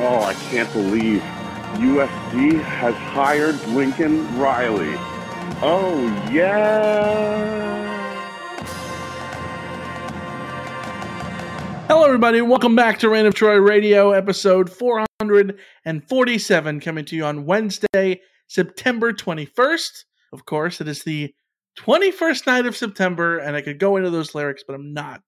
Oh, 0.00 0.22
I 0.22 0.34
can't 0.34 0.72
believe 0.72 1.20
USC 1.74 2.62
has 2.62 2.94
hired 2.94 3.60
Lincoln 3.66 4.38
Riley. 4.38 4.94
Oh, 5.60 6.06
yeah. 6.30 7.84
Hello, 11.88 12.04
everybody. 12.04 12.42
Welcome 12.42 12.76
back 12.76 13.00
to 13.00 13.08
Reign 13.08 13.26
of 13.26 13.34
Troy 13.34 13.56
Radio, 13.56 14.12
episode 14.12 14.70
447, 14.70 16.78
coming 16.78 17.04
to 17.04 17.16
you 17.16 17.24
on 17.24 17.44
Wednesday, 17.44 18.20
September 18.46 19.12
21st. 19.12 20.04
Of 20.32 20.46
course, 20.46 20.80
it 20.80 20.86
is 20.86 21.02
the 21.02 21.34
21st 21.80 22.46
night 22.46 22.66
of 22.66 22.76
September, 22.76 23.38
and 23.38 23.56
I 23.56 23.62
could 23.62 23.80
go 23.80 23.96
into 23.96 24.10
those 24.10 24.32
lyrics, 24.32 24.62
but 24.64 24.74
I'm 24.74 24.94
not. 24.94 25.22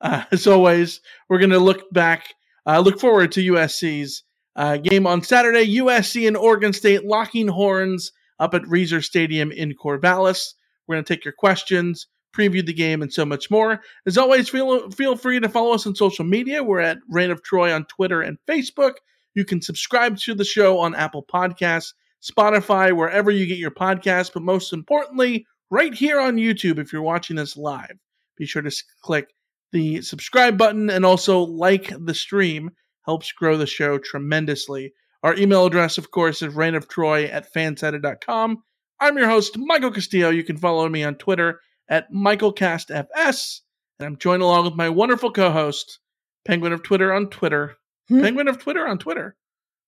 Uh, 0.00 0.24
as 0.32 0.46
always, 0.46 1.02
we're 1.28 1.38
going 1.38 1.50
to 1.50 1.58
look 1.58 1.92
back, 1.92 2.32
uh, 2.66 2.80
look 2.80 3.00
forward 3.00 3.32
to 3.32 3.52
USC's 3.52 4.22
uh, 4.56 4.78
game 4.78 5.06
on 5.06 5.22
Saturday. 5.22 5.76
USC 5.76 6.26
and 6.26 6.36
Oregon 6.36 6.72
State 6.72 7.04
locking 7.04 7.48
horns 7.48 8.12
up 8.38 8.54
at 8.54 8.62
Reser 8.62 9.04
Stadium 9.04 9.52
in 9.52 9.74
Corvallis. 9.74 10.54
We're 10.86 10.96
going 10.96 11.04
to 11.04 11.14
take 11.14 11.24
your 11.24 11.34
questions, 11.36 12.06
preview 12.36 12.64
the 12.64 12.72
game, 12.72 13.02
and 13.02 13.12
so 13.12 13.24
much 13.24 13.50
more. 13.50 13.80
As 14.06 14.18
always, 14.18 14.48
feel 14.48 14.90
feel 14.90 15.16
free 15.16 15.40
to 15.40 15.48
follow 15.48 15.74
us 15.74 15.86
on 15.86 15.94
social 15.94 16.24
media. 16.24 16.62
We're 16.62 16.80
at 16.80 16.98
Reign 17.08 17.30
of 17.30 17.42
Troy 17.42 17.72
on 17.72 17.84
Twitter 17.86 18.22
and 18.22 18.38
Facebook. 18.48 18.94
You 19.34 19.44
can 19.44 19.60
subscribe 19.60 20.16
to 20.18 20.34
the 20.34 20.44
show 20.44 20.78
on 20.78 20.94
Apple 20.94 21.24
Podcasts, 21.24 21.92
Spotify, 22.22 22.96
wherever 22.96 23.30
you 23.30 23.46
get 23.46 23.58
your 23.58 23.70
podcasts, 23.70 24.32
but 24.32 24.42
most 24.42 24.72
importantly, 24.72 25.46
right 25.70 25.92
here 25.92 26.18
on 26.18 26.36
YouTube 26.36 26.78
if 26.78 26.92
you're 26.92 27.02
watching 27.02 27.38
us 27.38 27.56
live. 27.56 27.98
Be 28.36 28.46
sure 28.46 28.62
to 28.62 28.70
click 29.02 29.28
the 29.72 30.02
subscribe 30.02 30.56
button 30.58 30.90
and 30.90 31.04
also 31.04 31.40
like 31.40 31.92
the 31.98 32.14
stream. 32.14 32.70
Helps 33.04 33.30
grow 33.32 33.56
the 33.56 33.66
show 33.66 33.98
tremendously. 33.98 34.92
Our 35.22 35.34
email 35.36 35.66
address, 35.66 35.96
of 35.98 36.10
course, 36.10 36.42
is 36.42 36.54
reignoftroy 36.54 37.32
at 37.32 37.52
fansided.com. 37.52 38.62
I'm 39.00 39.18
your 39.18 39.28
host, 39.28 39.56
Michael 39.58 39.90
Castillo. 39.90 40.30
You 40.30 40.44
can 40.44 40.56
follow 40.56 40.88
me 40.88 41.04
on 41.04 41.16
Twitter 41.16 41.60
at 41.88 42.12
MichaelCastFS. 42.12 43.60
And 43.98 44.06
I'm 44.06 44.16
joined 44.16 44.42
along 44.42 44.64
with 44.64 44.74
my 44.74 44.88
wonderful 44.88 45.30
co 45.30 45.50
host, 45.50 46.00
Penguin 46.44 46.72
of 46.72 46.82
Twitter 46.82 47.12
on 47.12 47.28
Twitter. 47.30 47.76
Hmm. 48.08 48.20
Penguin 48.22 48.48
of 48.48 48.58
Twitter 48.58 48.86
on 48.86 48.98
Twitter. 48.98 49.36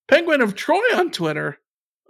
Penguin 0.09 0.41
of 0.41 0.55
Troy 0.55 0.81
on 0.95 1.11
Twitter, 1.11 1.59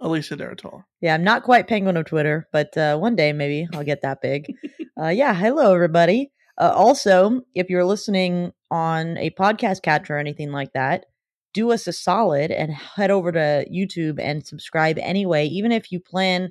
Alicia 0.00 0.36
de 0.36 0.46
Artola. 0.46 0.84
Yeah, 1.02 1.14
I'm 1.14 1.22
not 1.22 1.42
quite 1.42 1.68
penguin 1.68 1.98
of 1.98 2.06
Twitter, 2.06 2.48
but 2.50 2.74
uh, 2.76 2.96
one 2.96 3.14
day 3.14 3.32
maybe 3.32 3.68
I'll 3.74 3.84
get 3.84 4.00
that 4.02 4.22
big. 4.22 4.46
uh, 5.00 5.08
yeah, 5.08 5.34
hello 5.34 5.74
everybody. 5.74 6.32
Uh, 6.60 6.72
also, 6.76 7.40
if 7.54 7.70
you're 7.70 7.86
listening 7.86 8.52
on 8.70 9.16
a 9.16 9.30
podcast 9.30 9.80
catcher 9.80 10.14
or 10.14 10.18
anything 10.18 10.52
like 10.52 10.74
that, 10.74 11.06
do 11.54 11.72
us 11.72 11.86
a 11.86 11.92
solid 11.92 12.50
and 12.50 12.70
head 12.70 13.10
over 13.10 13.32
to 13.32 13.66
YouTube 13.72 14.20
and 14.20 14.46
subscribe 14.46 14.98
anyway. 14.98 15.46
Even 15.46 15.72
if 15.72 15.90
you 15.90 15.98
plan 15.98 16.50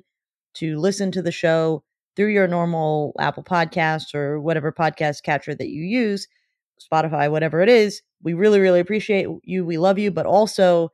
to 0.54 0.76
listen 0.78 1.12
to 1.12 1.22
the 1.22 1.30
show 1.30 1.84
through 2.16 2.32
your 2.32 2.48
normal 2.48 3.14
Apple 3.20 3.44
Podcast 3.44 4.12
or 4.12 4.40
whatever 4.40 4.72
podcast 4.72 5.22
catcher 5.22 5.54
that 5.54 5.68
you 5.68 5.84
use, 5.84 6.26
Spotify, 6.92 7.30
whatever 7.30 7.60
it 7.60 7.68
is, 7.68 8.02
we 8.20 8.34
really, 8.34 8.58
really 8.58 8.80
appreciate 8.80 9.28
you. 9.44 9.64
We 9.64 9.78
love 9.78 9.98
you, 9.98 10.10
but 10.10 10.26
also 10.26 10.90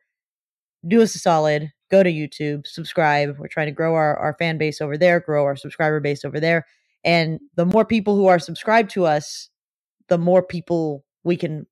do 0.87 1.00
us 1.00 1.15
a 1.15 1.19
solid. 1.19 1.72
Go 1.91 2.03
to 2.03 2.12
YouTube, 2.12 2.66
subscribe. 2.66 3.37
We're 3.38 3.48
trying 3.48 3.69
to 3.69 3.72
grow 3.72 3.94
our, 3.94 4.16
our 4.19 4.37
fan 4.38 4.59
base 4.59 4.83
over 4.83 4.98
there, 4.98 5.21
grow 5.21 5.44
our 5.44 5.56
subscriber 5.56 6.00
base 6.00 6.22
over 6.22 6.38
there. 6.38 6.66
And 7.06 7.41
the 7.55 7.65
more 7.65 7.84
people 7.84 8.17
who 8.17 8.27
are 8.27 8.41
subscribed 8.41 8.91
to 8.91 9.06
us, 9.06 9.49
the 10.09 10.19
more 10.19 10.43
people 10.43 11.05
we 11.25 11.37
can 11.37 11.67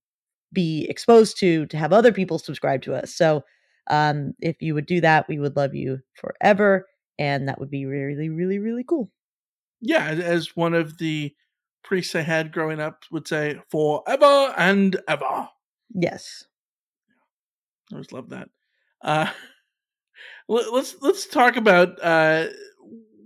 be 0.53 0.87
exposed 0.89 1.37
to 1.41 1.67
to 1.67 1.77
have 1.77 1.93
other 1.93 2.13
people 2.13 2.39
subscribe 2.39 2.81
to 2.83 2.95
us. 2.95 3.15
So 3.15 3.45
um, 3.89 4.33
if 4.41 4.63
you 4.63 4.75
would 4.75 4.87
do 4.87 5.01
that, 5.03 5.29
we 5.29 5.39
would 5.39 5.57
love 5.57 5.75
you 5.75 5.99
forever, 6.15 6.87
and 7.19 7.49
that 7.49 7.59
would 7.59 7.71
be 7.71 7.85
really, 7.85 8.31
really, 8.31 8.59
really 8.59 8.85
cool. 8.85 9.11
Yeah, 9.81 10.07
as 10.07 10.57
one 10.57 10.73
of 10.73 10.97
the 10.99 11.35
priests 11.83 12.15
I 12.15 12.23
had 12.23 12.53
growing 12.53 12.81
up 12.81 13.03
would 13.11 13.29
say, 13.29 13.61
forever 13.71 14.55
and 14.57 14.99
ever. 15.07 15.49
Yes. 15.95 16.45
I 17.91 17.97
always 17.97 18.13
love 18.13 18.31
that. 18.31 18.49
Uh, 19.03 19.31
let's 20.49 20.97
let's 21.03 21.27
talk 21.27 21.57
about 21.57 22.03
uh, 22.03 22.47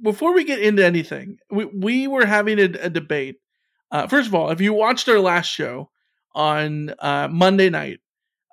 before 0.03 0.35
we 0.35 0.45
get 0.45 0.61
into 0.61 0.85
anything. 0.85 1.39
We 1.50 1.65
we 1.67 2.09
were 2.09 2.27
having 2.27 2.59
a, 2.59 2.65
a 2.65 2.91
debate. 2.91 3.37
Uh, 3.91 4.06
first 4.06 4.29
of 4.29 4.35
all, 4.35 4.50
if 4.50 4.61
you 4.61 4.73
watched 4.73 5.09
our 5.09 5.21
last 5.21 5.47
show 5.47 5.91
on 6.35 6.95
uh, 6.99 7.29
Monday 7.31 7.71
night, 7.71 8.00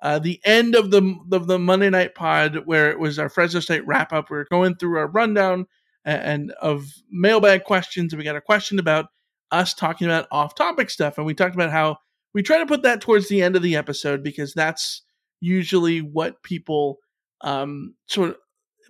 uh, 0.02 0.18
the 0.18 0.40
end 0.44 0.74
of 0.74 0.90
the 0.90 1.16
of 1.32 1.46
the 1.46 1.58
Monday 1.58 1.90
night 1.90 2.14
pod 2.14 2.66
where 2.66 2.90
it 2.90 2.98
was 2.98 3.18
our 3.18 3.28
Fresno 3.28 3.60
State 3.60 3.86
wrap 3.86 4.12
up, 4.12 4.30
we 4.30 4.36
were 4.36 4.46
going 4.50 4.76
through 4.76 4.98
our 4.98 5.08
rundown 5.08 5.66
and, 6.04 6.22
and 6.22 6.52
of 6.52 6.86
mailbag 7.10 7.64
questions, 7.64 8.12
and 8.12 8.18
we 8.18 8.24
got 8.24 8.36
a 8.36 8.40
question 8.40 8.78
about 8.78 9.06
us 9.50 9.74
talking 9.74 10.06
about 10.06 10.28
off 10.30 10.54
topic 10.54 10.90
stuff, 10.90 11.18
and 11.18 11.26
we 11.26 11.34
talked 11.34 11.54
about 11.54 11.70
how 11.70 11.98
we 12.34 12.42
try 12.42 12.58
to 12.58 12.66
put 12.66 12.82
that 12.82 13.00
towards 13.00 13.28
the 13.28 13.42
end 13.42 13.56
of 13.56 13.62
the 13.62 13.76
episode 13.76 14.22
because 14.22 14.52
that's 14.52 15.02
usually 15.40 16.00
what 16.00 16.42
people 16.42 16.98
um, 17.40 17.94
sort 18.06 18.30
of 18.30 18.36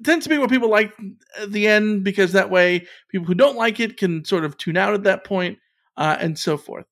tends 0.04 0.24
to 0.24 0.30
be 0.30 0.38
what 0.38 0.50
people 0.50 0.70
like 0.70 0.92
at 1.38 1.52
the 1.52 1.66
end 1.68 2.04
because 2.04 2.32
that 2.32 2.50
way 2.50 2.86
people 3.10 3.26
who 3.26 3.34
don't 3.34 3.56
like 3.56 3.80
it 3.80 3.96
can 3.96 4.24
sort 4.24 4.44
of 4.44 4.56
tune 4.58 4.76
out 4.76 4.94
at 4.94 5.04
that 5.04 5.24
point 5.24 5.58
uh, 5.96 6.16
and 6.20 6.38
so 6.38 6.56
forth. 6.56 6.86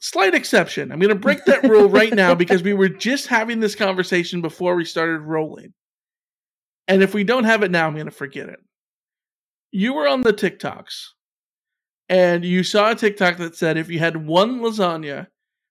Slight 0.00 0.34
exception. 0.34 0.90
I'm 0.90 0.98
going 0.98 1.10
to 1.10 1.14
break 1.14 1.44
that 1.44 1.62
rule 1.62 1.88
right 1.88 2.12
now 2.12 2.34
because 2.36 2.62
we 2.62 2.74
were 2.74 2.88
just 2.88 3.28
having 3.28 3.60
this 3.60 3.74
conversation 3.74 4.42
before 4.42 4.74
we 4.74 4.84
started 4.84 5.20
rolling. 5.20 5.72
And 6.88 7.02
if 7.02 7.14
we 7.14 7.22
don't 7.22 7.44
have 7.44 7.62
it 7.62 7.70
now, 7.70 7.86
I'm 7.86 7.94
going 7.94 8.06
to 8.06 8.10
forget 8.10 8.48
it. 8.48 8.58
You 9.70 9.94
were 9.94 10.08
on 10.08 10.22
the 10.22 10.32
TikToks 10.32 11.10
and 12.08 12.44
you 12.44 12.62
saw 12.64 12.90
a 12.90 12.94
TikTok 12.94 13.38
that 13.38 13.56
said 13.56 13.76
if 13.76 13.88
you 13.88 13.98
had 13.98 14.26
one 14.26 14.60
lasagna, 14.60 15.28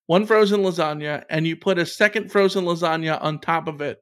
one 0.08 0.26
frozen 0.26 0.62
lasagna, 0.62 1.24
and 1.30 1.46
you 1.46 1.56
put 1.56 1.78
a 1.78 1.86
second 1.86 2.32
frozen 2.32 2.66
lasagna 2.66 3.22
on 3.22 3.40
top 3.40 3.68
of 3.68 3.82
it, 3.82 4.00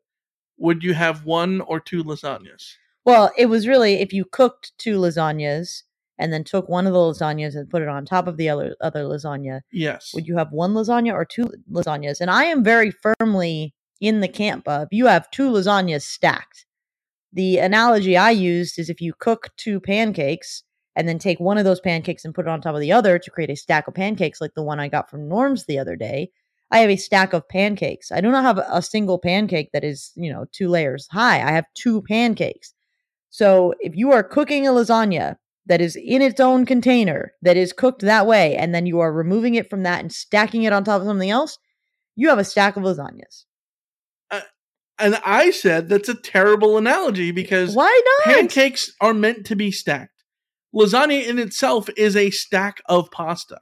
would 0.59 0.83
you 0.83 0.93
have 0.93 1.25
one 1.25 1.61
or 1.61 1.79
two 1.79 2.03
lasagnas? 2.03 2.73
Well, 3.05 3.31
it 3.37 3.47
was 3.47 3.67
really 3.67 3.95
if 3.95 4.13
you 4.13 4.25
cooked 4.25 4.73
two 4.77 4.99
lasagnas 4.99 5.83
and 6.17 6.33
then 6.33 6.43
took 6.43 6.67
one 6.67 6.85
of 6.85 6.93
the 6.93 6.99
lasagnas 6.99 7.55
and 7.55 7.69
put 7.69 7.81
it 7.81 7.87
on 7.87 8.05
top 8.05 8.27
of 8.27 8.37
the 8.37 8.49
other 8.49 8.75
other 8.81 9.03
lasagna. 9.03 9.61
Yes. 9.71 10.13
Would 10.13 10.27
you 10.27 10.37
have 10.37 10.51
one 10.51 10.73
lasagna 10.73 11.13
or 11.13 11.25
two 11.25 11.49
lasagnas? 11.71 12.21
And 12.21 12.29
I 12.29 12.43
am 12.45 12.63
very 12.63 12.91
firmly 12.91 13.73
in 14.01 14.19
the 14.19 14.27
camp 14.27 14.67
of 14.67 14.89
you 14.91 15.07
have 15.07 15.31
two 15.31 15.49
lasagnas 15.49 16.03
stacked. 16.03 16.65
The 17.31 17.57
analogy 17.59 18.17
I 18.17 18.31
used 18.31 18.79
is 18.79 18.89
if 18.89 19.01
you 19.01 19.13
cook 19.17 19.49
two 19.55 19.79
pancakes 19.79 20.63
and 20.95 21.07
then 21.07 21.19
take 21.19 21.39
one 21.39 21.57
of 21.57 21.65
those 21.65 21.79
pancakes 21.79 22.25
and 22.25 22.33
put 22.33 22.45
it 22.45 22.49
on 22.49 22.59
top 22.59 22.75
of 22.75 22.81
the 22.81 22.91
other 22.91 23.19
to 23.19 23.31
create 23.31 23.49
a 23.49 23.55
stack 23.55 23.87
of 23.87 23.93
pancakes 23.93 24.41
like 24.41 24.53
the 24.55 24.63
one 24.63 24.79
I 24.79 24.89
got 24.89 25.09
from 25.09 25.29
Norm's 25.29 25.65
the 25.65 25.79
other 25.79 25.95
day, 25.95 26.31
I 26.71 26.79
have 26.79 26.89
a 26.89 26.97
stack 26.97 27.33
of 27.33 27.47
pancakes. 27.49 28.11
I 28.11 28.21
do 28.21 28.29
not 28.29 28.43
have 28.43 28.57
a 28.57 28.81
single 28.81 29.17
pancake 29.17 29.71
that 29.73 29.83
is, 29.83 30.11
you 30.15 30.31
know, 30.31 30.45
two 30.51 30.67
layers 30.67 31.07
high. 31.11 31.41
I 31.41 31.51
have 31.51 31.65
two 31.73 32.01
pancakes. 32.03 32.73
So 33.29 33.73
if 33.79 33.95
you 33.95 34.11
are 34.11 34.23
cooking 34.23 34.67
a 34.67 34.71
lasagna 34.71 35.37
that 35.65 35.81
is 35.81 35.95
in 35.95 36.21
its 36.21 36.39
own 36.39 36.65
container, 36.65 37.33
that 37.41 37.57
is 37.57 37.73
cooked 37.73 38.01
that 38.01 38.27
way, 38.27 38.55
and 38.55 38.73
then 38.73 38.85
you 38.85 38.99
are 38.99 39.11
removing 39.11 39.55
it 39.55 39.69
from 39.69 39.83
that 39.83 40.01
and 40.01 40.11
stacking 40.11 40.63
it 40.63 40.73
on 40.73 40.83
top 40.83 41.01
of 41.01 41.07
something 41.07 41.29
else, 41.29 41.57
you 42.15 42.29
have 42.29 42.39
a 42.39 42.43
stack 42.43 42.75
of 42.75 42.83
lasagnas. 42.83 43.45
Uh, 44.29 44.41
and 44.99 45.19
I 45.25 45.51
said 45.51 45.89
that's 45.89 46.09
a 46.09 46.15
terrible 46.15 46.77
analogy 46.77 47.31
because 47.31 47.75
why 47.75 48.01
not? 48.25 48.35
Pancakes 48.35 48.91
are 49.01 49.13
meant 49.13 49.45
to 49.47 49.55
be 49.55 49.71
stacked. 49.71 50.23
Lasagna 50.75 51.25
in 51.25 51.39
itself 51.39 51.89
is 51.97 52.15
a 52.15 52.29
stack 52.29 52.81
of 52.87 53.09
pasta. 53.09 53.59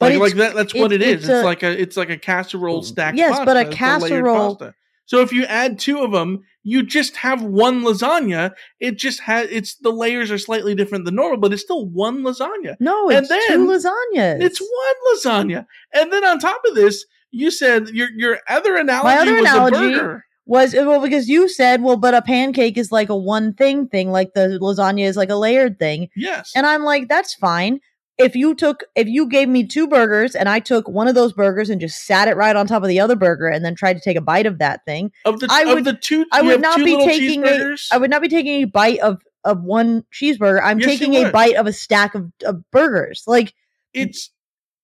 But 0.00 0.12
Like, 0.12 0.20
like 0.20 0.34
that, 0.34 0.54
that's 0.54 0.74
what 0.74 0.92
it- 0.92 1.02
is. 1.02 1.14
it's 1.14 1.24
It's, 1.24 1.32
a- 1.32 1.42
like 1.44 1.62
a 1.62 1.80
it's 1.80 1.96
like 1.96 2.10
a 2.10 2.16
casserole 2.18 2.82
mm, 2.82 2.84
stacked 2.84 3.16
Yes, 3.18 3.30
pasta. 3.30 3.44
but 3.44 3.56
a 3.56 3.60
It's 3.62 3.74
casserole- 3.74 4.56
pasta. 4.56 4.74
So 5.06 5.22
if 5.22 5.32
you 5.32 5.44
add 5.44 5.78
two 5.78 6.00
of 6.00 6.12
them, 6.12 6.42
you 6.62 6.82
just 6.82 7.16
have 7.16 7.42
one 7.42 7.82
lasagna. 7.82 8.52
It 8.78 8.98
just 8.98 9.20
has 9.22 9.48
it's 9.50 9.74
the 9.76 9.90
layers 9.90 10.30
are 10.30 10.36
slightly 10.38 10.74
different 10.74 11.06
than 11.06 11.14
normal, 11.14 11.38
but 11.38 11.52
it's 11.52 11.62
still 11.62 11.86
one 11.86 12.22
lasagna. 12.22 12.76
No, 12.78 13.08
And 13.08 13.20
it's 13.20 13.28
then 13.30 13.40
two 13.48 13.66
lasagnas. 13.66 14.42
It's 14.42 14.60
one 14.60 14.96
lasagna. 15.16 15.66
And 15.94 16.12
then 16.12 16.24
on 16.24 16.38
top 16.38 16.60
of 16.68 16.74
this, 16.74 17.06
you 17.30 17.50
said 17.50 17.88
your 17.88 18.08
your 18.14 18.38
other 18.48 18.76
analogy 18.76 19.04
My 19.04 19.16
other 19.18 19.32
was 19.32 19.40
analogy 19.40 19.76
a 19.76 19.80
burger. 19.98 20.24
was 20.44 20.74
eh, 20.74 20.82
well 20.84 21.00
because 21.00 21.26
you 21.28 21.48
said 21.48 21.82
well, 21.82 21.96
but 21.96 22.12
a 22.14 22.20
pancake 22.22 22.76
is 22.76 22.92
like 22.92 23.08
a 23.08 23.16
one 23.16 23.54
thing 23.54 23.88
thing, 23.88 24.10
like 24.12 24.34
the 24.34 24.58
lasagna 24.60 25.06
is 25.06 25.16
like 25.16 25.30
a 25.30 25.36
layered 25.36 25.78
thing. 25.78 26.08
Yes. 26.14 26.52
And 26.54 26.66
I'm 26.66 26.84
like, 26.84 27.08
that's 27.08 27.32
fine. 27.34 27.80
If 28.18 28.34
you 28.34 28.54
took, 28.54 28.82
if 28.96 29.06
you 29.06 29.28
gave 29.28 29.48
me 29.48 29.64
two 29.66 29.86
burgers 29.86 30.34
and 30.34 30.48
I 30.48 30.58
took 30.58 30.88
one 30.88 31.06
of 31.06 31.14
those 31.14 31.32
burgers 31.32 31.70
and 31.70 31.80
just 31.80 32.04
sat 32.04 32.26
it 32.26 32.36
right 32.36 32.56
on 32.56 32.66
top 32.66 32.82
of 32.82 32.88
the 32.88 32.98
other 32.98 33.14
burger 33.14 33.46
and 33.46 33.64
then 33.64 33.74
tried 33.76 33.94
to 33.94 34.00
take 34.00 34.16
a 34.16 34.20
bite 34.20 34.46
of 34.46 34.58
that 34.58 34.84
thing, 34.84 35.12
of 35.24 35.38
the 35.38 35.46
I 35.50 35.62
of 35.62 35.74
would, 35.74 35.84
the 35.84 35.92
two 35.94 36.26
I 36.32 36.42
would 36.42 36.60
not 36.60 36.78
two 36.78 36.84
be 36.84 36.96
taking 37.04 37.44
a? 37.46 37.76
I 37.92 37.98
would 37.98 38.10
not 38.10 38.20
be 38.22 38.28
taking 38.28 38.62
a 38.62 38.64
bite 38.64 38.98
of 38.98 39.22
of 39.44 39.62
one 39.62 40.04
cheeseburger. 40.12 40.60
I'm 40.62 40.80
Yes, 40.80 40.88
taking 40.98 41.14
a 41.14 41.30
bite 41.30 41.54
of 41.54 41.66
a 41.68 41.72
stack 41.72 42.14
of, 42.16 42.30
of 42.44 42.68
burgers. 42.72 43.22
Like 43.28 43.54
it's 43.94 44.30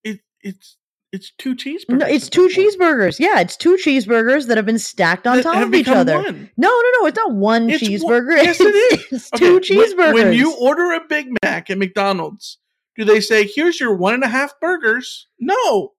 it 0.05 0.21
it's 0.41 0.77
it's 1.11 1.33
two 1.39 1.57
cheeseburgers. 1.57 1.99
no, 1.99 2.07
it's 2.07 2.29
two 2.29 2.49
cheeseburgers. 2.49 3.19
Yeah, 3.19 3.41
it's 3.41 3.57
two 3.57 3.77
cheeseburgers 3.77 4.47
that 4.47 4.57
have 4.57 4.67
been 4.67 4.79
stacked 4.79 5.27
on 5.27 5.39
That 5.39 5.43
top 5.43 5.57
of 5.67 5.75
each 5.75 5.89
other. 5.89 6.17
one. 6.23 6.51
No, 6.57 6.69
no, 6.69 7.01
no, 7.01 7.07
it's 7.07 7.17
not 7.17 7.33
one 7.33 7.69
It's 7.69 7.83
one- 7.83 7.91
cheeseburger. 7.91 8.37
yes, 8.45 8.61
it 8.61 8.67
is. 8.75 9.07
It's 9.13 9.31
two 9.31 9.57
Okay, 9.57 9.77
when- 9.77 9.89
cheeseburgers. 9.99 10.15
When 10.15 10.33
you 10.33 10.55
order 10.61 10.93
a 10.93 11.01
Big 11.09 11.27
Mac 11.43 11.69
at 11.71 11.79
McDonald's, 11.79 12.59
do 12.97 13.05
they 13.05 13.21
say, 13.21 13.47
"Here's 13.47 13.81
your 13.81 13.95
one 13.95 14.15
and 14.15 14.25
a 14.25 14.29
half 14.29 14.59
burgers"? 14.61 15.27
No, 15.39 15.93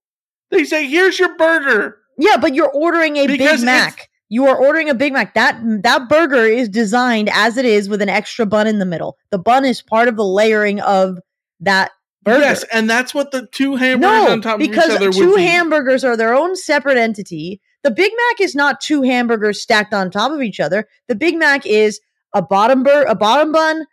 they 0.51 0.63
say, 0.63 0.85
"Here's 0.87 1.19
your 1.19 1.35
burger." 1.37 1.97
Yeah, 2.17 2.37
but 2.37 2.55
you're 2.55 2.71
ordering 2.71 3.17
a 3.17 3.27
Because 3.27 3.59
Big 3.61 3.65
Mac. 3.65 4.09
You 4.29 4.47
are 4.47 4.57
ordering 4.57 4.89
a 4.89 4.95
Big 4.95 5.13
Mac. 5.13 5.33
That 5.35 5.59
that 5.83 6.09
burger 6.09 6.45
is 6.45 6.69
designed 6.69 7.29
as 7.31 7.57
it 7.57 7.65
is 7.65 7.89
with 7.89 8.01
an 8.01 8.09
extra 8.09 8.45
bun 8.45 8.67
in 8.67 8.79
the 8.79 8.85
middle. 8.85 9.17
The 9.29 9.37
bun 9.37 9.65
is 9.65 9.81
part 9.81 10.07
of 10.07 10.15
the 10.15 10.25
layering 10.25 10.79
of 10.81 11.19
that 11.59 11.91
burger. 12.23 12.39
Yes, 12.39 12.65
and 12.73 12.89
that's 12.89 13.13
what 13.13 13.31
the 13.31 13.47
two 13.51 13.75
hamburgers 13.75 14.25
no, 14.25 14.31
on 14.31 14.41
top 14.41 14.55
of 14.55 14.61
each 14.61 14.71
because 14.71 14.89
other 14.89 15.11
two 15.11 15.29
would 15.29 15.35
be. 15.37 15.43
hamburgers 15.43 16.03
are 16.03 16.17
their 16.17 16.33
own 16.33 16.55
separate 16.55 16.97
entity. 16.97 17.61
The 17.83 17.91
Big 17.91 18.11
Mac 18.11 18.41
is 18.41 18.55
not 18.55 18.81
two 18.81 19.03
hamburgers 19.03 19.61
stacked 19.61 19.93
on 19.93 20.09
top 20.09 20.31
of 20.31 20.41
each 20.41 20.59
other. 20.59 20.87
The 21.07 21.15
Big 21.15 21.37
Mac 21.37 21.65
is 21.65 21.99
a 22.33 22.41
bottom 22.41 22.81
bur- 22.81 23.05
a 23.07 23.15
bottom 23.15 23.51
bun, 23.51 23.85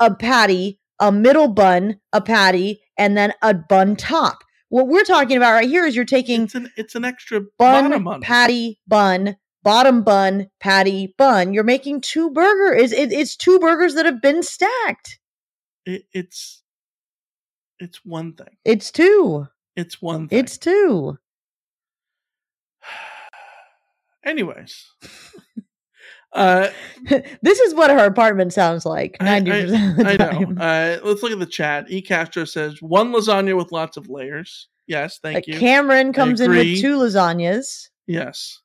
a 0.00 0.14
patty, 0.14 0.78
a 1.00 1.12
middle 1.12 1.48
bun, 1.48 2.00
a 2.12 2.20
patty, 2.20 2.80
and 2.98 3.16
then 3.16 3.32
a 3.42 3.54
bun 3.54 3.96
top. 3.96 4.42
What 4.68 4.88
we're 4.88 5.04
talking 5.04 5.36
about 5.36 5.52
right 5.52 5.68
here 5.68 5.86
is 5.86 5.94
you're 5.94 6.04
taking 6.04 6.44
it's 6.44 6.54
an 6.54 6.70
it's 6.76 6.94
an 6.94 7.04
extra 7.04 7.40
bun, 7.58 7.90
bottom 7.90 8.08
on 8.08 8.16
it. 8.16 8.22
patty, 8.22 8.80
bun, 8.86 9.36
bottom 9.62 10.02
bun, 10.02 10.48
patty, 10.60 11.14
bun. 11.16 11.54
You're 11.54 11.64
making 11.64 12.00
two 12.00 12.30
burgers. 12.30 12.92
It, 12.92 13.12
it's 13.12 13.36
two 13.36 13.58
burgers 13.58 13.94
that 13.94 14.06
have 14.06 14.20
been 14.20 14.42
stacked. 14.42 15.18
It, 15.84 16.04
it's 16.12 16.62
it's 17.78 18.04
one 18.04 18.32
thing. 18.32 18.56
It's 18.64 18.90
two. 18.90 19.46
It's 19.76 20.00
one 20.02 20.28
thing. 20.28 20.38
It's 20.38 20.58
two. 20.58 21.18
Anyways, 24.24 24.86
uh, 26.36 26.70
this 27.42 27.60
is 27.60 27.74
what 27.74 27.90
her 27.90 28.04
apartment 28.04 28.52
sounds 28.52 28.86
like 28.86 29.16
I, 29.20 29.24
ninety 29.24 29.52
I, 29.52 29.62
percent 29.62 29.90
of 29.90 29.96
the 29.96 30.08
I 30.08 30.16
know. 30.16 30.62
Uh, 30.62 30.98
let's 31.02 31.22
look 31.22 31.32
at 31.32 31.38
the 31.38 31.46
chat. 31.46 31.90
E 31.90 32.00
Castro 32.02 32.44
says 32.44 32.80
one 32.80 33.12
lasagna 33.12 33.56
with 33.56 33.72
lots 33.72 33.96
of 33.96 34.08
layers. 34.08 34.68
Yes, 34.86 35.18
thank 35.20 35.38
Uh, 35.38 35.42
you. 35.46 35.58
Cameron 35.58 36.12
comes 36.12 36.40
in 36.40 36.50
with 36.50 36.80
two 36.80 36.98
lasagnas. 36.98 37.88
Yes. 38.06 38.60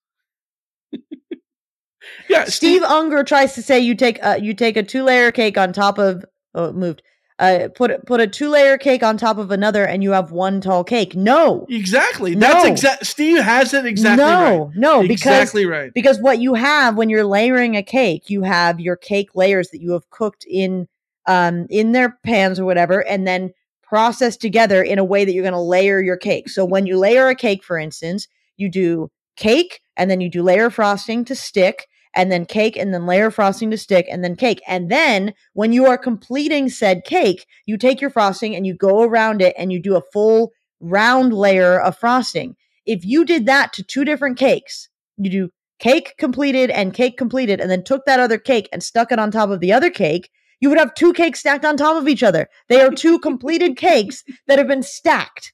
yeah, 2.30 2.44
Steve 2.46 2.84
Unger 2.84 3.24
tries 3.24 3.56
to 3.56 3.64
say 3.64 3.80
you 3.80 3.96
take 3.96 4.24
uh, 4.24 4.38
you 4.40 4.54
take 4.54 4.78
a 4.78 4.84
two 4.84 5.04
layer 5.04 5.32
cake 5.32 5.58
on 5.58 5.74
top 5.74 5.98
of 5.98 6.24
oh 6.54 6.66
it 6.66 6.76
moved. 6.76 7.02
Uh, 7.40 7.70
put 7.74 8.06
put 8.06 8.20
a 8.20 8.28
two 8.28 8.50
layer 8.50 8.78
cake 8.78 9.02
on 9.02 9.18
top 9.18 9.38
of 9.38 9.50
another, 9.50 9.84
and 9.84 10.04
you 10.04 10.12
have 10.12 10.32
one 10.32 10.62
tall 10.62 10.84
cake. 10.84 11.16
No, 11.16 11.66
Exactly. 11.70 12.36
That's 12.36 12.64
No. 12.66 12.72
exact. 12.72 13.06
Steve 13.06 13.40
has 13.40 13.74
it 13.74 13.86
exactly 13.86 14.24
no, 14.24 14.66
right. 14.66 14.76
no, 14.76 15.02
because 15.02 15.14
exactly 15.14 15.66
right. 15.66 15.92
because 15.94 16.20
what 16.20 16.40
you 16.40 16.54
have 16.54 16.96
when 16.96 17.10
you're 17.10 17.26
layering 17.26 17.76
a 17.76 17.82
cake, 17.82 18.30
you 18.30 18.44
have 18.44 18.80
your 18.80 18.96
cake 18.96 19.30
layers 19.34 19.70
that 19.70 19.82
you 19.82 19.94
have 19.94 20.10
cooked 20.12 20.46
in 20.48 20.88
um 21.26 21.66
in 21.70 21.94
their 21.94 22.20
pans 22.24 22.60
or 22.60 22.66
whatever, 22.66 23.06
and 23.08 23.26
then 23.26 23.54
processed 23.82 24.40
together 24.40 24.82
in 24.82 25.00
a 25.00 25.04
way 25.04 25.26
that 25.26 25.34
you're 25.34 25.44
going 25.44 25.52
to 25.54 25.60
layer 25.60 26.00
your 26.02 26.18
cake. 26.18 26.48
So 26.48 26.64
when 26.64 26.86
you 26.86 26.98
layer 26.98 27.28
a 27.28 27.36
cake, 27.36 27.64
for 27.64 27.78
instance, 27.78 28.28
you 28.56 28.70
do 28.70 29.10
cake 29.36 29.82
and 29.98 30.10
then 30.10 30.22
you 30.22 30.30
do 30.30 30.44
layer 30.44 30.70
frosting 30.70 31.26
to 31.26 31.36
stick 31.36 31.88
and 32.14 32.32
then 32.32 32.46
cake 32.46 32.78
and 32.78 32.94
then 32.94 33.06
layer 33.06 33.32
frosting 33.32 33.72
to 33.72 33.78
stick 33.78 34.06
and 34.10 34.24
then 34.24 34.36
cake. 34.36 34.62
And 34.68 34.90
then 34.90 35.34
when 35.54 35.74
you 35.74 35.86
are 35.86 35.98
completing 35.98 36.70
said 36.70 37.04
cake, 37.06 37.46
you 37.66 37.78
take 37.78 38.02
your 38.02 38.10
frosting 38.10 38.56
and 38.56 38.66
you 38.66 38.74
go 38.74 39.04
around 39.04 39.42
it 39.42 39.56
and 39.58 39.72
you 39.72 39.82
do 39.82 39.96
a 39.96 40.04
full 40.14 40.52
round 40.80 41.34
layer 41.34 41.80
of 41.80 41.98
frosting. 41.98 42.56
If 42.86 43.06
you 43.06 43.26
did 43.26 43.46
that 43.46 43.74
to 43.74 43.84
two 43.84 44.04
different 44.04 44.38
cakes, 44.38 44.90
you 45.18 45.30
do 45.30 45.50
cake 45.80 46.16
completed 46.18 46.70
and 46.70 46.94
cake 46.94 47.18
completed 47.18 47.60
and 47.60 47.70
then 47.70 47.84
took 47.84 48.06
that 48.06 48.20
other 48.20 48.38
cake 48.38 48.70
and 48.72 48.84
stuck 48.84 49.12
it 49.12 49.20
on 49.20 49.32
top 49.32 49.50
of 49.50 49.60
the 49.60 49.74
other 49.74 49.90
cake, 49.90 50.30
you 50.60 50.70
would 50.70 50.78
have 50.78 50.94
two 50.94 51.12
cakes 51.14 51.40
stacked 51.40 51.66
on 51.66 51.76
top 51.76 51.98
of 51.98 52.08
each 52.08 52.24
other. 52.24 52.48
They 52.70 52.82
are 52.82 52.92
two 52.92 53.20
completed 53.28 53.78
cakes 53.78 54.24
that 54.48 54.60
have 54.60 54.68
been 54.68 54.84
stacked. 54.84 55.54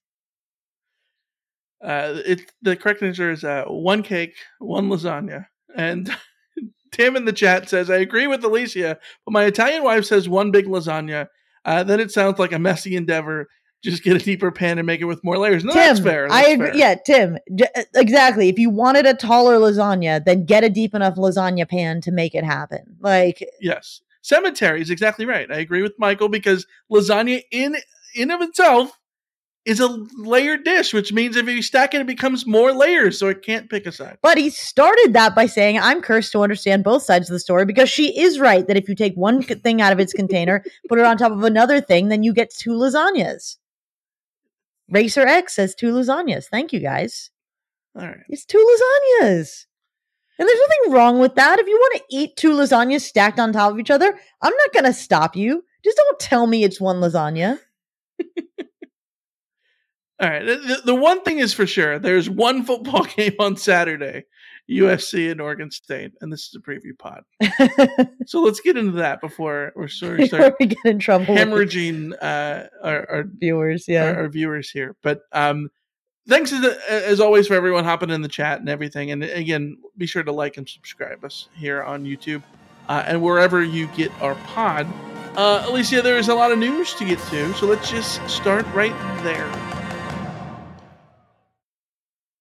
Uh, 1.81 2.21
it 2.25 2.51
the 2.61 2.75
correct 2.75 3.03
answer 3.03 3.31
is 3.31 3.43
uh, 3.43 3.65
one 3.65 4.03
cake, 4.03 4.35
one 4.59 4.89
lasagna. 4.89 5.45
And 5.75 6.09
Tim 6.97 7.15
in 7.15 7.25
the 7.25 7.33
chat 7.33 7.69
says, 7.69 7.89
"I 7.89 7.97
agree 7.97 8.25
with 8.27 8.43
Alicia, 8.43 8.97
but 9.25 9.31
my 9.31 9.43
Italian 9.45 9.83
wife 9.83 10.05
says 10.05 10.27
one 10.27 10.49
big 10.51 10.65
lasagna. 10.65 11.27
Uh, 11.63 11.83
then 11.83 11.99
it 11.99 12.11
sounds 12.11 12.39
like 12.39 12.51
a 12.51 12.59
messy 12.59 12.95
endeavor. 12.95 13.47
Just 13.83 14.01
get 14.03 14.15
a 14.19 14.25
deeper 14.25 14.49
pan 14.51 14.79
and 14.79 14.87
make 14.87 15.01
it 15.01 15.05
with 15.05 15.23
more 15.23 15.37
layers. 15.37 15.63
No, 15.63 15.71
Tim, 15.73 15.81
that's 15.81 15.99
fair. 15.99 16.27
I 16.31 16.45
agree. 16.47 16.67
fair. 16.69 16.75
Yeah, 16.75 16.95
Tim, 16.95 17.37
j- 17.53 17.67
uh, 17.75 17.83
exactly. 17.93 18.49
If 18.49 18.57
you 18.57 18.71
wanted 18.71 19.05
a 19.05 19.13
taller 19.13 19.57
lasagna, 19.57 20.23
then 20.25 20.45
get 20.45 20.63
a 20.63 20.69
deep 20.69 20.95
enough 20.95 21.15
lasagna 21.15 21.69
pan 21.69 22.01
to 22.01 22.11
make 22.11 22.33
it 22.33 22.43
happen. 22.43 22.97
Like, 22.99 23.47
Yes. 23.61 24.01
Cemetery 24.23 24.81
is 24.81 24.89
exactly 24.89 25.25
right. 25.25 25.49
I 25.51 25.59
agree 25.59 25.83
with 25.83 25.93
Michael 25.99 26.27
because 26.27 26.65
lasagna 26.91 27.43
in 27.51 27.77
in 28.15 28.31
of 28.31 28.41
itself 28.41 28.97
is 29.67 29.81
a 29.81 29.89
layered 30.15 30.63
dish, 30.63 30.93
which 30.93 31.11
means 31.11 31.35
if 31.35 31.45
you 31.45 31.61
stack 31.61 31.93
it, 31.93 31.99
it 31.99 32.07
becomes 32.07 32.47
more 32.47 32.71
layers, 32.71 33.19
so 33.19 33.27
it 33.27 33.41
can't 33.41 33.69
pick 33.69 33.85
a 33.85 33.91
side. 33.91 34.17
But 34.21 34.37
he 34.37 34.49
started 34.49 35.11
that 35.11 35.35
by 35.35 35.45
saying, 35.45 35.77
I'm 35.77 36.01
cursed 36.01 36.31
to 36.31 36.41
understand 36.41 36.85
both 36.85 37.03
sides 37.03 37.29
of 37.29 37.33
the 37.33 37.39
story 37.39 37.65
because 37.65 37.89
she 37.89 38.17
is 38.17 38.39
right 38.39 38.65
that 38.65 38.77
if 38.77 38.87
you 38.87 38.95
take 38.95 39.13
one 39.15 39.43
thing 39.43 39.81
out 39.81 39.91
of 39.91 39.99
its 39.99 40.13
container, 40.13 40.63
put 40.89 40.99
it 40.99 41.05
on 41.05 41.17
top 41.17 41.33
of 41.33 41.43
another 41.43 41.81
thing, 41.81 42.07
then 42.07 42.23
you 42.23 42.33
get 42.33 42.49
two 42.49 42.71
lasagnas. 42.71 43.57
Racer 44.89 45.27
X 45.27 45.55
says 45.55 45.75
two 45.75 45.91
lasagnas. 45.91 46.45
Thank 46.45 46.71
you 46.71 46.79
guys. 46.79 47.29
All 47.93 48.07
right. 48.07 48.23
It's 48.29 48.45
two 48.45 48.57
lasagnas. 48.57 49.65
And 50.39 50.47
there's 50.47 50.59
nothing 50.59 50.93
wrong 50.93 51.19
with 51.19 51.35
that. 51.35 51.59
If 51.59 51.67
you 51.67 51.75
want 51.75 51.95
to 51.95 52.15
eat 52.15 52.37
two 52.37 52.51
lasagnas 52.51 53.01
stacked 53.01 53.37
on 53.37 53.51
top 53.51 53.73
of 53.73 53.79
each 53.79 53.91
other, 53.91 54.17
I'm 54.41 54.53
not 54.53 54.73
going 54.73 54.85
to 54.85 54.93
stop 54.93 55.35
you. 55.35 55.65
Just 55.83 55.97
don't 55.97 56.19
tell 56.19 56.47
me 56.47 56.63
it's 56.63 56.79
one 56.79 57.01
lasagna. 57.01 57.59
All 60.19 60.29
right. 60.29 60.45
The, 60.45 60.81
the 60.85 60.95
one 60.95 61.21
thing 61.21 61.39
is 61.39 61.53
for 61.53 61.67
sure 61.67 61.99
there's 61.99 62.29
one 62.29 62.63
football 62.63 63.03
game 63.15 63.35
on 63.39 63.55
Saturday 63.55 64.25
USC 64.69 65.31
and 65.31 65.39
Oregon 65.39 65.71
State, 65.71 66.13
and 66.19 66.31
this 66.31 66.47
is 66.47 66.55
a 66.55 66.59
preview 66.59 66.97
pod. 66.97 67.23
so 68.25 68.41
let's 68.41 68.59
get 68.59 68.77
into 68.77 68.97
that 68.97 69.21
before 69.21 69.71
we're 69.75 69.87
sort 69.87 70.19
of 70.19 70.29
Before 70.29 70.55
we 70.59 70.65
get 70.67 70.85
in 70.85 70.99
trouble 70.99 71.35
hemorrhaging 71.35 72.13
uh, 72.21 72.67
our, 72.83 73.09
our 73.09 73.23
viewers. 73.23 73.87
Yeah. 73.87 74.07
our, 74.07 74.23
our 74.23 74.29
viewers 74.29 74.69
here. 74.69 74.95
But 75.01 75.21
um, 75.31 75.69
thanks 76.27 76.51
as, 76.51 76.65
as 76.89 77.19
always 77.19 77.47
for 77.47 77.53
everyone 77.53 77.85
hopping 77.85 78.09
in 78.09 78.21
the 78.21 78.27
chat 78.27 78.59
and 78.59 78.67
everything. 78.67 79.11
And 79.11 79.23
again, 79.23 79.77
be 79.97 80.05
sure 80.05 80.23
to 80.23 80.31
like 80.31 80.57
and 80.57 80.67
subscribe 80.67 81.23
us 81.23 81.47
here 81.55 81.81
on 81.83 82.03
YouTube 82.03 82.43
uh, 82.89 83.03
and 83.05 83.21
wherever 83.21 83.63
you 83.63 83.87
get 83.87 84.11
our 84.21 84.35
pod. 84.35 84.87
Uh, 85.37 85.63
Alicia, 85.67 86.01
there 86.01 86.17
is 86.17 86.27
a 86.27 86.35
lot 86.35 86.51
of 86.51 86.57
news 86.57 86.93
to 86.95 87.05
get 87.05 87.19
to, 87.29 87.53
so 87.53 87.67
let's 87.67 87.89
just 87.89 88.27
start 88.27 88.65
right 88.73 88.95
there. 89.23 89.76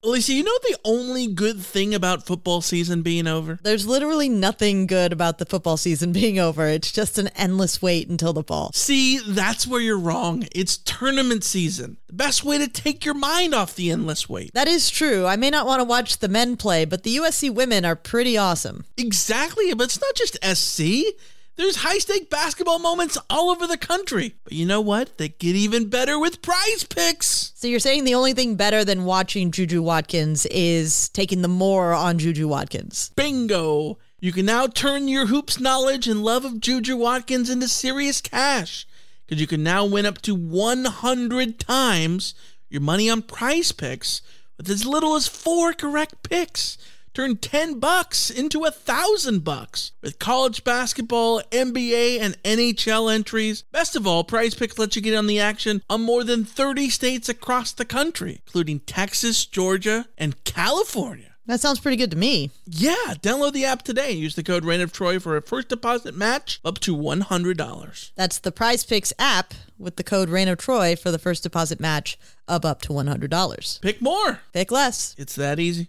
Alicia, 0.06 0.34
you 0.34 0.44
know 0.44 0.56
the 0.62 0.78
only 0.84 1.26
good 1.26 1.58
thing 1.58 1.92
about 1.92 2.24
football 2.24 2.60
season 2.60 3.02
being 3.02 3.26
over? 3.26 3.58
There's 3.64 3.88
literally 3.88 4.28
nothing 4.28 4.86
good 4.86 5.12
about 5.12 5.38
the 5.38 5.44
football 5.44 5.76
season 5.76 6.12
being 6.20 6.38
over. 6.38 6.68
It's 6.68 6.92
just 6.92 7.18
an 7.18 7.26
endless 7.34 7.82
wait 7.82 8.08
until 8.08 8.32
the 8.32 8.44
fall. 8.44 8.70
See, 8.72 9.18
that's 9.18 9.66
where 9.66 9.80
you're 9.80 9.98
wrong. 9.98 10.46
It's 10.52 10.76
tournament 10.76 11.42
season. 11.42 11.96
The 12.06 12.12
best 12.12 12.44
way 12.44 12.56
to 12.56 12.68
take 12.68 13.04
your 13.04 13.14
mind 13.14 13.52
off 13.52 13.74
the 13.74 13.90
endless 13.90 14.28
wait. 14.28 14.54
That 14.54 14.68
is 14.68 14.90
true. 14.90 15.26
I 15.26 15.34
may 15.34 15.50
not 15.50 15.66
want 15.66 15.80
to 15.80 15.84
watch 15.84 16.18
the 16.18 16.28
men 16.28 16.56
play, 16.56 16.84
but 16.84 17.02
the 17.02 17.16
USC 17.16 17.52
women 17.52 17.84
are 17.84 17.96
pretty 17.96 18.38
awesome. 18.38 18.84
Exactly, 18.96 19.74
but 19.74 19.84
it's 19.86 20.00
not 20.00 20.14
just 20.14 20.38
SC. 20.44 21.16
There's 21.56 21.76
high 21.76 21.98
stake 21.98 22.28
basketball 22.28 22.78
moments 22.78 23.16
all 23.30 23.48
over 23.48 23.66
the 23.66 23.78
country. 23.78 24.34
But 24.44 24.52
you 24.52 24.66
know 24.66 24.82
what? 24.82 25.16
They 25.16 25.30
get 25.30 25.56
even 25.56 25.88
better 25.88 26.18
with 26.18 26.42
prize 26.42 26.84
picks. 26.84 27.52
So 27.54 27.66
you're 27.66 27.80
saying 27.80 28.04
the 28.04 28.14
only 28.14 28.34
thing 28.34 28.56
better 28.56 28.84
than 28.84 29.06
watching 29.06 29.50
Juju 29.50 29.82
Watkins 29.82 30.44
is 30.46 31.08
taking 31.08 31.40
the 31.40 31.48
more 31.48 31.94
on 31.94 32.18
Juju 32.18 32.46
Watkins? 32.46 33.10
Bingo! 33.16 33.98
You 34.20 34.32
can 34.32 34.44
now 34.44 34.66
turn 34.66 35.08
your 35.08 35.26
hoops 35.26 35.58
knowledge 35.58 36.06
and 36.06 36.22
love 36.22 36.44
of 36.44 36.60
Juju 36.60 36.96
Watkins 36.96 37.48
into 37.48 37.68
serious 37.68 38.20
cash. 38.20 38.86
Because 39.26 39.40
you 39.40 39.46
can 39.46 39.62
now 39.62 39.84
win 39.86 40.04
up 40.04 40.20
to 40.22 40.34
100 40.34 41.58
times 41.58 42.34
your 42.68 42.82
money 42.82 43.08
on 43.08 43.22
prize 43.22 43.72
picks 43.72 44.20
with 44.58 44.68
as 44.68 44.84
little 44.84 45.14
as 45.14 45.26
four 45.26 45.72
correct 45.72 46.22
picks. 46.22 46.76
Turn 47.16 47.38
10 47.38 47.78
bucks 47.78 48.28
into 48.28 48.66
a 48.66 48.70
thousand 48.70 49.42
bucks 49.42 49.92
with 50.02 50.18
college 50.18 50.64
basketball, 50.64 51.40
NBA, 51.50 52.20
and 52.20 52.36
NHL 52.42 53.10
entries. 53.10 53.62
Best 53.72 53.96
of 53.96 54.06
all, 54.06 54.22
Prize 54.22 54.54
Picks 54.54 54.78
lets 54.78 54.96
you 54.96 55.00
get 55.00 55.16
on 55.16 55.26
the 55.26 55.40
action 55.40 55.80
on 55.88 56.02
more 56.02 56.24
than 56.24 56.44
30 56.44 56.90
states 56.90 57.30
across 57.30 57.72
the 57.72 57.86
country, 57.86 58.42
including 58.44 58.80
Texas, 58.80 59.46
Georgia, 59.46 60.04
and 60.18 60.44
California. 60.44 61.32
That 61.46 61.60
sounds 61.60 61.80
pretty 61.80 61.96
good 61.96 62.10
to 62.10 62.18
me. 62.18 62.50
Yeah, 62.66 63.14
download 63.22 63.52
the 63.52 63.64
app 63.64 63.82
today. 63.82 64.10
and 64.10 64.18
Use 64.18 64.34
the 64.34 64.42
code 64.42 64.64
Reign 64.64 64.80
of 64.82 64.92
Troy 64.92 65.18
for 65.18 65.38
a 65.38 65.42
first 65.42 65.68
deposit 65.68 66.14
match 66.14 66.60
up 66.64 66.80
to 66.80 66.94
$100. 66.94 68.10
That's 68.16 68.40
the 68.40 68.52
Prize 68.52 68.84
Picks 68.84 69.12
app 69.18 69.54
with 69.78 69.96
the 69.96 70.04
code 70.04 70.28
Reign 70.28 70.48
of 70.48 70.58
Troy 70.58 70.96
for 70.96 71.10
the 71.10 71.18
first 71.18 71.44
deposit 71.44 71.78
match 71.78 72.18
of 72.48 72.64
up 72.64 72.82
to 72.82 72.88
$100. 72.88 73.80
Pick 73.80 74.02
more. 74.02 74.40
Pick 74.52 74.70
less. 74.70 75.14
It's 75.16 75.36
that 75.36 75.60
easy. 75.60 75.88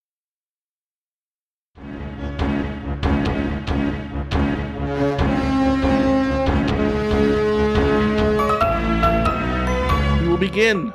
begin 10.51 10.93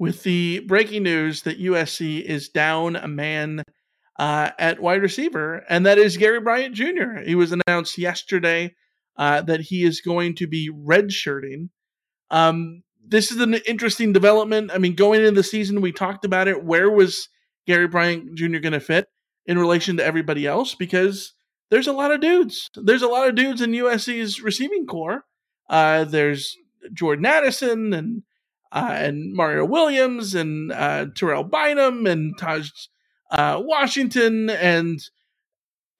with 0.00 0.24
the 0.24 0.58
breaking 0.66 1.04
news 1.04 1.42
that 1.42 1.60
USC 1.60 2.20
is 2.20 2.48
down 2.48 2.96
a 2.96 3.06
man 3.06 3.62
uh, 4.18 4.50
at 4.58 4.80
wide 4.80 5.00
receiver, 5.00 5.64
and 5.68 5.86
that 5.86 5.96
is 5.96 6.16
Gary 6.16 6.40
Bryant 6.40 6.74
Jr. 6.74 7.20
He 7.24 7.36
was 7.36 7.52
announced 7.52 7.96
yesterday 7.98 8.74
uh, 9.16 9.42
that 9.42 9.60
he 9.60 9.84
is 9.84 10.00
going 10.00 10.34
to 10.34 10.48
be 10.48 10.72
redshirting. 10.72 11.68
Um, 12.32 12.82
this 13.06 13.30
is 13.30 13.40
an 13.40 13.54
interesting 13.54 14.12
development. 14.12 14.72
I 14.74 14.78
mean, 14.78 14.96
going 14.96 15.20
into 15.20 15.30
the 15.30 15.44
season, 15.44 15.80
we 15.80 15.92
talked 15.92 16.24
about 16.24 16.48
it. 16.48 16.64
Where 16.64 16.90
was 16.90 17.28
Gary 17.64 17.86
Bryant 17.86 18.34
Jr. 18.34 18.58
going 18.58 18.72
to 18.72 18.80
fit 18.80 19.06
in 19.46 19.56
relation 19.56 19.98
to 19.98 20.04
everybody 20.04 20.48
else? 20.48 20.74
Because 20.74 21.32
there's 21.70 21.86
a 21.86 21.92
lot 21.92 22.10
of 22.10 22.20
dudes. 22.20 22.68
There's 22.74 23.02
a 23.02 23.08
lot 23.08 23.28
of 23.28 23.36
dudes 23.36 23.62
in 23.62 23.70
USC's 23.70 24.42
receiving 24.42 24.84
corps. 24.84 25.22
Uh, 25.70 26.02
there's 26.02 26.56
Jordan 26.92 27.24
Addison 27.24 27.92
and 27.92 28.22
uh, 28.72 28.90
and 28.92 29.34
Mario 29.34 29.64
Williams 29.64 30.34
and 30.34 30.72
uh, 30.72 31.06
Terrell 31.14 31.44
Bynum 31.44 32.06
and 32.06 32.36
Taj 32.38 32.70
uh, 33.30 33.60
Washington 33.64 34.50
and 34.50 35.00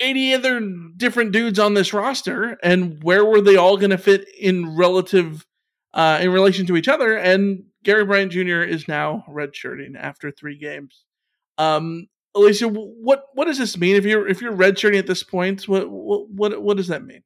80 0.00 0.34
other 0.34 0.60
different 0.96 1.32
dudes 1.32 1.58
on 1.58 1.74
this 1.74 1.92
roster. 1.92 2.56
And 2.62 3.02
where 3.02 3.24
were 3.24 3.40
they 3.40 3.56
all 3.56 3.76
going 3.76 3.90
to 3.90 3.98
fit 3.98 4.26
in 4.38 4.76
relative 4.76 5.46
uh, 5.94 6.18
in 6.20 6.30
relation 6.30 6.66
to 6.66 6.76
each 6.76 6.88
other? 6.88 7.16
And 7.16 7.64
Gary 7.84 8.04
Bryant 8.04 8.32
Jr. 8.32 8.62
is 8.62 8.88
now 8.88 9.24
redshirting 9.28 9.96
after 9.96 10.30
three 10.30 10.58
games. 10.58 11.04
Um, 11.56 12.08
Alicia, 12.34 12.68
what 12.68 13.24
what 13.34 13.46
does 13.46 13.58
this 13.58 13.76
mean 13.76 13.96
if 13.96 14.04
you're 14.04 14.28
if 14.28 14.40
you're 14.40 14.52
redshirting 14.52 14.98
at 14.98 15.06
this 15.06 15.22
point? 15.22 15.66
What 15.66 15.90
what 15.90 16.30
what, 16.30 16.62
what 16.62 16.76
does 16.76 16.88
that 16.88 17.04
mean? 17.04 17.22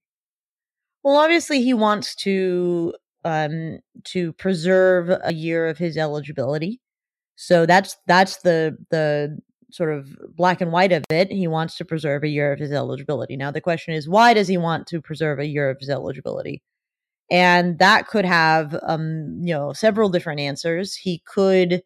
Well, 1.03 1.17
obviously, 1.17 1.63
he 1.63 1.75
wants 1.75 2.15
to 2.17 2.95
um 3.25 3.79
to 4.05 4.33
preserve 4.35 5.11
a 5.25 5.33
year 5.33 5.69
of 5.69 5.79
his 5.79 5.97
eligibility. 5.97 6.81
So 7.37 7.67
that's 7.67 7.97
that's 8.07 8.39
the 8.43 8.77
the 8.91 9.39
sort 9.71 9.93
of 9.93 10.09
black 10.37 10.61
and 10.61 10.73
white 10.73 10.93
of 10.93 11.05
it. 11.11 11.31
He 11.33 11.49
wants 11.49 11.77
to 11.79 11.85
preserve 11.85 12.25
a 12.25 12.29
year 12.29 12.53
of 12.53 12.59
his 12.61 12.73
eligibility. 12.73 13.37
Now 13.37 13.51
the 13.51 13.61
question 13.61 13.95
is 13.95 14.09
why 14.09 14.35
does 14.35 14.49
he 14.49 14.59
want 14.59 14.87
to 14.89 15.01
preserve 15.01 15.39
a 15.39 15.47
year 15.47 15.71
of 15.71 15.79
his 15.81 15.91
eligibility? 15.91 16.63
and 17.31 17.79
that 17.79 18.09
could 18.09 18.25
have 18.25 18.79
um 18.83 19.39
you 19.41 19.55
know 19.55 19.73
several 19.73 20.09
different 20.09 20.41
answers 20.41 20.95
he 20.95 21.23
could 21.27 21.83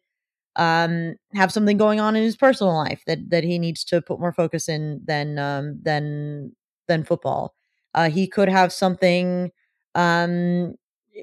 um 0.55 1.15
have 1.33 1.51
something 1.51 1.77
going 1.77 1.99
on 1.99 2.15
in 2.15 2.23
his 2.23 2.37
personal 2.37 2.75
life 2.75 3.03
that 3.07 3.19
that 3.29 3.43
he 3.43 3.59
needs 3.59 3.83
to 3.83 4.01
put 4.01 4.19
more 4.19 4.33
focus 4.33 4.69
in 4.69 5.01
than 5.05 5.39
um 5.39 5.79
than 5.83 6.51
than 6.87 7.03
football 7.03 7.55
uh 7.95 8.09
he 8.09 8.27
could 8.27 8.49
have 8.49 8.73
something 8.73 9.51
um 9.95 10.73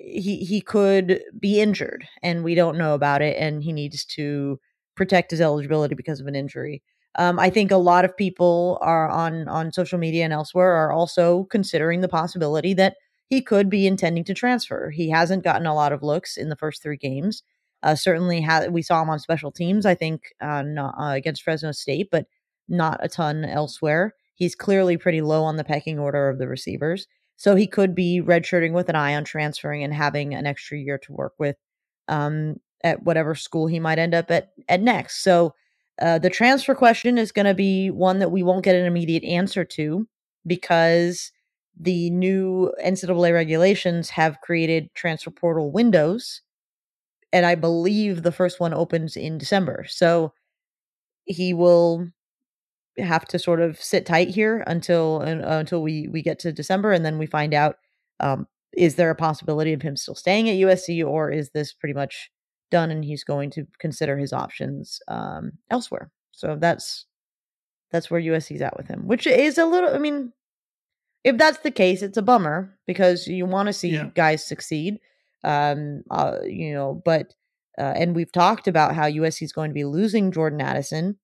he 0.02 0.44
he 0.44 0.60
could 0.60 1.20
be 1.38 1.60
injured 1.60 2.06
and 2.22 2.44
we 2.44 2.54
don't 2.54 2.78
know 2.78 2.94
about 2.94 3.22
it 3.22 3.36
and 3.38 3.62
he 3.62 3.72
needs 3.72 4.04
to 4.04 4.58
protect 4.96 5.30
his 5.30 5.40
eligibility 5.40 5.94
because 5.94 6.20
of 6.20 6.26
an 6.26 6.34
injury 6.34 6.82
um, 7.16 7.38
I 7.38 7.48
think 7.50 7.70
a 7.70 7.76
lot 7.76 8.04
of 8.04 8.16
people 8.16 8.78
are 8.80 9.08
on 9.08 9.48
on 9.48 9.72
social 9.72 9.98
media 9.98 10.24
and 10.24 10.32
elsewhere 10.32 10.72
are 10.72 10.92
also 10.92 11.44
considering 11.44 12.00
the 12.00 12.08
possibility 12.08 12.74
that 12.74 12.96
he 13.28 13.40
could 13.40 13.70
be 13.70 13.86
intending 13.86 14.24
to 14.24 14.34
transfer. 14.34 14.90
He 14.90 15.10
hasn't 15.10 15.44
gotten 15.44 15.66
a 15.66 15.74
lot 15.74 15.92
of 15.92 16.02
looks 16.02 16.36
in 16.36 16.48
the 16.48 16.56
first 16.56 16.82
three 16.82 16.96
games. 16.96 17.42
Uh, 17.82 17.94
certainly, 17.94 18.40
ha- 18.40 18.66
we 18.70 18.82
saw 18.82 19.02
him 19.02 19.10
on 19.10 19.18
special 19.18 19.52
teams. 19.52 19.86
I 19.86 19.94
think 19.94 20.22
uh, 20.40 20.62
not, 20.62 20.94
uh, 20.98 21.12
against 21.12 21.42
Fresno 21.42 21.72
State, 21.72 22.08
but 22.10 22.26
not 22.68 22.98
a 23.02 23.08
ton 23.08 23.44
elsewhere. 23.44 24.14
He's 24.34 24.54
clearly 24.54 24.96
pretty 24.96 25.20
low 25.20 25.44
on 25.44 25.56
the 25.56 25.64
pecking 25.64 25.98
order 25.98 26.28
of 26.28 26.38
the 26.38 26.48
receivers, 26.48 27.06
so 27.36 27.54
he 27.54 27.66
could 27.66 27.94
be 27.94 28.22
redshirting 28.24 28.72
with 28.72 28.88
an 28.88 28.96
eye 28.96 29.14
on 29.14 29.24
transferring 29.24 29.82
and 29.82 29.92
having 29.92 30.34
an 30.34 30.46
extra 30.46 30.78
year 30.78 30.98
to 30.98 31.12
work 31.12 31.34
with 31.38 31.56
um, 32.08 32.60
at 32.82 33.02
whatever 33.02 33.34
school 33.34 33.66
he 33.66 33.80
might 33.80 33.98
end 33.98 34.14
up 34.14 34.30
at 34.30 34.52
at 34.68 34.80
next. 34.80 35.22
So. 35.22 35.54
Uh, 36.02 36.18
the 36.18 36.28
transfer 36.28 36.74
question 36.74 37.16
is 37.16 37.30
going 37.30 37.46
to 37.46 37.54
be 37.54 37.88
one 37.88 38.18
that 38.18 38.32
we 38.32 38.42
won't 38.42 38.64
get 38.64 38.74
an 38.74 38.84
immediate 38.84 39.22
answer 39.22 39.64
to 39.64 40.04
because 40.44 41.30
the 41.78 42.10
new 42.10 42.72
NCAA 42.84 43.32
regulations 43.32 44.10
have 44.10 44.40
created 44.40 44.92
transfer 44.94 45.30
portal 45.30 45.72
windows. 45.72 46.40
And 47.32 47.44
I 47.44 47.56
believe 47.56 48.22
the 48.22 48.32
first 48.32 48.60
one 48.60 48.72
opens 48.72 49.16
in 49.16 49.38
December. 49.38 49.84
So 49.88 50.32
he 51.24 51.52
will 51.52 52.08
have 52.98 53.24
to 53.26 53.38
sort 53.38 53.60
of 53.60 53.80
sit 53.80 54.06
tight 54.06 54.28
here 54.28 54.62
until 54.66 55.22
uh, 55.24 55.58
until 55.58 55.82
we 55.82 56.08
we 56.08 56.22
get 56.22 56.38
to 56.40 56.52
December 56.52 56.92
and 56.92 57.04
then 57.04 57.18
we 57.18 57.26
find 57.26 57.52
out 57.54 57.76
um, 58.20 58.46
is 58.76 58.94
there 58.96 59.10
a 59.10 59.14
possibility 59.16 59.72
of 59.72 59.82
him 59.82 59.96
still 59.96 60.14
staying 60.14 60.48
at 60.48 60.56
USC 60.56 61.04
or 61.06 61.30
is 61.30 61.50
this 61.50 61.72
pretty 61.72 61.94
much 61.94 62.30
done 62.70 62.90
and 62.90 63.04
he's 63.04 63.24
going 63.24 63.50
to 63.50 63.66
consider 63.78 64.16
his 64.16 64.32
options 64.32 65.00
um, 65.08 65.52
elsewhere. 65.70 66.10
So 66.32 66.56
that's 66.58 67.06
that's 67.90 68.10
where 68.10 68.20
USC's 68.20 68.62
at 68.62 68.76
with 68.76 68.88
him, 68.88 69.06
which 69.06 69.26
is 69.26 69.58
a 69.58 69.66
little 69.66 69.94
I 69.94 69.98
mean 69.98 70.32
if 71.24 71.38
that's 71.38 71.58
the 71.58 71.70
case, 71.70 72.02
it's 72.02 72.18
a 72.18 72.22
bummer 72.22 72.76
because 72.86 73.26
you 73.26 73.46
want 73.46 73.68
to 73.68 73.72
see 73.72 73.88
Yeah. 73.90 74.10
guys 74.14 74.44
succeed. 74.44 74.98
Um, 75.42 76.02
uh, 76.10 76.38
you 76.44 76.72
know, 76.74 77.02
but 77.04 77.34
uh, 77.78 77.92
and 77.96 78.14
we've 78.14 78.30
talked 78.32 78.68
about 78.68 78.94
how 78.94 79.04
USC 79.08 79.42
is 79.42 79.52
going 79.52 79.70
to 79.70 79.74
be 79.74 79.84
losing 79.84 80.32
Jordan 80.32 80.60
Addison, 80.60 81.18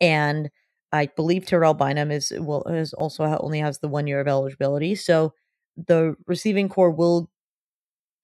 and 0.00 0.50
I 0.96 1.06
believe 1.06 1.46
Terrell 1.46 1.74
Bynum 1.74 2.10
is 2.10 2.32
will 2.36 2.64
is 2.64 2.92
also 2.92 3.24
only 3.40 3.60
has 3.60 3.78
the 3.78 3.88
one 3.88 4.06
year 4.06 4.20
of 4.20 4.28
eligibility, 4.28 4.94
so 4.94 5.34
the 5.76 6.16
receiving 6.26 6.68
corps 6.68 6.90
will 6.90 7.30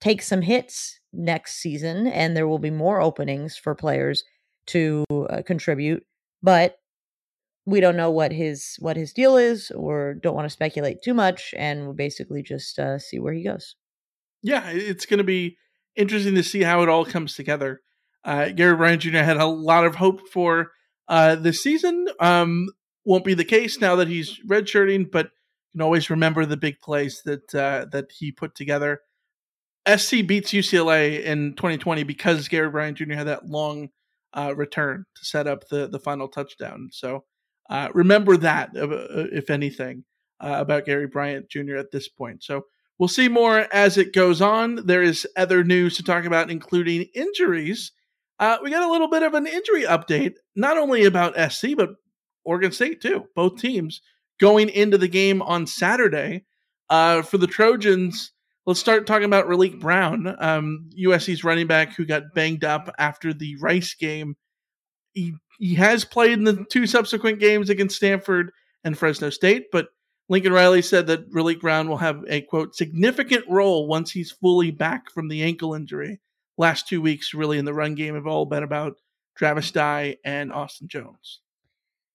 take 0.00 0.23
some 0.23 0.43
hits 0.43 0.99
next 1.12 1.57
season, 1.57 2.07
and 2.07 2.37
there 2.37 2.49
will 2.49 2.59
be 2.59 2.71
more 2.71 3.00
openings 3.00 3.57
for 3.57 3.75
players 3.75 4.25
to 4.67 5.05
uh, 5.31 5.43
contribute, 5.45 6.05
but 6.43 6.76
we 7.67 7.81
don't 7.81 7.97
know 7.97 8.11
what 8.11 8.33
his 8.33 8.76
what 8.81 8.97
his 8.97 9.12
deal 9.12 9.37
is 9.37 9.71
or 9.71 10.14
don't 10.14 10.35
want 10.35 10.47
to 10.47 10.50
speculate 10.50 11.00
too 11.02 11.14
much 11.14 11.55
and 11.57 11.85
we'll 11.85 11.95
basically 11.95 12.43
just 12.43 12.76
uh, 12.81 12.99
see 12.99 13.21
where 13.21 13.33
he 13.33 13.45
goes 13.45 13.76
yeah, 14.43 14.69
it's 14.71 15.07
going 15.07 15.19
to 15.19 15.25
be 15.25 15.57
interesting 15.97 16.35
to 16.35 16.43
see 16.43 16.62
how 16.62 16.83
it 16.83 16.88
all 16.88 17.05
comes 17.05 17.35
together. 17.35 17.81
Uh, 18.25 18.49
Gary 18.49 18.76
Bryant 18.76 19.02
Jr. 19.02 19.19
had 19.19 19.37
a 19.37 19.47
lot 19.47 19.87
of 19.87 19.97
hope 19.97 20.29
for 20.29 20.73
uh, 21.09 21.37
this 21.37 21.62
season. 21.62 22.09
Um, 22.21 22.68
won't 23.04 23.25
be 23.25 23.35
the 23.35 23.44
case 23.44 23.80
now 23.80 23.97
that 23.97 24.09
he's 24.09 24.38
redshirting, 24.49 25.11
but 25.11 25.27
you 25.27 25.79
can 25.79 25.83
always 25.83 26.11
remember 26.11 26.46
the 26.46 26.57
big 26.57 26.81
plays 26.81 27.22
that 27.24 27.55
uh, 27.55 27.87
that 27.92 28.12
he 28.12 28.33
put 28.33 28.55
together. 28.55 29.00
SC 29.88 30.24
beats 30.27 30.53
UCLA 30.53 31.22
in 31.22 31.55
2020 31.57 32.05
because 32.05 32.46
Gary 32.48 32.70
Bryant 32.70 32.98
Jr. 32.98 33.14
had 33.14 33.27
that 33.27 33.46
long 33.46 33.88
uh, 34.33 34.55
return 34.57 35.05
to 35.16 35.24
set 35.24 35.46
up 35.46 35.68
the 35.68 35.88
the 35.88 35.98
final 35.98 36.29
touchdown. 36.29 36.90
So 36.92 37.24
uh, 37.68 37.88
remember 37.94 38.37
that, 38.37 38.77
uh, 38.77 38.87
if 39.33 39.50
anything, 39.50 40.05
uh, 40.40 40.57
about 40.59 40.85
Gary 40.85 41.07
Bryant 41.07 41.48
Jr. 41.48 41.77
at 41.77 41.90
this 41.90 42.09
point. 42.09 42.42
So 42.42 42.66
we'll 42.98 43.09
see 43.09 43.29
more 43.29 43.66
as 43.72 43.96
it 43.96 44.12
goes 44.12 44.40
on. 44.40 44.87
There 44.87 45.03
is 45.03 45.27
other 45.37 45.64
news 45.64 45.96
to 45.96 46.03
talk 46.03 46.24
about, 46.24 46.50
including 46.50 47.07
injuries. 47.14 47.92
Uh, 48.42 48.59
we 48.61 48.70
got 48.70 48.83
a 48.83 48.90
little 48.90 49.07
bit 49.07 49.22
of 49.22 49.35
an 49.35 49.46
injury 49.46 49.85
update, 49.85 50.35
not 50.57 50.76
only 50.76 51.05
about 51.05 51.52
SC, 51.52 51.76
but 51.76 51.90
Oregon 52.42 52.72
State, 52.72 53.00
too. 53.00 53.28
Both 53.37 53.61
teams 53.61 54.02
going 54.40 54.68
into 54.68 54.98
the 54.98 55.07
game 55.07 55.40
on 55.42 55.64
Saturday. 55.64 56.44
Uh, 56.90 57.22
for 57.22 57.38
the 57.38 57.46
Trojans, 57.46 58.33
let's 58.66 58.81
start 58.81 59.07
talking 59.07 59.26
about 59.26 59.46
Raleek 59.46 59.78
Brown, 59.78 60.35
um, 60.40 60.90
USC's 60.98 61.44
running 61.44 61.68
back 61.68 61.94
who 61.94 62.05
got 62.05 62.35
banged 62.35 62.64
up 62.64 62.92
after 62.98 63.33
the 63.33 63.55
Rice 63.61 63.94
game. 63.94 64.35
He, 65.12 65.35
he 65.61 65.76
has 65.76 66.05
played 66.05 66.33
in 66.33 66.42
the 66.42 66.66
two 66.68 66.88
subsequent 66.88 67.38
games 67.38 67.70
against 67.70 67.94
Stanford 67.94 68.50
and 68.83 68.98
Fresno 68.98 69.31
State, 69.31 69.66
but 69.70 69.90
Lincoln 70.28 70.52
Riley 70.52 70.83
said 70.83 71.07
that 71.07 71.31
Raleek 71.31 71.61
Brown 71.61 71.88
will 71.88 71.98
have 71.98 72.24
a 72.26 72.40
quote 72.40 72.74
significant 72.74 73.44
role 73.48 73.87
once 73.87 74.11
he's 74.11 74.33
fully 74.33 74.72
back 74.72 75.12
from 75.12 75.28
the 75.28 75.44
ankle 75.44 75.74
injury. 75.74 76.18
Last 76.62 76.87
two 76.87 77.03
weeks, 77.03 77.35
really, 77.35 77.59
in 77.59 77.64
the 77.64 77.75
run 77.75 77.96
game, 77.96 78.14
have 78.14 78.29
all 78.29 78.46
been 78.46 78.62
about 78.62 78.94
Travis 79.37 79.72
Dye 79.72 80.18
and 80.25 80.53
Austin 80.53 80.87
Jones. 80.87 81.40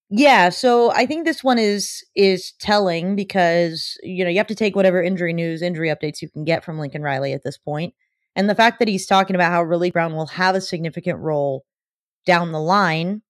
yeah 0.10 0.48
so 0.48 0.90
i 0.94 1.06
think 1.06 1.26
this 1.26 1.44
one 1.44 1.58
is 1.60 2.02
is 2.16 2.54
telling 2.62 3.14
because 3.14 3.98
you 4.04 4.24
know 4.24 4.30
you 4.30 4.38
have 4.38 4.48
to 4.48 4.56
take 4.56 4.74
whatever 4.74 5.04
injury 5.04 5.34
news 5.34 5.62
injury 5.62 5.90
updates 5.90 6.22
you 6.22 6.30
can 6.30 6.46
get 6.46 6.64
from 6.64 6.80
lincoln 6.80 7.02
riley 7.02 7.34
at 7.34 7.44
this 7.44 7.58
point 7.58 7.94
and 8.38 8.50
the 8.50 8.56
fact 8.56 8.80
that 8.80 8.88
he's 8.88 9.06
talking 9.06 9.36
about 9.36 9.52
how 9.52 9.62
Raleek 9.62 9.92
brown 9.92 10.14
will 10.14 10.28
have 10.28 10.56
a 10.56 10.62
significant 10.62 11.20
role 11.20 11.66
down 12.26 12.54
the 12.54 12.62
line 12.62 13.22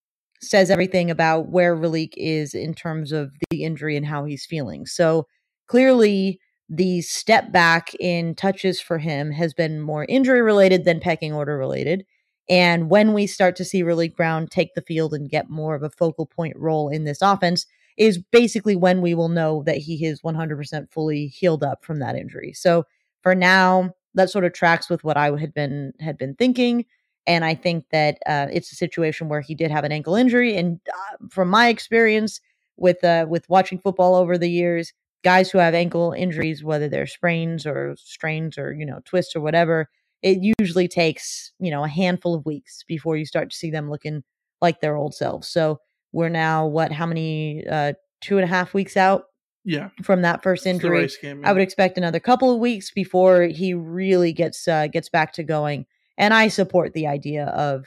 says 0.42 0.70
everything 0.70 1.10
about 1.10 1.50
where 1.50 1.76
Raleek 1.76 2.14
is 2.16 2.54
in 2.54 2.74
terms 2.74 3.12
of 3.12 3.32
the 3.50 3.64
injury 3.64 3.98
and 3.98 4.06
how 4.06 4.26
he's 4.26 4.46
feeling. 4.46 4.86
So 4.86 5.26
clearly, 5.68 6.40
the 6.70 7.02
step 7.02 7.52
back 7.52 7.94
in 8.00 8.36
touches 8.36 8.82
for 8.82 8.98
him 8.98 9.32
has 9.32 9.54
been 9.54 9.80
more 9.80 10.06
injury 10.10 10.42
related 10.42 10.84
than 10.84 11.00
pecking 11.00 11.34
order 11.34 11.58
related. 11.58 12.06
And 12.50 12.90
when 12.90 13.14
we 13.14 13.28
start 13.28 13.56
to 13.58 13.66
see 13.66 13.84
Raleek 13.84 14.16
Brown 14.16 14.48
take 14.48 14.74
the 14.74 14.82
field 14.82 15.14
and 15.14 15.30
get 15.30 15.50
more 15.50 15.76
of 15.76 15.84
a 15.84 15.90
focal 15.90 16.26
point 16.26 16.56
role 16.58 16.90
in 16.90 17.04
this 17.04 17.22
offense, 17.22 17.66
is 17.98 18.20
basically 18.20 18.76
when 18.76 19.02
we 19.02 19.16
will 19.16 19.30
know 19.30 19.64
that 19.64 19.78
he 19.78 20.06
is 20.06 20.22
100% 20.22 20.92
fully 20.92 21.28
healed 21.28 21.64
up 21.64 21.84
from 21.84 22.00
that 22.00 22.16
injury. 22.16 22.54
So 22.54 22.86
for 23.24 23.34
now, 23.34 23.92
that 24.14 24.30
sort 24.30 24.46
of 24.46 24.54
tracks 24.54 24.90
with 24.90 25.04
what 25.04 25.18
I 25.18 25.36
had 25.38 25.54
been 25.54 25.94
had 26.00 26.18
been 26.18 26.36
thinking. 26.36 26.86
And 27.26 27.44
I 27.44 27.56
think 27.56 27.86
that 27.92 28.20
uh, 28.26 28.48
it's 28.52 28.72
a 28.72 28.76
situation 28.76 29.30
where 29.30 29.42
he 29.42 29.56
did 29.56 29.72
have 29.72 29.84
an 29.84 29.92
ankle 29.92 30.16
injury. 30.16 30.56
And 30.56 30.80
uh, 30.88 31.28
from 31.30 31.50
my 31.50 31.68
experience 31.68 32.40
with 32.78 33.04
uh, 33.04 33.26
with 33.28 33.50
watching 33.50 33.80
football 33.80 34.16
over 34.16 34.38
the 34.38 34.50
years, 34.50 34.94
guys 35.24 35.50
who 35.50 35.58
have 35.58 35.74
ankle 35.74 36.14
injuries, 36.14 36.64
whether 36.64 36.88
they're 36.88 37.08
sprains 37.08 37.66
or 37.66 37.96
strains 37.98 38.58
or 38.58 38.74
you 38.74 38.86
know 38.86 39.00
twists 39.06 39.36
or 39.36 39.42
whatever, 39.42 39.90
it 40.22 40.56
usually 40.60 40.88
takes 40.88 41.54
you 41.60 41.72
know 41.72 41.84
a 41.84 41.90
handful 41.90 42.36
of 42.36 42.46
weeks 42.46 42.84
before 42.88 43.18
you 43.18 43.26
start 43.26 43.50
to 43.52 43.56
see 43.58 43.72
them 43.72 43.90
looking 43.90 44.24
like 44.62 44.82
their 44.82 44.96
old 44.96 45.14
selves. 45.14 45.48
So 45.48 45.80
we're 46.12 46.30
now 46.30 46.66
what? 46.68 46.92
How 46.92 47.06
many? 47.06 47.66
Uh, 47.70 47.94
two 48.22 48.38
and 48.38 48.44
a 48.44 48.48
half 48.48 48.74
weeks 48.74 48.98
out 48.98 49.26
Yeah, 49.64 49.90
from 50.04 50.22
that 50.24 50.44
first 50.44 50.66
injury. 50.66 51.08
Game, 51.22 51.44
I 51.46 51.54
would 51.54 51.62
expect 51.62 51.98
another 51.98 52.20
couple 52.20 52.52
of 52.52 52.60
weeks 52.60 52.92
before 52.92 53.44
he 53.44 53.74
really 53.74 54.34
gets 54.34 54.68
uh, 54.68 54.88
gets 54.88 55.10
back 55.10 55.34
to 55.34 55.44
going. 55.44 55.86
And 56.18 56.34
I 56.34 56.48
support 56.48 56.94
the 56.94 57.08
idea 57.08 57.46
of 57.46 57.86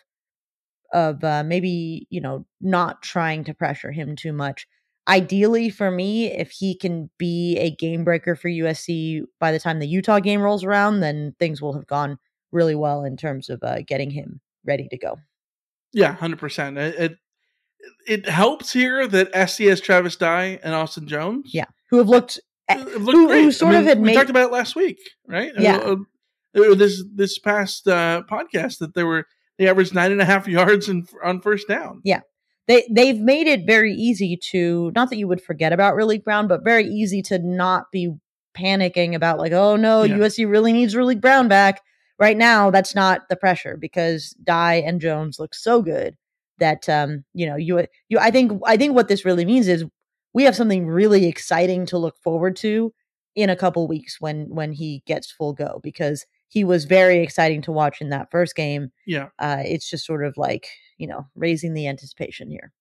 of 0.93 1.23
uh, 1.25 1.43
maybe 1.45 2.07
you 2.11 2.21
know 2.21 2.47
not 2.61 3.03
trying 3.03 3.45
to 3.45 3.55
pressure 3.55 3.93
him 3.93 4.17
too 4.17 4.33
much. 4.33 4.67
Ideally, 5.09 5.71
for 5.71 5.91
me, 5.91 6.31
if 6.31 6.51
he 6.51 6.77
can 6.77 7.11
be 7.19 7.57
a 7.57 7.71
game 7.71 8.05
breaker 8.05 8.37
for 8.37 8.49
USC 8.49 9.23
by 9.39 9.51
the 9.51 9.59
time 9.59 9.79
the 9.79 9.89
Utah 9.89 10.21
game 10.21 10.41
rolls 10.41 10.63
around, 10.63 11.01
then 11.01 11.35
things 11.39 11.61
will 11.61 11.73
have 11.75 11.87
gone 11.87 12.19
really 12.53 12.75
well 12.75 13.05
in 13.05 13.17
terms 13.17 13.49
of 13.51 13.63
uh, 13.63 13.81
getting 13.87 14.11
him 14.11 14.41
ready 14.65 14.89
to 14.89 14.99
go. 14.99 15.17
Yeah, 15.93 16.13
hundred 16.13 16.39
percent. 16.39 16.79
It, 16.79 17.17
it 18.07 18.29
helps 18.29 18.73
here 18.73 19.07
that 19.07 19.49
SC 19.49 19.63
has 19.65 19.81
Travis 19.81 20.17
Dye 20.17 20.61
and 20.63 20.75
Austin 20.75 21.09
Jones. 21.09 21.51
Yeah, 21.53 21.65
who 21.89 21.99
have 21.99 22.09
looked, 22.09 22.39
It 22.69 23.01
looked 23.01 23.17
who, 23.17 23.29
who 23.29 23.53
sort 23.53 23.75
I 23.75 23.79
of 23.79 23.87
had 23.87 23.99
we 23.99 24.07
made 24.07 24.15
talked 24.15 24.31
about 24.31 24.51
it 24.51 24.53
last 24.53 24.77
week, 24.77 24.99
right? 25.27 25.53
Yeah. 25.59 25.77
Uh, 25.77 25.97
uh, 26.57 26.75
this 26.75 27.03
this 27.15 27.39
past 27.39 27.87
uh, 27.89 28.23
podcast 28.31 28.79
that 28.79 28.95
they 28.95 29.05
were 29.05 29.27
they 29.59 29.69
averaged 29.69 29.95
nine 29.95 30.13
and 30.13 30.21
a 30.21 30.25
half 30.25 30.49
yards 30.49 30.89
in, 30.89 31.07
on 31.23 31.41
first 31.41 31.69
down. 31.69 32.01
Yeah. 32.05 32.21
They 32.71 32.87
they've 32.89 33.19
made 33.19 33.49
it 33.49 33.67
very 33.67 33.93
easy 33.93 34.37
to 34.53 34.93
not 34.95 35.11
that 35.11 35.17
you 35.17 35.27
would 35.27 35.43
forget 35.43 35.73
about 35.73 35.95
Raleek 35.95 36.23
Brown, 36.23 36.47
but 36.47 36.63
very 36.63 36.87
easy 36.87 37.21
to 37.23 37.41
not 37.41 37.91
be 37.91 38.13
panicking 38.57 39.13
about 39.17 39.39
like, 39.39 39.51
oh 39.51 39.75
no, 39.75 40.05
Yeah. 40.05 40.19
USC 40.19 40.49
really 40.49 40.73
needs 40.73 40.95
Raleek 40.95 41.21
Brown 41.21 41.49
back. 41.49 41.81
Right 42.17 42.37
now, 42.37 42.71
that's 42.71 42.95
not 42.95 43.23
the 43.29 43.35
pressure 43.35 43.77
because 43.77 44.37
Dye 44.45 44.77
and 44.87 45.01
Jones 45.01 45.41
look 45.41 45.53
so 45.53 45.83
good 45.83 46.17
that 46.59 46.89
um, 46.89 47.25
you 47.35 47.45
know, 47.45 47.57
you 47.57 47.85
you 48.09 48.21
I 48.21 48.31
think 48.31 48.53
I 48.65 48.77
think 48.77 48.95
what 48.95 49.09
this 49.09 49.25
really 49.25 49.45
means 49.45 49.67
is 49.67 49.85
we 50.33 50.45
have 50.45 50.55
something 50.55 50.87
really 50.87 51.27
exciting 51.27 51.87
to 51.87 51.99
look 51.99 52.17
forward 52.23 52.55
to 52.57 52.93
in 53.35 53.51
a 53.51 53.57
couple 53.57 53.89
weeks 53.89 54.21
when 54.21 54.47
when 54.49 54.71
he 54.71 55.03
gets 55.07 55.33
full 55.33 55.55
go 55.55 55.81
because 55.83 56.25
he 56.47 56.63
was 56.63 56.85
very 56.85 57.19
exciting 57.21 57.63
to 57.63 57.73
watch 57.73 58.01
in 58.01 58.11
that 58.11 58.31
first 58.31 58.55
game. 58.55 58.93
Yeah. 59.07 59.31
Uh, 59.41 59.63
it's 59.65 59.91
just 59.91 60.07
sort 60.07 60.25
of 60.25 60.37
like 60.37 60.69
you 61.01 61.07
know 61.07 61.27
raising 61.35 61.75
the 61.75 61.89
anticipation 61.89 62.51
here. 62.51 62.73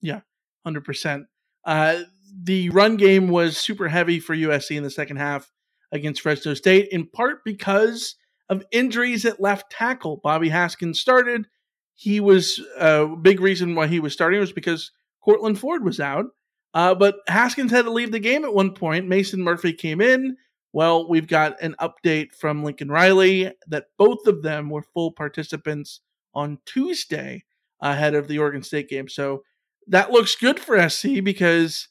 Yeah, 0.00 0.20
hundred 0.64 0.84
percent. 0.84 1.26
Uh, 1.66 2.02
the 2.42 2.70
run 2.70 2.96
game 2.96 3.28
was 3.28 3.58
super 3.58 3.88
heavy 3.88 4.20
for 4.20 4.34
USC 4.34 4.76
in 4.76 4.84
the 4.84 4.90
second 4.90 5.16
half 5.16 5.50
against 5.92 6.22
Fresno 6.22 6.54
State, 6.54 6.88
in 6.90 7.06
part 7.06 7.44
because 7.44 8.14
of 8.48 8.64
injuries 8.70 9.24
at 9.24 9.40
left 9.40 9.70
tackle. 9.70 10.20
Bobby 10.22 10.48
Haskins 10.48 11.00
started. 11.00 11.46
He 11.94 12.20
was 12.20 12.60
a 12.78 13.06
big 13.06 13.40
reason 13.40 13.74
why 13.74 13.88
he 13.88 14.00
was 14.00 14.12
starting 14.12 14.40
was 14.40 14.52
because 14.52 14.92
Courtland 15.24 15.58
Ford 15.58 15.84
was 15.84 16.00
out. 16.00 16.26
Uh, 16.74 16.94
but 16.94 17.16
Haskins 17.28 17.70
had 17.70 17.84
to 17.84 17.90
leave 17.90 18.10
the 18.10 18.18
game 18.18 18.44
at 18.44 18.54
one 18.54 18.74
point. 18.74 19.06
Mason 19.06 19.40
Murphy 19.40 19.72
came 19.72 20.00
in. 20.00 20.36
Well, 20.72 21.08
we've 21.08 21.28
got 21.28 21.60
an 21.62 21.76
update 21.80 22.34
from 22.34 22.64
Lincoln 22.64 22.90
Riley 22.90 23.52
that 23.68 23.86
both 23.96 24.26
of 24.26 24.42
them 24.42 24.70
were 24.70 24.82
full 24.82 25.12
participants 25.12 26.00
on 26.34 26.58
Tuesday 26.66 27.44
ahead 27.84 28.14
of 28.14 28.26
the 28.26 28.38
Oregon 28.38 28.62
State 28.62 28.88
game. 28.88 29.08
So 29.08 29.42
that 29.86 30.10
looks 30.10 30.34
good 30.34 30.58
for 30.58 30.88
SC 30.88 31.22
because 31.22 31.88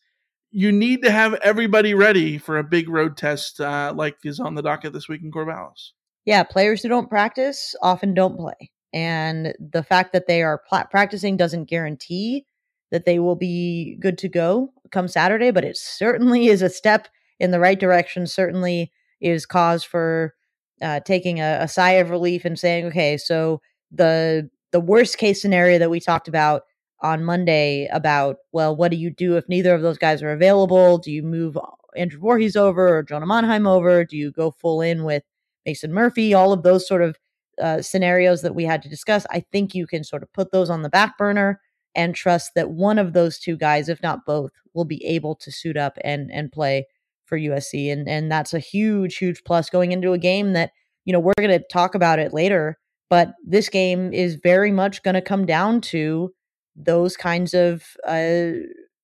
you 0.52 0.72
need 0.72 1.04
to 1.04 1.12
have 1.12 1.36
everybody 1.36 1.94
ready 1.94 2.38
for 2.38 2.58
a 2.58 2.64
big 2.64 2.90
road 2.90 3.16
test 3.16 3.62
uh, 3.62 3.94
like 3.96 4.18
is 4.24 4.40
on 4.40 4.56
the 4.56 4.62
docket 4.62 4.94
this 4.94 5.08
week 5.08 5.22
in 5.24 5.32
Corvallis. 5.32 5.92
Yeah, 6.26 6.44
players 6.44 6.82
who 6.82 6.90
don't 6.90 7.10
practice 7.10 7.76
often 7.82 8.14
don't 8.14 8.38
play. 8.38 8.72
And 8.94 9.54
the 9.60 9.84
fact 9.84 10.14
that 10.14 10.28
they 10.28 10.44
are 10.44 10.62
pla- 10.68 10.86
practicing 10.86 11.38
doesn't 11.38 11.70
guarantee 11.70 12.46
that 12.92 13.06
they 13.06 13.18
will 13.20 13.36
be 13.36 13.98
good 14.00 14.18
to 14.20 14.30
go 14.30 14.72
come 14.92 15.08
Saturday, 15.08 15.50
but 15.50 15.66
it 15.66 15.78
certainly 15.78 16.48
is 16.48 16.62
a 16.62 16.70
step 16.70 17.08
in 17.40 17.52
the 17.52 17.60
right 17.60 17.80
direction, 17.80 18.28
certainly 18.28 18.92
is 19.20 19.46
cause 19.46 19.84
for 19.84 20.36
uh, 20.82 21.00
taking 21.00 21.40
a, 21.40 21.60
a 21.62 21.68
sigh 21.68 21.94
of 21.94 22.12
relief 22.12 22.46
and 22.46 22.60
saying, 22.60 22.86
okay, 22.86 23.18
so 23.18 23.62
the 23.92 24.50
the 24.74 24.82
worst 24.82 25.18
case 25.18 25.42
scenario 25.42 25.80
that 25.80 25.90
we 25.90 26.02
talked 26.02 26.28
about 26.28 26.64
on 27.02 27.24
Monday 27.24 27.88
about, 27.94 28.38
well, 28.52 28.76
what 28.76 28.92
do 28.92 28.98
you 28.98 29.10
do 29.10 29.38
if 29.38 29.48
neither 29.48 29.74
of 29.74 29.82
those 29.82 29.98
guys 29.98 30.22
are 30.22 30.32
available? 30.32 30.98
Do 30.98 31.12
you 31.12 31.24
move 31.24 31.58
Andrew 31.96 32.20
Vorhees 32.20 32.58
over 32.58 32.98
or 32.98 33.04
Jonah 33.04 33.26
Monheim 33.26 33.68
over? 33.68 34.04
Do 34.04 34.18
you 34.18 34.32
go 34.32 34.52
full 34.52 34.82
in 34.82 35.04
with 35.04 35.24
Mason 35.66 35.94
Murphy? 35.94 36.34
All 36.34 36.52
of 36.52 36.64
those 36.64 36.88
sort 36.88 37.02
of 37.02 37.18
uh, 37.62 37.82
scenarios 37.82 38.42
that 38.42 38.56
we 38.56 38.64
had 38.64 38.82
to 38.82 38.90
discuss. 38.90 39.26
I 39.30 39.42
think 39.52 39.76
you 39.76 39.86
can 39.86 40.04
sort 40.04 40.24
of 40.24 40.34
put 40.34 40.52
those 40.52 40.70
on 40.70 40.82
the 40.82 40.90
back 40.90 41.18
burner 41.18 41.62
and 41.96 42.16
trust 42.16 42.52
that 42.56 42.72
one 42.72 42.98
of 42.98 43.14
those 43.14 43.38
two 43.38 43.56
guys, 43.56 43.90
if 43.90 44.02
not 44.02 44.26
both, 44.26 44.52
will 44.74 44.86
be 44.86 45.06
able 45.06 45.36
to 45.36 45.52
suit 45.52 45.78
up 45.78 45.98
and 46.04 46.32
and 46.32 46.52
play 46.52 46.88
for 47.26 47.38
USC. 47.38 47.92
And 47.92 48.08
and 48.08 48.32
that's 48.32 48.54
a 48.54 48.60
huge, 48.60 49.18
huge 49.18 49.44
plus 49.44 49.70
going 49.70 49.92
into 49.92 50.14
a 50.14 50.18
game 50.18 50.54
that, 50.54 50.72
you 51.06 51.14
know, 51.14 51.20
we're 51.20 51.34
gonna 51.40 51.60
talk 51.72 51.96
about 51.96 52.20
it 52.20 52.34
later, 52.34 52.80
but 53.14 53.36
this 53.46 53.70
game 53.70 54.12
is 54.12 54.40
very 54.42 54.72
much 54.72 55.04
gonna 55.04 55.22
come 55.22 55.46
down 55.46 55.82
to 55.82 56.34
those 56.76 57.16
kinds 57.16 57.54
of 57.54 57.84
uh, 58.08 58.54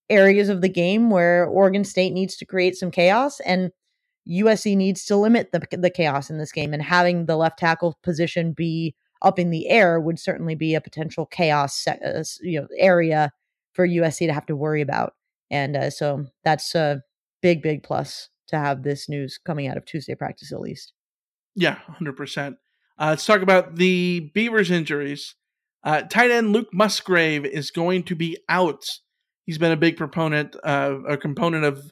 areas 0.09 0.49
of 0.49 0.61
the 0.61 0.67
game 0.67 1.11
where 1.11 1.45
Oregon 1.45 1.83
State 1.83 2.11
needs 2.11 2.35
to 2.37 2.43
create 2.43 2.75
some 2.75 2.89
chaos 2.89 3.39
and 3.41 3.69
USC 4.27 4.75
needs 4.75 5.05
to 5.05 5.15
limit 5.15 5.51
the 5.51 5.61
the 5.77 5.91
chaos 5.91 6.31
in 6.31 6.39
this 6.39 6.51
game. 6.51 6.73
And 6.73 6.81
having 6.81 7.27
the 7.27 7.37
left 7.37 7.59
tackle 7.59 7.99
position 8.01 8.51
be 8.51 8.95
up 9.21 9.37
in 9.37 9.51
the 9.51 9.69
air 9.69 9.99
would 9.99 10.17
certainly 10.17 10.55
be 10.55 10.73
a 10.73 10.81
potential 10.81 11.27
chaos 11.27 11.85
uh, 11.87 12.23
you 12.41 12.61
know 12.61 12.67
area 12.79 13.31
for 13.73 13.87
USC 13.87 14.25
to 14.25 14.33
have 14.33 14.47
to 14.47 14.55
worry 14.55 14.81
about. 14.81 15.13
And 15.51 15.77
uh, 15.77 15.91
so 15.91 16.25
that's 16.43 16.73
a 16.73 17.03
big, 17.43 17.61
big 17.61 17.83
plus 17.83 18.29
to 18.47 18.57
have 18.57 18.81
this 18.81 19.07
news 19.07 19.37
coming 19.37 19.67
out 19.67 19.77
of 19.77 19.85
Tuesday 19.85 20.15
practice 20.15 20.51
at 20.51 20.61
least. 20.61 20.93
Yeah, 21.53 21.75
hundred 21.75 22.17
percent. 22.17 22.55
Uh, 22.99 23.11
let's 23.11 23.25
talk 23.25 23.41
about 23.41 23.77
the 23.77 24.29
Beavers' 24.33 24.69
injuries. 24.69 25.35
Uh, 25.83 26.01
tight 26.01 26.31
end 26.31 26.51
Luke 26.51 26.67
Musgrave 26.73 27.45
is 27.45 27.71
going 27.71 28.03
to 28.03 28.15
be 28.15 28.37
out. 28.49 28.83
He's 29.45 29.57
been 29.57 29.71
a 29.71 29.77
big 29.77 29.95
proponent, 29.95 30.57
uh, 30.63 30.97
a 31.07 31.15
component 31.15 31.63
of 31.63 31.91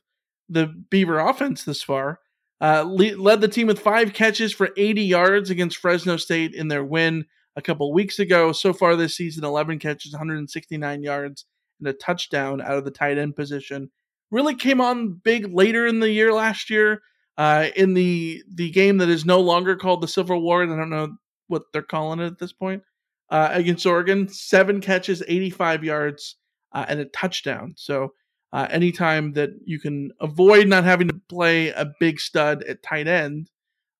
the 0.50 0.67
Beaver 0.67 1.20
offense 1.20 1.63
this 1.63 1.82
far. 1.82 2.20
Uh, 2.60 2.84
le- 2.86 3.15
led 3.15 3.39
the 3.39 3.48
team 3.48 3.67
with 3.67 3.80
five 3.80 4.13
catches 4.13 4.52
for 4.52 4.70
80 4.76 5.02
yards 5.04 5.50
against 5.50 5.78
Fresno 5.78 6.17
State 6.17 6.54
in 6.54 6.67
their 6.67 6.84
win 6.84 7.26
a 7.56 7.62
couple 7.62 7.93
weeks 7.93 8.20
ago. 8.20 8.52
So 8.52 8.74
far 8.74 8.98
this 8.98 9.15
season, 9.15 9.46
11 9.46 9.80
catches, 9.80 10.12
169 10.12 11.04
yards, 11.04 11.46
and 11.80 11.88
a 11.88 11.93
touchdown 11.93 12.62
out 12.62 12.78
of 12.78 12.84
the 12.84 12.91
tight 12.91 13.17
end 13.17 13.36
position. 13.38 13.91
Really 14.30 14.56
came 14.56 14.82
on 14.82 15.22
big 15.24 15.54
later 15.54 15.88
in 15.88 16.02
the 16.02 16.12
year 16.12 16.34
last 16.34 16.70
year 16.70 17.02
uh, 17.38 17.67
in 17.76 17.93
the 17.93 18.43
the 18.54 18.71
game 18.71 18.97
that 18.97 19.10
is 19.10 19.26
no 19.26 19.39
longer 19.39 19.76
called 19.76 20.02
the 20.02 20.08
Civil 20.08 20.41
War. 20.41 20.63
And 20.63 20.73
I 20.73 20.78
don't 20.78 20.89
know 20.89 21.15
what 21.47 21.63
they're 21.71 21.82
calling 21.82 22.19
it 22.19 22.26
at 22.26 22.39
this 22.39 22.54
point. 22.54 22.84
Uh, 23.30 23.50
against 23.52 23.86
Oregon, 23.86 24.30
seven 24.30 24.80
catches, 24.80 25.21
85 25.28 25.84
yards, 25.84 26.38
uh, 26.71 26.86
and 26.88 27.02
a 27.02 27.06
touchdown. 27.06 27.73
So 27.76 28.13
uh, 28.54 28.67
anytime 28.69 29.34
that 29.34 29.50
you 29.65 29.80
can 29.80 30.12
avoid 30.21 30.67
not 30.67 30.86
having 30.86 31.10
to 31.10 31.21
play 31.28 31.69
a 31.69 31.91
big 32.00 32.21
stud 32.21 32.63
at 32.63 32.84
tight 32.84 33.08
end, 33.08 33.50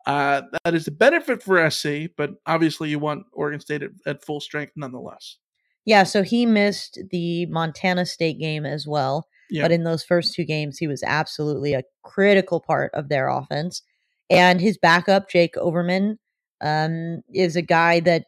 uh, 0.06 0.44
that 0.64 0.74
is 0.74 0.88
a 0.88 0.92
benefit 0.92 1.44
for 1.44 1.70
SC. 1.70 2.10
But 2.16 2.32
obviously, 2.46 2.90
you 2.90 3.00
want 3.00 3.26
Oregon 3.34 3.60
State 3.60 3.84
at, 3.84 3.92
at 4.06 4.24
full 4.24 4.40
strength 4.40 4.74
nonetheless. 4.78 5.38
Yeah, 5.84 6.04
so 6.04 6.24
he 6.24 6.46
missed 6.46 7.00
the 7.12 7.46
Montana 7.48 8.06
State 8.06 8.40
game 8.40 8.66
as 8.66 8.88
well. 8.88 9.28
Yeah. 9.50 9.64
But 9.64 9.72
in 9.72 9.84
those 9.84 10.04
first 10.04 10.34
two 10.34 10.44
games, 10.44 10.78
he 10.78 10.88
was 10.88 11.04
absolutely 11.04 11.74
a 11.74 11.84
critical 12.04 12.60
part 12.60 12.92
of 12.94 13.10
their 13.10 13.30
offense. 13.30 13.82
And 14.30 14.60
his 14.60 14.78
backup, 14.78 15.30
Jake 15.30 15.56
Overman, 15.58 16.20
um, 16.62 17.22
is 17.34 17.56
a 17.56 17.62
guy 17.62 18.00
that 18.02 18.26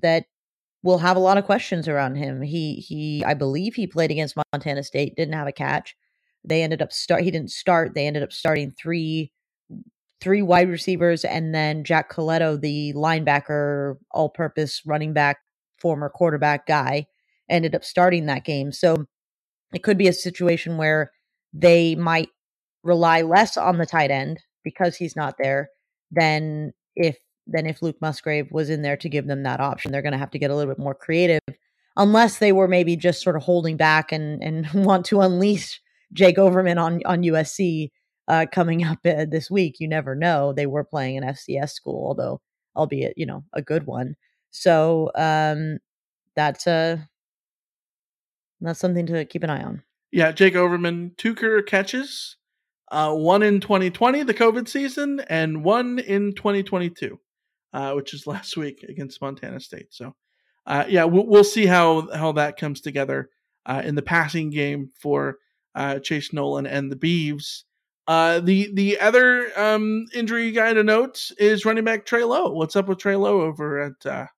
that 0.00 0.24
will 0.82 0.98
have 0.98 1.16
a 1.16 1.20
lot 1.20 1.38
of 1.38 1.44
questions 1.44 1.88
around 1.88 2.16
him. 2.16 2.42
He 2.42 2.76
he 2.76 3.22
I 3.24 3.34
believe 3.34 3.74
he 3.74 3.86
played 3.86 4.10
against 4.10 4.36
Montana 4.52 4.82
State, 4.82 5.16
didn't 5.16 5.34
have 5.34 5.48
a 5.48 5.52
catch. 5.52 5.94
They 6.44 6.62
ended 6.62 6.82
up 6.82 6.92
start 6.92 7.22
he 7.22 7.30
didn't 7.30 7.50
start. 7.50 7.94
They 7.94 8.06
ended 8.06 8.22
up 8.22 8.32
starting 8.32 8.70
three 8.70 9.32
three 10.20 10.42
wide 10.42 10.68
receivers 10.68 11.24
and 11.24 11.54
then 11.54 11.82
Jack 11.82 12.10
Colletto, 12.12 12.60
the 12.60 12.92
linebacker, 12.94 13.96
all-purpose 14.12 14.82
running 14.86 15.12
back, 15.12 15.38
former 15.80 16.08
quarterback 16.08 16.64
guy, 16.64 17.06
ended 17.50 17.74
up 17.74 17.84
starting 17.84 18.26
that 18.26 18.44
game. 18.44 18.70
So 18.70 19.06
it 19.72 19.82
could 19.82 19.98
be 19.98 20.08
a 20.08 20.12
situation 20.12 20.76
where 20.76 21.12
they 21.52 21.94
might 21.94 22.30
rely 22.82 23.22
less 23.22 23.56
on 23.56 23.78
the 23.78 23.86
tight 23.86 24.10
end 24.10 24.40
because 24.64 24.96
he's 24.96 25.16
not 25.16 25.36
there 25.38 25.70
than 26.10 26.72
if 26.96 27.18
than 27.46 27.66
if 27.66 27.82
Luke 27.82 27.96
Musgrave 28.00 28.50
was 28.52 28.70
in 28.70 28.82
there 28.82 28.96
to 28.96 29.08
give 29.08 29.26
them 29.26 29.42
that 29.42 29.60
option. 29.60 29.90
They're 29.90 30.02
going 30.02 30.12
to 30.12 30.18
have 30.18 30.30
to 30.30 30.38
get 30.38 30.50
a 30.50 30.54
little 30.54 30.72
bit 30.72 30.82
more 30.82 30.94
creative 30.94 31.40
unless 31.96 32.38
they 32.38 32.52
were 32.52 32.68
maybe 32.68 32.96
just 32.96 33.22
sort 33.22 33.36
of 33.36 33.42
holding 33.42 33.76
back 33.76 34.12
and 34.12 34.42
and 34.42 34.70
want 34.74 35.06
to 35.06 35.20
unleash 35.20 35.80
Jake 36.12 36.38
Overman 36.38 36.78
on 36.78 37.00
on 37.04 37.22
USC 37.22 37.90
uh, 38.28 38.46
coming 38.52 38.84
up 38.84 38.98
uh, 39.04 39.26
this 39.28 39.50
week. 39.50 39.76
You 39.78 39.88
never 39.88 40.14
know. 40.14 40.52
They 40.52 40.66
were 40.66 40.84
playing 40.84 41.18
an 41.18 41.24
FCS 41.24 41.70
school, 41.70 42.06
although 42.06 42.40
albeit 42.76 43.14
you 43.16 43.26
know 43.26 43.44
a 43.52 43.62
good 43.62 43.86
one. 43.86 44.16
So 44.50 45.10
um, 45.14 45.78
that's 46.36 46.66
a 46.66 47.08
that's 48.66 48.80
something 48.80 49.06
to 49.06 49.24
keep 49.24 49.42
an 49.42 49.50
eye 49.50 49.62
on. 49.62 49.82
Yeah, 50.10 50.32
Jake 50.32 50.56
Overman, 50.56 51.12
two 51.16 51.34
career 51.34 51.62
catches, 51.62 52.36
uh, 52.90 53.14
one 53.14 53.42
in 53.42 53.60
2020, 53.60 54.22
the 54.22 54.34
COVID 54.34 54.68
season, 54.68 55.20
and 55.28 55.64
one 55.64 55.98
in 55.98 56.34
2022, 56.34 57.18
uh, 57.72 57.92
which 57.92 58.12
is 58.12 58.26
last 58.26 58.56
week 58.56 58.84
against 58.88 59.20
Montana 59.20 59.58
State. 59.58 59.88
So, 59.90 60.14
uh, 60.66 60.84
yeah, 60.88 61.04
we'll, 61.04 61.26
we'll 61.26 61.44
see 61.44 61.66
how 61.66 62.08
how 62.14 62.32
that 62.32 62.56
comes 62.56 62.80
together 62.80 63.30
uh, 63.66 63.82
in 63.84 63.94
the 63.94 64.02
passing 64.02 64.50
game 64.50 64.90
for 64.94 65.38
uh, 65.74 65.98
Chance 65.98 66.32
Nolan 66.32 66.66
and 66.66 66.92
the 66.92 66.96
Beavs. 66.96 67.62
Uh, 68.06 68.40
the 68.40 68.70
the 68.74 69.00
other 69.00 69.50
um, 69.58 70.06
injury 70.12 70.50
guy 70.50 70.74
to 70.74 70.82
note 70.82 71.30
is 71.38 71.64
running 71.64 71.84
back 71.84 72.04
Trey 72.04 72.24
Lowe. 72.24 72.50
What's 72.50 72.76
up 72.76 72.88
with 72.88 72.98
Trey 72.98 73.16
Lowe 73.16 73.40
over 73.40 73.80
at 73.80 74.28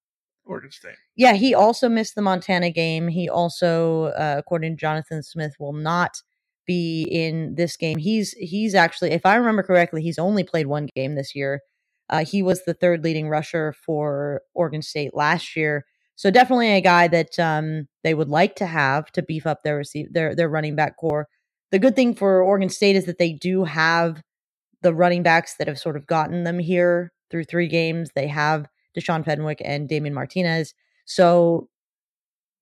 Oregon 0.47 0.71
State? 0.71 0.97
Yeah, 1.17 1.35
he 1.35 1.55
also 1.55 1.89
missed 1.89 2.15
the 2.15 2.23
Montana 2.23 2.71
game. 2.71 3.09
He 3.09 3.29
also, 3.29 4.07
uh, 4.07 4.37
according 4.39 4.77
to 4.77 4.81
Jonathan 4.81 5.23
Smith, 5.23 5.55
will 5.59 5.73
not 5.73 6.13
be 6.67 7.07
in 7.11 7.55
this 7.57 7.77
game. 7.77 7.99
He's 7.99 8.33
he's 8.33 8.75
actually, 8.75 9.11
if 9.13 9.27
I 9.27 9.37
remember 9.37 9.63
correctly, 9.63 10.03
he's 10.03 10.19
only 10.19 10.45
played 10.45 10.67
one 10.67 10.89
game 10.95 11.15
this 11.15 11.35
year. 11.35 11.61
Uh, 12.11 12.25
he 12.25 12.43
was 12.43 12.65
the 12.65 12.75
third 12.75 13.03
leading 13.05 13.29
rusher 13.29 13.75
for 13.87 14.43
Oregon 14.55 14.83
State 14.83 15.15
last 15.15 15.57
year, 15.57 15.85
so 16.17 16.31
definitely 16.31 16.71
a 16.73 16.81
guy 16.81 17.09
that 17.09 17.39
um, 17.39 17.89
they 18.03 18.15
would 18.15 18.29
like 18.29 18.57
to 18.57 18.67
have 18.67 19.11
to 19.13 19.23
beef 19.23 19.47
up 19.47 19.63
their 19.63 19.77
receive 19.77 20.13
their 20.13 20.35
their 20.35 20.49
running 20.49 20.77
back 20.77 20.97
corps. 20.97 21.29
The 21.71 21.79
good 21.79 21.97
thing 21.97 22.15
for 22.15 22.43
Oregon 22.43 22.69
State 22.69 22.97
is 22.97 23.07
that 23.07 23.19
they 23.19 23.33
do 23.33 23.65
have 23.65 24.23
the 24.83 24.95
running 24.95 25.23
backs 25.23 25.57
that 25.57 25.69
have 25.69 25.79
sort 25.79 25.97
of 25.97 26.07
gotten 26.07 26.45
them 26.45 26.59
here 26.59 27.13
through 27.31 27.45
three 27.45 27.69
games. 27.69 28.11
They 28.15 28.29
have 28.29 28.67
Deshaun 28.97 29.25
Fenwick 29.25 29.61
and 29.65 29.89
Damien 29.89 30.15
Martinez. 30.15 30.75
So 31.05 31.69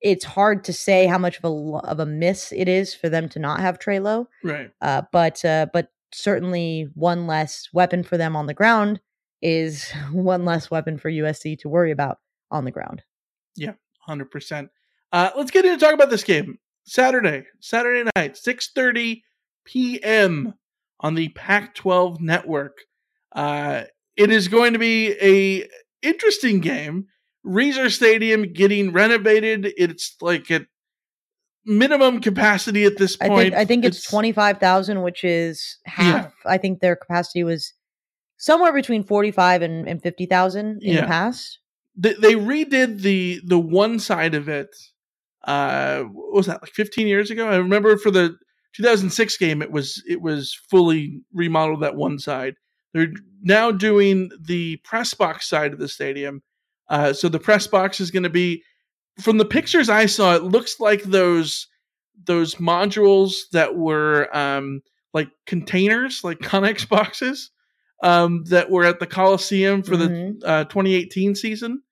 it's 0.01 0.25
hard 0.25 0.65
to 0.65 0.73
say 0.73 1.07
how 1.07 1.19
much 1.19 1.39
of 1.39 1.45
a 1.45 1.77
of 1.87 2.01
a 2.01 2.07
miss 2.07 2.53
it 2.53 2.69
is 2.69 2.95
for 2.95 3.09
them 3.09 3.29
to 3.31 3.39
not 3.39 3.61
have 3.61 3.79
Trey 3.79 4.01
Lowe. 4.01 4.29
Right. 4.43 4.71
Uh, 4.81 5.03
but 5.13 5.45
uh, 5.45 5.67
but 5.73 5.93
certainly 6.13 6.91
one 6.95 7.27
less 7.27 7.69
weapon 7.73 8.03
for 8.03 8.17
them 8.17 8.37
on 8.37 8.47
the 8.47 8.55
ground 8.55 9.01
is 9.41 9.91
one 10.13 10.45
less 10.45 10.71
weapon 10.71 10.99
for 10.99 11.11
USC 11.11 11.59
to 11.61 11.69
worry 11.69 11.91
about 11.91 12.19
on 12.51 12.65
the 12.65 12.71
ground. 12.71 13.03
Yeah, 13.57 13.75
hundred 14.01 14.27
uh, 14.27 14.31
percent. 14.31 14.71
Let's 15.13 15.51
get 15.51 15.65
into 15.65 15.79
talk 15.79 15.95
about 15.95 16.11
this 16.11 16.25
game. 16.25 16.59
Saturday, 16.85 17.45
Saturday 17.61 18.11
night, 18.17 18.37
six 18.37 18.71
thirty 18.75 19.23
p.m. 19.65 20.55
on 21.01 21.15
the 21.15 21.29
Pac-12 21.31 22.21
network. 22.21 22.79
Uh, 23.35 23.85
it 24.17 24.31
is 24.31 24.49
going 24.49 24.73
to 24.73 24.79
be 24.79 25.13
a 25.21 25.69
interesting 26.03 26.61
game. 26.61 27.07
Reser 27.45 27.91
Stadium 27.91 28.53
getting 28.53 28.93
renovated. 28.93 29.73
It's 29.77 30.17
like 30.21 30.51
at 30.51 30.67
minimum 31.65 32.21
capacity 32.21 32.85
at 32.85 32.99
this 32.99 33.17
point. 33.17 33.33
I 33.33 33.37
think, 33.43 33.55
I 33.55 33.65
think 33.65 33.85
it's, 33.85 33.99
it's 33.99 34.11
twenty 34.11 34.33
five 34.33 34.59
thousand, 34.59 35.03
which 35.03 35.25
is 35.25 35.79
half. 35.85 36.33
Yeah. 36.45 36.51
I 36.51 36.59
think 36.59 36.81
their 36.81 36.97
capacity 36.97 37.43
was 37.43 37.73
somewhere 38.37 38.73
between 38.73 39.03
forty 39.03 39.31
five 39.31 39.63
and, 39.63 39.89
and 39.89 40.03
fifty 40.03 40.27
thousand 40.27 40.83
in 40.83 40.95
yeah. 40.95 41.01
the 41.01 41.07
past. 41.07 41.59
They, 41.97 42.15
they 42.15 42.35
redid 42.35 43.03
the 43.03 43.41
the 43.45 43.59
one 43.59 43.99
side 43.99 44.35
of 44.35 44.49
it. 44.49 44.69
Uh, 45.45 46.03
what 46.03 46.35
was 46.35 46.47
that 46.47 46.63
like 46.63 46.73
fifteen 46.73 47.09
years 47.09 47.31
ago? 47.31 47.49
I 47.49 47.57
remember 47.57 47.97
for 47.97 48.11
the 48.13 48.37
2006 48.75 49.37
game, 49.37 49.63
it 49.63 49.71
was 49.71 50.03
it 50.09 50.23
was 50.23 50.59
fully 50.71 51.21
remodeled 51.33 51.83
that 51.83 51.97
one 51.97 52.19
side. 52.19 52.55
They're 52.93 53.13
now 53.43 53.71
doing 53.71 54.31
the 54.41 54.77
press 54.79 55.15
box 55.15 55.49
side 55.49 55.73
of 55.73 55.79
the 55.79 55.89
stadium. 55.89 56.43
Uh, 56.89 57.13
so 57.13 57.29
the 57.29 57.41
press 57.41 57.67
box 57.67 58.01
is 58.01 58.11
going 58.11 58.23
to 58.23 58.31
be, 58.31 58.63
from 59.21 59.39
the 59.39 59.45
pictures 59.45 59.89
I 59.89 60.07
saw, 60.07 60.35
it 60.35 60.45
looks 60.45 60.81
like 60.81 61.03
those 61.03 61.69
those 62.25 62.57
modules 62.57 63.35
that 63.53 63.75
were 63.75 64.29
um, 64.37 64.83
like 65.13 65.29
containers, 65.47 66.23
like 66.23 66.39
Connex 66.39 66.89
boxes, 66.89 67.51
um, 68.03 68.45
that 68.45 68.71
were 68.71 68.85
at 68.85 69.01
the 69.01 69.07
Coliseum 69.07 69.83
for 69.83 69.97
mm-hmm. 69.97 70.39
the 70.41 70.47
uh, 70.47 70.65
2018 70.65 71.35
season. 71.35 71.83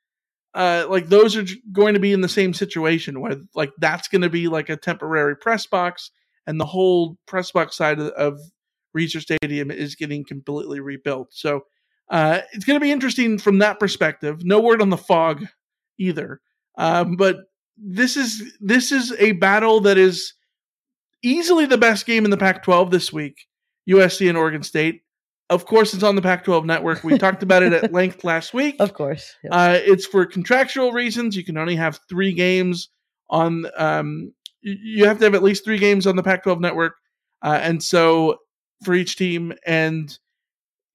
Uh, 0.53 0.85
like 0.89 1.09
those 1.09 1.37
are 1.37 1.45
going 1.71 1.95
to 1.95 2.01
be 2.01 2.13
in 2.13 2.23
the 2.23 2.29
same 2.29 2.53
situation 2.53 3.21
where 3.21 3.37
like 3.55 3.71
that's 3.79 4.09
going 4.09 4.23
to 4.23 4.31
be 4.31 4.49
like 4.49 4.69
a 4.69 4.77
temporary 4.77 5.37
press 5.37 5.67
box, 5.67 6.11
and 6.47 6.61
the 6.61 6.67
whole 6.67 7.17
press 7.27 7.53
box 7.53 7.77
side 7.77 8.01
of, 8.01 8.09
of 8.09 8.41
Reser 8.97 9.21
Stadium 9.21 9.71
is 9.71 9.95
getting 9.95 10.25
completely 10.25 10.81
rebuilt. 10.81 11.29
So 11.33 11.63
uh, 12.11 12.41
it's 12.53 12.65
going 12.65 12.79
to 12.79 12.85
be 12.85 12.91
interesting 12.91 13.39
from 13.39 13.59
that 13.59 13.79
perspective. 13.79 14.45
No 14.45 14.61
word 14.61 14.83
on 14.83 14.91
the 14.91 14.97
fog 14.97 15.47
either, 15.99 16.41
um, 16.77 17.17
but 17.17 17.37
this 17.77 18.17
is 18.17 18.57
this 18.61 18.91
is 18.91 19.15
a 19.19 19.33
battle 19.33 19.81
that 19.81 19.97
is 19.97 20.35
easily 21.23 21.67
the 21.67 21.79
best 21.79 22.07
game 22.07 22.25
in 22.25 22.31
the 22.31 22.37
Pac-12 22.37 22.91
this 22.91 23.13
week. 23.13 23.47
USC 23.89 24.29
and 24.29 24.37
Oregon 24.37 24.63
State. 24.63 25.03
Of 25.49 25.67
course, 25.67 25.95
it's 25.95 26.03
on 26.03 26.15
the 26.15 26.23
Pac-12 26.23 26.65
network. 26.65 27.03
We 27.03 27.19
talked 27.19 27.43
about 27.43 27.63
it 27.63 27.73
at 27.73 27.93
length 27.93 28.25
last 28.25 28.55
week. 28.55 28.77
Of 28.81 28.95
course, 28.95 29.35
yep. 29.45 29.53
uh, 29.53 29.79
it's 29.81 30.07
for 30.07 30.27
contractual 30.27 30.93
reasons. 30.93 31.37
You 31.37 31.45
can 31.45 31.57
only 31.57 31.77
have 31.77 32.01
three 32.09 32.33
games 32.33 32.89
on. 33.29 33.67
Um, 33.77 34.33
you 34.63 35.07
have 35.07 35.19
to 35.19 35.25
have 35.25 35.35
at 35.35 35.43
least 35.43 35.65
three 35.65 35.79
games 35.79 36.07
on 36.07 36.17
the 36.17 36.23
Pac-12 36.23 36.61
network, 36.61 36.95
uh, 37.43 37.59
and 37.63 37.83
so 37.83 38.39
for 38.83 38.95
each 38.95 39.17
team, 39.17 39.53
and 39.67 40.19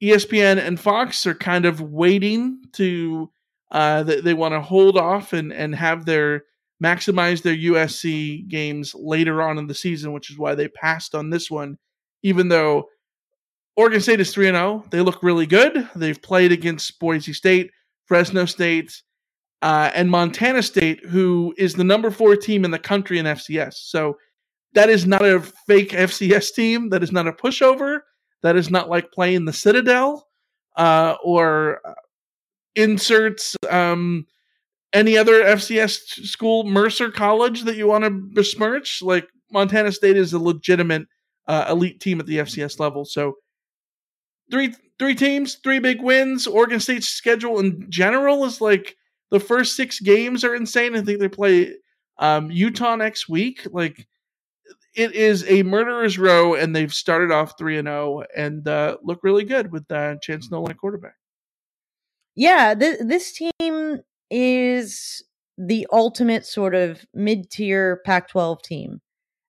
ESPN 0.02 0.58
and 0.58 0.80
Fox 0.80 1.26
are 1.26 1.36
kind 1.36 1.66
of 1.66 1.82
waiting 1.82 2.60
to 2.74 3.32
uh, 3.72 4.04
they, 4.04 4.22
they 4.22 4.34
want 4.34 4.54
to 4.54 4.62
hold 4.62 4.98
off 4.98 5.34
and 5.34 5.52
and 5.52 5.76
have 5.76 6.06
their 6.06 6.44
maximize 6.84 7.42
their 7.42 7.56
USC 7.56 8.48
games 8.48 8.94
later 8.96 9.42
on 9.42 9.58
in 9.58 9.68
the 9.68 9.74
season, 9.74 10.12
which 10.12 10.30
is 10.30 10.38
why 10.38 10.56
they 10.56 10.68
passed 10.68 11.16
on 11.16 11.30
this 11.30 11.50
one, 11.50 11.78
even 12.24 12.50
though 12.50 12.86
Oregon 13.78 14.02
State 14.02 14.20
is 14.20 14.34
3 14.34 14.46
0. 14.48 14.86
They 14.92 15.02
look 15.02 15.24
really 15.24 15.46
good. 15.46 15.90
They've 15.96 16.22
played 16.22 16.52
against 16.52 17.00
Boise 17.00 17.34
State, 17.34 17.72
Fresno 18.06 18.46
State, 18.46 19.02
uh, 19.62 19.92
and 19.94 20.10
Montana 20.10 20.62
State, 20.62 21.06
who 21.06 21.54
is 21.58 21.74
the 21.74 21.84
number 21.84 22.12
four 22.12 22.36
team 22.36 22.66
in 22.66 22.72
the 22.72 22.80
country 22.80 23.20
in 23.20 23.26
FCS. 23.26 23.74
So 23.76 24.18
that 24.76 24.90
is 24.90 25.08
not 25.08 25.26
a 25.26 25.42
fake 25.42 25.92
FCS 25.92 26.54
team. 26.54 26.90
That 26.90 27.02
is 27.02 27.12
not 27.12 27.28
a 27.28 27.34
pushover. 27.34 28.02
That 28.44 28.56
is 28.56 28.70
not 28.70 28.90
like 28.90 29.12
playing 29.12 29.46
the 29.46 29.54
Citadel 29.54 30.28
uh, 30.76 31.16
or 31.24 31.82
uh, 31.86 31.94
inserts 32.76 33.56
um, 33.70 34.28
any 34.94 35.18
other 35.18 35.44
FCS 35.44 36.26
school, 36.26 36.64
Mercer 36.64 37.10
College, 37.10 37.64
that 37.64 37.76
you 37.76 37.88
want 37.88 38.04
to 38.04 38.10
besmirch. 38.10 39.02
Like 39.02 39.28
Montana 39.52 39.92
State 39.92 40.18
is 40.18 40.34
a 40.34 40.40
legitimate 40.40 41.08
uh, 41.48 41.66
elite 41.70 42.00
team 42.00 42.20
at 42.20 42.26
the 42.28 42.38
FCS 42.38 42.80
level. 42.80 43.06
So 43.06 43.36
three 44.52 44.74
three 45.00 45.16
teams, 45.16 45.56
three 45.56 45.80
big 45.80 46.02
wins. 46.02 46.48
Oregon 46.48 46.80
State's 46.80 47.08
schedule 47.08 47.60
in 47.60 47.90
general 47.90 48.46
is 48.46 48.62
like 48.62 48.96
the 49.32 49.40
first 49.40 49.76
six 49.76 50.00
games 50.00 50.44
are 50.44 50.56
insane. 50.56 50.96
I 50.96 51.02
think 51.02 51.20
they 51.20 51.30
play 51.30 51.74
um, 52.20 52.52
Utah 52.52 52.96
next 52.96 53.28
week. 53.28 53.66
Like 53.72 54.08
it 54.96 55.14
is 55.14 55.46
a 55.48 55.64
murderer's 55.64 56.18
row, 56.18 56.56
and 56.56 56.76
they've 56.76 56.94
started 56.94 57.32
off 57.32 57.58
three 57.58 57.78
and 57.78 57.88
zero 57.88 58.22
oh 58.22 58.26
and 58.36 58.68
uh, 58.68 58.98
look 59.04 59.20
really 59.24 59.44
good 59.44 59.72
with 59.72 59.90
uh, 59.92 60.16
Chance 60.22 60.50
Nolan 60.50 60.72
at 60.72 60.78
quarterback. 60.78 61.16
Yeah, 62.36 62.74
th- 62.74 63.00
this 63.02 63.34
team 63.34 64.02
is 64.30 65.24
the 65.58 65.88
ultimate 65.92 66.46
sort 66.46 66.76
of 66.76 67.06
mid-tier 67.14 68.02
Pac-12 68.06 68.62
team. 68.62 69.02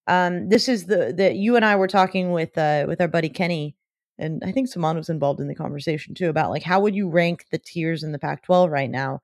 Um, 0.07 0.49
this 0.49 0.69
is 0.69 0.87
the 0.87 1.13
that 1.17 1.35
you 1.35 1.57
and 1.57 1.65
I 1.65 1.75
were 1.75 1.89
talking 1.89 2.31
with 2.31 2.57
uh, 2.57 2.85
with 2.87 3.01
our 3.01 3.09
buddy 3.09 3.29
Kenny, 3.29 3.75
and 4.19 4.43
I 4.45 4.53
think 4.53 4.69
Saman 4.69 4.97
was 4.97 5.09
involved 5.09 5.41
in 5.41 5.49
the 5.49 5.55
conversation 5.55 6.15
too 6.15 6.29
about 6.29 6.51
like 6.51 6.63
how 6.63 6.81
would 6.81 6.95
you 6.95 7.09
rank 7.09 7.47
the 7.51 7.59
tiers 7.59 8.05
in 8.05 8.13
the 8.13 8.19
Pac-12 8.19 8.71
right 8.71 8.91
now? 8.91 9.23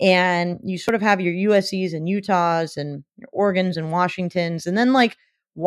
And 0.00 0.60
you 0.62 0.78
sort 0.78 0.94
of 0.94 1.02
have 1.02 1.20
your 1.20 1.52
USC's 1.52 1.92
and 1.92 2.08
Utahs 2.08 2.76
and 2.76 3.04
your 3.16 3.28
Oregon's 3.32 3.76
and 3.76 3.90
Washingtons, 3.90 4.66
and 4.66 4.78
then 4.78 4.92
like 4.92 5.16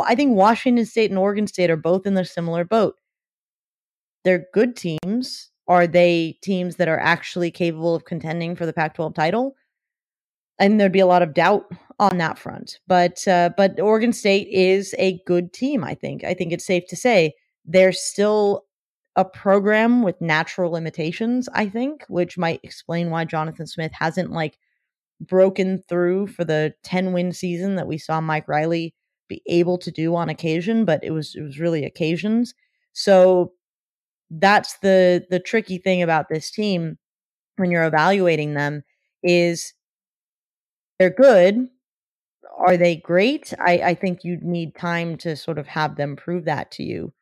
I 0.06 0.16
think 0.16 0.36
Washington 0.36 0.86
State 0.86 1.12
and 1.12 1.20
Oregon 1.20 1.48
State 1.48 1.70
are 1.70 1.78
both 1.78 2.06
in 2.06 2.18
a 2.18 2.26
similar 2.26 2.64
boat. 2.64 2.96
They're 4.24 4.46
good 4.54 4.76
teams. 4.76 5.52
Are 5.68 5.88
they 5.88 6.38
teams 6.42 6.78
that 6.78 6.88
are 6.88 7.00
actually 7.00 7.52
capable 7.52 7.96
of 7.96 8.06
contending 8.06 8.56
for 8.56 8.66
the 8.66 8.74
Pac-12 8.74 9.16
title? 9.16 9.56
And 10.60 10.80
there'd 10.80 10.92
be 10.92 11.00
a 11.00 11.06
lot 11.08 11.22
of 11.22 11.34
doubt 11.34 11.66
on 12.00 12.18
that 12.18 12.38
front. 12.38 12.80
But 12.88 13.28
uh, 13.28 13.52
but 13.58 13.80
Oregon 13.80 14.14
State 14.14 14.48
is 14.50 14.94
a 14.98 15.20
good 15.26 15.52
team. 15.54 15.84
I 15.84 15.96
think. 15.96 16.24
I 16.24 16.34
think 16.34 16.52
it's 16.52 16.66
safe 16.66 16.86
to 16.88 16.96
say 16.96 17.34
they're 17.66 17.92
still 17.92 18.66
a 19.16 19.26
program 19.26 20.04
with 20.04 20.20
natural 20.22 20.72
limitations. 20.72 21.50
I 21.54 21.68
think, 21.68 22.06
which 22.08 22.38
might 22.38 22.60
explain 22.64 23.10
why 23.10 23.26
Jonathan 23.26 23.68
Smith 23.68 23.92
hasn't 23.94 24.32
like 24.32 24.58
broken 25.22 25.82
through 25.88 26.28
for 26.28 26.44
the 26.44 26.74
10 26.84 27.14
win 27.14 27.32
season 27.32 27.76
that 27.76 27.88
we 27.88 27.98
saw 27.98 28.20
Mike 28.22 28.48
Riley 28.48 28.94
be 29.36 29.42
able 29.48 29.78
to 29.80 29.92
do 29.92 30.16
on 30.16 30.30
occasion, 30.30 30.86
but 30.86 31.04
it 31.04 31.12
was 31.12 31.36
it 31.36 31.42
was 31.42 31.60
really 31.60 31.86
occasions. 31.86 32.54
So 32.94 33.54
that's 34.32 34.78
the 34.80 35.26
the 35.30 35.40
tricky 35.40 35.78
thing 35.78 36.02
about 36.04 36.30
this 36.30 36.52
team 36.52 36.98
when 37.58 37.72
you're 37.72 37.86
evaluating 37.86 38.54
them 38.56 38.84
is 39.24 39.74
they're 41.00 41.10
good. 41.10 41.68
Are 42.58 42.78
they 42.78 42.98
great? 42.98 43.54
I, 43.60 43.74
I 43.80 43.96
think 43.96 44.24
you 44.24 44.38
need 44.42 44.76
time 44.76 45.18
to 45.20 45.36
sort 45.36 45.58
of 45.60 45.68
have 45.68 45.96
them 45.98 46.16
prove 46.16 46.46
that 46.46 46.72
to 46.74 46.84
you. 46.84 47.14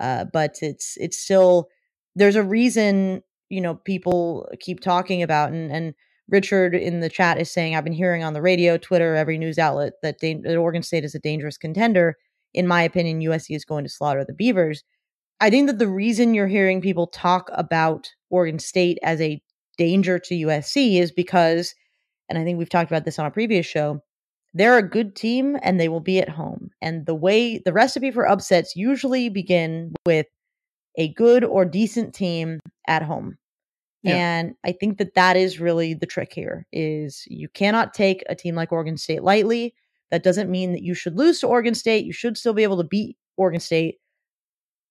Uh, 0.00 0.26
but 0.32 0.56
it's 0.62 0.96
it's 0.98 1.18
still 1.18 1.68
there's 2.16 2.36
a 2.36 2.42
reason 2.42 3.22
you 3.50 3.60
know 3.60 3.76
people 3.76 4.48
keep 4.60 4.80
talking 4.80 5.22
about 5.22 5.52
and 5.52 5.72
and 5.72 5.94
Richard 6.28 6.74
in 6.74 7.00
the 7.00 7.08
chat 7.08 7.38
is 7.40 7.52
saying, 7.52 7.76
I've 7.76 7.84
been 7.84 7.92
hearing 7.92 8.24
on 8.24 8.32
the 8.32 8.42
radio, 8.42 8.76
Twitter, 8.76 9.14
every 9.14 9.38
news 9.38 9.58
outlet 9.58 9.94
that, 10.02 10.18
da- 10.18 10.40
that 10.42 10.56
Oregon 10.56 10.82
State 10.82 11.04
is 11.04 11.14
a 11.14 11.20
dangerous 11.20 11.56
contender. 11.56 12.16
In 12.52 12.66
my 12.66 12.82
opinion, 12.82 13.20
USC 13.20 13.54
is 13.54 13.64
going 13.64 13.84
to 13.84 13.90
slaughter 13.90 14.24
the 14.24 14.32
Beavers. 14.32 14.82
I 15.40 15.50
think 15.50 15.66
that 15.68 15.78
the 15.78 15.88
reason 15.88 16.34
you're 16.34 16.46
hearing 16.46 16.80
people 16.80 17.06
talk 17.06 17.50
about 17.52 18.10
Oregon 18.30 18.58
State 18.58 18.98
as 19.02 19.20
a 19.20 19.40
danger 19.76 20.18
to 20.18 20.34
USC 20.34 21.00
is 21.00 21.12
because, 21.12 21.74
and 22.28 22.38
I 22.38 22.44
think 22.44 22.58
we've 22.58 22.68
talked 22.68 22.90
about 22.90 23.04
this 23.04 23.18
on 23.18 23.26
a 23.26 23.30
previous 23.30 23.66
show, 23.66 24.00
they're 24.54 24.78
a 24.78 24.88
good 24.88 25.14
team 25.14 25.56
and 25.62 25.78
they 25.78 25.88
will 25.88 26.00
be 26.00 26.18
at 26.18 26.30
home. 26.30 26.70
And 26.80 27.04
the 27.04 27.14
way 27.14 27.58
the 27.58 27.74
recipe 27.74 28.10
for 28.10 28.26
upsets 28.26 28.74
usually 28.74 29.28
begin 29.28 29.92
with 30.06 30.26
a 30.96 31.12
good 31.12 31.44
or 31.44 31.66
decent 31.66 32.14
team 32.14 32.60
at 32.88 33.02
home. 33.02 33.36
And 34.14 34.54
I 34.64 34.72
think 34.72 34.98
that 34.98 35.14
that 35.14 35.36
is 35.36 35.58
really 35.60 35.94
the 35.94 36.06
trick 36.06 36.32
here 36.32 36.66
is 36.72 37.24
you 37.28 37.48
cannot 37.48 37.94
take 37.94 38.22
a 38.28 38.34
team 38.34 38.54
like 38.54 38.72
Oregon 38.72 38.96
State 38.96 39.22
lightly. 39.22 39.74
That 40.10 40.22
doesn't 40.22 40.50
mean 40.50 40.72
that 40.72 40.82
you 40.82 40.94
should 40.94 41.16
lose 41.16 41.40
to 41.40 41.46
Oregon 41.48 41.74
State. 41.74 42.04
You 42.04 42.12
should 42.12 42.36
still 42.38 42.54
be 42.54 42.62
able 42.62 42.76
to 42.78 42.84
beat 42.84 43.16
Oregon 43.36 43.60
State. 43.60 43.96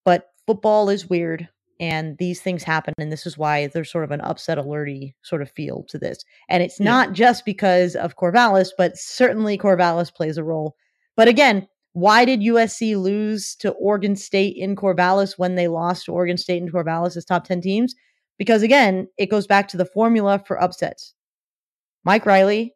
But 0.04 0.30
football 0.46 0.90
is 0.90 1.10
weird 1.10 1.48
and 1.80 2.18
these 2.20 2.40
things 2.42 2.64
happen 2.64 2.94
and 2.98 3.12
this 3.12 3.26
is 3.26 3.38
why 3.38 3.68
there's 3.68 3.92
sort 3.92 4.04
of 4.06 4.12
an 4.12 4.22
upset 4.22 4.58
alerty 4.58 5.14
sort 5.24 5.42
of 5.42 5.52
feel 5.52 5.84
to 5.90 5.98
this 5.98 6.24
and 6.48 6.64
it's 6.64 6.80
Yeah. 6.80 6.86
not 6.86 7.12
just 7.14 7.44
because 7.44 7.96
of 7.98 8.16
corvallis 8.16 8.70
but 8.78 8.98
certainly 8.98 9.58
corvallis 9.58 10.14
plays 10.14 10.38
a 10.38 10.44
role 10.44 10.78
but 11.18 11.28
again 11.28 11.68
why 11.92 12.24
did 12.24 12.40
usc 12.42 12.96
lose 12.96 13.56
to 13.58 13.72
oregon 13.72 14.16
state 14.16 14.56
in 14.56 14.76
corvallis 14.78 15.38
when 15.38 15.56
they 15.56 15.68
lost 15.68 16.06
to 16.06 16.14
oregon 16.14 16.38
state 16.38 16.62
and 16.62 16.72
corvallis 16.72 17.18
as 17.18 17.26
top 17.26 17.44
10 17.44 17.60
teams 17.60 17.94
because 18.38 18.62
again 18.62 19.08
it 19.18 19.30
goes 19.30 19.48
back 19.48 19.68
to 19.68 19.78
the 19.78 19.86
formula 19.86 20.42
for 20.46 20.62
upsets 20.62 21.14
mike 22.04 22.26
riley 22.26 22.74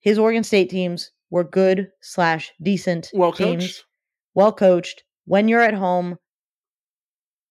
his 0.00 0.18
oregon 0.18 0.44
state 0.44 0.70
teams 0.70 1.10
were 1.30 1.44
good 1.44 1.88
slash 2.00 2.52
decent 2.62 3.10
Well 3.14 3.32
teams 3.32 3.64
coached. 3.64 3.84
well 4.34 4.52
coached 4.52 5.04
when 5.24 5.48
you're 5.48 5.60
at 5.60 5.74
home 5.74 6.18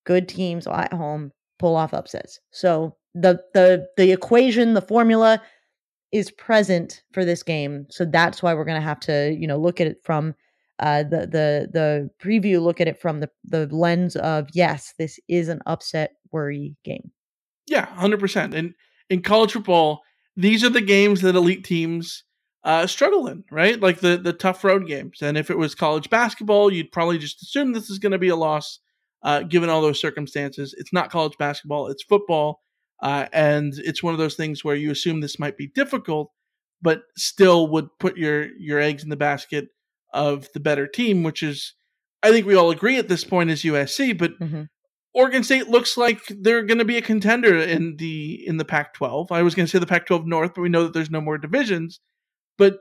good 0.06 0.28
teams 0.28 0.66
at 0.68 0.94
home 0.94 1.32
pull 1.60 1.76
off 1.76 1.94
upsets. 1.94 2.40
So 2.52 2.96
the 3.14 3.40
the 3.54 3.88
the 3.98 4.12
equation, 4.12 4.74
the 4.74 4.82
formula 4.82 5.42
is 6.12 6.32
present 6.32 7.04
for 7.12 7.26
this 7.26 7.44
game. 7.44 7.86
So 7.90 8.06
that's 8.06 8.42
why 8.42 8.54
we're 8.54 8.66
going 8.66 8.80
to 8.80 8.88
have 8.88 9.00
to, 9.02 9.36
you 9.38 9.48
know, 9.48 9.58
look 9.58 9.82
at 9.82 9.88
it 9.88 9.98
from 10.04 10.34
uh 10.80 11.04
the 11.04 11.22
the 11.22 11.70
the 11.74 12.10
preview 12.22 12.62
look 12.62 12.80
at 12.80 12.88
it 12.88 13.02
from 13.02 13.20
the 13.20 13.30
the 13.44 13.68
lens 13.68 14.16
of 14.16 14.48
yes, 14.54 14.94
this 14.98 15.20
is 15.28 15.50
an 15.50 15.60
upset 15.66 16.14
worry 16.32 16.76
game. 16.84 17.12
Yeah, 17.68 17.86
hundred 17.86 18.20
percent. 18.20 18.54
And 18.54 18.74
in 19.10 19.22
college 19.22 19.54
football, 19.54 20.02
these 20.36 20.64
are 20.64 20.70
the 20.70 20.82
games 20.82 21.22
that 21.22 21.36
elite 21.36 21.64
teams 21.64 22.24
uh, 22.64 22.88
struggle 22.88 23.28
in, 23.28 23.44
right? 23.52 23.80
Like 23.80 24.00
the 24.00 24.18
the 24.18 24.34
tough 24.34 24.64
road 24.64 24.88
games. 24.88 25.22
And 25.22 25.38
if 25.38 25.50
it 25.50 25.58
was 25.58 25.76
college 25.76 26.10
basketball, 26.10 26.72
you'd 26.72 26.92
probably 26.92 27.18
just 27.18 27.42
assume 27.42 27.74
this 27.74 27.90
is 27.90 28.00
going 28.00 28.12
to 28.12 28.18
be 28.18 28.30
a 28.30 28.36
loss, 28.36 28.80
uh, 29.24 29.44
given 29.44 29.70
all 29.70 29.82
those 29.82 30.02
circumstances. 30.02 30.76
It's 30.78 30.94
not 30.94 31.10
college 31.10 31.38
basketball; 31.38 31.88
it's 31.88 32.04
football, 32.04 32.62
uh, 33.02 33.28
and 33.34 33.74
it's 33.78 34.04
one 34.04 34.14
of 34.14 34.20
those 34.20 34.36
things 34.36 34.64
where 34.64 34.76
you 34.76 34.92
assume 34.92 35.22
this 35.22 35.40
might 35.40 35.58
be 35.58 35.68
difficult, 35.68 36.32
but 36.82 37.04
still 37.18 37.68
would 37.68 37.88
put 38.00 38.18
your 38.18 38.50
your 38.58 38.80
eggs 38.80 39.04
in 39.04 39.10
the 39.10 39.16
basket 39.16 39.70
of 40.14 40.48
the 40.54 40.60
better 40.60 40.88
team, 40.88 41.24
which 41.24 41.44
is, 41.44 41.74
I 42.24 42.32
think 42.32 42.46
we 42.46 42.56
all 42.56 42.72
agree 42.72 42.98
at 42.98 43.08
this 43.10 43.24
point 43.24 43.50
is 43.50 43.64
USC, 43.64 44.18
but. 44.18 44.32
Oregon 45.18 45.44
State 45.44 45.68
looks 45.68 45.98
like 45.98 46.22
they're 46.28 46.62
going 46.62 46.78
to 46.78 46.86
be 46.86 46.98
a 46.98 47.02
contender 47.02 47.58
in 47.58 47.98
the 47.98 48.48
in 48.48 48.58
the 48.58 48.66
Pac-12. 48.66 49.32
I 49.32 49.42
was 49.42 49.56
going 49.56 49.66
to 49.66 49.72
say 49.72 49.80
the 49.80 49.88
Pac-12 49.88 50.28
North, 50.28 50.54
but 50.54 50.62
we 50.62 50.70
know 50.70 50.84
that 50.84 50.94
there's 50.94 51.10
no 51.10 51.22
more 51.22 51.40
divisions. 51.40 52.00
But 52.56 52.78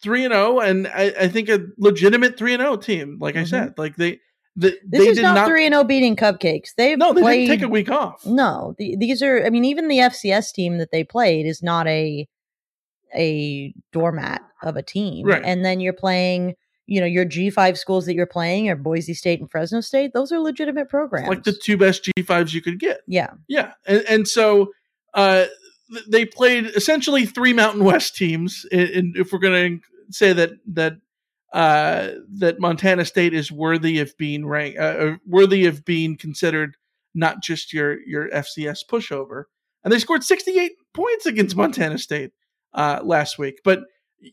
three 0.00 0.24
and 0.24 0.32
zero, 0.32 0.60
and 0.60 0.86
I, 0.86 1.12
I 1.22 1.28
think 1.28 1.48
a 1.48 1.66
legitimate 1.76 2.38
three 2.38 2.54
and 2.54 2.62
zero 2.62 2.76
team. 2.76 3.18
Like 3.20 3.34
I 3.34 3.40
mm-hmm. 3.40 3.48
said, 3.48 3.74
like 3.78 3.96
they, 3.96 4.20
the, 4.54 4.78
This 4.86 5.00
they 5.00 5.08
is 5.08 5.16
did 5.16 5.22
not 5.22 5.48
three 5.48 5.66
and 5.66 5.74
zero 5.74 5.82
beating 5.82 6.14
cupcakes. 6.14 6.70
They've 6.76 6.96
no, 6.96 7.12
they 7.12 7.20
played, 7.20 7.46
didn't 7.46 7.58
take 7.58 7.66
a 7.66 7.70
week 7.70 7.90
off. 7.90 8.24
No, 8.24 8.76
the, 8.78 8.94
these 8.96 9.20
are. 9.20 9.44
I 9.44 9.50
mean, 9.50 9.64
even 9.64 9.88
the 9.88 9.98
FCS 9.98 10.52
team 10.52 10.78
that 10.78 10.92
they 10.92 11.02
played 11.02 11.46
is 11.46 11.64
not 11.64 11.88
a 11.88 12.28
a 13.12 13.74
doormat 13.92 14.42
of 14.62 14.76
a 14.76 14.82
team. 14.82 15.26
Right. 15.26 15.42
And 15.44 15.64
then 15.64 15.80
you're 15.80 15.92
playing. 15.92 16.54
You 16.86 17.00
know, 17.00 17.06
your 17.06 17.24
G 17.24 17.50
five 17.50 17.76
schools 17.78 18.06
that 18.06 18.14
you're 18.14 18.26
playing 18.26 18.68
are 18.68 18.76
Boise 18.76 19.14
State 19.14 19.40
and 19.40 19.50
Fresno 19.50 19.80
State. 19.80 20.12
Those 20.12 20.30
are 20.32 20.38
legitimate 20.38 20.88
programs. 20.88 21.28
Like 21.28 21.44
the 21.44 21.52
two 21.52 21.76
best 21.76 22.04
G 22.04 22.12
fives 22.24 22.54
you 22.54 22.62
could 22.62 22.78
get. 22.78 23.00
yeah. 23.06 23.30
Yeah, 23.48 23.72
and, 23.86 24.04
and 24.08 24.28
so 24.28 24.72
uh, 25.14 25.46
th- 25.92 26.04
they 26.08 26.24
played 26.24 26.66
essentially 26.66 27.26
three 27.26 27.52
Mountain 27.52 27.84
West 27.84 28.16
teams. 28.16 28.66
And 28.70 29.16
if 29.16 29.32
we're 29.32 29.38
going 29.38 29.80
to 29.80 30.12
say 30.12 30.32
that 30.32 30.50
that 30.66 30.98
uh, 31.52 32.10
that 32.38 32.60
Montana 32.60 33.04
State 33.04 33.32
is 33.32 33.50
worthy 33.50 33.98
of 34.00 34.16
being 34.18 34.46
ranked, 34.46 34.78
uh, 34.78 34.82
uh, 34.82 35.16
worthy 35.26 35.66
of 35.66 35.84
being 35.84 36.16
considered 36.16 36.76
not 37.14 37.42
just 37.42 37.72
your 37.72 38.00
your 38.00 38.28
FCS 38.28 38.80
pushover, 38.86 39.44
and 39.82 39.92
they 39.92 39.98
scored 39.98 40.22
68 40.22 40.72
points 40.92 41.26
against 41.26 41.56
Montana 41.56 41.98
State 41.98 42.32
uh, 42.74 43.00
last 43.02 43.38
week. 43.38 43.60
But 43.64 43.84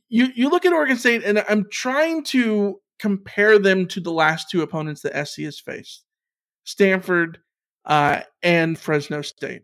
you 0.10 0.28
you 0.36 0.50
look 0.50 0.66
at 0.66 0.74
Oregon 0.74 0.98
State, 0.98 1.24
and 1.24 1.44
I'm 1.50 1.66
trying 1.72 2.24
to 2.26 2.80
compare 3.00 3.60
them 3.60 3.88
to 3.88 4.00
the 4.00 4.12
last 4.12 4.50
two 4.50 4.62
opponents 4.62 5.02
that 5.02 5.28
SC 5.28 5.42
has 5.42 5.60
faced, 5.60 6.04
Stanford 6.64 7.40
uh, 7.86 8.22
and 8.42 8.78
Fresno 8.78 9.22
State. 9.22 9.64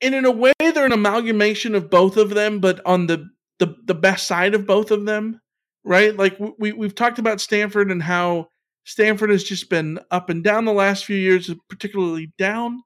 And 0.00 0.14
in 0.14 0.24
a 0.24 0.30
way, 0.30 0.52
they're 0.58 0.86
an 0.86 0.92
amalgamation 0.92 1.74
of 1.74 1.88
both 1.88 2.16
of 2.16 2.30
them, 2.30 2.58
but 2.58 2.80
on 2.84 3.06
the 3.06 3.28
the, 3.58 3.76
the 3.84 3.94
best 3.94 4.26
side 4.26 4.54
of 4.54 4.66
both 4.66 4.90
of 4.90 5.04
them, 5.04 5.40
right? 5.84 6.16
Like 6.16 6.36
we 6.58 6.72
we've 6.72 6.94
talked 6.94 7.20
about 7.20 7.40
Stanford 7.40 7.90
and 7.90 8.02
how 8.02 8.48
Stanford 8.84 9.30
has 9.30 9.44
just 9.44 9.70
been 9.70 10.00
up 10.10 10.28
and 10.30 10.42
down 10.42 10.64
the 10.64 10.72
last 10.72 11.04
few 11.04 11.16
years, 11.16 11.50
particularly 11.68 12.32
down. 12.38 12.82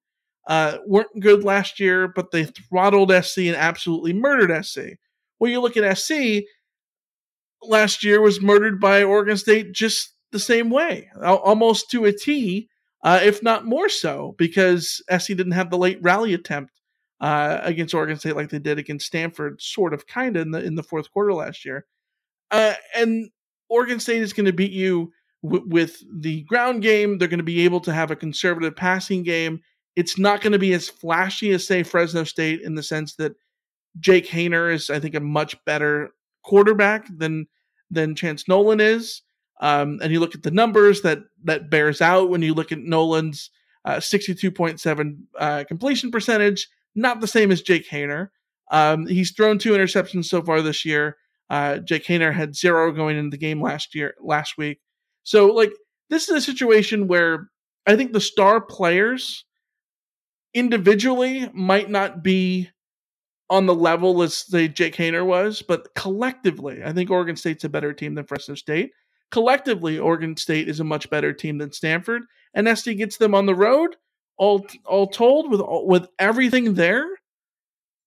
Uh, 0.46 0.78
weren't 0.86 1.08
good 1.18 1.42
last 1.42 1.80
year, 1.80 2.06
but 2.06 2.30
they 2.30 2.44
throttled 2.44 3.10
SC 3.24 3.38
and 3.38 3.56
absolutely 3.56 4.12
murdered 4.12 4.64
SC. 4.64 4.80
Well, 5.38 5.50
you 5.50 5.60
look 5.60 5.76
at 5.76 5.98
SC, 5.98 6.44
last 7.62 8.04
year 8.04 8.20
was 8.20 8.40
murdered 8.40 8.80
by 8.80 9.02
Oregon 9.02 9.36
State 9.36 9.72
just 9.72 10.14
the 10.32 10.38
same 10.38 10.70
way, 10.70 11.08
almost 11.22 11.90
to 11.90 12.04
a 12.04 12.12
T, 12.12 12.68
uh, 13.04 13.20
if 13.22 13.42
not 13.42 13.66
more 13.66 13.88
so, 13.88 14.34
because 14.38 15.02
SC 15.16 15.28
didn't 15.28 15.52
have 15.52 15.70
the 15.70 15.78
late 15.78 15.98
rally 16.02 16.34
attempt 16.34 16.72
uh, 17.20 17.60
against 17.62 17.94
Oregon 17.94 18.18
State 18.18 18.36
like 18.36 18.50
they 18.50 18.58
did 18.58 18.78
against 18.78 19.06
Stanford, 19.06 19.60
sort 19.60 19.94
of, 19.94 20.06
kind 20.06 20.36
of 20.36 20.42
in 20.42 20.50
the 20.50 20.62
in 20.62 20.74
the 20.74 20.82
fourth 20.82 21.10
quarter 21.10 21.32
last 21.32 21.64
year. 21.64 21.86
Uh, 22.50 22.74
and 22.94 23.30
Oregon 23.68 24.00
State 24.00 24.22
is 24.22 24.32
going 24.32 24.46
to 24.46 24.52
beat 24.52 24.72
you 24.72 25.12
w- 25.42 25.64
with 25.68 26.02
the 26.20 26.42
ground 26.42 26.82
game. 26.82 27.18
They're 27.18 27.28
going 27.28 27.38
to 27.38 27.44
be 27.44 27.64
able 27.64 27.80
to 27.80 27.92
have 27.92 28.10
a 28.10 28.16
conservative 28.16 28.76
passing 28.76 29.22
game. 29.22 29.60
It's 29.96 30.18
not 30.18 30.42
going 30.42 30.52
to 30.52 30.58
be 30.58 30.74
as 30.74 30.88
flashy 30.88 31.50
as 31.52 31.66
say 31.66 31.82
Fresno 31.82 32.24
State 32.24 32.60
in 32.60 32.74
the 32.74 32.82
sense 32.82 33.14
that 33.16 33.32
Jake 34.00 34.26
Haener 34.26 34.72
is, 34.72 34.90
I 34.90 35.00
think, 35.00 35.14
a 35.14 35.20
much 35.20 35.56
better 35.64 36.10
quarterback 36.42 37.06
than 37.16 37.46
than 37.90 38.14
Chance 38.14 38.48
Nolan 38.48 38.80
is. 38.80 39.22
Um, 39.60 40.00
and 40.02 40.12
you 40.12 40.20
look 40.20 40.34
at 40.34 40.42
the 40.42 40.50
numbers 40.50 41.02
that 41.02 41.20
that 41.44 41.70
bears 41.70 42.00
out 42.00 42.30
when 42.30 42.42
you 42.42 42.54
look 42.54 42.72
at 42.72 42.78
Nolan's 42.78 43.50
uh, 43.84 43.96
62.7 43.96 45.16
uh, 45.38 45.64
completion 45.68 46.10
percentage, 46.10 46.68
not 46.94 47.20
the 47.20 47.26
same 47.26 47.50
as 47.50 47.62
Jake 47.62 47.88
Haener. 47.88 48.28
Um, 48.70 49.06
he's 49.06 49.32
thrown 49.32 49.58
two 49.58 49.72
interceptions 49.72 50.24
so 50.26 50.42
far 50.42 50.60
this 50.60 50.84
year. 50.84 51.16
Uh, 51.48 51.78
Jake 51.78 52.04
Haener 52.04 52.34
had 52.34 52.56
zero 52.56 52.90
going 52.90 53.16
into 53.16 53.30
the 53.30 53.38
game 53.38 53.62
last 53.62 53.94
year, 53.94 54.14
last 54.20 54.58
week. 54.58 54.80
So, 55.22 55.46
like, 55.46 55.72
this 56.10 56.28
is 56.28 56.36
a 56.36 56.40
situation 56.40 57.06
where 57.06 57.48
I 57.86 57.96
think 57.96 58.12
the 58.12 58.20
star 58.20 58.60
players 58.60 59.44
individually 60.52 61.48
might 61.54 61.88
not 61.88 62.24
be 62.24 62.70
on 63.48 63.66
the 63.66 63.74
level 63.74 64.22
as 64.22 64.34
say 64.34 64.68
Jake 64.68 64.96
Haener 64.96 65.24
was, 65.24 65.62
but 65.62 65.94
collectively, 65.94 66.82
I 66.84 66.92
think 66.92 67.10
Oregon 67.10 67.36
State's 67.36 67.64
a 67.64 67.68
better 67.68 67.92
team 67.92 68.14
than 68.14 68.26
Fresno 68.26 68.54
State. 68.54 68.92
Collectively, 69.30 69.98
Oregon 69.98 70.36
State 70.36 70.68
is 70.68 70.80
a 70.80 70.84
much 70.84 71.10
better 71.10 71.32
team 71.32 71.58
than 71.58 71.72
Stanford, 71.72 72.22
and 72.54 72.66
SD 72.66 72.96
gets 72.96 73.16
them 73.16 73.34
on 73.34 73.46
the 73.46 73.54
road. 73.54 73.96
All 74.38 74.66
all 74.84 75.06
told, 75.06 75.50
with 75.50 75.60
all, 75.60 75.86
with 75.86 76.06
everything 76.18 76.74
there, 76.74 77.06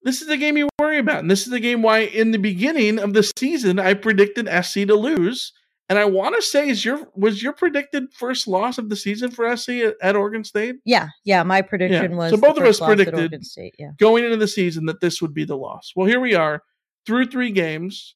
this 0.03 0.21
is 0.21 0.27
the 0.27 0.37
game 0.37 0.57
you 0.57 0.69
worry 0.79 0.99
about, 0.99 1.19
and 1.19 1.31
this 1.31 1.45
is 1.45 1.51
the 1.51 1.59
game 1.59 1.81
why 1.81 1.99
in 1.99 2.31
the 2.31 2.37
beginning 2.37 2.99
of 2.99 3.13
the 3.13 3.29
season 3.37 3.79
I 3.79 3.95
predicted 3.95 4.47
SC 4.47 4.85
to 4.87 4.95
lose, 4.95 5.53
and 5.89 5.97
I 5.97 6.05
want 6.05 6.35
to 6.35 6.41
say 6.41 6.69
is 6.69 6.85
your 6.85 7.07
was 7.15 7.41
your 7.41 7.51
predicted 7.53 8.13
first 8.13 8.47
loss 8.47 8.77
of 8.77 8.89
the 8.89 8.95
season 8.95 9.31
for 9.31 9.55
SC 9.57 9.69
at, 9.69 9.95
at 10.01 10.15
Oregon 10.15 10.43
State. 10.43 10.75
Yeah, 10.85 11.07
yeah. 11.25 11.43
My 11.43 11.61
prediction 11.61 12.11
Yeah. 12.11 12.17
was 12.17 12.29
so 12.31 12.37
both 12.37 12.57
of 12.57 12.63
us 12.63 12.79
predicted 12.79 13.15
Oregon 13.15 13.43
State. 13.43 13.75
Yeah, 13.79 13.91
going 13.97 14.23
into 14.23 14.37
the 14.37 14.47
season 14.47 14.85
that 14.85 15.01
this 15.01 15.21
would 15.21 15.33
be 15.33 15.45
the 15.45 15.57
loss. 15.57 15.91
Well, 15.95 16.07
here 16.07 16.19
we 16.19 16.35
are 16.35 16.63
through 17.05 17.25
three 17.25 17.51
games, 17.51 18.15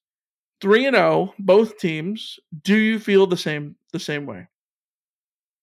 three 0.62 0.86
and 0.86 0.95
zero, 0.95 1.33
both 1.39 1.77
teams. 1.79 2.39
Do 2.62 2.75
you 2.77 2.99
feel 2.99 3.25
the 3.27 3.38
same 3.38 3.75
the 3.91 3.99
same 3.99 4.25
way? 4.25 4.47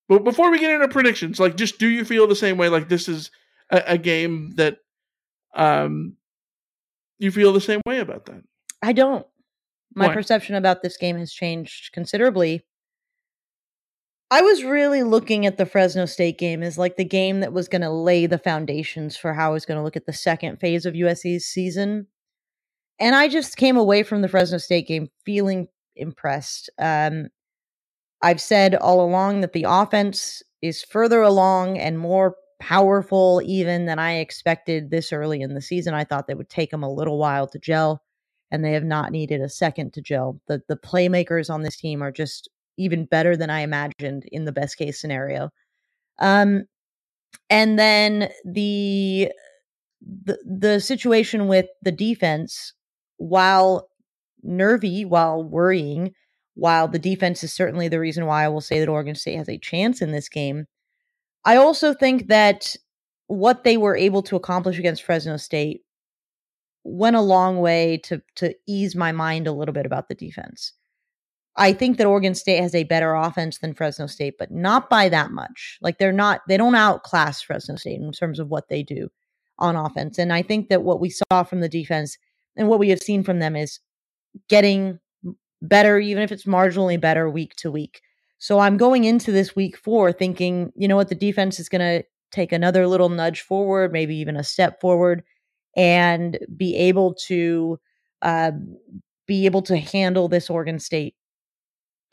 But 0.09 0.25
before 0.25 0.51
we 0.51 0.59
get 0.59 0.73
into 0.73 0.89
predictions, 0.89 1.39
like 1.39 1.57
just 1.57 1.79
do 1.79 1.87
you 1.87 2.05
feel 2.05 2.27
the 2.27 2.35
same 2.35 2.57
way? 2.57 2.69
Like 2.69 2.89
this 2.89 3.09
is 3.09 3.31
a, 3.71 3.83
a 3.87 3.99
game 3.99 4.51
that 4.57 4.79
um 5.55 6.17
you 7.21 7.31
feel 7.31 7.53
the 7.53 7.61
same 7.61 7.81
way 7.87 8.01
about 8.01 8.27
that? 8.27 8.43
I 8.83 8.93
don't. 8.93 9.27
My 9.95 10.09
Why? 10.09 10.15
perception 10.15 10.55
about 10.55 10.83
this 10.83 10.97
game 10.97 11.19
has 11.19 11.33
changed 11.33 11.93
considerably. 11.93 12.65
I 14.33 14.43
was 14.43 14.63
really 14.63 15.03
looking 15.03 15.45
at 15.45 15.57
the 15.57 15.67
Fresno 15.67 16.07
State 16.07 16.39
game 16.39 16.63
as 16.63 16.79
like 16.79 16.97
the 16.97 17.05
game 17.05 17.41
that 17.41 17.53
was 17.53 17.67
going 17.67 17.83
to 17.83 17.91
lay 17.91 18.27
the 18.27 18.39
foundations 18.39 19.17
for 19.17 19.35
how 19.35 19.51
I 19.51 19.53
was 19.53 19.67
going 19.67 19.79
to 19.79 19.83
look 19.83 19.97
at 19.97 20.07
the 20.07 20.13
second 20.13 20.61
phase 20.61 20.87
of 20.87 20.95
USC's 20.95 21.47
season. 21.47 22.07
And 23.01 23.17
I 23.17 23.27
just 23.27 23.57
came 23.57 23.77
away 23.77 24.05
from 24.05 24.23
the 24.23 24.29
Fresno 24.29 24.59
State 24.59 24.87
game 24.87 25.09
feeling 25.25 25.67
impressed. 25.97 26.71
Um, 26.79 27.29
I've 28.23 28.41
said 28.41 28.77
all 28.77 29.01
along 29.05 29.41
that 29.41 29.53
the 29.53 29.67
offense 29.67 30.43
is 30.63 30.83
further 30.83 31.23
along 31.23 31.79
and 31.79 31.99
more 31.99 32.37
powerful 32.61 33.41
even 33.45 33.87
than 33.87 33.99
I 33.99 34.19
expected 34.19 34.91
this 34.91 35.13
early 35.13 35.41
in 35.41 35.55
the 35.55 35.63
season. 35.63 35.95
I 35.95 36.05
thought 36.05 36.27
they 36.29 36.35
would 36.35 36.51
take 36.51 36.71
them 36.71 36.83
a 36.83 36.93
little 36.93 37.19
while 37.19 37.49
to 37.49 37.59
gel, 37.59 38.03
and 38.51 38.65
they 38.65 38.73
have 38.73 38.85
not 38.85 39.13
needed 39.13 39.41
a 39.41 39.49
second 39.49 39.93
to 39.95 40.03
gel. 40.03 40.41
The 40.49 40.63
the 40.69 40.77
playmakers 40.77 41.51
on 41.51 41.63
this 41.63 41.77
team 41.77 42.03
are 42.03 42.13
just 42.13 42.49
even 42.77 43.05
better 43.05 43.37
than 43.37 43.51
I 43.51 43.61
imagined 43.61 44.25
in 44.33 44.45
the 44.45 44.53
best 44.53 44.79
case 44.79 45.01
scenario. 45.01 45.51
Um, 46.19 46.65
and 47.49 47.79
then 47.79 48.31
the 48.45 49.31
the 50.01 50.39
the 50.45 50.81
situation 50.81 51.47
with 51.49 51.67
the 51.83 51.93
defense, 51.93 52.73
while 53.19 53.89
nervy, 54.43 55.05
while 55.05 55.43
worrying, 55.43 56.13
while 56.55 56.89
the 56.89 56.99
defense 56.99 57.45
is 57.45 57.53
certainly 57.53 57.89
the 57.89 58.01
reason 58.01 58.27
why 58.27 58.45
I 58.45 58.49
will 58.49 58.61
say 58.61 58.81
that 58.81 58.89
Oregon 58.89 59.15
State 59.15 59.37
has 59.37 59.49
a 59.49 59.59
chance 59.59 60.01
in 60.01 60.13
this 60.13 60.29
game, 60.29 60.67
I 61.45 61.57
also 61.57 61.95
think 61.95 62.29
that 62.29 62.77
what 63.27 63.65
they 63.65 63.77
were 63.77 63.97
able 63.97 64.23
to 64.23 64.37
accomplish 64.37 64.79
against 64.79 65.03
Fresno 65.03 65.37
State 65.37 65.83
went 66.91 67.17
a 67.17 67.21
long 67.21 67.59
way 67.59 67.99
to 68.05 68.23
to 68.37 68.55
ease 68.67 68.95
my 68.95 69.13
mind 69.13 69.47
a 69.47 69.53
little 69.53 69.73
bit 69.73 69.87
about 69.87 70.09
the 70.09 70.15
defense. 70.15 70.73
I 71.57 71.73
think 71.73 71.99
that 71.99 72.07
Oregon 72.07 72.35
State 72.35 72.61
has 72.63 72.75
a 72.75 72.85
better 72.85 73.15
offense 73.15 73.59
than 73.59 73.75
Fresno 73.75 74.07
State, 74.07 74.37
but 74.39 74.51
not 74.51 74.89
by 74.89 75.09
that 75.09 75.31
much. 75.31 75.79
Like 75.83 75.99
they're 75.99 76.13
not 76.13 76.43
they 76.49 76.57
don't 76.57 76.75
outclass 76.75 77.43
Fresno 77.43 77.77
State 77.77 78.01
in 78.01 78.13
terms 78.13 78.39
of 78.39 78.49
what 78.49 78.69
they 78.69 78.83
do 78.83 79.11
on 79.59 79.77
offense. 79.77 80.19
And 80.19 80.33
I 80.33 80.43
think 80.43 80.69
that 80.69 80.83
what 80.83 81.01
we 81.01 81.11
saw 81.11 81.43
from 81.43 81.61
the 81.61 81.69
defense 81.69 82.17
and 82.57 82.69
what 82.69 82.79
we 82.79 82.89
have 82.89 83.03
seen 83.03 83.23
from 83.23 83.39
them 83.39 83.57
is 83.57 83.79
getting 84.49 84.99
better, 85.63 85.99
even 85.99 86.23
if 86.23 86.33
it's 86.33 86.45
marginally 86.45 87.01
better 87.01 87.29
week 87.29 87.55
to 87.57 87.71
week. 87.71 88.01
So 88.39 88.59
I'm 88.59 88.79
going 88.79 89.05
into 89.05 89.33
this 89.33 89.55
week 89.55 89.77
four 89.77 90.13
thinking, 90.13 90.73
you 90.75 90.89
know 90.89 90.97
what, 90.97 91.09
the 91.09 91.15
defense 91.15 91.61
is 91.61 91.69
going 91.69 91.81
to 91.81 92.07
take 92.31 92.53
another 92.53 92.87
little 92.87 93.11
nudge 93.11 93.43
forward, 93.43 93.93
maybe 93.93 94.17
even 94.17 94.37
a 94.37 94.45
step 94.45 94.81
forward, 94.81 95.23
and 95.77 96.39
be 96.57 96.77
able 96.77 97.15
to 97.27 97.79
uh, 98.23 98.53
be 99.27 99.47
able 99.47 99.63
to 99.63 99.77
handle 99.77 100.29
this 100.29 100.51
Oregon 100.51 100.79
State 100.79 101.15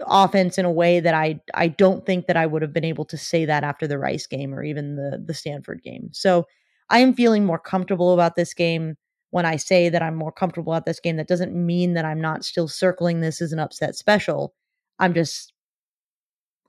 offense 0.05 0.58
in 0.58 0.66
a 0.66 0.72
way 0.72 0.99
that 0.99 1.14
I 1.14 1.39
I 1.53 1.68
don't 1.68 2.05
think 2.05 2.28
that 2.28 2.38
I 2.38 2.45
would 2.45 2.62
have 2.62 2.74
been 2.74 2.86
able 2.86 3.05
to 3.05 3.18
say 3.18 3.45
that 3.45 3.64
after 3.64 3.88
the 3.88 3.97
Rice 3.97 4.28
game 4.28 4.53
or 4.53 4.64
even 4.64 4.95
the 4.95 5.22
the 5.26 5.34
Stanford 5.34 5.82
game. 5.84 6.10
So 6.12 6.45
I 6.89 6.99
am 6.99 7.14
feeling 7.14 7.45
more 7.45 7.60
comfortable 7.60 8.14
about 8.14 8.36
this 8.36 8.53
game. 8.53 8.95
When 9.32 9.45
I 9.45 9.58
say 9.58 9.89
that 9.89 10.01
I'm 10.01 10.16
more 10.16 10.32
comfortable 10.32 10.74
at 10.74 10.86
this 10.86 11.01
game, 11.01 11.18
that 11.18 11.28
doesn't 11.28 11.53
mean 11.53 11.93
that 11.95 12.05
I'm 12.05 12.22
not 12.22 12.45
still 12.45 12.68
circling 12.68 13.20
this 13.20 13.41
as 13.41 13.51
an 13.51 13.60
upset 13.60 13.95
special. 13.95 14.53
I'm 14.99 15.14
just 15.14 15.51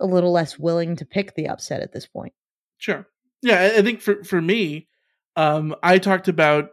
a 0.01 0.07
little 0.07 0.32
less 0.32 0.59
willing 0.59 0.97
to 0.97 1.05
pick 1.05 1.34
the 1.34 1.49
upset 1.49 1.82
at 1.82 1.93
this 1.93 2.07
point. 2.07 2.32
Sure. 2.78 3.07
Yeah, 3.43 3.72
I 3.76 3.82
think 3.82 4.01
for 4.01 4.24
for 4.24 4.41
me, 4.41 4.89
um, 5.36 5.74
I 5.82 5.99
talked 5.99 6.26
about 6.28 6.70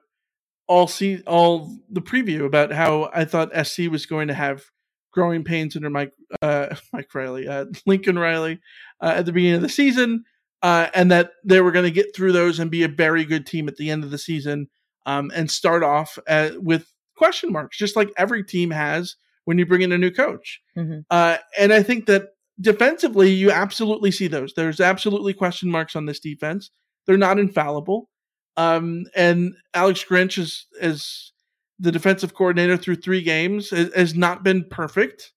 all 0.68 0.88
see 0.88 1.22
all 1.28 1.78
the 1.90 2.02
preview 2.02 2.46
about 2.46 2.72
how 2.72 3.10
I 3.14 3.26
thought 3.26 3.66
SC 3.66 3.84
was 3.90 4.06
going 4.06 4.28
to 4.30 4.34
have 4.34 4.64
growing 5.12 5.44
pains 5.44 5.76
under 5.76 5.90
Mike 5.90 6.14
uh, 6.42 6.76
Mike 6.94 7.14
Riley, 7.14 7.48
uh, 7.48 7.66
Lincoln 7.86 8.20
Riley 8.20 8.60
uh, 9.02 9.14
at 9.18 9.26
the 9.26 9.32
beginning 9.32 9.56
of 9.56 9.62
the 9.62 9.70
season, 9.70 10.26
uh, 10.62 10.90
and 10.94 11.12
that 11.12 11.32
they 11.44 11.62
were 11.62 11.72
going 11.72 11.86
to 11.86 11.92
get 11.92 12.16
through 12.16 12.32
those 12.32 12.60
and 12.60 12.70
be 12.70 12.84
a 12.84 12.88
very 12.88 13.26
good 13.26 13.46
team 13.46 13.68
at 13.68 13.78
the 13.78 13.90
end 13.90 14.04
of 14.04 14.12
the 14.12 14.18
season, 14.18 14.68
um, 15.06 15.32
and 15.34 15.50
start 15.50 15.84
off 15.84 16.20
at, 16.28 16.54
uh, 16.54 16.60
with 16.60 16.92
question 17.16 17.52
marks, 17.52 17.78
just 17.78 17.96
like 17.96 18.12
every 18.18 18.44
team 18.44 18.72
has 18.72 19.16
when 19.46 19.58
you 19.58 19.66
bring 19.66 19.82
in 19.82 19.92
a 19.92 19.98
new 19.98 20.12
coach. 20.12 20.62
Mm-hmm. 20.78 21.00
Uh, 21.10 21.38
and 21.58 21.72
I 21.72 21.82
think 21.84 22.08
that 22.08 22.30
defensively, 22.60 23.32
you 23.32 23.52
absolutely 23.52 24.12
see 24.12 24.28
those. 24.28 24.54
There's 24.54 24.80
absolutely 24.80 25.34
question 25.34 25.70
marks 25.70 25.96
on 25.96 26.06
this 26.06 26.20
defense. 26.20 26.72
They're 27.06 27.18
not 27.18 27.40
infallible. 27.40 28.10
Um, 28.58 29.06
and 29.16 29.56
Alex 29.74 30.06
Grinch 30.10 30.38
is 30.38 30.66
is 30.80 31.32
the 31.80 31.92
defensive 31.92 32.34
coordinator 32.34 32.78
through 32.78 32.96
three 32.96 33.22
games 33.22 33.70
has 33.70 34.16
not 34.16 34.44
been 34.44 34.64
perfect. 34.70 35.34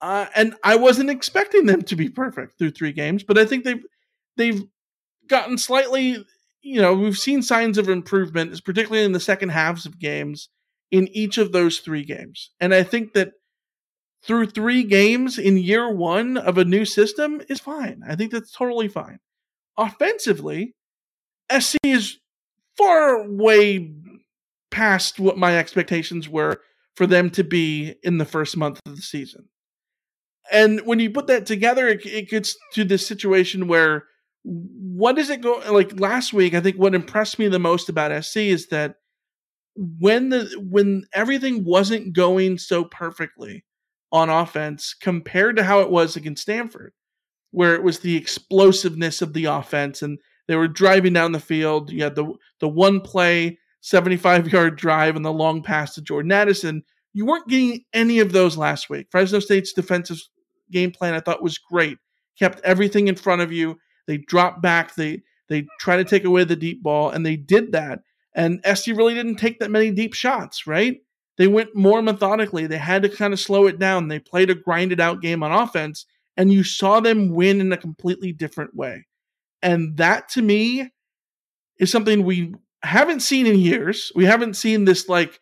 Uh, 0.00 0.26
and 0.34 0.54
I 0.62 0.76
wasn't 0.76 1.10
expecting 1.10 1.66
them 1.66 1.82
to 1.82 1.96
be 1.96 2.08
perfect 2.08 2.58
through 2.58 2.70
three 2.70 2.92
games, 2.92 3.22
but 3.22 3.36
I 3.36 3.44
think 3.44 3.64
they've 3.64 3.84
they've 4.36 4.62
gotten 5.26 5.58
slightly. 5.58 6.24
You 6.62 6.80
know, 6.82 6.94
we've 6.94 7.18
seen 7.18 7.42
signs 7.42 7.78
of 7.78 7.88
improvement, 7.88 8.62
particularly 8.64 9.04
in 9.04 9.12
the 9.12 9.20
second 9.20 9.48
halves 9.48 9.86
of 9.86 9.98
games 9.98 10.50
in 10.90 11.08
each 11.08 11.38
of 11.38 11.52
those 11.52 11.78
three 11.78 12.04
games. 12.04 12.50
And 12.60 12.74
I 12.74 12.82
think 12.82 13.14
that 13.14 13.32
through 14.22 14.46
three 14.46 14.84
games 14.84 15.38
in 15.38 15.56
year 15.56 15.90
one 15.90 16.36
of 16.36 16.58
a 16.58 16.64
new 16.64 16.84
system 16.84 17.40
is 17.48 17.60
fine. 17.60 18.02
I 18.06 18.16
think 18.16 18.32
that's 18.32 18.52
totally 18.52 18.88
fine. 18.88 19.20
Offensively, 19.78 20.74
SC 21.50 21.76
is 21.84 22.18
far 22.80 23.28
way 23.28 23.92
past 24.70 25.18
what 25.18 25.38
my 25.38 25.58
expectations 25.58 26.28
were 26.28 26.60
for 26.96 27.06
them 27.06 27.30
to 27.30 27.44
be 27.44 27.94
in 28.02 28.18
the 28.18 28.24
first 28.24 28.56
month 28.56 28.80
of 28.86 28.96
the 28.96 29.02
season. 29.02 29.48
And 30.52 30.80
when 30.86 30.98
you 30.98 31.10
put 31.10 31.26
that 31.28 31.46
together, 31.46 31.88
it, 31.88 32.04
it 32.06 32.28
gets 32.28 32.56
to 32.74 32.84
this 32.84 33.06
situation 33.06 33.68
where 33.68 34.04
what 34.42 35.18
is 35.18 35.30
it 35.30 35.42
go 35.42 35.62
like 35.70 36.00
last 36.00 36.32
week? 36.32 36.54
I 36.54 36.60
think 36.60 36.76
what 36.76 36.94
impressed 36.94 37.38
me 37.38 37.48
the 37.48 37.58
most 37.58 37.88
about 37.88 38.24
SC 38.24 38.38
is 38.38 38.68
that 38.68 38.96
when 39.76 40.30
the 40.30 40.50
when 40.70 41.04
everything 41.12 41.64
wasn't 41.64 42.14
going 42.14 42.58
so 42.58 42.84
perfectly 42.84 43.64
on 44.12 44.28
offense 44.28 44.94
compared 45.00 45.56
to 45.56 45.64
how 45.64 45.80
it 45.80 45.90
was 45.90 46.16
against 46.16 46.42
Stanford, 46.42 46.92
where 47.50 47.74
it 47.74 47.82
was 47.82 48.00
the 48.00 48.16
explosiveness 48.16 49.22
of 49.22 49.34
the 49.34 49.44
offense 49.44 50.02
and 50.02 50.18
they 50.50 50.56
were 50.56 50.66
driving 50.66 51.12
down 51.12 51.30
the 51.30 51.38
field. 51.38 51.92
You 51.92 52.02
had 52.02 52.16
the 52.16 52.34
the 52.58 52.68
one 52.68 53.00
play 53.00 53.56
75 53.82 54.48
yard 54.52 54.76
drive 54.76 55.14
and 55.14 55.24
the 55.24 55.32
long 55.32 55.62
pass 55.62 55.94
to 55.94 56.02
Jordan 56.02 56.32
Addison. 56.32 56.82
You 57.12 57.24
weren't 57.24 57.46
getting 57.46 57.84
any 57.92 58.18
of 58.18 58.32
those 58.32 58.56
last 58.56 58.90
week. 58.90 59.06
Fresno 59.12 59.38
State's 59.38 59.72
defensive 59.72 60.20
game 60.72 60.90
plan 60.90 61.14
I 61.14 61.20
thought 61.20 61.40
was 61.40 61.56
great. 61.56 61.98
Kept 62.36 62.60
everything 62.64 63.06
in 63.06 63.14
front 63.14 63.42
of 63.42 63.52
you. 63.52 63.78
They 64.08 64.16
dropped 64.16 64.60
back. 64.60 64.96
They 64.96 65.22
they 65.48 65.68
try 65.78 65.96
to 65.96 66.04
take 66.04 66.24
away 66.24 66.42
the 66.42 66.56
deep 66.56 66.82
ball, 66.82 67.10
and 67.10 67.24
they 67.24 67.36
did 67.36 67.70
that. 67.70 68.00
And 68.34 68.60
SC 68.74 68.88
really 68.88 69.14
didn't 69.14 69.36
take 69.36 69.60
that 69.60 69.70
many 69.70 69.92
deep 69.92 70.14
shots, 70.14 70.66
right? 70.66 71.00
They 71.38 71.46
went 71.46 71.76
more 71.76 72.02
methodically. 72.02 72.66
They 72.66 72.78
had 72.78 73.04
to 73.04 73.08
kind 73.08 73.32
of 73.32 73.38
slow 73.38 73.68
it 73.68 73.78
down. 73.78 74.08
They 74.08 74.18
played 74.18 74.50
a 74.50 74.56
grinded 74.56 74.98
out 74.98 75.22
game 75.22 75.44
on 75.44 75.52
offense, 75.52 76.06
and 76.36 76.52
you 76.52 76.64
saw 76.64 76.98
them 76.98 77.28
win 77.28 77.60
in 77.60 77.72
a 77.72 77.76
completely 77.76 78.32
different 78.32 78.74
way. 78.74 79.06
And 79.62 79.96
that 79.98 80.28
to 80.30 80.42
me 80.42 80.90
is 81.78 81.90
something 81.90 82.24
we 82.24 82.54
haven't 82.82 83.20
seen 83.20 83.46
in 83.46 83.58
years. 83.58 84.10
We 84.14 84.24
haven't 84.24 84.54
seen 84.54 84.84
this 84.84 85.08
like 85.08 85.38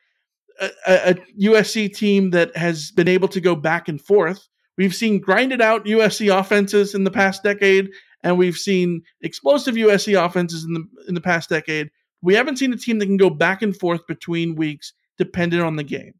a, 0.60 0.70
a, 0.86 1.14
USC 1.40 1.94
team 1.94 2.30
that 2.30 2.56
has 2.56 2.90
been 2.90 3.08
able 3.08 3.28
to 3.28 3.40
go 3.40 3.54
back 3.54 3.88
and 3.88 4.00
forth. 4.00 4.48
We've 4.76 4.94
seen 4.94 5.20
grinded 5.20 5.60
out 5.60 5.86
USC 5.86 6.36
offenses 6.36 6.94
in 6.94 7.04
the 7.04 7.10
past 7.10 7.42
decade, 7.42 7.90
and 8.22 8.38
we've 8.38 8.56
seen 8.56 9.02
explosive 9.20 9.74
USC 9.74 10.22
offenses 10.22 10.64
in 10.64 10.74
the 10.74 10.84
in 11.08 11.14
the 11.14 11.20
past 11.20 11.48
decade. 11.48 11.90
We 12.22 12.34
haven't 12.34 12.58
seen 12.58 12.72
a 12.72 12.76
team 12.76 12.98
that 12.98 13.06
can 13.06 13.16
go 13.16 13.30
back 13.30 13.62
and 13.62 13.76
forth 13.76 14.06
between 14.06 14.56
weeks 14.56 14.92
dependent 15.16 15.62
on 15.62 15.76
the 15.76 15.84
game. 15.84 16.14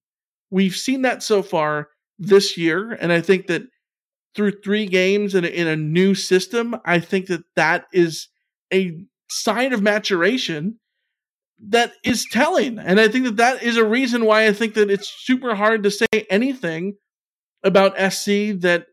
We've 0.51 0.76
seen 0.76 1.03
that 1.03 1.22
so 1.22 1.42
far 1.42 1.88
this 2.18 2.57
year, 2.57 2.92
and 2.92 3.12
I 3.12 3.20
think 3.20 3.46
that 3.49 3.62
through 4.39 4.53
three 4.62 4.86
games 4.86 5.34
in 5.34 5.45
a, 5.45 5.49
in 5.49 5.66
a 5.66 5.74
new 5.74 6.14
system, 6.14 6.76
I 6.84 7.01
think 7.01 7.26
that 7.26 7.43
that 7.57 7.86
is 7.93 8.28
a 8.72 9.05
sign 9.28 9.72
of 9.72 9.82
maturation 9.82 10.78
that 11.59 11.95
is 12.05 12.24
telling. 12.30 12.78
And 12.78 13.01
I 13.01 13.09
think 13.09 13.24
that 13.24 13.36
that 13.39 13.64
is 13.64 13.76
a 13.76 13.84
reason 13.84 14.26
why 14.26 14.47
I 14.47 14.53
think 14.53 14.74
that 14.74 14.93
it's 14.93 15.09
super 15.09 15.57
hard 15.57 15.82
to 15.82 15.91
say 15.91 16.07
anything 16.30 16.95
about 17.64 17.99
SC 17.99 18.61
that 18.61 18.86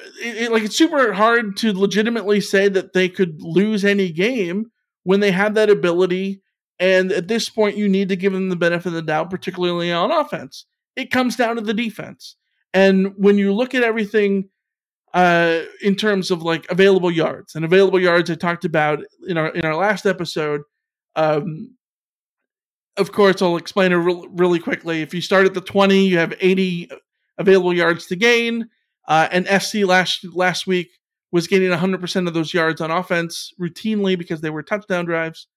uh, 0.00 0.04
it, 0.20 0.36
it, 0.42 0.52
like 0.52 0.64
it's 0.64 0.76
super 0.76 1.12
hard 1.12 1.56
to 1.58 1.72
legitimately 1.72 2.40
say 2.40 2.68
that 2.68 2.92
they 2.92 3.08
could 3.08 3.40
lose 3.40 3.84
any 3.84 4.10
game 4.10 4.72
when 5.04 5.20
they 5.20 5.30
have 5.30 5.54
that 5.54 5.70
ability. 5.70 6.42
And 6.80 7.12
at 7.12 7.28
this 7.28 7.48
point, 7.48 7.76
you 7.76 7.88
need 7.88 8.08
to 8.08 8.16
give 8.16 8.32
them 8.32 8.48
the 8.48 8.56
benefit 8.56 8.88
of 8.88 8.94
the 8.94 9.02
doubt, 9.02 9.30
particularly 9.30 9.92
on 9.92 10.10
offense. 10.10 10.66
It 10.96 11.12
comes 11.12 11.36
down 11.36 11.54
to 11.54 11.62
the 11.62 11.72
defense. 11.72 12.34
And 12.74 13.12
when 13.16 13.38
you 13.38 13.54
look 13.54 13.76
at 13.76 13.84
everything 13.84 14.48
uh, 15.14 15.60
in 15.82 15.94
terms 15.94 16.30
of 16.30 16.42
like 16.42 16.66
available 16.70 17.10
yards 17.10 17.54
and 17.54 17.64
available 17.64 18.00
yards, 18.00 18.30
I 18.30 18.34
talked 18.34 18.64
about 18.64 19.00
in 19.26 19.36
our 19.36 19.48
in 19.48 19.64
our 19.64 19.76
last 19.76 20.06
episode. 20.06 20.62
Um, 21.16 21.76
of 22.96 23.12
course, 23.12 23.40
I'll 23.40 23.56
explain 23.56 23.92
it 23.92 23.96
re- 23.96 24.28
really 24.30 24.58
quickly. 24.58 25.02
If 25.02 25.14
you 25.14 25.20
start 25.20 25.46
at 25.46 25.54
the 25.54 25.60
20, 25.60 26.06
you 26.06 26.18
have 26.18 26.34
80 26.40 26.90
available 27.38 27.72
yards 27.72 28.06
to 28.06 28.16
gain. 28.16 28.68
Uh, 29.08 29.28
and 29.30 29.62
SC 29.62 29.76
last 29.78 30.24
last 30.34 30.66
week 30.66 30.88
was 31.32 31.46
gaining 31.46 31.70
100% 31.70 32.28
of 32.28 32.34
those 32.34 32.54
yards 32.54 32.80
on 32.80 32.90
offense 32.90 33.52
routinely 33.60 34.16
because 34.18 34.42
they 34.42 34.50
were 34.50 34.62
touchdown 34.62 35.06
drives. 35.06 35.48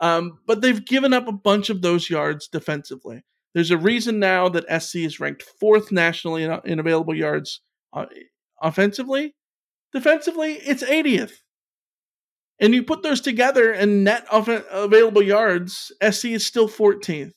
Um, 0.00 0.38
but 0.46 0.60
they've 0.60 0.84
given 0.84 1.12
up 1.12 1.26
a 1.26 1.32
bunch 1.32 1.68
of 1.68 1.82
those 1.82 2.08
yards 2.08 2.48
defensively. 2.48 3.24
There's 3.54 3.70
a 3.70 3.78
reason 3.78 4.18
now 4.18 4.48
that 4.50 4.82
SC 4.82 4.96
is 4.96 5.18
ranked 5.18 5.42
fourth 5.42 5.90
nationally 5.90 6.44
in, 6.44 6.60
in 6.64 6.78
available 6.78 7.14
yards 7.14 7.60
uh, 7.92 8.06
offensively. 8.60 9.34
Defensively, 9.92 10.54
it's 10.54 10.82
80th. 10.82 11.32
And 12.58 12.74
you 12.74 12.82
put 12.82 13.02
those 13.02 13.20
together 13.20 13.70
and 13.70 14.04
net 14.04 14.26
available 14.30 15.22
yards, 15.22 15.92
SC 16.02 16.26
is 16.26 16.46
still 16.46 16.68
14th. 16.68 17.32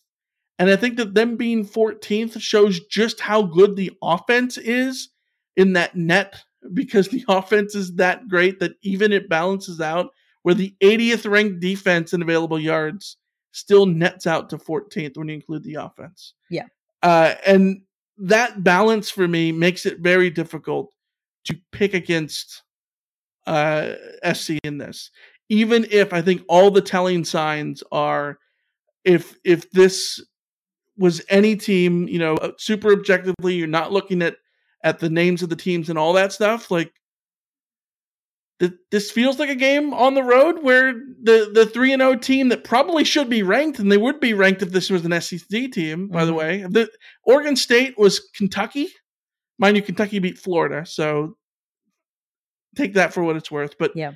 And 0.57 0.69
I 0.69 0.75
think 0.75 0.97
that 0.97 1.13
them 1.13 1.37
being 1.37 1.65
14th 1.65 2.39
shows 2.41 2.79
just 2.87 3.19
how 3.19 3.43
good 3.43 3.75
the 3.75 3.91
offense 4.01 4.57
is 4.57 5.09
in 5.55 5.73
that 5.73 5.95
net 5.95 6.43
because 6.73 7.07
the 7.09 7.23
offense 7.29 7.75
is 7.75 7.95
that 7.95 8.27
great 8.27 8.59
that 8.59 8.73
even 8.81 9.13
it 9.13 9.29
balances 9.29 9.79
out 9.81 10.11
where 10.43 10.55
the 10.55 10.73
80th 10.81 11.29
ranked 11.29 11.59
defense 11.59 12.13
in 12.13 12.21
available 12.21 12.59
yards 12.59 13.17
still 13.51 13.85
nets 13.85 14.27
out 14.27 14.49
to 14.49 14.57
14th 14.57 15.17
when 15.17 15.27
you 15.27 15.35
include 15.35 15.63
the 15.63 15.75
offense. 15.75 16.33
Yeah. 16.49 16.67
Uh, 17.01 17.35
and 17.45 17.81
that 18.17 18.63
balance 18.63 19.09
for 19.09 19.27
me 19.27 19.51
makes 19.51 19.85
it 19.85 19.99
very 19.99 20.29
difficult 20.29 20.93
to 21.45 21.57
pick 21.71 21.93
against 21.93 22.63
uh, 23.47 23.93
SC 24.33 24.57
in 24.63 24.77
this. 24.77 25.11
Even 25.49 25.85
if 25.89 26.13
I 26.13 26.21
think 26.21 26.43
all 26.47 26.69
the 26.71 26.81
telling 26.81 27.25
signs 27.25 27.83
are 27.91 28.37
if 29.03 29.35
if 29.43 29.69
this 29.71 30.23
was 30.97 31.23
any 31.29 31.55
team, 31.55 32.07
you 32.07 32.19
know, 32.19 32.35
uh, 32.35 32.51
super 32.57 32.91
objectively, 32.91 33.55
you're 33.55 33.67
not 33.67 33.91
looking 33.91 34.21
at 34.21 34.35
at 34.83 34.99
the 34.99 35.09
names 35.09 35.41
of 35.41 35.49
the 35.49 35.55
teams 35.55 35.89
and 35.89 35.97
all 35.97 36.13
that 36.13 36.31
stuff, 36.33 36.69
like 36.69 36.91
th- 38.59 38.73
this 38.91 39.11
feels 39.11 39.39
like 39.39 39.49
a 39.49 39.55
game 39.55 39.93
on 39.93 40.13
the 40.13 40.23
road 40.23 40.61
where 40.63 40.93
the 41.23 41.49
the 41.53 41.65
3 41.65 41.93
and 41.93 42.01
0 42.01 42.15
team 42.17 42.49
that 42.49 42.63
probably 42.63 43.03
should 43.03 43.29
be 43.29 43.43
ranked 43.43 43.79
and 43.79 43.91
they 43.91 43.97
would 43.97 44.19
be 44.19 44.33
ranked 44.33 44.61
if 44.61 44.71
this 44.71 44.89
was 44.89 45.05
an 45.05 45.19
SEC 45.21 45.67
team, 45.71 46.07
by 46.09 46.25
the 46.25 46.31
Mhm. 46.33 46.37
way. 46.37 46.65
The 46.69 46.89
Oregon 47.23 47.55
State 47.55 47.97
was 47.97 48.19
Kentucky. 48.35 48.89
Mind 49.59 49.75
you, 49.75 49.83
Kentucky 49.83 50.19
beat 50.19 50.37
Florida, 50.39 50.85
so 50.85 51.35
take 52.75 52.93
that 52.93 53.13
for 53.13 53.23
what 53.23 53.35
it's 53.35 53.51
worth. 53.51 53.77
But 53.77 53.91
Yeah. 53.95 54.13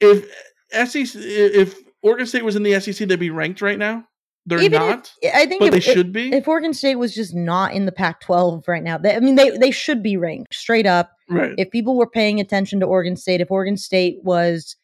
if 0.00 0.30
SEC, 0.70 1.20
if 1.20 1.76
Oregon 2.02 2.26
State 2.26 2.44
was 2.44 2.56
in 2.56 2.62
the 2.62 2.74
SEC, 2.74 3.06
they'd 3.08 3.18
be 3.18 3.30
ranked 3.30 3.60
right 3.60 3.78
now. 3.78 4.06
They're 4.48 4.60
Even 4.60 4.80
if- 4.80 4.88
not. 4.88 5.12
I 5.34 5.46
think 5.46 5.58
but 5.58 5.66
if, 5.66 5.72
they 5.72 5.78
if- 5.78 5.84
should 5.96 6.12
be. 6.12 6.32
If 6.32 6.46
Oregon 6.46 6.72
State 6.72 6.94
was 6.96 7.12
just 7.12 7.34
not 7.34 7.74
in 7.74 7.84
the 7.84 7.90
Pac-12 7.92 8.68
right 8.68 8.82
now, 8.82 8.96
they, 8.96 9.16
I 9.16 9.18
mean, 9.18 9.34
they 9.34 9.50
they 9.50 9.72
should 9.72 10.04
be 10.04 10.16
ranked 10.16 10.54
straight 10.54 10.86
up. 10.86 11.10
Right. 11.28 11.54
If 11.58 11.72
people 11.72 11.96
were 11.96 12.08
paying 12.08 12.38
attention 12.38 12.78
to 12.78 12.86
Oregon 12.86 13.16
State, 13.16 13.40
if 13.40 13.50
Oregon 13.50 13.76
State 13.76 14.20
was, 14.22 14.76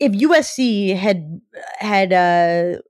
if 0.00 0.10
USC 0.10 0.96
had 0.96 1.40
had 1.78 2.12
uh, 2.12 2.80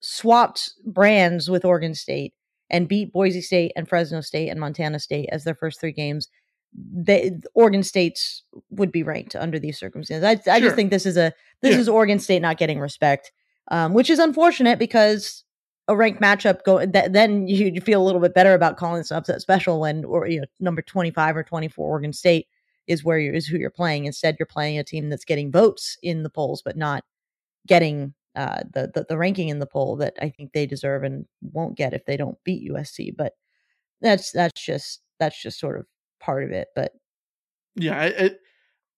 swapped 0.00 0.72
brands 0.84 1.48
with 1.48 1.64
Oregon 1.64 1.94
State 1.94 2.34
and 2.70 2.88
beat 2.88 3.12
Boise 3.12 3.40
State 3.40 3.72
and 3.76 3.88
Fresno 3.88 4.20
State 4.20 4.48
and 4.48 4.58
Montana 4.60 4.98
State 4.98 5.28
as 5.32 5.44
their 5.44 5.54
first 5.54 5.80
three 5.80 5.92
games, 5.92 6.28
they, 6.74 7.32
Oregon 7.54 7.82
State's 7.82 8.42
would 8.70 8.92
be 8.92 9.02
ranked 9.02 9.34
under 9.36 9.58
these 9.58 9.78
circumstances. 9.78 10.24
I, 10.24 10.50
I 10.52 10.58
Sure. 10.58 10.66
just 10.68 10.76
think 10.76 10.90
this 10.90 11.06
is 11.06 11.16
a 11.16 11.32
this 11.62 11.74
Yeah. 11.74 11.80
is 11.80 11.88
Oregon 11.88 12.18
State 12.18 12.42
not 12.42 12.58
getting 12.58 12.80
respect, 12.80 13.32
um, 13.70 13.94
which 13.94 14.10
is 14.10 14.18
unfortunate 14.18 14.78
because 14.78 15.44
a 15.88 15.96
ranked 15.96 16.20
matchup 16.20 16.64
go 16.64 16.84
that 16.84 17.12
then 17.12 17.46
you, 17.46 17.66
you 17.72 17.80
feel 17.80 18.02
a 18.02 18.04
little 18.04 18.20
bit 18.20 18.34
better 18.34 18.54
about 18.54 18.76
calling 18.76 18.98
this 19.00 19.12
upset 19.12 19.40
special 19.40 19.80
when 19.80 20.04
or 20.04 20.26
you 20.26 20.40
know 20.40 20.46
number 20.58 20.82
25 20.82 21.36
or 21.36 21.44
24 21.44 21.88
Oregon 21.88 22.12
State 22.12 22.48
is 22.88 23.04
where 23.04 23.18
you 23.20 23.32
is 23.32 23.46
who 23.46 23.56
you're 23.56 23.70
playing 23.70 24.04
instead 24.04 24.34
you're 24.38 24.46
playing 24.46 24.78
a 24.78 24.84
team 24.84 25.08
that's 25.08 25.24
getting 25.24 25.52
votes 25.52 25.96
in 26.02 26.24
the 26.24 26.28
polls 26.30 26.60
but 26.60 26.76
not 26.76 27.04
getting 27.68 28.14
uh, 28.36 28.62
the, 28.72 28.90
the 28.94 29.06
the 29.08 29.18
ranking 29.18 29.48
in 29.48 29.58
the 29.58 29.66
poll 29.66 29.96
that 29.96 30.14
I 30.20 30.28
think 30.28 30.52
they 30.52 30.66
deserve 30.66 31.02
and 31.02 31.24
won't 31.40 31.76
get 31.76 31.94
if 31.94 32.04
they 32.04 32.16
don't 32.16 32.38
beat 32.44 32.70
USC 32.70 33.16
but 33.16 33.32
that's 34.00 34.30
that's 34.30 34.62
just 34.62 35.00
that's 35.18 35.40
just 35.40 35.58
sort 35.58 35.78
of 35.78 35.86
part 36.20 36.44
of 36.44 36.50
it 36.50 36.68
but 36.76 36.92
Yeah, 37.74 37.98
I, 37.98 38.30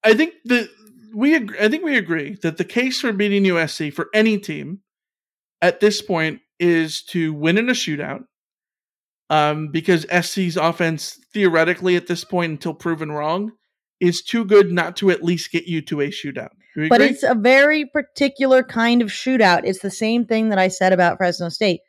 I, 0.05 0.15
think 0.15 0.35
the 0.45 0.69
we 1.15 1.35
ag- 1.35 1.57
I 1.61 1.69
think 1.69 1.85
we 1.85 1.97
agree 1.97 2.37
that 2.43 2.57
the 2.57 2.65
case 2.65 3.01
for 3.01 3.13
beating 3.13 3.45
USC 3.45 3.93
for 3.93 4.09
any 4.13 4.39
team 4.39 4.81
at 5.63 5.81
this 5.81 6.03
point 6.03 6.41
is 6.59 7.03
to 7.05 7.33
win 7.33 7.59
in 7.59 7.69
a 7.69 7.73
shootout. 7.73 8.25
Um, 9.31 9.69
because 9.69 10.07
SC's 10.11 10.57
offense 10.57 11.19
theoretically 11.35 11.97
at 11.97 12.07
this 12.07 12.25
point 12.25 12.51
until 12.51 12.73
proven 12.73 13.13
wrong 13.13 13.53
is 14.01 14.23
too 14.23 14.45
good 14.45 14.71
not 14.71 14.97
to 14.97 15.11
at 15.11 15.25
least 15.25 15.51
get 15.51 15.67
you 15.67 15.81
to 15.83 16.01
a 16.01 16.09
shootout. 16.09 16.51
But 16.89 17.01
it's 17.01 17.25
a 17.25 17.35
very 17.35 17.87
particular 17.87 18.63
kind 18.63 19.03
of 19.03 19.09
shootout. 19.09 19.63
It's 19.65 19.81
the 19.81 19.91
same 19.91 20.25
thing 20.25 20.51
that 20.51 20.59
I 20.59 20.69
said 20.69 20.93
about 20.93 21.17
Fresno 21.17 21.49
State. 21.49 21.81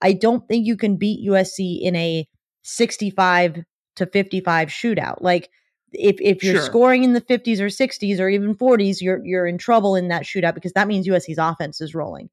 I 0.00 0.12
don't 0.14 0.46
think 0.48 0.66
you 0.66 0.76
can 0.76 0.96
beat 0.96 1.28
USC 1.28 1.82
in 1.82 1.94
a 1.96 2.26
65 2.62 3.64
to 3.96 4.06
55 4.06 4.68
shootout. 4.68 5.20
Like 5.20 5.50
if 5.92 6.16
if 6.20 6.42
you're 6.42 6.56
Sure. 6.56 6.64
scoring 6.64 7.04
in 7.04 7.12
the 7.12 7.20
50s 7.20 7.60
or 7.60 7.66
60s 7.66 8.20
or 8.20 8.28
even 8.28 8.54
40s, 8.54 9.00
you're 9.00 9.24
you're 9.24 9.46
in 9.46 9.58
trouble 9.58 9.96
in 9.96 10.08
that 10.08 10.22
shootout 10.22 10.54
because 10.54 10.72
that 10.72 10.88
means 10.88 11.06
USC's 11.06 11.38
offense 11.38 11.80
is 11.80 11.94
rolling. 11.94 12.30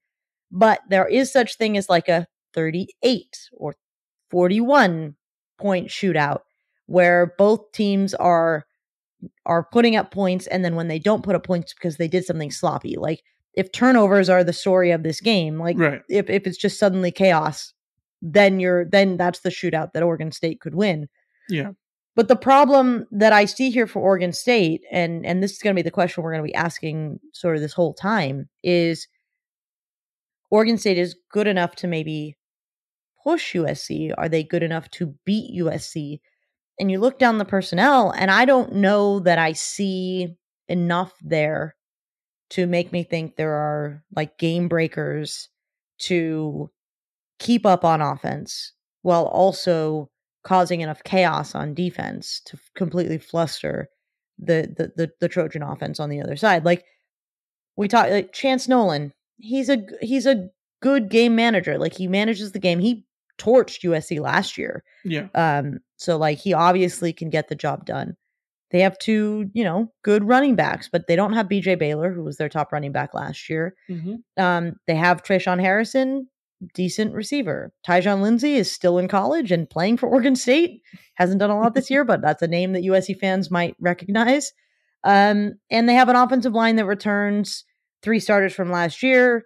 But 0.52 0.82
there 0.90 1.08
is 1.08 1.32
such 1.32 1.58
thing 1.58 1.76
as 1.76 1.90
like 1.90 2.08
a 2.08 2.28
38 2.54 3.50
or 3.54 3.76
41 4.30 5.16
point 5.58 5.88
shootout 5.88 6.42
where 6.86 7.34
both 7.38 7.72
teams 7.72 8.14
are 8.14 8.66
are 9.46 9.68
putting 9.72 9.96
up 9.96 10.12
points 10.12 10.48
and 10.48 10.64
then 10.64 10.76
when 10.76 10.88
they 10.88 11.00
don't 11.00 11.24
put 11.24 11.36
up 11.36 11.46
points 11.46 11.74
because 11.74 11.98
they 11.98 12.08
did 12.08 12.26
something 12.26 12.52
sloppy 12.52 12.96
like 12.98 13.22
if 13.54 13.72
turnovers 13.72 14.30
are 14.30 14.44
the 14.44 14.54
story 14.54 14.92
of 14.92 15.04
this 15.04 15.22
game 15.22 15.58
like 15.60 15.78
Right. 15.78 16.02
if, 16.10 16.30
if 16.30 16.46
it's 16.46 16.58
just 16.58 16.78
suddenly 16.80 17.12
chaos 17.12 17.74
then 18.22 18.60
you're 18.60 18.86
then 18.86 19.18
that's 19.18 19.40
the 19.42 19.50
shootout 19.50 19.94
that 19.94 20.04
oregon 20.04 20.32
state 20.32 20.60
could 20.62 20.76
win 20.76 21.08
yeah. 21.50 21.72
but 22.16 22.28
the 22.28 22.36
problem 22.36 23.06
that 23.12 23.32
i 23.34 23.46
see 23.46 23.70
here 23.70 23.88
for 23.88 24.02
oregon 24.02 24.34
state 24.34 24.82
and 24.92 25.26
and 25.26 25.42
this 25.42 25.52
is 25.54 25.60
going 25.60 25.74
to 25.76 25.80
be 25.80 25.84
the 25.84 25.92
question 25.92 26.24
we're 26.24 26.32
going 26.34 26.44
to 26.44 26.48
be 26.52 26.56
asking 26.56 27.20
sort 27.34 27.56
of 27.56 27.62
this 27.62 27.74
whole 27.74 27.94
time 27.94 28.50
is 28.64 29.08
oregon 30.52 30.78
state 30.78 30.98
is 30.98 31.16
good 31.32 31.48
enough 31.48 31.76
to 31.76 31.88
maybe 31.88 32.36
push 33.24 33.56
usc 33.56 34.14
are 34.18 34.30
they 34.30 34.44
good 34.44 34.64
enough 34.64 34.90
to 34.92 35.14
beat 35.26 35.60
usc 35.62 36.20
and 36.80 36.92
you 36.92 37.00
look 37.00 37.20
down 37.20 37.38
the 37.38 37.46
personnel 37.46 38.12
and 38.12 38.32
i 38.32 38.46
don't 38.46 38.74
know 38.74 39.20
that 39.20 39.38
i 39.38 39.52
see 39.54 40.36
enough 40.68 41.14
there 41.22 41.76
to 42.50 42.68
make 42.68 42.92
me 42.92 43.04
think 43.04 43.36
there 43.36 43.54
are 43.54 44.04
like 44.16 44.38
game 44.38 44.68
breakers 44.68 45.50
to 45.98 46.70
keep 47.40 47.66
up 47.66 47.84
on 47.84 48.02
offense 48.02 48.74
while 49.02 49.26
also 49.26 50.10
causing 50.44 50.82
enough 50.82 51.04
chaos 51.04 51.56
on 51.56 51.74
defense 51.74 52.42
to 52.46 52.58
completely 52.76 53.18
fluster 53.18 53.90
the 54.38 54.74
the 54.78 54.92
the, 54.96 55.12
the 55.22 55.30
trojan 55.30 55.64
offense 55.64 56.00
on 56.00 56.10
the 56.10 56.22
other 56.22 56.36
side. 56.36 56.66
Like 56.66 56.84
we 57.76 57.88
talk 57.88 58.10
like 58.10 58.32
chance 58.34 58.68
nolan 58.68 59.14
he's 59.38 59.70
a 59.70 59.84
he's 60.02 60.26
a 60.26 60.50
good 60.82 61.10
game 61.10 61.36
manager. 61.36 61.78
Like 61.78 61.94
he 61.94 62.08
manages 62.08 62.52
the 62.52 62.60
game. 62.60 62.80
He 62.80 63.06
torched 63.38 63.84
usc 63.84 64.20
last 64.20 64.58
year. 64.58 64.84
Yeah. 65.04 65.28
um, 65.36 65.80
so 65.98 66.18
like 66.18 66.38
he 66.38 66.54
obviously 66.54 67.14
can 67.14 67.30
get 67.30 67.48
the 67.48 67.56
job 67.56 67.86
done. 67.86 68.16
They 68.72 68.82
have 68.82 68.98
two, 68.98 69.50
you 69.54 69.64
know, 69.64 69.92
good 70.04 70.24
running 70.24 70.56
backs, 70.56 70.90
but 70.92 71.08
they 71.08 71.16
don't 71.16 71.34
have 71.34 71.48
BJ 71.48 71.78
Baylor, 71.78 72.12
who 72.12 72.24
was 72.24 72.38
their 72.38 72.50
top 72.50 72.74
running 72.74 72.92
back 72.92 73.14
last 73.14 73.50
year. 73.50 73.76
Mhm. 73.90 74.18
Um, 74.38 74.74
they 74.88 74.96
have 74.96 75.24
Tre'Shaun 75.24 75.62
Harrison, 75.62 76.28
decent 76.74 77.14
receiver. 77.14 77.72
Tyjon 77.88 78.22
Lindsey 78.22 78.56
is 78.56 78.72
still 78.72 78.98
in 78.98 79.08
college 79.08 79.52
and 79.52 79.70
playing 79.70 79.98
for 79.98 80.10
Oregon 80.10 80.36
State. 80.36 80.82
Hasn't 81.16 81.40
done 81.40 81.52
a 81.52 81.60
lot 81.60 81.76
this 81.76 81.90
year, 81.90 82.04
but 82.04 82.22
that's 82.22 82.42
a 82.42 82.48
name 82.48 82.74
that 82.74 82.84
USC 82.84 83.14
fans 83.14 83.52
might 83.52 83.76
recognize. 83.80 84.52
Um, 85.04 85.54
and 85.70 85.88
they 85.88 85.94
have 85.94 86.10
an 86.10 86.16
offensive 86.16 86.54
line 86.54 86.76
that 86.78 86.86
returns 86.86 87.64
three 88.02 88.20
starters 88.20 88.54
from 88.54 88.72
last 88.72 89.04
year. 89.04 89.44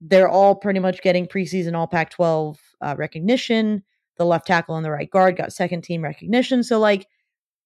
They're 0.00 0.28
all 0.28 0.54
pretty 0.54 0.80
much 0.80 1.02
getting 1.02 1.26
preseason 1.26 1.76
All 1.76 1.88
Pac 1.88 2.10
12 2.10 2.58
uh, 2.80 2.94
recognition. 2.96 3.82
The 4.20 4.26
left 4.26 4.46
tackle 4.46 4.76
and 4.76 4.84
the 4.84 4.90
right 4.90 5.08
guard 5.10 5.38
got 5.38 5.50
second 5.50 5.80
team 5.80 6.02
recognition. 6.02 6.62
So, 6.62 6.78
like, 6.78 7.06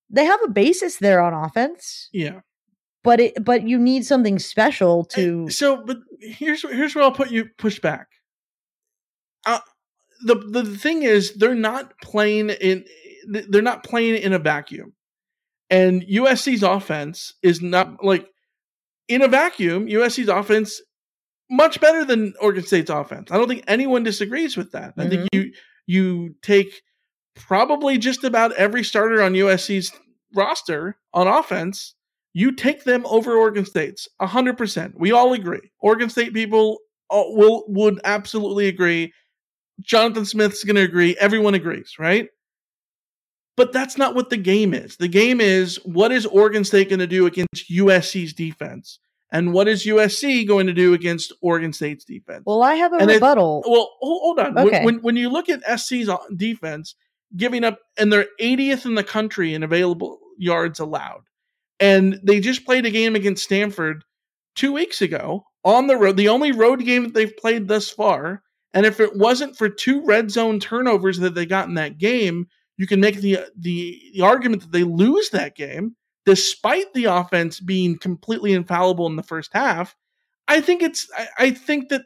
they 0.09 0.24
have 0.24 0.38
a 0.44 0.48
basis 0.50 0.98
there 0.98 1.20
on 1.20 1.34
offense, 1.34 2.09
Yeah. 2.12 2.42
but 3.02 3.18
it 3.18 3.44
but 3.44 3.66
you 3.66 3.76
need 3.76 4.07
something 4.07 4.38
special 4.38 5.05
to. 5.07 5.50
So, 5.50 5.84
but 5.84 5.96
here's 6.20 6.62
here's 6.62 6.94
where 6.94 7.02
I'll 7.02 7.11
put 7.11 7.32
you 7.32 7.46
push 7.59 7.80
back. 7.80 8.07
Uh, 9.44 9.59
the 10.24 10.36
the 10.36 10.64
thing 10.78 11.02
is, 11.02 11.34
they're 11.34 11.57
not 11.57 11.98
playing 12.00 12.50
in 12.50 12.84
they're 13.26 13.61
not 13.61 13.82
playing 13.82 14.14
in 14.22 14.32
a 14.32 14.38
vacuum, 14.38 14.92
and 15.70 16.02
USC's 16.02 16.62
offense 16.62 17.34
is 17.42 17.61
not 17.61 18.05
like 18.05 18.28
in 19.09 19.22
a 19.22 19.28
vacuum. 19.28 19.86
USC's 19.88 20.28
offense 20.28 20.80
much 21.50 21.80
better 21.80 22.05
than 22.05 22.32
Oregon 22.40 22.62
State's 22.64 22.90
offense. 22.90 23.32
I 23.32 23.38
don't 23.38 23.48
think 23.48 23.64
anyone 23.66 24.05
disagrees 24.05 24.57
with 24.57 24.70
that. 24.70 24.94
I 24.96 25.09
think 25.09 25.28
you 25.32 25.52
you 25.87 26.35
take 26.43 26.82
probably 27.35 27.99
just 27.99 28.24
about 28.24 28.53
every 28.53 28.85
starter 28.85 29.22
on 29.22 29.32
USC's 29.32 29.93
roster 30.35 30.97
on 31.12 31.26
offense 31.28 31.95
you 32.35 32.51
take 32.53 32.85
them 32.85 33.07
over 33.07 33.37
Oregon 33.37 33.64
State's 33.64 34.09
100%. 34.20 34.93
We 34.97 35.12
all 35.12 35.32
agree. 35.32 35.70
Oregon 35.78 36.11
State 36.11 36.35
people 36.35 36.80
uh, 37.11 37.22
will 37.28 37.64
would 37.68 38.01
absolutely 38.05 38.66
agree. 38.66 39.12
Jonathan 39.80 40.24
Smith's 40.24 40.64
going 40.64 40.76
to 40.76 40.82
agree. 40.82 41.16
Everyone 41.18 41.55
agrees, 41.55 41.95
right? 41.99 42.28
But 43.57 43.72
that's 43.72 43.97
not 43.97 44.16
what 44.16 44.30
the 44.30 44.37
game 44.37 44.74
is. 44.74 44.97
The 44.97 45.09
game 45.09 45.41
is 45.41 45.76
what 45.85 46.11
is 46.11 46.26
Oregon 46.26 46.64
State 46.64 46.89
going 46.89 46.99
to 46.99 47.07
do 47.07 47.26
against 47.26 47.70
USC's 47.70 48.32
defense? 48.32 48.99
And 49.35 49.53
what 49.53 49.66
is 49.66 49.85
USC 49.85 50.47
going 50.47 50.68
to 50.68 50.72
do 50.72 50.95
against 50.95 51.32
Oregon 51.43 51.72
State's 51.72 52.05
defense? 52.05 52.45
Well, 52.47 52.62
I 52.62 52.76
have 52.76 52.93
a 52.93 52.97
And 52.99 53.11
it- 53.11 53.14
rebuttal. 53.14 53.64
well, 53.66 53.91
hold, 54.01 54.39
on. 54.39 54.55
When- 54.55 54.68
Okay. 54.68 54.85
When, 54.85 54.99
when 55.03 55.16
you 55.16 55.28
look 55.28 55.49
at 55.49 55.61
SC's 55.78 56.09
uh, 56.09 56.18
defense, 56.37 56.95
giving 57.37 57.64
up, 57.64 57.80
and 57.99 58.12
they're 58.12 58.28
80th 58.41 58.87
in 58.87 58.95
the 58.95 59.03
country 59.03 59.53
in 59.53 59.64
available 59.64 60.20
yards 60.39 60.78
allowed, 60.78 61.22
and 61.80 62.20
they 62.22 62.39
just 62.39 62.64
played 62.64 62.87
a 62.87 62.91
game 62.91 63.16
against 63.16 63.43
Stanford 63.43 64.05
two 64.55 64.72
weeks 64.72 65.03
ago 65.03 65.45
on 65.64 65.89
the 65.89 65.97
road, 65.97 66.16
the 66.16 66.28
only 66.28 66.53
road 66.53 66.85
game 66.85 67.03
that 67.03 67.14
they've 67.14 67.37
played 67.37 67.66
thus 67.66 67.91
far. 67.91 68.43
And 68.72 68.87
if 68.87 69.01
it 69.01 69.16
wasn't 69.16 69.57
for 69.59 69.68
two 69.68 70.05
red 70.05 70.30
zone 70.30 70.61
turnovers 70.61 71.18
that 71.18 71.35
they 71.35 71.45
got 71.47 71.66
in 71.66 71.74
that 71.74 71.99
game, 71.99 72.47
you 72.76 72.87
can 72.87 73.01
make 73.01 73.16
the 73.16 73.39
uh, 73.39 73.45
the, 73.59 74.01
the 74.14 74.20
argument 74.22 74.62
that 74.62 74.72
they 74.72 74.85
lose 74.85 75.30
that 75.30 75.57
game 75.57 75.97
despite 76.27 76.93
the 76.95 77.05
offense 77.05 77.61
being 77.61 77.99
completely 77.99 78.53
infallible 78.53 79.07
in 79.07 79.16
the 79.16 79.22
first 79.22 79.51
half. 79.53 79.95
I 80.49 80.61
think 80.61 80.83
it's 80.83 81.09
I, 81.16 81.29
I 81.39 81.51
think 81.51 81.89
that 81.89 82.03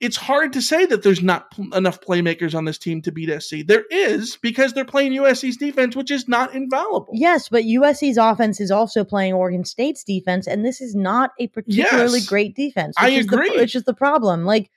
it's 0.00 0.16
hard 0.16 0.52
to 0.52 0.60
say 0.60 0.84
that 0.86 1.02
there's 1.02 1.22
not 1.22 1.50
pl- 1.52 1.72
enough 1.74 2.00
playmakers 2.00 2.54
on 2.54 2.64
this 2.66 2.76
team 2.78 3.00
to 3.02 3.12
beat 3.12 3.30
SC. 3.42 3.58
There 3.66 3.84
is 3.90 4.36
because 4.42 4.72
they're 4.72 4.84
playing 4.84 5.12
USC's 5.12 5.56
defense, 5.56 5.96
which 5.96 6.10
is 6.10 6.28
not 6.28 6.54
infallible. 6.54 7.08
Yes, 7.14 7.48
but 7.48 7.62
USC's 7.64 8.18
offense 8.18 8.60
is 8.60 8.70
also 8.70 9.02
playing 9.04 9.32
Oregon 9.32 9.64
State's 9.64 10.04
defense, 10.04 10.46
and 10.46 10.64
this 10.64 10.80
is 10.80 10.94
not 10.94 11.30
a 11.38 11.46
particularly 11.46 12.18
Yes. 12.18 12.28
great 12.28 12.54
defense. 12.56 12.94
I 12.98 13.10
is 13.10 13.26
the- 13.26 13.36
agree. 13.36 13.50
which 13.56 13.74
is 13.76 13.84
the 13.84 13.94
problem. 13.94 14.44
Like 14.44 14.70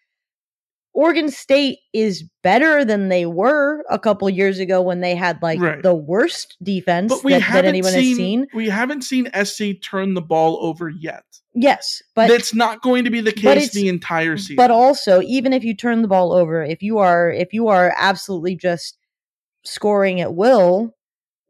Oregon 0.98 1.30
State 1.30 1.78
is 1.94 2.24
better 2.42 2.84
than 2.84 3.10
they 3.10 3.28
were 3.28 3.86
a 3.88 4.00
couple 4.00 4.28
years 4.32 4.58
ago 4.58 4.82
when 4.82 5.02
they 5.02 5.14
had 5.14 5.40
like 5.44 5.62
Right. 5.62 5.84
the 5.84 5.94
worst 5.94 6.58
defense 6.64 7.14
that, 7.22 7.44
that 7.52 7.66
anyone 7.66 7.92
seen, 7.92 8.08
has 8.08 8.18
seen. 8.18 8.48
we 8.56 8.68
haven't 8.68 9.04
seen 9.04 9.30
SC 9.32 9.80
turn 9.80 10.16
the 10.16 10.24
ball 10.24 10.58
over 10.60 10.90
yet. 10.90 11.24
Yes, 11.54 12.02
but 12.16 12.30
That's 12.30 12.56
not 12.56 12.82
going 12.82 13.04
to 13.04 13.12
be 13.12 13.22
the 13.22 13.32
case 13.32 13.74
the 13.74 13.90
entire 13.90 14.38
season. 14.38 14.56
But 14.56 14.72
also, 14.72 15.22
even 15.22 15.54
if 15.54 15.64
you 15.64 15.76
turn 15.76 16.02
the 16.02 16.08
ball 16.08 16.34
over, 16.34 16.64
if 16.64 16.82
you 16.82 16.98
are 16.98 17.30
if 17.30 17.54
you 17.54 17.68
are 17.68 17.94
absolutely 17.96 18.56
just 18.56 18.98
scoring 19.64 20.20
at 20.20 20.34
will, 20.34 20.96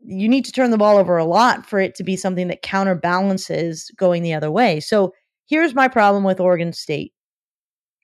you 0.05 0.27
need 0.27 0.43
to 0.43 0.51
turn 0.51 0.71
the 0.71 0.77
ball 0.77 0.97
over 0.97 1.15
a 1.15 1.23
lot 1.23 1.65
for 1.65 1.79
it 1.79 1.95
to 1.95 2.03
be 2.03 2.17
something 2.17 2.49
that 2.49 2.63
counterbalances 2.63 3.91
going 3.95 4.23
the 4.23 4.33
other 4.33 4.51
way. 4.51 4.81
So 4.81 5.13
here's 5.45 5.73
my 5.73 5.87
problem 5.87 6.25
with 6.25 6.41
Oregon 6.41 6.73
State. 6.73 7.13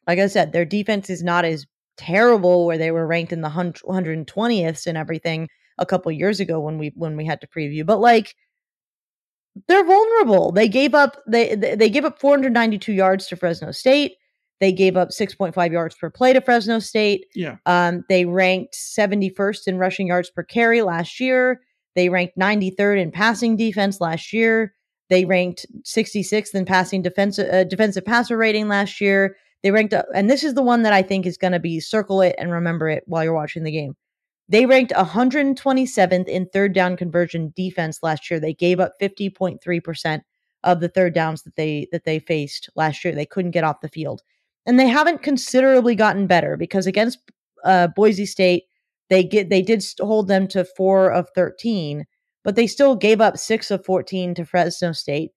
Like 0.07 0.19
I 0.19 0.27
said, 0.27 0.51
their 0.51 0.65
defense 0.65 1.09
is 1.09 1.23
not 1.23 1.45
as 1.45 1.65
terrible 1.97 2.65
where 2.65 2.77
they 2.77 2.91
were 2.91 3.05
ranked 3.07 3.31
in 3.31 3.41
the 3.41 3.49
120th 3.49 4.87
and 4.87 4.97
everything 4.97 5.47
a 5.77 5.85
couple 5.85 6.11
years 6.11 6.39
ago 6.39 6.59
when 6.59 6.77
we 6.77 6.91
when 6.95 7.15
we 7.15 7.25
had 7.25 7.41
to 7.41 7.47
preview. 7.47 7.85
But 7.85 7.99
like 7.99 8.35
they're 9.67 9.85
vulnerable. 9.85 10.51
They 10.51 10.67
gave 10.67 10.93
up 10.95 11.17
they 11.27 11.55
they 11.55 11.89
gave 11.89 12.05
up 12.05 12.19
492 12.19 12.93
yards 12.93 13.27
to 13.27 13.35
Fresno 13.35 13.71
State. 13.71 14.13
They 14.59 14.71
gave 14.71 14.95
up 14.95 15.09
6.5 15.09 15.71
yards 15.71 15.95
per 15.95 16.09
play 16.09 16.31
to 16.31 16.39
Fresno 16.39 16.79
State. 16.79 17.25
yeah. 17.35 17.57
Um, 17.65 18.05
they 18.07 18.25
ranked 18.25 18.75
71st 18.75 19.67
in 19.67 19.77
rushing 19.77 20.07
yards 20.07 20.29
per 20.29 20.43
carry 20.43 20.81
last 20.81 21.19
year. 21.19 21.61
They 21.95 22.09
ranked 22.09 22.37
93rd 22.37 23.01
in 23.01 23.11
passing 23.11 23.57
defense 23.57 23.99
last 23.99 24.31
year. 24.31 24.73
They 25.09 25.25
ranked 25.25 25.65
66th 25.83 26.55
in 26.55 26.65
passing 26.65 27.01
defensive 27.01 27.53
uh, 27.53 27.65
defensive 27.65 28.05
passer 28.05 28.37
rating 28.37 28.67
last 28.67 29.01
year. 29.01 29.35
They 29.63 29.71
ranked, 29.71 29.93
uh, 29.93 30.03
and 30.13 30.29
this 30.29 30.43
is 30.43 30.53
the 30.53 30.61
one 30.61 30.83
that 30.83 30.93
I 30.93 31.01
think 31.01 31.25
is 31.25 31.37
going 31.37 31.53
to 31.53 31.59
be 31.59 31.79
circle 31.79 32.21
it 32.21 32.35
and 32.37 32.51
remember 32.51 32.89
it 32.89 33.03
while 33.07 33.23
you're 33.23 33.33
watching 33.33 33.63
the 33.63 33.71
game. 33.71 33.95
They 34.49 34.65
ranked 34.65 34.91
127th 34.91 36.27
in 36.27 36.47
third 36.47 36.73
down 36.73 36.97
conversion 36.97 37.53
defense 37.55 38.03
last 38.03 38.29
year. 38.29 38.39
They 38.39 38.53
gave 38.53 38.79
up 38.79 38.93
50.3% 39.01 40.21
of 40.63 40.79
the 40.79 40.89
third 40.89 41.13
downs 41.13 41.43
that 41.43 41.55
they 41.55 41.87
that 41.91 42.03
they 42.03 42.19
faced 42.19 42.69
last 42.75 43.03
year. 43.03 43.15
They 43.15 43.25
couldn't 43.25 43.51
get 43.51 43.63
off 43.63 43.81
the 43.81 43.89
field. 43.89 44.21
And 44.65 44.79
they 44.79 44.87
haven't 44.87 45.23
considerably 45.23 45.95
gotten 45.95 46.27
better 46.27 46.57
because 46.57 46.87
against 46.87 47.19
uh, 47.63 47.87
Boise 47.87 48.25
State, 48.25 48.63
they 49.09 49.23
get 49.23 49.49
they 49.49 49.61
did 49.61 49.83
hold 49.99 50.27
them 50.27 50.47
to 50.49 50.65
4 50.65 51.11
of 51.11 51.29
13, 51.35 52.05
but 52.43 52.55
they 52.55 52.67
still 52.67 52.95
gave 52.95 53.21
up 53.21 53.37
6 53.37 53.71
of 53.71 53.85
14 53.85 54.35
to 54.35 54.45
Fresno 54.45 54.91
State. 54.91 55.31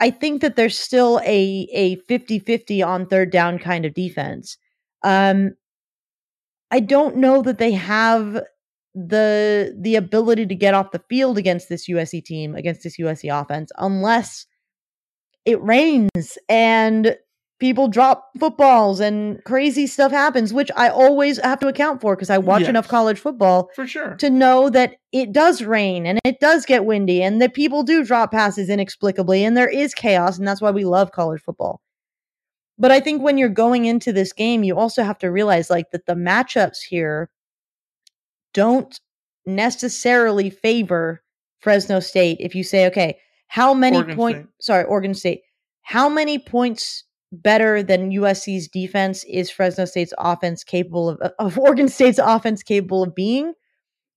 I 0.00 0.10
think 0.10 0.42
that 0.42 0.56
there's 0.56 0.78
still 0.78 1.20
a 1.24 1.68
a 1.72 1.96
50-50 2.08 2.86
on 2.86 3.06
third 3.06 3.30
down 3.32 3.58
kind 3.58 3.84
of 3.84 3.94
defense. 3.94 4.56
Um 5.02 5.52
I 6.70 6.80
don't 6.80 7.16
know 7.16 7.42
that 7.42 7.58
they 7.58 7.72
have 7.72 8.42
the 8.94 9.74
the 9.78 9.96
ability 9.96 10.46
to 10.46 10.54
get 10.54 10.74
off 10.74 10.90
the 10.90 11.02
field 11.08 11.38
against 11.38 11.68
this 11.68 11.88
USC 11.88 12.24
team, 12.24 12.54
against 12.54 12.82
this 12.82 12.98
USC 12.98 13.30
offense, 13.32 13.70
unless 13.78 14.46
it 15.44 15.62
rains 15.62 16.36
and 16.48 17.16
people 17.58 17.88
drop 17.88 18.30
footballs 18.38 19.00
and 19.00 19.42
crazy 19.44 19.86
stuff 19.86 20.12
happens, 20.12 20.52
which 20.52 20.70
I 20.76 20.88
always 20.88 21.38
have 21.38 21.58
to 21.60 21.68
account 21.68 22.00
for 22.00 22.14
because 22.14 22.30
I 22.30 22.38
watch 22.38 22.60
Yes. 22.60 22.68
enough 22.70 22.88
college 22.88 23.18
football 23.18 23.70
For 23.74 23.86
sure. 23.86 24.14
to 24.16 24.30
know 24.30 24.70
that 24.70 24.96
it 25.12 25.32
does 25.32 25.62
rain 25.62 26.06
and 26.06 26.20
it 26.24 26.38
does 26.40 26.64
get 26.66 26.84
windy 26.84 27.22
and 27.22 27.42
that 27.42 27.54
people 27.54 27.82
do 27.82 28.04
drop 28.04 28.30
passes 28.30 28.68
inexplicably 28.68 29.44
and 29.44 29.56
there 29.56 29.68
is 29.68 29.92
chaos 29.94 30.38
and 30.38 30.46
that's 30.46 30.60
why 30.60 30.70
we 30.70 30.84
love 30.84 31.10
college 31.12 31.40
football. 31.40 31.80
But 32.78 32.92
I 32.92 33.00
think 33.00 33.22
when 33.22 33.38
you're 33.38 33.48
going 33.48 33.86
into 33.86 34.12
this 34.12 34.32
game, 34.32 34.62
you 34.62 34.78
also 34.78 35.02
have 35.02 35.18
to 35.18 35.30
realize 35.32 35.68
like 35.68 35.90
that 35.90 36.06
the 36.06 36.14
matchups 36.14 36.78
here 36.88 37.28
don't 38.54 39.00
necessarily 39.46 40.50
favor 40.50 41.22
Fresno 41.60 41.98
State 41.98 42.36
if 42.40 42.54
you 42.54 42.62
say, 42.62 42.86
okay, 42.86 43.18
how 43.48 43.74
many 43.74 44.02
points 44.14 44.48
sorry, 44.60 44.84
Oregon 44.84 45.14
State, 45.14 45.40
how 45.82 46.08
many 46.08 46.38
points 46.38 47.02
better 47.32 47.82
than 47.82 48.10
USC's 48.10 48.68
defense 48.68 49.24
is 49.24 49.50
Fresno 49.50 49.84
State's 49.84 50.14
offense 50.18 50.64
capable 50.64 51.10
of 51.10 51.32
of 51.38 51.58
Oregon 51.58 51.88
State's 51.88 52.18
offense 52.18 52.62
capable 52.62 53.02
of 53.02 53.14
being? 53.14 53.54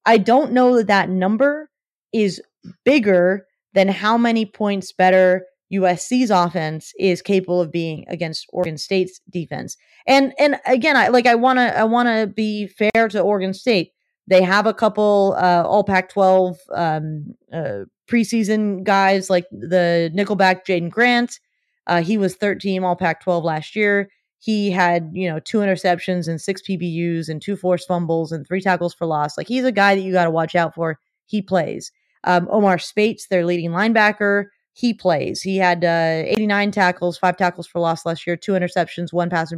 I 0.05 0.17
don't 0.17 0.51
know 0.51 0.77
that 0.77 0.87
that 0.87 1.09
number 1.09 1.69
is 2.13 2.41
bigger 2.83 3.45
than 3.73 3.87
how 3.87 4.17
many 4.17 4.45
points 4.45 4.91
better 4.91 5.45
USC's 5.71 6.29
offense 6.29 6.93
is 6.99 7.21
capable 7.21 7.61
of 7.61 7.71
being 7.71 8.05
against 8.09 8.45
Oregon 8.51 8.77
State's 8.77 9.21
defense. 9.29 9.77
And 10.05 10.33
and 10.37 10.59
again, 10.65 10.97
I 10.97 11.07
like 11.07 11.25
I 11.25 11.35
want 11.35 11.59
to 11.59 11.77
I 11.77 11.83
want 11.85 12.07
to 12.07 12.27
be 12.27 12.67
fair 12.67 13.07
to 13.09 13.21
Oregon 13.21 13.53
State. 13.53 13.91
They 14.27 14.43
have 14.43 14.65
a 14.65 14.73
couple 14.73 15.35
uh, 15.37 15.63
All 15.65 15.83
Pac-12 15.83 16.55
um, 16.73 17.33
uh, 17.51 17.85
preseason 18.09 18.83
guys 18.83 19.29
like 19.29 19.45
the 19.51 20.11
Nickelback 20.13 20.65
Jaydon 20.65 20.89
Grant. 20.89 21.39
Uh, 21.87 22.01
he 22.01 22.17
was 22.17 22.35
third 22.35 22.59
team 22.59 22.83
All 22.83 22.95
Pac-12 22.95 23.43
last 23.43 23.75
year. 23.75 24.09
He 24.39 24.71
had 24.71 25.11
you 25.13 25.29
know 25.29 25.39
two 25.39 25.59
interceptions 25.59 26.27
and 26.27 26.41
six 26.41 26.61
PBUs 26.67 27.29
and 27.29 27.41
two 27.41 27.55
forced 27.55 27.87
fumbles 27.87 28.31
and 28.31 28.45
three 28.47 28.61
tackles 28.61 28.93
for 28.93 29.05
loss. 29.05 29.37
Like 29.37 29.47
he's 29.47 29.65
a 29.65 29.71
guy 29.71 29.95
that 29.95 30.01
you 30.01 30.11
got 30.11 30.25
to 30.25 30.31
watch 30.31 30.55
out 30.55 30.73
for. 30.73 30.99
He 31.27 31.41
plays. 31.41 31.91
Um, 32.23 32.47
Omar 32.51 32.77
Speights, 32.77 33.27
their 33.27 33.45
leading 33.45 33.71
linebacker, 33.71 34.45
he 34.73 34.93
plays. 34.93 35.41
He 35.41 35.57
had 35.57 35.83
uh, 35.83 36.23
89 36.25 36.71
tackles, 36.71 37.17
five 37.17 37.37
tackles 37.37 37.67
for 37.67 37.79
loss 37.79 38.05
last 38.05 38.25
year, 38.25 38.35
two 38.35 38.53
interceptions, 38.53 39.11
one 39.13 39.29
pass 39.29 39.53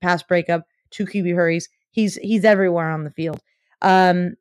pass 0.00 0.22
breakup, 0.22 0.62
two 0.90 1.04
QB 1.04 1.34
hurries. 1.34 1.68
He's 1.90 2.16
he's 2.16 2.44
everywhere 2.44 2.90
on 2.90 3.04
the 3.04 3.10
field. 3.10 3.40
Um, 3.82 4.36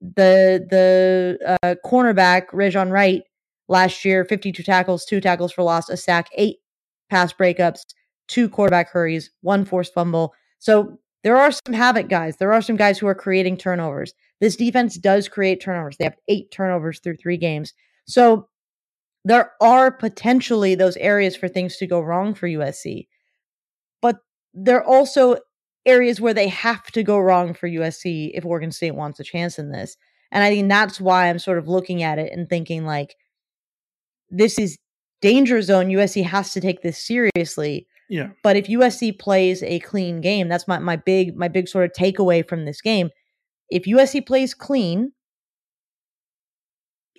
the 0.00 0.66
the 0.70 1.58
uh, 1.62 1.74
cornerback 1.84 2.48
Rejzohn 2.48 2.90
Wright 2.90 3.22
last 3.68 4.04
year, 4.04 4.24
52 4.24 4.62
tackles, 4.62 5.04
two 5.04 5.20
tackles 5.20 5.52
for 5.52 5.62
loss, 5.62 5.88
a 5.88 5.96
sack, 5.96 6.28
eight 6.36 6.58
pass 7.12 7.32
breakups, 7.32 7.80
two 8.26 8.48
quarterback 8.48 8.90
hurries, 8.90 9.30
one 9.42 9.66
forced 9.66 9.92
fumble. 9.92 10.32
So 10.58 10.98
there 11.22 11.36
are 11.36 11.52
some 11.52 11.74
havoc 11.74 12.08
guys. 12.08 12.38
There 12.38 12.54
are 12.54 12.62
some 12.62 12.76
guys 12.76 12.98
who 12.98 13.06
are 13.06 13.14
creating 13.14 13.58
turnovers. 13.58 14.14
This 14.40 14.56
defense 14.56 14.96
does 14.96 15.28
create 15.28 15.60
turnovers. 15.60 15.98
They 15.98 16.04
have 16.04 16.16
eight 16.28 16.50
turnovers 16.50 17.00
through 17.00 17.16
three 17.16 17.36
games. 17.36 17.74
So 18.06 18.48
there 19.24 19.52
are 19.60 19.92
potentially 19.92 20.74
those 20.74 20.96
areas 20.96 21.36
for 21.36 21.48
things 21.48 21.76
to 21.76 21.86
go 21.86 22.00
wrong 22.00 22.34
for 22.34 22.48
USC. 22.48 23.06
But 24.00 24.16
there 24.54 24.78
are 24.78 24.84
also 24.84 25.36
areas 25.84 26.18
where 26.18 26.34
they 26.34 26.48
have 26.48 26.86
to 26.92 27.02
go 27.02 27.18
wrong 27.18 27.52
for 27.52 27.68
USC 27.68 28.30
if 28.34 28.46
Oregon 28.46 28.72
State 28.72 28.94
wants 28.94 29.20
a 29.20 29.24
chance 29.24 29.58
in 29.58 29.70
this. 29.70 29.96
And 30.32 30.42
I 30.42 30.48
think 30.48 30.68
that's 30.68 30.98
why 30.98 31.28
I'm 31.28 31.38
sort 31.38 31.58
of 31.58 31.68
looking 31.68 32.02
at 32.02 32.18
it 32.18 32.32
and 32.32 32.48
thinking 32.48 32.86
like 32.86 33.16
this 34.30 34.58
is 34.58 34.78
danger 35.22 35.62
zone. 35.62 35.86
USC 35.86 36.24
has 36.24 36.52
to 36.52 36.60
take 36.60 36.82
this 36.82 36.98
seriously. 36.98 37.86
Yeah. 38.10 38.30
But 38.42 38.56
if 38.56 38.66
USC 38.66 39.18
plays 39.18 39.62
a 39.62 39.78
clean 39.78 40.20
game, 40.20 40.48
that's 40.48 40.68
my, 40.68 40.78
my 40.78 40.96
big 40.96 41.34
my 41.34 41.48
big 41.48 41.68
sort 41.68 41.86
of 41.86 41.92
takeaway 41.92 42.46
from 42.46 42.66
this 42.66 42.82
game. 42.82 43.08
If 43.70 43.84
USC 43.84 44.26
plays 44.26 44.52
clean, 44.52 45.12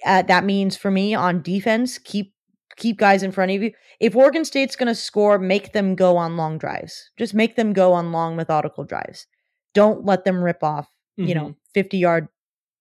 uh, 0.05 0.21
that 0.23 0.45
means 0.45 0.77
for 0.77 0.91
me 0.91 1.15
on 1.15 1.41
defense, 1.41 1.97
keep 1.97 2.33
keep 2.75 2.99
guys 2.99 3.23
in 3.23 3.31
front 3.31 3.51
of 3.51 3.63
you. 3.63 3.71
If 3.99 4.15
Oregon 4.15 4.45
State's 4.45 4.75
going 4.75 4.87
to 4.87 4.95
score, 4.95 5.39
make 5.39 5.73
them 5.73 5.95
go 5.95 6.17
on 6.17 6.37
long 6.37 6.57
drives. 6.57 7.09
Just 7.17 7.33
make 7.33 7.55
them 7.55 7.73
go 7.73 7.93
on 7.93 8.11
long 8.11 8.35
methodical 8.35 8.83
drives. 8.83 9.25
Don't 9.73 10.05
let 10.05 10.25
them 10.25 10.43
rip 10.43 10.63
off, 10.63 10.87
you 11.17 11.33
know, 11.33 11.55
50 11.73 11.97
yard 11.97 12.27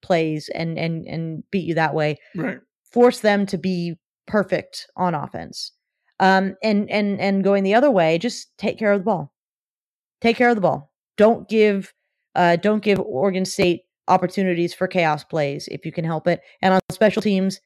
plays 0.02 0.50
and 0.54 0.78
and 0.78 1.06
and 1.06 1.44
beat 1.50 1.64
you 1.64 1.74
that 1.76 1.94
way. 1.94 2.18
Right. 2.34 2.58
Force 2.90 3.20
them 3.20 3.46
to 3.46 3.56
be 3.56 3.96
perfect 4.26 4.86
on 4.96 5.14
offense. 5.14 5.72
Um 6.20 6.56
and 6.62 6.90
and 6.90 7.20
and 7.20 7.44
going 7.44 7.64
the 7.64 7.74
other 7.74 7.90
way, 7.90 8.18
just 8.18 8.56
take 8.58 8.78
care 8.78 8.92
of 8.92 9.00
the 9.00 9.04
ball. 9.04 9.32
Take 10.20 10.36
care 10.36 10.50
of 10.50 10.56
the 10.56 10.62
ball. 10.62 10.92
Don't 11.16 11.48
give 11.48 11.92
uh 12.34 12.56
don't 12.56 12.82
give 12.82 13.00
Oregon 13.00 13.44
State 13.44 13.82
opportunities 14.08 14.74
for 14.74 14.88
chaos 14.88 15.24
plays 15.24 15.68
if 15.68 15.86
you 15.86 15.92
can 15.92 16.04
help 16.04 16.26
it. 16.26 16.40
And 16.60 16.74
on 16.74 16.80
special 16.90 17.22
teams, 17.22 17.60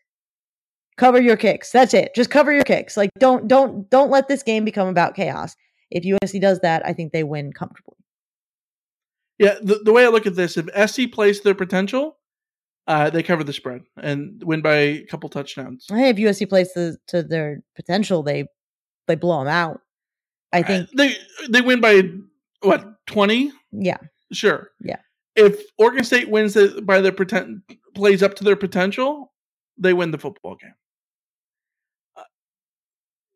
Cover 0.97 1.21
your 1.21 1.37
kicks. 1.37 1.73
That's 1.73 1.93
it. 1.93 2.15
Just 2.15 2.31
cover 2.31 2.53
your 2.53 2.65
kicks. 2.65 2.97
Like 2.97 3.11
don't 3.19 3.47
don't 3.47 3.89
don't 3.91 4.11
let 4.11 4.29
this 4.29 4.43
game 4.43 4.65
become 4.65 4.89
about 4.89 5.15
chaos. 5.15 5.55
If 5.91 6.05
USC 6.05 6.41
does 6.41 6.61
that, 6.61 6.85
I 6.87 6.95
think 6.95 7.13
they 7.13 7.23
win 7.23 7.53
comfortably. 7.53 7.99
Yeah, 9.39 9.57
the, 9.63 9.81
the 9.85 9.93
way 9.93 10.07
I 10.07 10.09
look 10.09 10.27
at 10.27 10.35
this, 10.35 10.57
if 10.57 10.91
SC 10.91 11.13
plays 11.13 11.43
their 11.43 11.55
potential, 11.55 12.16
uh, 12.87 13.11
they 13.11 13.23
cover 13.23 13.43
the 13.45 13.53
spread 13.53 13.83
and 14.01 14.43
win 14.45 14.63
by 14.63 14.75
a 14.77 15.05
couple 15.07 15.29
touchdowns. 15.29 15.87
Hey, 15.89 16.11
if 16.11 16.17
USC 16.17 16.49
plays 16.49 16.73
to, 16.73 16.97
to 17.09 17.23
their 17.23 17.61
potential, 17.75 18.23
they 18.23 18.47
they 19.07 19.15
blow 19.17 19.39
them 19.41 19.49
out. 19.49 19.81
I 20.53 20.63
think 20.63 20.89
Uh, 20.89 20.93
they 20.95 21.17
they 21.51 21.61
win 21.61 21.81
by 21.81 22.03
what 22.63 22.85
twenty? 23.07 23.53
yeah. 23.73 23.99
Sure. 24.33 24.71
Yeah. 24.81 24.97
If 25.37 25.61
Oregon 25.79 26.03
State 26.05 26.29
wins 26.31 26.55
the, 26.55 26.83
by 26.83 27.01
their 27.01 27.13
pretend 27.13 27.63
plays 27.95 28.23
up 28.23 28.35
to 28.37 28.45
their 28.45 28.57
potential, 28.57 29.33
they 29.79 29.93
win 29.93 30.11
the 30.11 30.19
football 30.19 30.57
game. 30.57 30.75
Uh, 32.17 32.23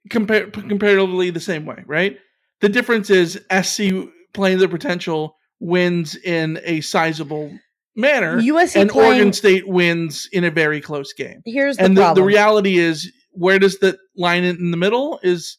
compar- 0.09 0.53
comparatively 0.69 1.31
the 1.31 1.41
same 1.41 1.67
way, 1.67 1.85
right? 1.87 2.19
The 2.61 2.69
difference 2.69 3.11
is 3.11 3.41
SC 3.63 4.09
playing 4.33 4.59
their 4.59 4.69
potential 4.69 5.37
wins 5.61 6.17
in 6.17 6.59
a 6.65 6.81
sizable 6.81 7.53
manner, 7.97 8.41
USC 8.41 8.77
and 8.81 8.91
playing- 8.91 9.09
Oregon 9.13 9.33
State 9.33 9.69
wins 9.69 10.29
in 10.33 10.45
a 10.45 10.51
very 10.51 10.81
close 10.81 11.13
game. 11.13 11.43
Here's 11.45 11.77
the 11.77 11.85
and 11.85 11.97
the, 11.97 12.15
the 12.15 12.23
reality 12.23 12.79
is, 12.79 13.13
where 13.33 13.59
does 13.59 13.79
the 13.79 13.99
line 14.17 14.45
in, 14.45 14.71
the 14.71 14.77
middle 14.77 15.21
is? 15.23 15.59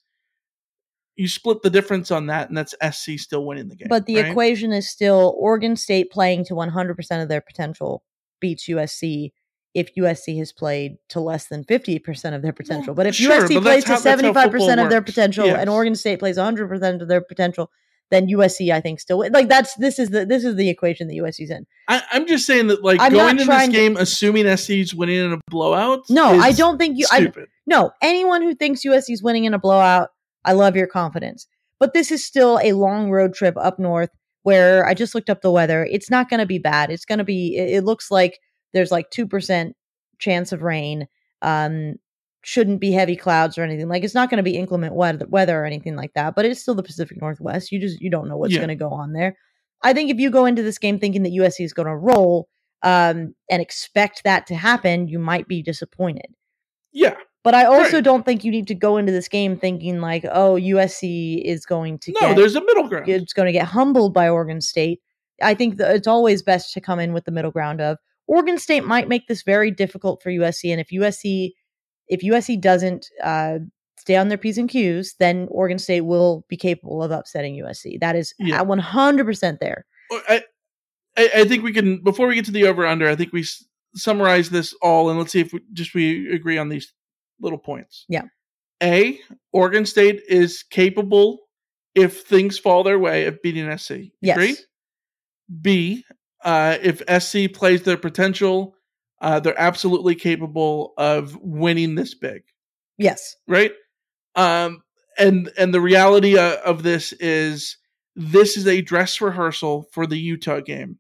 You 1.16 1.28
split 1.28 1.62
the 1.62 1.70
difference 1.70 2.10
on 2.10 2.28
that, 2.28 2.48
and 2.50 2.58
that's 2.58 2.74
SC 2.82 3.20
still 3.20 3.46
winning 3.46 3.68
the 3.68 3.76
game. 3.76 3.88
But 3.90 4.06
the 4.06 4.16
right? 4.18 4.26
equation 4.32 4.72
is 4.72 4.90
still 4.90 5.36
Oregon 5.38 5.76
State 5.76 6.10
playing 6.10 6.46
to 6.46 6.54
100% 6.56 7.22
of 7.22 7.30
their 7.30 7.42
potential 7.42 8.04
beats 8.40 8.68
USC 8.68 9.32
if 9.74 9.94
USC 9.96 10.38
has 10.40 10.52
played 10.52 10.98
to 11.10 11.20
less 11.20 11.48
than 11.48 11.64
50% 11.64 12.34
of 12.34 12.42
their 12.42 12.54
potential. 12.54 12.94
But 12.94 13.08
if 13.08 13.16
sure, 13.16 13.42
USC 13.42 13.56
but 13.56 13.64
plays 13.64 13.84
to 13.84 13.90
how- 13.92 14.00
that's 14.00 14.22
how 14.22 14.32
75% 14.34 14.52
football 14.52 14.80
of 14.80 14.90
their 14.90 15.02
potential 15.02 15.46
Yes. 15.46 15.58
and 15.60 15.70
Oregon 15.70 15.96
State 15.96 16.20
plays 16.20 16.38
100% 16.38 17.02
of 17.02 17.08
their 17.08 17.22
potential, 17.22 17.70
then 18.12 18.28
USC 18.28 18.72
I 18.72 18.82
think 18.82 19.00
still 19.00 19.26
like 19.32 19.50
that's 19.50 19.74
this 19.76 19.98
is 19.98 20.10
the 20.10 20.26
this 20.26 20.44
is 20.44 20.56
the 20.56 20.70
equation 20.70 21.08
that 21.08 21.16
USC's 21.16 21.50
in. 21.50 21.66
I, 21.88 22.04
I'm 22.12 22.28
just 22.28 22.46
saying 22.46 22.68
that, 22.68 22.84
like, 22.84 23.00
I'm 23.02 23.12
going 23.12 23.32
into 23.32 23.40
this 23.40 23.48
trying 23.48 23.72
to- 23.72 23.78
game 23.78 23.98
assuming 23.98 24.56
SC's 24.56 24.94
winning 24.94 25.26
in 25.26 25.34
a 25.34 25.40
blowout. 25.50 26.04
No, 26.10 26.40
I 26.40 26.52
don't 26.52 26.78
think 26.78 26.98
you 26.98 27.08
I, 27.12 27.22
Stupid. 27.22 27.48
No, 27.66 27.92
anyone 28.02 28.42
who 28.44 28.54
thinks 28.54 28.86
USC's 28.86 29.24
winning 29.24 29.46
in 29.46 29.54
a 29.54 29.60
blowout, 29.60 30.10
I 30.46 30.54
love 30.54 30.76
your 30.76 30.88
confidence. 30.88 31.48
But 31.80 31.94
this 31.94 32.12
is 32.12 32.24
still 32.24 32.60
a 32.62 32.74
long 32.74 33.10
road 33.10 33.34
trip 33.34 33.56
up 33.58 33.80
north 33.80 34.12
where 34.44 34.86
I 34.86 34.94
just 34.94 35.16
looked 35.16 35.30
up 35.30 35.42
the 35.42 35.52
weather. 35.52 35.88
It's 35.90 36.12
not 36.12 36.30
going 36.30 36.40
to 36.40 36.46
be 36.46 36.60
bad. 36.60 36.92
It's 36.92 37.06
going 37.06 37.20
to 37.20 37.24
be, 37.24 37.56
it, 37.58 37.78
it 37.78 37.84
looks 37.84 38.12
like 38.12 38.40
there's 38.74 38.92
like 38.92 39.10
2% 39.10 39.72
chance 40.20 40.52
of 40.52 40.62
rain. 40.62 41.08
Um, 41.42 41.96
shouldn't 42.44 42.80
be 42.80 42.92
heavy 42.92 43.16
clouds 43.16 43.58
or 43.58 43.64
anything. 43.64 43.88
Like 43.88 44.04
it's 44.04 44.16
not 44.16 44.30
going 44.30 44.38
to 44.38 44.44
be 44.44 44.58
inclement 44.58 44.96
weather, 44.96 45.26
weather 45.30 45.62
or 45.62 45.66
anything 45.66 45.96
like 45.96 46.14
that, 46.14 46.36
but 46.36 46.46
it's 46.46 46.62
still 46.62 46.76
the 46.76 46.84
Pacific 46.84 47.22
Northwest. 47.22 47.72
You 47.72 47.80
just, 47.80 48.02
you 48.02 48.10
don't 48.10 48.28
know 48.28 48.38
what's 48.38 48.54
Yeah. 48.54 48.60
going 48.60 48.70
to 48.70 48.76
go 48.76 48.90
on 48.90 49.14
there. 49.14 49.38
I 49.84 49.94
think 49.94 50.10
if 50.10 50.18
you 50.20 50.30
go 50.30 50.46
into 50.46 50.64
this 50.64 50.78
game 50.78 51.00
thinking 51.00 51.24
that 51.24 51.34
USC 51.34 51.64
is 51.66 51.74
going 51.74 51.88
to 51.88 51.96
roll 51.96 52.48
um, 52.84 53.36
and 53.50 53.62
expect 53.62 54.24
that 54.24 54.48
to 54.48 54.56
happen, 54.56 55.08
you 55.08 55.20
might 55.20 55.48
be 55.48 55.62
disappointed. 55.62 56.28
Yeah. 56.92 57.16
But 57.44 57.56
I 57.56 57.66
also 57.66 57.98
Right. 57.98 58.04
don't 58.04 58.24
think 58.26 58.44
you 58.44 58.52
need 58.52 58.68
to 58.68 58.76
go 58.76 58.98
into 58.98 59.12
this 59.12 59.28
game 59.28 59.58
thinking 59.58 60.00
like, 60.02 60.26
oh, 60.32 60.56
USC 60.56 61.42
is 61.44 61.66
going 61.66 62.00
to 62.00 62.12
No, 62.12 62.20
get 62.22 62.36
there's 62.38 62.56
a 62.56 62.62
middle 62.62 62.88
ground. 62.88 63.08
it's 63.10 63.34
going 63.34 63.48
to 63.48 63.52
get 63.52 63.66
humbled 63.68 64.14
by 64.14 64.30
Oregon 64.30 64.62
State. 64.62 65.00
I 65.42 65.54
think 65.56 65.78
that 65.78 65.96
it's 65.96 66.08
always 66.08 66.44
best 66.44 66.74
to 66.74 66.82
come 66.82 67.00
in 67.00 67.14
with 67.14 67.26
the 67.26 67.32
middle 67.32 67.50
ground 67.52 67.82
of 67.82 67.98
Oregon 68.28 68.58
State 68.60 68.86
might 68.86 69.08
make 69.10 69.28
this 69.28 69.42
very 69.44 69.72
difficult 69.72 70.22
for 70.22 70.30
USC, 70.30 70.72
and 70.72 70.80
if 70.80 70.90
USC 70.92 71.52
if 72.08 72.22
USC 72.22 72.60
doesn't 72.60 73.08
uh, 73.24 73.60
stay 73.98 74.16
on 74.16 74.28
their 74.30 74.38
p's 74.38 74.58
and 74.58 74.70
q's, 74.70 75.16
then 75.20 75.48
Oregon 75.52 75.78
State 75.80 76.02
will 76.02 76.46
be 76.50 76.58
capable 76.58 77.02
of 77.04 77.12
upsetting 77.12 77.56
USC. 77.56 78.00
That 78.00 78.16
is 78.16 78.34
Yeah. 78.40 78.62
one 78.62 78.80
hundred 78.80 79.26
percent 79.26 79.60
there. 79.60 79.86
I, 80.12 80.44
I, 81.18 81.30
I 81.38 81.44
think 81.46 81.64
we 81.64 81.74
can 81.74 82.02
before 82.04 82.28
we 82.28 82.36
get 82.36 82.46
to 82.46 82.52
the 82.52 82.66
over 82.68 82.86
under. 82.86 83.08
I 83.10 83.16
think 83.16 83.32
we 83.34 83.42
s- 83.42 83.64
summarize 83.96 84.50
this 84.50 84.74
all, 84.82 85.10
and 85.10 85.20
let's 85.20 85.32
see 85.32 85.42
if 85.42 85.54
we 85.54 85.60
just 85.74 85.94
we 85.94 86.34
agree 86.34 86.58
on 86.58 86.70
these 86.70 86.94
little 87.40 87.60
points. 87.60 88.06
Yeah. 88.10 88.24
A. 88.84 89.20
Oregon 89.54 89.86
State 89.86 90.22
is 90.28 90.64
capable 90.64 91.40
if 91.94 92.22
things 92.22 92.58
fall 92.58 92.84
their 92.84 92.98
way 93.00 93.26
of 93.26 93.42
beating 93.42 93.70
SC. 93.78 93.90
You 93.92 94.12
Yes. 94.22 94.38
Agree? 94.38 94.56
B. 95.62 96.06
Uh, 96.44 96.78
if 96.82 97.02
SC 97.22 97.54
plays 97.54 97.84
their 97.84 97.98
potential, 97.98 98.76
uh, 99.22 99.40
they're 99.40 99.60
absolutely 99.60 100.16
capable 100.16 100.94
of 100.98 101.38
winning 101.42 101.96
this 101.96 102.16
big. 102.16 102.44
Yes. 102.98 103.36
right 103.48 103.74
um 104.36 104.84
and 105.20 105.52
and 105.58 105.74
the 105.74 105.82
reality 105.82 106.38
uh, 106.38 106.58
of 106.66 106.84
this 106.84 107.14
is 107.14 107.78
this 108.16 108.58
is 108.58 108.68
a 108.68 108.82
dress 108.82 109.22
rehearsal 109.22 109.88
for 109.94 110.08
the 110.08 110.18
utah 110.18 110.62
game 110.62 111.00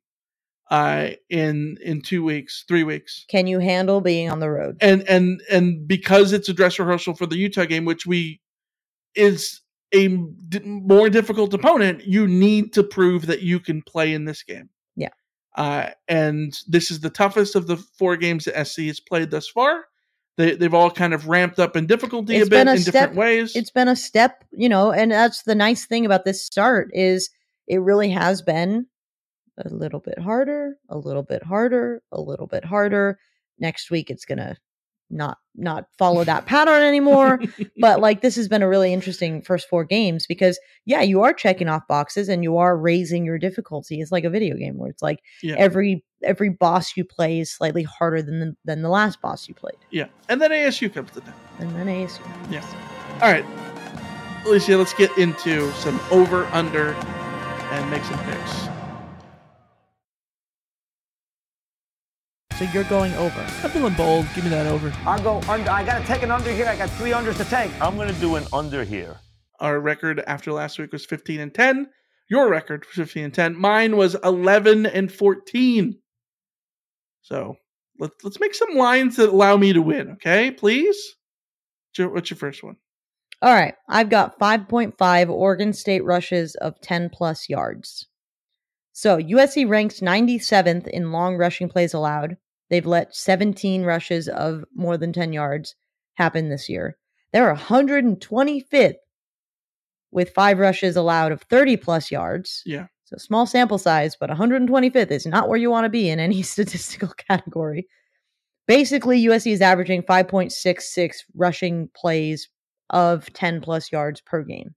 uh 0.72 1.10
in 1.30 1.78
in 1.84 2.02
two 2.02 2.24
weeks 2.24 2.66
three 2.68 2.84
weeks 2.84 3.26
Can 3.30 3.48
you 3.48 3.60
handle 3.60 4.02
being 4.02 4.32
on 4.32 4.40
the 4.40 4.50
road? 4.50 4.78
and 4.82 5.08
and 5.10 5.42
and 5.52 5.88
because 5.88 6.34
it's 6.34 6.50
a 6.50 6.54
dress 6.54 6.80
rehearsal 6.80 7.16
for 7.16 7.26
the 7.28 7.38
utah 7.38 7.66
game 7.66 7.86
which 7.86 8.06
we 8.08 8.42
is 9.16 9.62
a 9.94 10.08
d- 10.50 10.62
more 10.66 11.10
difficult 11.10 11.54
opponent 11.54 12.06
you 12.06 12.28
need 12.28 12.74
to 12.74 12.84
prove 12.84 13.28
that 13.28 13.42
you 13.42 13.60
can 13.60 13.82
play 13.82 14.14
in 14.14 14.26
this 14.26 14.44
game. 14.44 14.70
Uh 15.56 15.90
and 16.08 16.60
this 16.68 16.92
is 16.92 17.00
the 17.02 17.10
toughest 17.10 17.56
of 17.56 17.68
the 17.68 17.78
four 17.78 18.16
games 18.16 18.46
that 18.46 18.68
sc 18.68 18.80
has 18.82 19.00
played 19.00 19.32
thus 19.32 19.48
far 19.48 19.86
they, 20.38 20.56
they've 20.56 20.74
all 20.74 20.90
kind 20.90 21.14
of 21.14 21.28
ramped 21.28 21.60
up 21.60 21.76
in 21.76 21.86
difficulty 21.86 22.40
a 22.40 22.46
bit 22.46 22.68
in 22.68 22.82
different 22.84 23.16
ways 23.16 23.56
It's 23.56 23.70
been 23.70 23.88
a 23.88 23.96
step, 23.96 24.44
you 24.52 24.70
know, 24.70 24.92
and 24.92 25.12
that's 25.12 25.44
the 25.44 25.56
nice 25.56 25.86
thing 25.86 26.06
about 26.06 26.26
this 26.26 26.44
start 26.44 26.90
is 26.94 27.30
it 27.68 27.78
really 27.82 28.10
has 28.10 28.42
been 28.42 28.88
a 29.58 29.70
little 29.70 30.00
bit 30.00 30.18
harder, 30.18 30.78
a 30.90 30.98
little 30.98 31.24
bit 31.24 31.44
harder, 31.44 32.02
a 32.12 32.22
little 32.22 32.48
bit 32.48 32.66
harder. 32.66 33.20
Next 33.60 33.92
week 33.92 34.10
it's 34.10 34.26
gonna 34.26 34.58
not 35.12 35.38
not 35.56 35.86
follow 35.98 36.24
that 36.24 36.46
pattern 36.46 36.82
anymore. 36.82 37.40
but 37.80 38.00
like 38.08 38.22
this 38.22 38.36
has 38.36 38.48
been 38.48 38.62
a 38.62 38.68
really 38.68 38.94
interesting 38.94 39.42
first 39.42 39.68
four 39.70 39.84
games 39.84 40.26
because 40.28 40.60
yeah, 40.86 41.02
you 41.02 41.22
are 41.22 41.34
checking 41.34 41.68
off 41.68 41.86
boxes 41.88 42.30
and 42.30 42.44
you 42.44 42.58
are 42.58 42.78
raising 42.78 43.26
your 43.26 43.38
difficulty. 43.38 44.00
It's 44.00 44.12
like 44.12 44.24
a 44.24 44.30
video 44.30 44.56
game 44.56 44.78
where 44.78 44.90
it's 44.90 45.02
like 45.04 45.20
Yeah. 45.44 45.56
every 45.58 46.04
every 46.24 46.50
boss 46.50 46.96
you 46.96 47.04
play 47.04 47.40
is 47.40 47.52
slightly 47.52 47.84
harder 47.84 48.22
than 48.22 48.40
the, 48.40 48.56
than 48.64 48.82
the 48.82 48.90
last 48.90 49.22
boss 49.22 49.48
you 49.50 49.56
played. 49.56 49.78
Yeah, 49.90 50.06
and 50.30 50.42
then 50.42 50.52
ASU 50.52 50.94
comes 50.94 51.12
to 51.12 51.22
town. 51.22 51.34
And 51.60 51.76
then 51.76 51.88
ASU. 51.88 52.20
Yeah. 52.50 52.64
All 53.22 53.32
right, 53.32 53.46
Alicia, 54.46 54.78
let's 54.78 54.94
get 54.94 55.16
into 55.18 55.72
some 55.74 56.00
over 56.12 56.46
under 56.48 56.94
and 56.94 57.90
make 57.92 58.04
some 58.04 58.20
picks. 58.26 58.71
So 62.62 62.68
you're 62.74 62.84
going 62.84 63.12
over. 63.16 63.40
I'm 63.64 63.72
feeling 63.72 63.96
bold. 63.96 64.28
Give 64.36 64.44
me 64.44 64.52
that 64.52 64.68
over. 64.68 64.94
I'll 65.04 65.20
go 65.24 65.42
under. 65.52 65.72
I 65.72 65.84
got 65.84 65.98
to 65.98 66.06
take 66.06 66.22
an 66.22 66.30
under 66.30 66.52
here. 66.52 66.68
I 66.68 66.76
got 66.76 66.92
three 66.92 67.10
unders 67.10 67.36
to 67.38 67.46
take. 67.46 67.72
I'm 67.82 67.96
going 67.96 68.14
to 68.14 68.22
do 68.22 68.36
an 68.36 68.46
under 68.54 68.84
here. 68.84 69.18
Our 69.60 69.80
record 69.80 70.20
after 70.28 70.52
last 70.52 70.78
week 70.78 70.92
was 70.92 71.04
15 71.04 71.40
and 71.40 71.52
10. 71.52 71.90
Your 72.30 72.52
record 72.52 72.86
was 72.86 72.94
15 72.94 73.24
and 73.24 73.34
10. 73.34 73.60
Mine 73.60 73.98
was 73.98 74.16
11 74.24 74.86
and 74.86 75.12
14. 75.12 75.98
So 77.24 77.56
let's 77.98 78.14
let's 78.24 78.40
make 78.40 78.54
some 78.54 78.76
lines 78.76 79.16
that 79.16 79.30
allow 79.30 79.58
me 79.58 79.74
to 79.74 79.82
win. 79.82 80.12
Okay, 80.12 80.52
please. 80.52 81.16
What's 81.90 81.98
your, 81.98 82.10
what's 82.10 82.30
your 82.30 82.38
first 82.38 82.62
one? 82.62 82.76
All 83.42 83.56
right. 83.56 83.74
I've 83.90 84.12
got 84.12 84.38
5.5 84.38 85.30
Oregon 85.32 85.74
State 85.74 86.06
rushes 86.06 86.54
of 86.62 86.80
10 86.82 87.10
plus 87.10 87.50
yards. 87.50 88.06
So 88.94 89.18
USC 89.18 89.68
ranks 89.68 90.00
97th 90.00 90.88
in 90.90 91.12
long 91.12 91.38
rushing 91.38 91.68
plays 91.68 91.96
allowed. 91.96 92.38
They've 92.72 92.86
let 92.86 93.14
17 93.14 93.84
rushes 93.84 94.30
of 94.30 94.64
more 94.74 94.98
than 94.98 95.12
10 95.12 95.34
yards 95.34 95.76
happen 96.16 96.48
this 96.48 96.70
year. 96.70 96.98
They're 97.34 97.54
125th 97.54 98.96
with 100.12 100.30
five 100.30 100.58
rushes 100.58 100.96
allowed 100.96 101.34
of 101.34 101.42
30 101.44 101.76
plus 101.78 102.10
yards. 102.10 102.64
Yeah. 102.66 102.88
So 103.04 103.18
small 103.18 103.46
sample 103.46 103.78
size, 103.78 104.16
but 104.18 104.30
125th 104.30 105.12
is 105.12 105.26
not 105.26 105.50
where 105.50 105.58
you 105.58 105.70
want 105.70 105.84
to 105.84 105.90
be 105.90 106.10
in 106.10 106.20
any 106.20 106.42
statistical 106.42 107.14
category. 107.30 107.88
Basically, 108.68 109.26
USC 109.26 109.52
is 109.52 109.62
averaging 109.62 110.04
5.66 110.04 111.16
rushing 111.36 111.90
plays 111.94 112.48
of 112.90 113.32
10 113.34 113.60
plus 113.60 113.92
yards 113.92 114.22
per 114.22 114.44
game. 114.44 114.76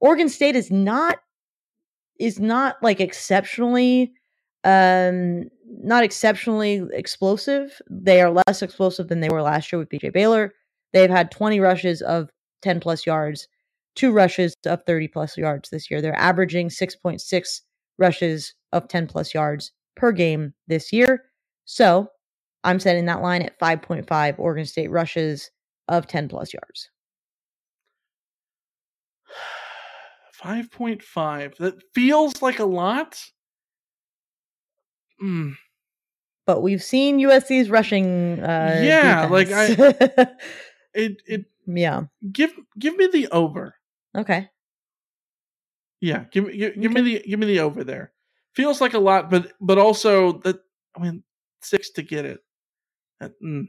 Oregon 0.00 0.28
State 0.28 0.56
is 0.56 0.70
not 0.70 1.18
is 2.18 2.40
not 2.40 2.76
like 2.82 3.00
exceptionally 3.00 4.12
um 4.64 5.50
not 5.66 6.04
exceptionally 6.04 6.82
explosive. 6.92 7.80
They 7.90 8.20
are 8.20 8.30
less 8.30 8.62
explosive 8.62 9.08
than 9.08 9.20
they 9.20 9.28
were 9.28 9.42
last 9.42 9.70
year 9.72 9.78
with 9.78 9.88
BJ 9.90 10.12
Baylor. 10.12 10.54
They've 10.92 11.10
had 11.10 11.30
20 11.30 11.60
rushes 11.60 12.00
of 12.02 12.30
10 12.62 12.80
plus 12.80 13.04
yards, 13.06 13.48
two 13.94 14.12
rushes 14.12 14.54
of 14.64 14.82
30 14.84 15.08
plus 15.08 15.36
yards 15.36 15.70
this 15.70 15.90
year. 15.90 16.00
They're 16.00 16.16
averaging 16.16 16.68
6.6 16.68 17.60
rushes 17.98 18.54
of 18.72 18.88
10 18.88 19.06
plus 19.06 19.34
yards 19.34 19.72
per 19.96 20.12
game 20.12 20.54
this 20.66 20.92
year. 20.92 21.24
So, 21.64 22.08
I'm 22.64 22.80
setting 22.80 23.04
that 23.06 23.20
line 23.20 23.42
at 23.42 23.58
5.5 23.60 24.38
Oregon 24.38 24.64
State 24.64 24.90
rushes 24.90 25.50
of 25.88 26.06
10 26.06 26.28
plus 26.28 26.54
yards. 26.54 26.90
5.5. 30.42 31.56
That 31.56 31.82
feels 31.94 32.42
like 32.42 32.58
a 32.58 32.64
lot. 32.64 33.18
Hmm. 35.18 35.50
But 36.46 36.62
we've 36.62 36.82
seen 36.82 37.18
USC's 37.18 37.70
rushing. 37.70 38.40
Uh, 38.40 38.80
yeah, 38.84 39.26
like 39.30 39.50
I, 39.50 39.66
it, 40.94 41.22
it. 41.26 41.44
Yeah. 41.66 42.04
Give 42.30 42.52
give 42.78 42.96
me 42.96 43.08
the 43.12 43.28
over. 43.28 43.76
Okay. 44.16 44.50
Yeah, 46.00 46.24
give 46.30 46.46
me 46.46 46.56
give, 46.56 46.80
give 46.80 46.92
me 46.92 47.00
the 47.00 47.22
give 47.26 47.40
me 47.40 47.46
the 47.46 47.60
over 47.60 47.82
there. 47.82 48.12
Feels 48.54 48.80
like 48.80 48.94
a 48.94 48.98
lot, 48.98 49.30
but 49.30 49.52
but 49.60 49.78
also 49.78 50.32
that 50.40 50.56
I 50.96 51.00
mean 51.00 51.22
six 51.62 51.90
to 51.92 52.02
get 52.02 52.26
it. 52.26 52.40
That, 53.20 53.32
mm, 53.42 53.68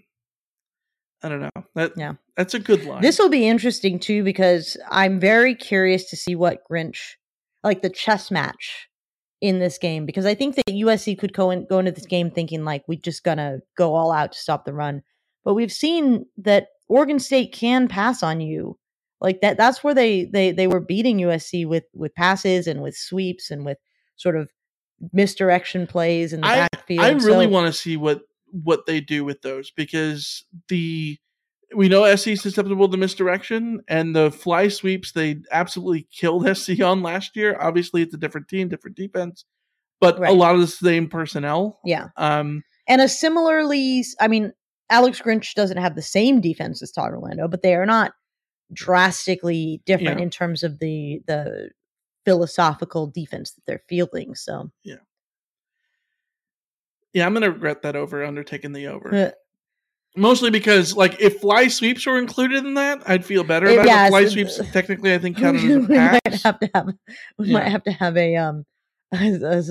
I 1.23 1.29
don't 1.29 1.41
know. 1.41 1.63
That 1.75 1.93
yeah, 1.95 2.13
that's 2.35 2.53
a 2.53 2.59
good 2.59 2.83
line. 2.83 3.01
This 3.01 3.19
will 3.19 3.29
be 3.29 3.47
interesting 3.47 3.99
too 3.99 4.23
because 4.23 4.75
I'm 4.89 5.19
very 5.19 5.55
curious 5.55 6.09
to 6.09 6.17
see 6.17 6.35
what 6.35 6.59
Grinch 6.69 7.13
like 7.63 7.81
the 7.81 7.89
chess 7.89 8.29
match 8.29 8.89
in 9.41 9.59
this 9.59 9.77
game 9.77 10.05
because 10.05 10.25
I 10.25 10.33
think 10.33 10.55
that 10.55 10.67
USC 10.67 11.17
could 11.17 11.33
go 11.33 11.51
in, 11.51 11.65
go 11.65 11.79
into 11.79 11.91
this 11.91 12.05
game 12.05 12.31
thinking 12.31 12.63
like 12.63 12.83
we're 12.87 12.99
just 12.99 13.23
gonna 13.23 13.59
go 13.77 13.93
all 13.93 14.11
out 14.11 14.31
to 14.31 14.39
stop 14.39 14.65
the 14.65 14.73
run, 14.73 15.03
but 15.43 15.53
we've 15.53 15.71
seen 15.71 16.25
that 16.37 16.67
Oregon 16.87 17.19
State 17.19 17.51
can 17.51 17.87
pass 17.87 18.23
on 18.23 18.39
you 18.41 18.77
like 19.21 19.41
that. 19.41 19.57
That's 19.57 19.83
where 19.83 19.93
they 19.93 20.25
they 20.25 20.51
they 20.51 20.67
were 20.67 20.79
beating 20.79 21.17
USC 21.17 21.67
with 21.67 21.83
with 21.93 22.13
passes 22.15 22.67
and 22.67 22.81
with 22.81 22.95
sweeps 22.95 23.51
and 23.51 23.65
with 23.65 23.77
sort 24.15 24.35
of 24.37 24.49
misdirection 25.11 25.87
plays 25.87 26.31
in 26.33 26.41
the 26.41 26.47
I, 26.47 26.67
backfield. 26.71 27.01
I 27.05 27.09
really 27.11 27.45
So- 27.45 27.51
want 27.51 27.67
to 27.67 27.73
see 27.73 27.97
what 27.97 28.21
what 28.51 28.85
they 28.85 29.01
do 29.01 29.25
with 29.25 29.41
those 29.41 29.71
because 29.71 30.45
the 30.69 31.17
we 31.75 31.89
know 31.89 32.13
SC 32.15 32.29
is 32.29 32.41
susceptible 32.41 32.89
to 32.89 32.97
misdirection 32.97 33.81
and 33.87 34.15
the 34.15 34.31
fly 34.31 34.67
sweeps 34.67 35.11
they 35.11 35.41
absolutely 35.51 36.07
killed 36.11 36.47
SC 36.57 36.81
on 36.81 37.01
last 37.01 37.35
year. 37.35 37.57
Obviously, 37.59 38.01
it's 38.01 38.13
a 38.13 38.17
different 38.17 38.47
team, 38.47 38.67
different 38.69 38.95
defense, 38.97 39.45
but 39.99 40.17
a 40.25 40.31
lot 40.31 40.55
of 40.55 40.61
the 40.61 40.67
same 40.67 41.07
personnel. 41.07 41.79
Yeah. 41.85 42.07
Um, 42.17 42.63
And 42.87 43.01
a 43.01 43.07
similarly, 43.07 44.03
I 44.19 44.27
mean, 44.27 44.53
Alex 44.89 45.21
Grinch 45.21 45.53
doesn't 45.55 45.77
have 45.77 45.95
the 45.95 46.01
same 46.01 46.41
defense 46.41 46.81
as 46.81 46.91
Todd 46.91 47.11
Orlando, 47.11 47.47
but 47.47 47.61
they 47.61 47.75
are 47.75 47.85
not 47.85 48.13
drastically 48.73 49.81
different 49.85 50.19
Yeah. 50.19 50.23
in 50.23 50.29
terms 50.29 50.63
of 50.63 50.79
the 50.79 51.21
the 51.27 51.69
philosophical 52.25 53.05
defense 53.07 53.51
that 53.51 53.61
they're 53.67 53.83
fielding. 53.87 54.33
So 54.35 54.71
yeah. 54.83 54.95
Yeah, 57.13 57.25
I'm 57.25 57.33
gonna 57.33 57.51
regret 57.51 57.83
that 57.83 57.95
over 57.95 58.23
undertaking 58.25 58.73
the 58.73 58.87
over. 58.87 59.33
Mostly 60.17 60.49
because, 60.49 60.95
like, 60.95 61.19
if 61.19 61.41
fly 61.41 61.67
sweeps 61.67 62.05
were 62.05 62.17
included 62.17 62.65
in 62.65 62.75
that, 62.75 63.01
I'd 63.05 63.25
feel 63.25 63.43
better 63.43 63.67
about 63.67 63.85
yeah, 63.85 64.07
it. 64.07 64.09
Fly 64.09 64.23
so- 64.23 64.29
sweeps 64.29 64.61
technically, 64.71 65.13
I 65.13 65.17
think, 65.17 65.37
counted 65.37 65.63
as 65.63 65.75
a 65.75 65.79
we 65.79 65.97
might 65.97 66.41
have 66.43 66.59
to 66.59 66.69
have 66.73 66.87
we 67.37 67.51
might 67.51 67.67
have 67.67 67.83
to 67.83 67.91
have 67.91 68.15
a 68.17 68.37
um 68.37 68.65
a, 69.13 69.33
a 69.43 69.61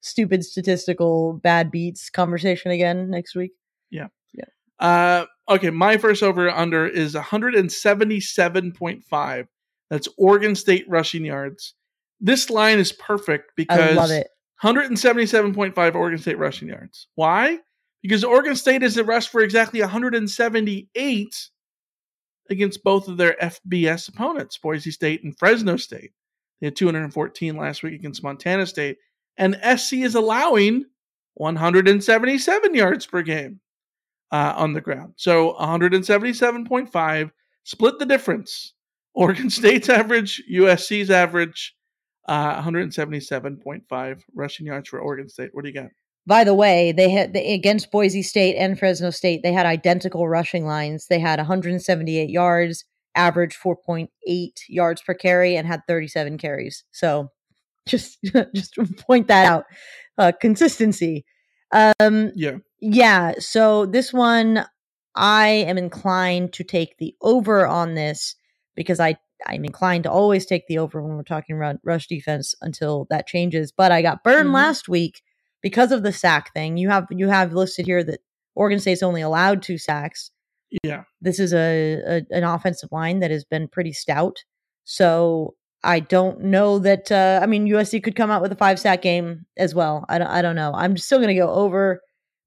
stupid 0.00 0.44
statistical 0.44 1.40
bad 1.42 1.70
beats 1.70 2.10
conversation 2.10 2.70
again 2.70 3.08
next 3.10 3.34
week. 3.34 3.52
Yeah. 3.90 4.08
Yeah. 4.32 4.44
Uh, 4.78 5.24
okay, 5.48 5.70
my 5.70 5.96
first 5.96 6.22
over 6.22 6.50
under 6.50 6.86
is 6.86 7.14
177.5. 7.14 9.46
That's 9.90 10.08
Oregon 10.16 10.54
State 10.54 10.84
rushing 10.88 11.24
yards. 11.24 11.74
This 12.20 12.50
line 12.50 12.78
is 12.78 12.92
perfect 12.92 13.52
because 13.56 13.80
I 13.80 13.92
love 13.92 14.10
it. 14.10 14.28
177.5 14.62 15.94
Oregon 15.94 16.18
State 16.18 16.38
rushing 16.38 16.68
yards. 16.68 17.08
Why? 17.14 17.60
Because 18.04 18.22
Oregon 18.22 18.54
State 18.54 18.82
is 18.82 18.98
at 18.98 19.06
rest 19.06 19.30
for 19.30 19.40
exactly 19.40 19.80
178 19.80 21.48
against 22.50 22.84
both 22.84 23.08
of 23.08 23.16
their 23.16 23.34
FBS 23.40 24.10
opponents, 24.10 24.58
Boise 24.58 24.90
State 24.90 25.24
and 25.24 25.34
Fresno 25.38 25.78
State. 25.78 26.12
They 26.60 26.66
had 26.66 26.76
214 26.76 27.56
last 27.56 27.82
week 27.82 27.94
against 27.94 28.22
Montana 28.22 28.66
State. 28.66 28.98
And 29.38 29.58
SC 29.78 29.94
is 29.94 30.16
allowing 30.16 30.84
177 31.36 32.74
yards 32.74 33.06
per 33.06 33.22
game 33.22 33.58
uh, 34.30 34.52
on 34.54 34.74
the 34.74 34.82
ground. 34.82 35.14
So 35.16 35.54
177.5, 35.58 37.30
split 37.62 37.98
the 37.98 38.04
difference. 38.04 38.74
Oregon 39.14 39.48
State's 39.48 39.88
average, 39.88 40.42
USC's 40.52 41.10
average, 41.10 41.74
uh, 42.28 42.60
177.5 42.60 44.20
rushing 44.34 44.66
yards 44.66 44.90
for 44.90 44.98
Oregon 44.98 45.30
State. 45.30 45.48
What 45.52 45.64
do 45.64 45.70
you 45.70 45.74
got? 45.74 45.88
By 46.26 46.44
the 46.44 46.54
way, 46.54 46.92
they 46.92 47.10
had 47.10 47.34
they, 47.34 47.52
against 47.54 47.90
Boise 47.90 48.22
State 48.22 48.56
and 48.56 48.78
Fresno 48.78 49.10
State, 49.10 49.42
they 49.42 49.52
had 49.52 49.66
identical 49.66 50.28
rushing 50.28 50.64
lines. 50.66 51.06
They 51.08 51.18
had 51.18 51.38
178 51.38 52.30
yards, 52.30 52.84
average 53.14 53.56
4.8 53.56 54.08
yards 54.68 55.02
per 55.02 55.14
carry, 55.14 55.56
and 55.56 55.66
had 55.66 55.82
37 55.86 56.38
carries. 56.38 56.84
So, 56.92 57.28
just 57.88 58.18
just 58.54 58.74
to 58.74 58.86
point 58.86 59.28
that 59.28 59.46
out, 59.46 59.64
uh, 60.18 60.32
consistency. 60.40 61.24
Um, 61.72 62.32
Yeah. 62.34 62.58
yeah. 62.80 63.32
So 63.38 63.86
this 63.86 64.12
one, 64.12 64.64
I 65.16 65.48
am 65.48 65.78
inclined 65.78 66.52
to 66.54 66.64
take 66.64 66.98
the 66.98 67.14
over 67.22 67.66
on 67.66 67.94
this 67.94 68.36
because 68.76 69.00
I 69.00 69.16
I'm 69.46 69.64
inclined 69.64 70.04
to 70.04 70.10
always 70.10 70.46
take 70.46 70.66
the 70.68 70.78
over 70.78 71.02
when 71.02 71.16
we're 71.16 71.22
talking 71.24 71.56
about 71.56 71.76
rush 71.84 72.06
defense 72.06 72.54
until 72.62 73.06
that 73.10 73.26
changes. 73.26 73.72
But 73.72 73.92
I 73.92 74.00
got 74.02 74.24
burned 74.24 74.50
Mhm. 74.50 74.54
last 74.54 74.88
week 74.88 75.22
because 75.64 75.92
of 75.92 76.02
the 76.02 76.12
sack 76.12 76.52
thing. 76.52 76.76
You 76.76 76.90
have 76.90 77.06
you 77.10 77.26
have 77.28 77.54
listed 77.54 77.86
here 77.86 78.04
that 78.04 78.20
Oregon 78.54 78.78
State's 78.78 79.02
only 79.02 79.22
allowed 79.22 79.62
two 79.62 79.78
sacks. 79.78 80.30
Yeah. 80.84 81.04
This 81.22 81.40
is 81.40 81.54
a, 81.54 82.02
a 82.06 82.26
an 82.30 82.44
offensive 82.44 82.92
line 82.92 83.20
that 83.20 83.30
has 83.30 83.44
been 83.44 83.66
pretty 83.66 83.94
stout. 83.94 84.44
So 84.84 85.54
I 85.82 86.00
don't 86.00 86.42
know 86.42 86.78
that. 86.80 87.10
Uh, 87.10 87.40
I 87.42 87.46
mean, 87.46 87.66
USC 87.66 88.04
could 88.04 88.14
come 88.14 88.30
out 88.30 88.42
with 88.42 88.52
a 88.52 88.56
five 88.56 88.78
sack 88.78 89.00
game 89.00 89.46
as 89.56 89.74
well. 89.74 90.04
I 90.08 90.18
don't. 90.18 90.28
I 90.28 90.42
don't 90.42 90.54
know. 90.54 90.72
I'm 90.74 90.98
still 90.98 91.18
going 91.18 91.28
to 91.28 91.34
go 91.34 91.50
over, 91.50 92.02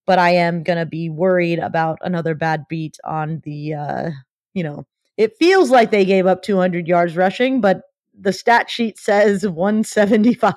but 0.05 0.19
I 0.19 0.35
am 0.35 0.61
going 0.61 0.77
to 0.77 0.85
be 0.85 1.09
worried 1.09 1.57
about 1.57 1.97
another 2.01 2.35
bad 2.35 2.65
beat 2.69 2.97
on 3.03 3.41
the. 3.43 3.73
Uh, 3.73 4.09
you 4.53 4.61
know, 4.61 4.85
it 5.17 5.37
feels 5.39 5.71
like 5.71 5.89
they 5.89 6.05
gave 6.05 6.27
up 6.27 6.43
200 6.43 6.87
yards 6.87 7.17
rushing, 7.17 7.61
but 7.61 7.81
the 8.19 8.33
stat 8.33 8.69
sheet 8.69 8.97
says 8.97 9.47
175. 9.47 10.53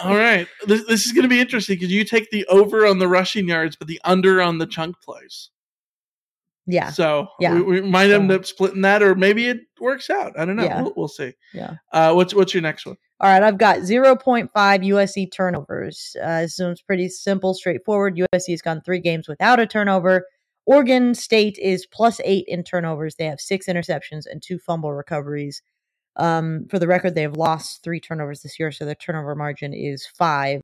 All 0.00 0.16
right. 0.16 0.48
This, 0.66 0.84
this 0.86 1.06
is 1.06 1.12
going 1.12 1.22
to 1.22 1.28
be 1.28 1.40
interesting 1.40 1.76
because 1.76 1.92
you 1.92 2.04
take 2.04 2.30
the 2.30 2.44
over 2.46 2.86
on 2.86 2.98
the 2.98 3.08
rushing 3.08 3.48
yards, 3.48 3.76
but 3.76 3.88
the 3.88 4.00
under 4.04 4.42
on 4.42 4.58
the 4.58 4.66
chunk 4.66 5.00
plays. 5.00 5.50
Yeah. 6.66 6.90
So 6.90 7.28
Yeah. 7.40 7.54
we, 7.54 7.62
we 7.62 7.80
might 7.82 8.10
end 8.10 8.30
up 8.32 8.46
splitting 8.46 8.80
that, 8.82 9.02
or 9.02 9.14
maybe 9.14 9.46
it 9.48 9.60
works 9.80 10.08
out. 10.10 10.38
I 10.38 10.44
don't 10.44 10.56
know. 10.56 10.64
Yeah. 10.64 10.82
We'll, 10.82 10.92
we'll 10.96 11.08
see. 11.08 11.32
Yeah. 11.52 11.74
Uh, 11.92 12.14
what's 12.14 12.34
what's 12.34 12.54
your 12.54 12.62
next 12.62 12.86
one? 12.86 12.96
All 13.20 13.30
right, 13.30 13.42
I've 13.42 13.58
got 13.58 13.78
0.5 13.78 14.50
USC 14.52 15.32
turnovers. 15.32 16.16
Uh, 16.22 16.42
this 16.42 16.58
one's 16.58 16.82
pretty 16.82 17.08
simple, 17.08 17.54
straightforward. 17.54 18.16
USC 18.16 18.50
has 18.50 18.60
gone 18.60 18.82
three 18.82 18.98
games 18.98 19.28
without 19.28 19.60
a 19.60 19.66
turnover. 19.66 20.26
Oregon 20.66 21.14
State 21.14 21.56
is 21.58 21.86
plus 21.86 22.20
eight 22.24 22.44
in 22.48 22.64
turnovers. 22.64 23.14
They 23.14 23.26
have 23.26 23.40
six 23.40 23.66
interceptions 23.66 24.22
and 24.30 24.42
two 24.42 24.58
fumble 24.58 24.92
recoveries. 24.92 25.62
Um, 26.16 26.66
for 26.70 26.78
the 26.78 26.86
record, 26.86 27.14
they 27.14 27.22
have 27.22 27.36
lost 27.36 27.82
three 27.82 28.00
turnovers 28.00 28.42
this 28.42 28.58
year, 28.58 28.70
so 28.70 28.84
their 28.84 28.94
turnover 28.94 29.34
margin 29.34 29.72
is 29.72 30.06
five. 30.06 30.60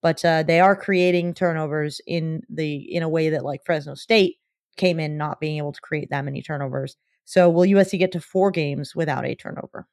But 0.00 0.24
uh, 0.24 0.42
they 0.42 0.60
are 0.60 0.74
creating 0.74 1.34
turnovers 1.34 2.00
in 2.06 2.42
the 2.48 2.76
in 2.94 3.02
a 3.02 3.08
way 3.08 3.30
that 3.30 3.44
like 3.44 3.64
Fresno 3.64 3.94
State 3.94 4.36
came 4.76 4.98
in 4.98 5.16
not 5.16 5.40
being 5.40 5.58
able 5.58 5.72
to 5.72 5.80
create 5.80 6.10
that 6.10 6.24
many 6.24 6.42
turnovers. 6.42 6.96
So 7.24 7.48
will 7.48 7.66
USC 7.66 7.98
get 7.98 8.12
to 8.12 8.20
four 8.20 8.50
games 8.50 8.96
without 8.96 9.24
a 9.24 9.34
turnover? 9.34 9.86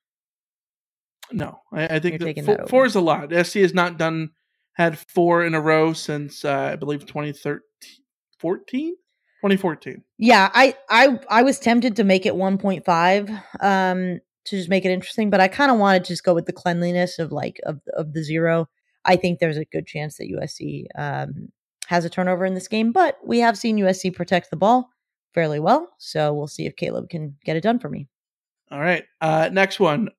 No, 1.31 1.59
I, 1.71 1.95
I 1.95 1.99
think 1.99 2.19
that 2.19 2.45
four, 2.45 2.67
four 2.67 2.85
is 2.85 2.95
a 2.95 3.01
lot. 3.01 3.31
SC 3.45 3.55
has 3.55 3.73
not 3.73 3.97
done 3.97 4.31
had 4.73 4.97
four 4.97 5.45
in 5.45 5.53
a 5.53 5.61
row 5.61 5.93
since 5.93 6.43
uh, 6.43 6.71
I 6.73 6.75
believe 6.75 7.05
2013, 7.05 7.61
14? 8.39 8.95
2014. 9.41 10.03
Yeah, 10.17 10.49
I 10.53 10.75
I 10.89 11.19
I 11.29 11.43
was 11.43 11.59
tempted 11.59 11.95
to 11.97 12.03
make 12.03 12.25
it 12.25 12.33
1.5 12.33 13.43
um 13.61 14.19
to 14.49 14.57
just 14.57 14.69
make 14.69 14.85
it 14.85 14.91
interesting, 14.91 15.29
but 15.29 15.39
I 15.39 15.47
kind 15.47 15.71
of 15.71 15.77
wanted 15.77 16.03
to 16.05 16.09
just 16.09 16.23
go 16.23 16.33
with 16.33 16.45
the 16.45 16.53
cleanliness 16.53 17.19
of 17.19 17.31
like 17.31 17.59
of 17.65 17.79
of 17.93 18.13
the 18.13 18.23
zero. 18.23 18.67
I 19.05 19.15
think 19.15 19.39
there's 19.39 19.57
a 19.57 19.65
good 19.65 19.87
chance 19.87 20.17
that 20.17 20.29
USC 20.29 20.85
um 20.97 21.49
has 21.87 22.05
a 22.05 22.09
turnover 22.09 22.45
in 22.45 22.53
this 22.53 22.67
game, 22.67 22.91
but 22.91 23.17
we 23.25 23.39
have 23.39 23.57
seen 23.57 23.77
USC 23.77 24.13
protect 24.13 24.51
the 24.51 24.57
ball 24.57 24.89
fairly 25.33 25.59
well, 25.59 25.89
so 25.97 26.33
we'll 26.33 26.47
see 26.47 26.65
if 26.65 26.75
Caleb 26.75 27.09
can 27.09 27.35
get 27.43 27.55
it 27.55 27.63
done 27.63 27.79
for 27.79 27.89
me. 27.89 28.07
All 28.71 28.79
right. 28.79 29.03
Uh, 29.21 29.49
next 29.51 29.79
one. 29.79 30.09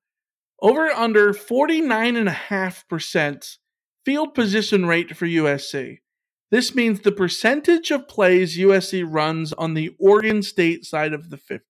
Over 0.61 0.89
under 0.89 1.33
49.5% 1.33 3.57
field 4.05 4.33
position 4.33 4.85
rate 4.85 5.15
for 5.15 5.25
USC. 5.25 5.99
This 6.51 6.75
means 6.75 6.99
the 6.99 7.13
percentage 7.13 7.91
of 7.91 8.07
plays 8.07 8.57
USC 8.57 9.05
runs 9.07 9.53
on 9.53 9.73
the 9.73 9.95
Oregon 9.97 10.43
State 10.43 10.85
side 10.85 11.13
of 11.13 11.29
the 11.29 11.37
50. 11.37 11.65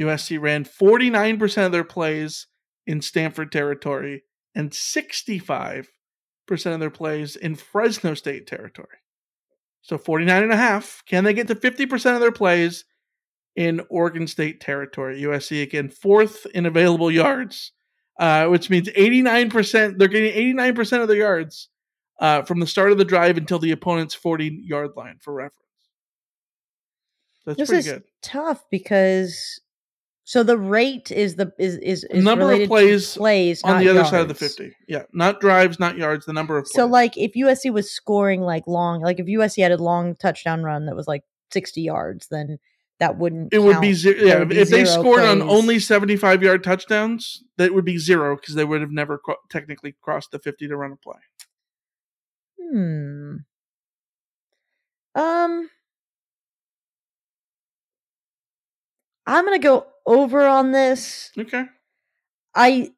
USC 0.00 0.40
ran 0.40 0.64
49% 0.64 1.66
of 1.66 1.72
their 1.72 1.84
plays 1.84 2.46
in 2.86 3.00
Stanford 3.00 3.50
territory 3.50 4.22
and 4.54 4.70
65% 4.70 5.86
of 6.48 6.80
their 6.80 6.90
plays 6.90 7.36
in 7.36 7.54
Fresno 7.56 8.14
State 8.14 8.46
territory. 8.46 8.98
So 9.82 9.98
49 9.98 10.42
and 10.42 10.52
a 10.52 10.56
half. 10.56 11.02
Can 11.06 11.24
they 11.24 11.32
get 11.32 11.46
to 11.48 11.54
50% 11.54 12.14
of 12.14 12.20
their 12.20 12.32
plays 12.32 12.84
in 13.54 13.80
Oregon 13.88 14.26
State 14.26 14.60
territory? 14.60 15.22
USC 15.22 15.62
again, 15.62 15.88
fourth 15.88 16.46
in 16.54 16.66
available 16.66 17.10
yards, 17.10 17.72
uh, 18.18 18.46
which 18.46 18.68
means 18.68 18.88
89%. 18.88 19.98
They're 19.98 20.08
getting 20.08 20.56
89% 20.56 21.02
of 21.02 21.08
their 21.08 21.18
yards 21.18 21.68
uh, 22.18 22.42
from 22.42 22.60
the 22.60 22.66
start 22.66 22.92
of 22.92 22.98
the 22.98 23.04
drive 23.04 23.36
until 23.36 23.58
the 23.58 23.72
opponent's 23.72 24.14
40 24.14 24.62
yard 24.64 24.90
line 24.96 25.18
for 25.20 25.34
reference. 25.34 25.62
That's 27.44 27.58
this 27.58 27.68
pretty 27.68 27.88
is 27.88 27.92
good. 27.94 28.02
tough 28.22 28.64
because 28.70 29.60
so 30.26 30.42
the 30.42 30.58
rate 30.58 31.12
is 31.12 31.36
the 31.36 31.52
is 31.56 31.76
is, 31.76 32.02
is 32.02 32.24
number 32.24 32.50
of 32.50 32.66
plays, 32.66 33.16
plays 33.16 33.62
on 33.62 33.78
the 33.78 33.88
other 33.88 34.04
side 34.04 34.22
of 34.22 34.28
the 34.28 34.34
50. 34.34 34.74
Yeah, 34.88 35.04
not 35.12 35.40
drives, 35.40 35.78
not 35.78 35.96
yards, 35.96 36.26
the 36.26 36.32
number 36.32 36.58
of 36.58 36.64
plays. 36.64 36.74
So 36.74 36.84
like 36.84 37.16
if 37.16 37.34
USC 37.34 37.72
was 37.72 37.92
scoring 37.92 38.40
like 38.40 38.66
long, 38.66 39.00
like 39.00 39.20
if 39.20 39.26
USC 39.26 39.62
had 39.62 39.70
a 39.70 39.76
long 39.76 40.16
touchdown 40.16 40.64
run 40.64 40.86
that 40.86 40.96
was 40.96 41.06
like 41.06 41.22
sixty 41.52 41.82
yards, 41.82 42.26
then 42.26 42.58
that 42.98 43.18
wouldn't. 43.18 43.54
it 43.54 43.60
would 43.60 43.80
be 43.80 43.92
zero. 43.92 44.16
Yeah, 44.20 44.42
be 44.42 44.58
if 44.58 44.68
they 44.68 44.84
zero 44.84 45.00
scored 45.00 45.22
on 45.22 45.42
only 45.42 45.78
75 45.78 46.42
yard 46.42 46.64
touchdowns, 46.64 47.44
that 47.56 47.72
would 47.72 47.84
be 47.84 47.96
zero 47.96 48.34
because 48.34 48.56
they 48.56 48.64
would 48.64 48.80
have 48.80 48.90
never 48.90 49.18
cro- 49.18 49.36
technically 49.48 49.94
crossed 50.02 50.32
the 50.32 50.40
50 50.40 50.66
to 50.66 50.76
run 50.76 50.90
a 50.90 50.96
play. 50.96 51.20
Hmm. 52.60 53.36
Um. 55.14 55.70
I'm 59.28 59.44
gonna 59.44 59.58
go 59.60 59.86
over 60.06 60.46
on 60.46 60.72
this. 60.72 61.30
Okay. 61.38 61.64
I 62.54 62.90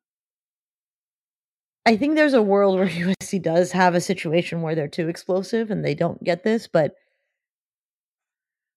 I 1.86 1.96
think 1.96 2.14
there's 2.16 2.34
a 2.34 2.42
world 2.42 2.76
where 2.78 2.86
USC 2.88 3.42
does 3.42 3.72
have 3.72 3.94
a 3.94 4.00
situation 4.00 4.62
where 4.62 4.74
they're 4.74 4.88
too 4.88 5.08
explosive 5.08 5.70
and 5.70 5.84
they 5.84 5.94
don't 5.94 6.22
get 6.22 6.44
this, 6.44 6.68
but 6.68 6.94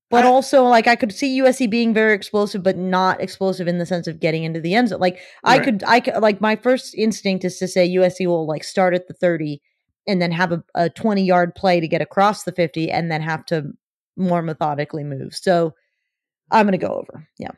but 0.10 0.26
also 0.26 0.64
like 0.64 0.88
I 0.88 0.96
could 0.98 1.14
see 1.14 1.40
USC 1.42 1.68
being 1.70 1.94
very 1.94 2.14
explosive, 2.14 2.64
but 2.64 2.78
not 2.78 3.22
explosive 3.22 3.68
in 3.68 3.78
the 3.78 3.86
sense 3.86 4.08
of 4.08 4.20
getting 4.20 4.44
into 4.44 4.60
the 4.60 4.74
end 4.76 4.90
zone. 4.90 5.00
Like 5.00 5.20
I 5.46 5.58
Right. 5.58 5.64
could 5.64 5.84
I 5.88 6.00
could 6.02 6.16
like 6.22 6.42
my 6.42 6.56
first 6.58 6.94
instinct 6.96 7.46
is 7.46 7.58
to 7.60 7.68
say 7.68 7.86
USC 7.88 8.28
will 8.28 8.46
like 8.46 8.64
start 8.64 8.94
at 8.94 9.08
the 9.08 9.14
30 9.14 9.62
and 10.08 10.22
then 10.22 10.32
have 10.32 10.52
a, 10.52 10.64
a 10.76 10.90
20 10.90 11.24
yard 11.24 11.56
play 11.56 11.80
to 11.80 11.88
get 11.88 12.02
across 12.02 12.44
the 12.44 12.52
50 12.52 12.92
and 12.92 13.10
then 13.12 13.22
have 13.22 13.46
to 13.48 13.72
more 14.18 14.42
methodically 14.42 15.04
move. 15.06 15.34
So 15.36 15.74
I'm 16.52 16.66
gonna 16.68 16.78
go 16.78 16.90
over. 16.90 17.28
Yeah. 17.40 17.52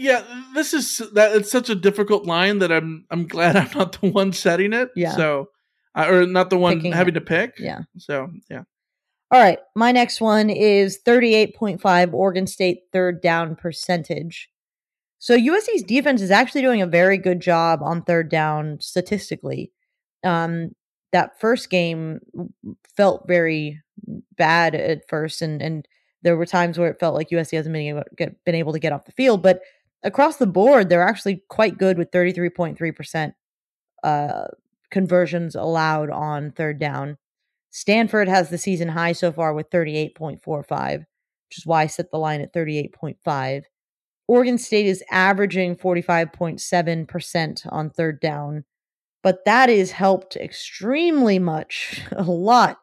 Yeah, 0.00 0.24
this 0.54 0.72
is 0.72 0.96
that. 1.12 1.36
It's 1.36 1.50
such 1.50 1.68
a 1.68 1.74
difficult 1.74 2.24
line 2.24 2.60
that 2.60 2.72
I'm 2.72 3.04
I'm 3.10 3.26
glad 3.26 3.54
I'm 3.56 3.68
not 3.76 4.00
the 4.00 4.10
one 4.10 4.32
setting 4.32 4.72
it. 4.72 4.88
Yeah. 4.96 5.14
So, 5.14 5.50
uh, 5.94 6.06
or 6.08 6.24
not 6.24 6.48
the 6.48 6.56
one 6.56 6.76
Picking 6.78 6.92
having 6.92 7.12
it. 7.14 7.18
to 7.18 7.20
pick. 7.20 7.58
Yeah. 7.58 7.80
So 7.98 8.30
yeah. 8.48 8.62
All 9.30 9.38
right. 9.38 9.58
My 9.76 9.92
next 9.92 10.22
one 10.22 10.48
is 10.48 10.98
38.5 11.06 12.14
Oregon 12.14 12.46
State 12.46 12.84
third 12.94 13.20
down 13.20 13.56
percentage. 13.56 14.48
So 15.18 15.36
USC's 15.36 15.82
defense 15.82 16.22
is 16.22 16.30
actually 16.30 16.62
doing 16.62 16.80
a 16.80 16.86
very 16.86 17.18
good 17.18 17.40
job 17.40 17.80
on 17.82 18.02
third 18.02 18.30
down 18.30 18.78
statistically. 18.80 19.70
Um, 20.24 20.70
that 21.12 21.38
first 21.38 21.68
game 21.68 22.20
felt 22.96 23.28
very 23.28 23.82
bad 24.38 24.74
at 24.74 25.02
first, 25.10 25.42
and 25.42 25.60
and 25.60 25.86
there 26.22 26.38
were 26.38 26.46
times 26.46 26.78
where 26.78 26.90
it 26.90 26.98
felt 26.98 27.14
like 27.14 27.28
USC 27.28 27.54
hasn't 27.56 27.74
been 27.74 27.82
able, 27.82 28.02
get, 28.16 28.42
been 28.46 28.54
able 28.54 28.72
to 28.72 28.78
get 28.78 28.92
off 28.92 29.04
the 29.04 29.12
field. 29.12 29.42
But 29.42 29.60
across 30.02 30.36
the 30.36 30.46
board, 30.46 30.88
they're 30.88 31.06
actually 31.06 31.42
quite 31.48 31.78
good 31.78 31.98
with 31.98 32.10
33.3% 32.10 33.32
uh, 34.02 34.46
conversions 34.90 35.54
allowed 35.54 36.10
on 36.10 36.52
third 36.52 36.78
down. 36.78 37.16
Stanford 37.70 38.28
has 38.28 38.50
the 38.50 38.58
season 38.58 38.88
high 38.88 39.12
so 39.12 39.30
far 39.32 39.54
with 39.54 39.70
38.45, 39.70 40.98
which 40.98 41.58
is 41.58 41.66
why 41.66 41.82
I 41.82 41.86
set 41.86 42.10
the 42.10 42.18
line 42.18 42.40
at 42.40 42.52
38.5. 42.52 43.62
Oregon 44.26 44.58
State 44.58 44.86
is 44.86 45.02
averaging 45.10 45.76
45.7% 45.76 47.66
on 47.72 47.90
third 47.90 48.20
down, 48.20 48.64
but 49.22 49.44
that 49.44 49.68
is 49.68 49.92
helped 49.92 50.36
extremely 50.36 51.38
much, 51.38 52.02
a 52.12 52.22
lot, 52.22 52.78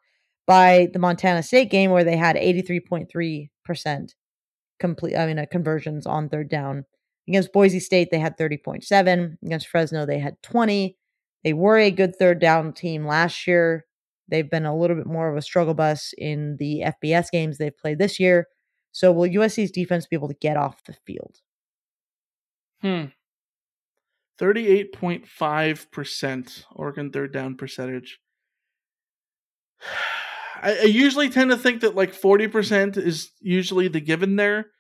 by 0.46 0.90
the 0.94 1.00
Montana 1.00 1.44
State 1.44 1.70
game 1.70 1.92
where 1.92 2.04
they 2.04 2.18
had 2.18 2.36
83.3% 2.36 4.14
complete, 4.80 5.18
I 5.18 5.26
mean, 5.26 5.40
uh, 5.40 5.46
conversions 5.50 6.06
on 6.06 6.30
third 6.30 6.50
down. 6.50 6.86
Against 7.28 7.52
Boise 7.52 7.80
State, 7.80 8.10
they 8.12 8.20
had 8.20 8.38
30.7. 8.38 9.38
Against 9.44 9.68
Fresno, 9.68 10.06
they 10.06 10.20
had 10.20 10.42
20. 10.44 10.96
They 11.44 11.54
were 11.54 11.78
a 11.78 11.92
good 11.92 12.16
third 12.16 12.40
down 12.40 12.74
team 12.74 13.06
last 13.06 13.48
year. 13.48 13.86
They've 14.30 14.50
been 14.50 14.66
a 14.66 14.76
little 14.76 14.96
bit 14.96 15.08
more 15.08 15.30
of 15.30 15.38
a 15.38 15.42
struggle 15.42 15.74
bus 15.74 16.14
in 16.18 16.58
the 16.60 16.84
FBS 17.04 17.30
games 17.32 17.58
they've 17.58 17.78
played 17.78 18.00
this 18.00 18.20
year. 18.20 18.48
So 18.92 19.12
will 19.12 19.30
USC's 19.30 19.72
defense 19.72 20.08
be 20.08 20.16
able 20.16 20.28
to 20.28 20.34
get 20.34 20.58
off 20.58 20.84
the 20.86 20.96
field? 21.06 21.38
Hmm. 22.82 23.06
Thirty-eight 24.40 24.94
point 24.94 25.28
five 25.28 25.90
percent 25.92 26.66
Oregon 26.76 27.12
third 27.12 27.34
down 27.34 27.56
percentage. 27.56 28.20
I, 30.62 30.80
I 30.80 30.84
usually 30.84 31.30
tend 31.30 31.52
to 31.52 31.58
think 31.58 31.82
that 31.82 31.96
like 31.96 32.14
forty 32.14 32.48
percent 32.48 32.98
is 32.98 33.32
usually 33.40 33.88
the 33.88 34.02
given 34.02 34.36
there. 34.36 34.72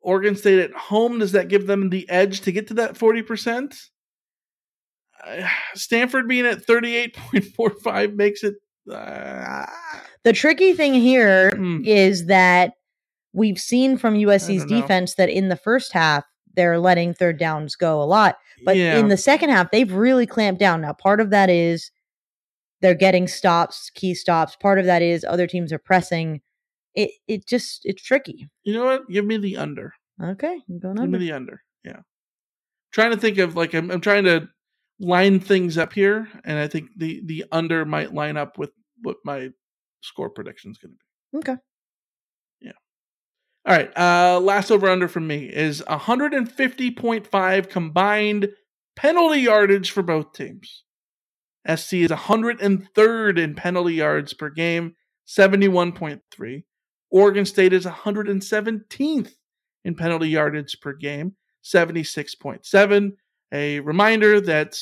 Oregon 0.00 0.36
State 0.36 0.58
at 0.60 0.72
home 0.72 1.18
does 1.18 1.32
that 1.32 1.48
give 1.48 1.66
them 1.66 1.90
the 1.90 2.08
edge 2.08 2.40
to 2.42 2.52
get 2.52 2.68
to 2.68 2.74
that 2.74 2.96
forty 2.96 3.22
percent? 3.22 3.74
Stanford 5.74 6.28
being 6.28 6.46
at 6.46 6.64
thirty-eight 6.64 7.14
point 7.16 7.44
four 7.44 7.70
five 7.70 8.14
makes 8.14 8.42
it. 8.44 8.54
Uh, 8.90 9.66
The 10.24 10.32
tricky 10.32 10.72
thing 10.72 10.94
here 10.94 11.52
is 11.84 12.22
Hmm. 12.22 12.26
that 12.28 12.72
we've 13.32 13.58
seen 13.60 13.96
from 13.98 14.14
USC's 14.14 14.64
defense 14.64 15.14
that 15.16 15.28
in 15.28 15.48
the 15.48 15.56
first 15.56 15.92
half 15.92 16.24
they're 16.54 16.78
letting 16.78 17.14
third 17.14 17.38
downs 17.38 17.76
go 17.76 18.02
a 18.02 18.04
lot, 18.04 18.36
but 18.64 18.76
Yeah. 18.76 18.98
in 18.98 19.08
the 19.08 19.16
second 19.16 19.50
half 19.50 19.70
they've 19.70 19.92
really 19.92 20.26
clamped 20.26 20.58
down. 20.60 20.80
Now, 20.80 20.92
part 20.92 21.20
of 21.20 21.30
that 21.30 21.50
is 21.50 21.90
they're 22.80 22.94
getting 22.94 23.28
stops, 23.28 23.90
key 23.90 24.14
stops. 24.14 24.56
Part 24.56 24.78
of 24.78 24.86
that 24.86 25.02
is 25.02 25.24
other 25.24 25.46
teams 25.46 25.72
are 25.72 25.78
pressing. 25.78 26.40
It 26.98 27.10
it 27.28 27.46
just 27.46 27.82
it's 27.84 28.02
tricky. 28.02 28.48
you 28.64 28.72
know 28.74 28.84
what? 28.84 29.08
Give 29.08 29.24
me 29.24 29.36
the 29.36 29.56
under. 29.56 29.92
Okay, 30.20 30.58
I'm 30.68 30.78
going 30.80 30.96
Give 30.96 31.04
under. 31.04 31.18
me 31.18 31.26
the 31.26 31.32
under. 31.32 31.62
Yeah. 31.84 32.00
Trying 32.92 33.12
to 33.12 33.16
think 33.16 33.38
of 33.38 33.54
like 33.54 33.72
I'm, 33.72 33.88
I'm 33.92 34.00
trying 34.00 34.24
to 34.24 34.48
line 34.98 35.38
things 35.38 35.78
up 35.78 35.92
here, 35.92 36.26
and 36.44 36.58
I 36.58 36.66
think 36.66 36.90
the 36.96 37.22
the 37.24 37.44
under 37.52 37.84
might 37.84 38.12
line 38.12 38.36
up 38.36 38.58
with 38.58 38.70
what 39.02 39.18
my 39.24 39.50
score 40.00 40.28
prediction 40.28 40.72
is 40.72 40.78
going 40.78 40.90
to 40.92 40.96
be. 40.96 41.38
Okay. 41.38 41.60
Yeah. 42.60 42.72
All 43.64 43.76
right. 43.76 43.96
Uh, 43.96 44.40
last 44.40 44.72
over 44.72 44.88
under 44.88 45.06
from 45.06 45.28
me 45.28 45.44
is 45.46 45.82
150.5 45.82 47.68
combined 47.70 48.48
penalty 48.96 49.42
yardage 49.42 49.92
for 49.92 50.02
both 50.02 50.32
teams. 50.32 50.82
SC 51.64 51.94
is 51.94 52.10
103rd 52.10 53.38
in 53.38 53.54
penalty 53.54 53.94
yards 53.94 54.32
per 54.32 54.50
game, 54.50 54.94
71.3. 55.28 56.64
Oregon 57.10 57.44
State 57.44 57.72
is 57.72 57.86
117th 57.86 59.32
in 59.84 59.94
penalty 59.94 60.28
yardage 60.28 60.80
per 60.80 60.92
game, 60.92 61.34
76.7. 61.64 63.12
A 63.52 63.80
reminder 63.80 64.40
that 64.40 64.78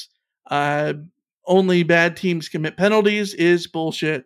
uh, 0.51 0.95
only 1.47 1.83
bad 1.83 2.17
teams 2.17 2.49
commit 2.49 2.77
penalties 2.77 3.35
is 3.35 3.67
bullshit. 3.67 4.25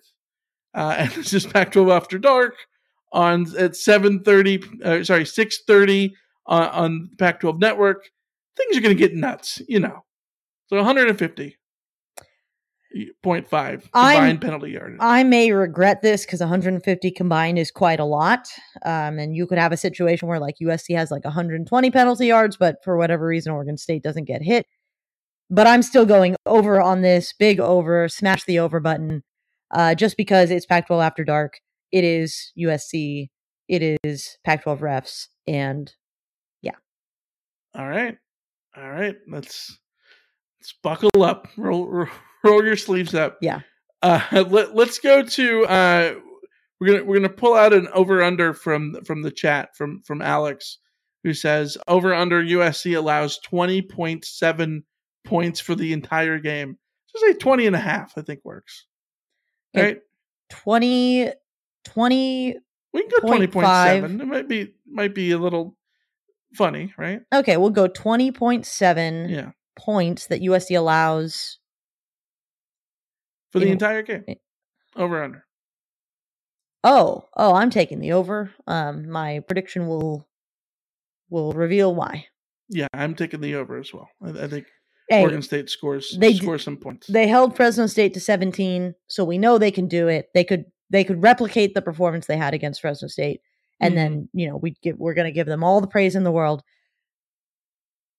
Uh, 0.75 0.95
and 0.99 1.11
this 1.13 1.33
is 1.33 1.47
Pac-12 1.47 1.95
After 1.95 2.19
Dark 2.19 2.55
on 3.13 3.43
at 3.59 3.73
7.30, 3.73 4.83
uh, 4.85 5.05
sorry, 5.05 5.25
6.30 5.25 6.13
uh, 6.47 6.71
on 6.73 7.11
Pac-12 7.19 7.61
Network. 7.61 8.11
Things 8.57 8.77
are 8.77 8.81
going 8.81 8.97
to 8.97 9.09
get 9.09 9.15
nuts, 9.15 9.61
you 9.69 9.81
know. 9.81 10.05
So 10.69 10.77
150. 10.77 11.57
0.5 12.97 13.53
I'm- 13.53 13.81
combined 14.17 14.41
penalty 14.41 14.71
yardage. 14.73 14.99
I 15.01 15.23
may 15.23 15.53
regret 15.53 16.03
this 16.03 16.25
because 16.25 16.41
150 16.41 17.11
combined 17.13 17.59
is 17.59 17.71
quite 17.71 18.01
a 18.01 18.05
lot. 18.05 18.49
Um, 18.85 19.19
and 19.19 19.35
you 19.37 19.47
could 19.47 19.59
have 19.59 19.73
a 19.73 19.77
situation 19.77 20.29
where 20.29 20.41
like 20.41 20.57
USC 20.61 20.97
has 20.97 21.11
like 21.11 21.25
120 21.25 21.91
penalty 21.91 22.27
yards, 22.27 22.57
but 22.57 22.77
for 22.83 22.97
whatever 22.97 23.27
reason, 23.27 23.53
Oregon 23.53 23.77
State 23.77 24.03
doesn't 24.03 24.25
get 24.25 24.43
hit. 24.43 24.67
But 25.51 25.67
I'm 25.67 25.83
still 25.83 26.07
going 26.07 26.37
over 26.47 26.81
on 26.81 27.03
this 27.03 27.33
big 27.39 27.59
over, 27.61 28.09
smash 28.09 28.45
the 28.45 28.59
over 28.61 28.79
button, 28.81 29.23
uh, 29.73 29.95
just 29.95 30.17
because 30.17 30.51
it's 30.51 30.67
Pac 30.67 30.87
12 30.87 31.03
after 31.03 31.25
dark. 31.25 31.59
It 31.91 32.05
is 32.05 32.53
USC, 32.59 33.31
it 33.69 33.99
is 34.05 34.39
Pac 34.45 34.63
12 34.63 34.81
refs, 34.81 35.27
and 35.49 35.93
yeah. 36.63 36.77
All 37.75 37.89
right. 37.89 38.17
All 38.77 38.91
right. 38.91 39.17
Let's 39.29 39.77
let's 40.61 40.75
buckle 40.83 41.11
up. 41.23 41.49
Roll 41.57 41.89
roll, 41.89 42.09
roll 42.45 42.65
your 42.65 42.77
sleeves 42.77 43.15
up. 43.15 43.39
Yeah. 43.41 43.61
Uh 44.03 44.21
let, 44.49 44.75
let's 44.75 44.99
go 44.99 45.23
to 45.23 45.65
uh 45.67 46.15
we're 46.81 46.87
going 46.87 46.99
to 47.01 47.05
we're 47.05 47.21
to 47.21 47.29
pull 47.29 47.55
out 47.55 47.73
an 47.75 47.89
over 47.93 48.23
under 48.23 48.55
from 48.55 48.97
from 49.05 49.21
the 49.23 49.31
chat 49.31 49.77
from 49.77 50.01
from 50.07 50.23
Alex 50.23 50.79
who 51.23 51.35
says 51.35 51.77
over 51.87 52.15
under 52.15 52.43
USC 52.43 52.97
allows 52.97 53.39
20.7 53.47 54.83
points 55.27 55.61
for 55.61 55.75
the 55.75 55.93
entire 55.93 56.39
game. 56.39 56.79
So 57.09 57.27
say 57.27 57.35
20 57.35 57.67
and 57.67 57.77
a 57.77 57.81
half 57.81 58.15
I 58.17 58.23
think 58.23 58.41
works. 58.45 58.87
Okay. 59.77 59.87
Right? 59.87 59.99
20 60.51 61.33
20 61.85 62.57
We 62.93 63.01
can 63.03 63.11
go 63.11 63.27
twenty 63.29 63.47
point 63.47 63.67
seven. 63.67 64.21
It 64.21 64.27
might 64.27 64.49
be 64.49 64.75
might 64.87 65.15
be 65.15 65.31
a 65.33 65.39
little 65.39 65.77
funny, 66.55 66.93
right? 66.99 67.21
Okay, 67.33 67.57
we'll 67.57 67.71
go 67.71 67.89
20.7 67.89 69.31
Yeah. 69.31 69.51
points 69.77 70.27
that 70.27 70.41
USC 70.43 70.77
allows 70.77 71.60
For 73.53 73.59
the 73.59 73.71
entire 73.71 74.03
game. 74.03 74.25
Over 74.97 75.23
under. 75.23 75.47
Oh, 76.83 77.25
oh, 77.37 77.55
I'm 77.55 77.71
taking 77.71 78.01
the 78.01 78.13
over. 78.13 78.53
Um, 78.67 79.11
my 79.11 79.41
prediction 79.41 79.87
will 79.87 80.27
will 81.29 81.53
reveal 81.53 81.95
why. 81.95 82.27
Yeah, 82.69 82.87
I'm 82.93 83.15
taking 83.15 83.41
the 83.41 83.57
over 83.57 83.79
as 83.79 83.93
well. 83.93 84.09
I, 84.23 84.45
I 84.45 84.49
think 84.49 84.67
Hey, 85.11 85.23
Oregon 85.23 85.43
State 85.43 85.69
scores 85.69 86.17
they 86.19 86.35
scores 86.35 86.63
some 86.63 86.77
points. 86.77 87.09
They 87.09 87.27
held 87.27 87.57
Fresno 87.57 87.87
State 87.87 88.15
to 88.15 88.21
17, 88.21 88.95
so 89.09 89.25
we 89.25 89.39
know 89.39 89.59
they 89.59 89.73
can 89.73 89.89
do 89.89 90.07
it. 90.07 90.31
They 90.35 90.45
could 90.45 90.67
they 90.89 91.03
could 91.03 91.21
replicate 91.21 91.75
the 91.75 91.83
performance 91.83 92.27
they 92.27 92.37
had 92.37 92.55
against 92.55 92.81
Fresno 92.81 93.09
State, 93.09 93.41
and 93.81 93.97
then 93.97 94.29
you 94.33 94.49
know 94.49 94.57
we 94.57 94.77
give 94.83 94.97
we're 94.99 95.15
gonna 95.15 95.33
give 95.33 95.49
them 95.49 95.65
all 95.65 95.81
the 95.81 95.89
praise 95.89 96.15
in 96.15 96.23
the 96.23 96.31
world. 96.31 96.63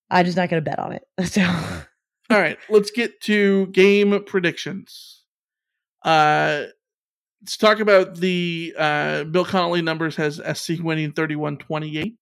I'm 0.09 0.25
just 0.25 0.35
not 0.35 0.49
gonna 0.49 0.61
bet 0.61 0.79
on 0.79 0.91
it. 0.91 1.03
So 1.25 1.41
All 2.29 2.39
right, 2.39 2.57
let's 2.69 2.91
get 2.91 3.21
to 3.21 3.67
game 3.67 4.21
predictions. 4.25 5.20
Uh, 6.03 6.63
let's 7.41 7.57
talk 7.57 7.79
about 7.79 8.15
the 8.15 8.73
uh, 8.77 9.23
Bill 9.25 9.45
Connolly 9.45 9.81
numbers 9.81 10.15
has 10.15 10.41
SC 10.53 10.79
winning 10.81 11.11
31 11.11 11.57
28, 11.57 12.15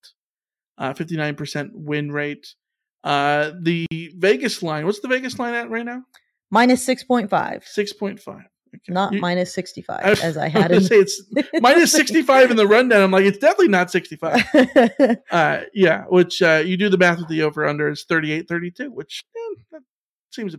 uh, 0.77 0.93
59% 0.93 1.69
win 1.73 2.11
rate. 2.11 2.55
Uh, 3.03 3.51
the 3.61 3.85
Vegas 4.17 4.61
line, 4.61 4.85
what's 4.85 4.99
the 4.99 5.07
Vegas 5.07 5.39
line 5.39 5.53
at 5.53 5.69
right 5.69 5.85
now? 5.85 6.03
minus 6.51 6.83
six 6.83 7.03
point 7.03 7.29
five, 7.29 7.63
6.5. 7.63 8.43
not 8.89 9.13
You- 9.13 9.21
minus 9.21 9.53
sixty 9.53 9.81
five 9.83 10.01
I 10.03 10.09
was 10.09 10.19
as 10.21 10.35
I 10.37 10.47
had 10.49 10.69
gonna 10.69 10.81
say 10.81 10.97
it's 10.97 11.21
minus 11.61 11.91
65 11.91 12.51
in 12.51 12.57
the 12.57 12.67
rundown. 12.67 13.01
I'm 13.03 13.11
like, 13.11 13.23
it's 13.25 13.37
definitely 13.37 13.67
not 13.69 13.89
65. 13.91 14.43
uh, 15.31 15.59
yeah, 15.73 16.03
which 16.09 16.41
uh, 16.41 16.61
you 16.65 16.75
do 16.75 16.89
the 16.89 16.97
math 16.97 17.19
with 17.19 17.29
the 17.29 17.43
over 17.43 17.65
under 17.67 17.87
is 17.89 18.03
38 18.03 18.47
32, 18.49 18.91
which 18.91 19.23
eh, 19.73 19.77
seems 20.31 20.55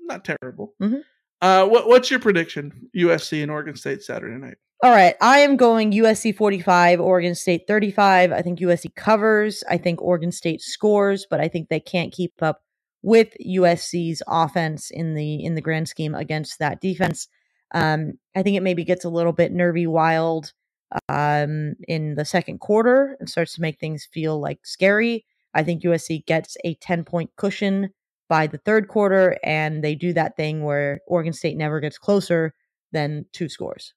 not 0.00 0.24
terrible. 0.24 0.74
Mhm. 0.80 1.02
Uh, 1.40 1.66
what, 1.66 1.86
what's 1.86 2.10
your 2.10 2.20
prediction? 2.20 2.88
USC 2.96 3.42
and 3.42 3.50
Oregon 3.50 3.76
State 3.76 4.02
Saturday 4.02 4.36
night. 4.36 4.56
All 4.82 4.90
right, 4.90 5.16
I 5.20 5.40
am 5.40 5.56
going 5.56 5.90
USC 5.92 6.36
45, 6.36 7.00
Oregon 7.00 7.34
State 7.34 7.66
35. 7.66 8.30
I 8.30 8.42
think 8.42 8.60
USC 8.60 8.94
covers. 8.94 9.64
I 9.68 9.76
think 9.76 10.00
Oregon 10.00 10.30
State 10.30 10.60
scores, 10.60 11.26
but 11.28 11.40
I 11.40 11.48
think 11.48 11.68
they 11.68 11.80
can't 11.80 12.12
keep 12.12 12.32
up 12.42 12.62
with 13.02 13.34
USC's 13.44 14.22
offense 14.28 14.90
in 14.90 15.14
the 15.14 15.44
in 15.44 15.54
the 15.54 15.60
grand 15.60 15.88
scheme 15.88 16.14
against 16.14 16.58
that 16.60 16.80
defense. 16.80 17.28
Um, 17.74 18.14
I 18.36 18.42
think 18.42 18.56
it 18.56 18.62
maybe 18.62 18.84
gets 18.84 19.04
a 19.04 19.10
little 19.10 19.32
bit 19.32 19.52
nervy 19.52 19.86
wild 19.86 20.52
um, 21.08 21.74
in 21.86 22.14
the 22.14 22.24
second 22.24 22.60
quarter 22.60 23.16
and 23.20 23.28
starts 23.28 23.54
to 23.54 23.60
make 23.60 23.78
things 23.78 24.08
feel 24.12 24.40
like 24.40 24.60
scary. 24.64 25.24
I 25.54 25.62
think 25.62 25.82
USC 25.82 26.24
gets 26.26 26.56
a 26.64 26.74
10 26.74 27.04
point 27.04 27.30
cushion 27.36 27.90
by 28.28 28.46
the 28.46 28.58
third 28.58 28.88
quarter, 28.88 29.38
and 29.42 29.82
they 29.82 29.94
do 29.94 30.12
that 30.12 30.36
thing 30.36 30.62
where 30.64 31.00
Oregon 31.06 31.32
State 31.32 31.56
never 31.56 31.80
gets 31.80 31.98
closer 31.98 32.54
than 32.92 33.24
two 33.32 33.48
scores. 33.48 33.94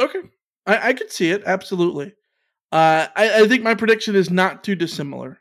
Okay, 0.00 0.20
I, 0.66 0.88
I 0.88 0.92
could 0.92 1.10
see 1.12 1.30
it 1.30 1.42
absolutely. 1.46 2.14
Uh, 2.70 3.06
I, 3.16 3.42
I 3.42 3.48
think 3.48 3.62
my 3.62 3.74
prediction 3.74 4.14
is 4.14 4.30
not 4.30 4.62
too 4.62 4.74
dissimilar, 4.74 5.40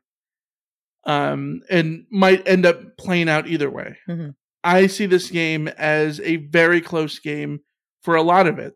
um, 1.05 1.61
and 1.69 2.05
might 2.11 2.47
end 2.47 2.65
up 2.65 2.97
playing 2.97 3.29
out 3.29 3.47
either 3.47 3.69
way. 3.69 3.97
Mhm. 4.07 4.35
I 4.63 4.87
see 4.87 5.05
this 5.05 5.29
game 5.29 5.67
as 5.69 6.19
a 6.21 6.37
very 6.37 6.81
close 6.81 7.19
game 7.19 7.61
for 8.01 8.15
a 8.15 8.21
lot 8.21 8.47
of 8.47 8.59
it, 8.59 8.73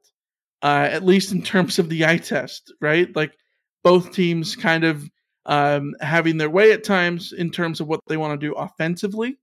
uh, 0.62 0.88
at 0.90 1.04
least 1.06 1.32
in 1.32 1.42
terms 1.42 1.80
of 1.80 1.90
the 1.90 2.06
eye 2.06 2.18
test, 2.18 2.74
right? 2.82 3.14
Like 3.16 3.34
both 3.84 4.14
teams 4.14 4.56
kind 4.56 4.84
of 4.84 5.10
um, 5.46 5.94
having 6.02 6.38
their 6.38 6.50
way 6.50 6.72
at 6.72 6.84
times 6.84 7.34
in 7.34 7.52
terms 7.52 7.80
of 7.80 7.88
what 7.88 8.00
they 8.08 8.18
want 8.18 8.40
to 8.40 8.48
do 8.48 8.54
offensively. 8.54 9.38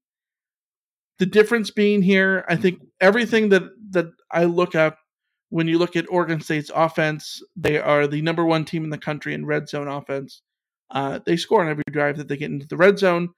The 1.19 1.27
difference 1.27 1.71
being 1.71 2.03
here, 2.03 2.45
I 2.49 2.57
think 2.57 2.81
everything 3.01 3.49
that 3.49 3.65
that 3.91 4.07
I 4.31 4.45
look 4.45 4.75
up 4.75 4.99
when 5.51 5.67
you 5.67 5.79
look 5.79 5.97
at 5.97 6.11
Oregon 6.11 6.41
State's 6.41 6.71
offense, 6.75 7.43
they 7.57 7.79
are 7.79 8.07
the 8.07 8.23
number 8.23 8.45
one 8.45 8.65
team 8.65 8.85
in 8.85 8.91
the 8.91 8.99
country 8.99 9.35
in 9.35 9.47
red 9.47 9.69
zone 9.69 9.89
offense. 9.89 10.43
Uh, 10.91 11.21
they 11.25 11.37
score 11.37 11.63
on 11.63 11.69
every 11.69 11.85
drive 11.91 12.17
that 12.19 12.29
they 12.29 12.37
get 12.37 12.51
into 12.51 12.67
the 12.67 12.77
red 12.77 12.99
zone. 12.99 13.31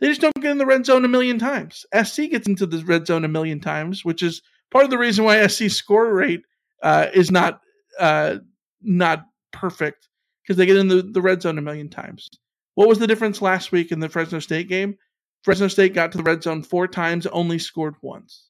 They 0.00 0.08
just 0.08 0.20
don't 0.20 0.34
get 0.40 0.50
in 0.50 0.58
the 0.58 0.66
red 0.66 0.84
zone 0.84 1.04
a 1.04 1.08
million 1.08 1.38
times. 1.38 1.84
SC 2.02 2.22
gets 2.30 2.48
into 2.48 2.66
the 2.66 2.84
red 2.84 3.06
zone 3.06 3.24
a 3.24 3.28
million 3.28 3.60
times, 3.60 4.04
which 4.04 4.22
is 4.22 4.42
part 4.70 4.84
of 4.84 4.90
the 4.90 4.98
reason 4.98 5.24
why 5.24 5.46
SC 5.46 5.70
score 5.70 6.12
rate 6.12 6.42
uh, 6.82 7.06
is 7.14 7.30
not 7.30 7.60
uh, 7.98 8.36
not 8.82 9.24
perfect 9.52 10.08
because 10.44 10.56
they 10.56 10.66
get 10.66 10.76
in 10.76 10.88
the, 10.88 11.02
the 11.02 11.22
red 11.22 11.42
zone 11.42 11.58
a 11.58 11.62
million 11.62 11.88
times. 11.88 12.28
What 12.74 12.88
was 12.88 12.98
the 12.98 13.06
difference 13.06 13.40
last 13.40 13.72
week 13.72 13.92
in 13.92 14.00
the 14.00 14.08
Fresno 14.08 14.40
State 14.40 14.68
game? 14.68 14.96
Fresno 15.42 15.68
State 15.68 15.94
got 15.94 16.12
to 16.12 16.18
the 16.18 16.24
red 16.24 16.42
zone 16.42 16.62
four 16.62 16.88
times, 16.88 17.26
only 17.26 17.58
scored 17.58 17.94
once. 18.02 18.48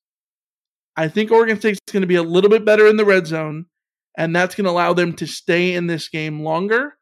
I 0.97 1.09
think 1.09 1.31
Oregon 1.31 1.59
State's 1.59 1.81
going 1.93 2.03
to 2.03 2.07
be 2.07 2.15
a 2.15 2.23
little 2.23 2.51
bit 2.51 2.65
better 2.65 2.87
in 2.87 2.97
the 2.97 3.05
red 3.05 3.27
zone, 3.27 3.67
and 4.17 4.35
that's 4.35 4.55
going 4.55 4.65
to 4.65 4.71
allow 4.71 4.93
them 4.93 5.13
to 5.15 5.27
stay 5.27 5.75
in 5.75 5.87
this 5.87 6.09
game 6.09 6.41
longer. 6.41 6.95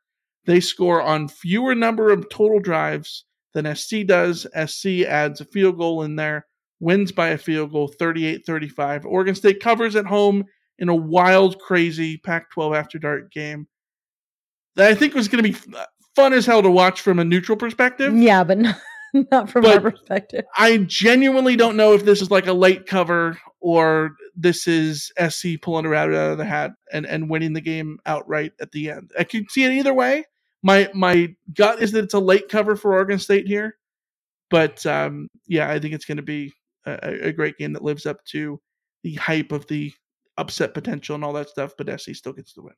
They 0.47 0.61
score 0.61 1.01
on 1.03 1.29
fewer 1.29 1.75
number 1.75 2.11
of 2.11 2.29
total 2.29 2.59
drives 2.59 3.25
than 3.55 3.75
SC 3.77 4.07
does. 4.07 4.47
SC 4.67 5.03
adds 5.07 5.41
a 5.41 5.45
field 5.45 5.79
goal 5.79 6.03
in 6.03 6.17
there, 6.17 6.47
wins 6.81 7.13
by 7.13 7.29
a 7.29 7.39
field 7.39 7.73
goal 7.73 7.89
38 7.99 8.45
35. 8.47 9.07
Oregon 9.07 9.35
State 9.35 9.61
covers 9.61 9.95
at 9.95 10.07
home 10.07 10.45
in 10.79 10.89
a 10.89 10.97
wild, 10.97 11.59
crazy 11.61 12.17
Pac 12.17 12.51
12 12.51 12.75
after 12.75 12.99
dark 12.99 13.31
game 13.31 13.69
that 14.77 14.91
I 14.91 14.95
think 14.95 15.15
was 15.15 15.29
going 15.29 15.45
to 15.45 15.51
be 15.53 15.59
fun 16.15 16.33
as 16.33 16.47
hell 16.47 16.63
to 16.63 16.71
watch 16.71 17.01
from 17.01 17.19
a 17.19 17.25
neutral 17.25 17.57
perspective. 17.57 18.15
Yeah, 18.17 18.45
but 18.45 18.59
not, 18.59 18.77
not 19.31 19.51
from 19.51 19.63
But- 19.63 19.75
our 19.85 19.91
perspective. 19.91 20.45
I 20.57 20.79
genuinely 20.79 21.57
don't 21.57 21.77
know 21.77 21.93
if 21.93 22.05
this 22.05 22.23
is 22.23 22.31
like 22.31 22.47
a 22.47 22.53
late 22.53 22.87
cover 22.87 23.39
or 23.61 24.17
this 24.35 24.67
is 24.67 25.13
SC 25.29 25.61
pulling 25.61 25.87
a 25.87 25.89
rabbit 25.89 26.17
out 26.17 26.33
of 26.33 26.39
the 26.39 26.45
hat 26.45 26.73
and, 26.93 27.07
and 27.07 27.31
winning 27.31 27.53
the 27.53 27.61
game 27.61 27.99
outright 28.07 28.53
at 28.61 28.73
the 28.73 28.91
end. 28.91 29.13
I 29.19 29.25
could 29.25 29.51
see 29.51 29.65
it 29.65 29.73
either 29.73 29.95
way. 29.95 30.25
My 30.65 30.89
my 30.95 31.35
gut 31.55 31.83
is 31.83 31.93
that 31.93 32.05
it's 32.05 32.15
a 32.15 32.21
late 32.21 32.49
cover 32.49 32.77
for 32.77 32.93
Oregon 32.93 33.19
State 33.19 33.47
here, 33.49 33.77
but 34.49 34.85
um, 34.87 35.29
yeah, 35.49 35.69
I 35.71 35.81
think 35.81 35.93
it's 35.93 36.05
going 36.05 36.19
to 36.19 36.23
be 36.23 36.53
a, 36.87 37.27
a 37.29 37.33
great 37.33 37.59
game 37.59 37.73
that 37.73 37.83
lives 37.83 38.07
up 38.07 38.25
to 38.27 38.61
the 39.03 39.15
hype 39.15 39.51
of 39.51 39.67
the 39.67 39.93
upset 40.39 40.73
potential 40.73 41.17
and 41.17 41.25
all 41.25 41.33
that 41.33 41.49
stuff. 41.49 41.73
But 41.77 42.01
SC 42.01 42.15
still 42.15 42.33
gets 42.33 42.53
the 42.53 42.63
win. 42.63 42.75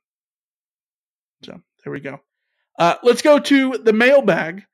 So 1.45 1.61
there 1.85 1.93
we 1.93 2.01
go. 2.01 2.21
Uh, 2.79 2.97
let's 3.03 3.23
go 3.23 3.39
to 3.39 3.79
the 3.79 3.93
mailbag. 3.93 4.65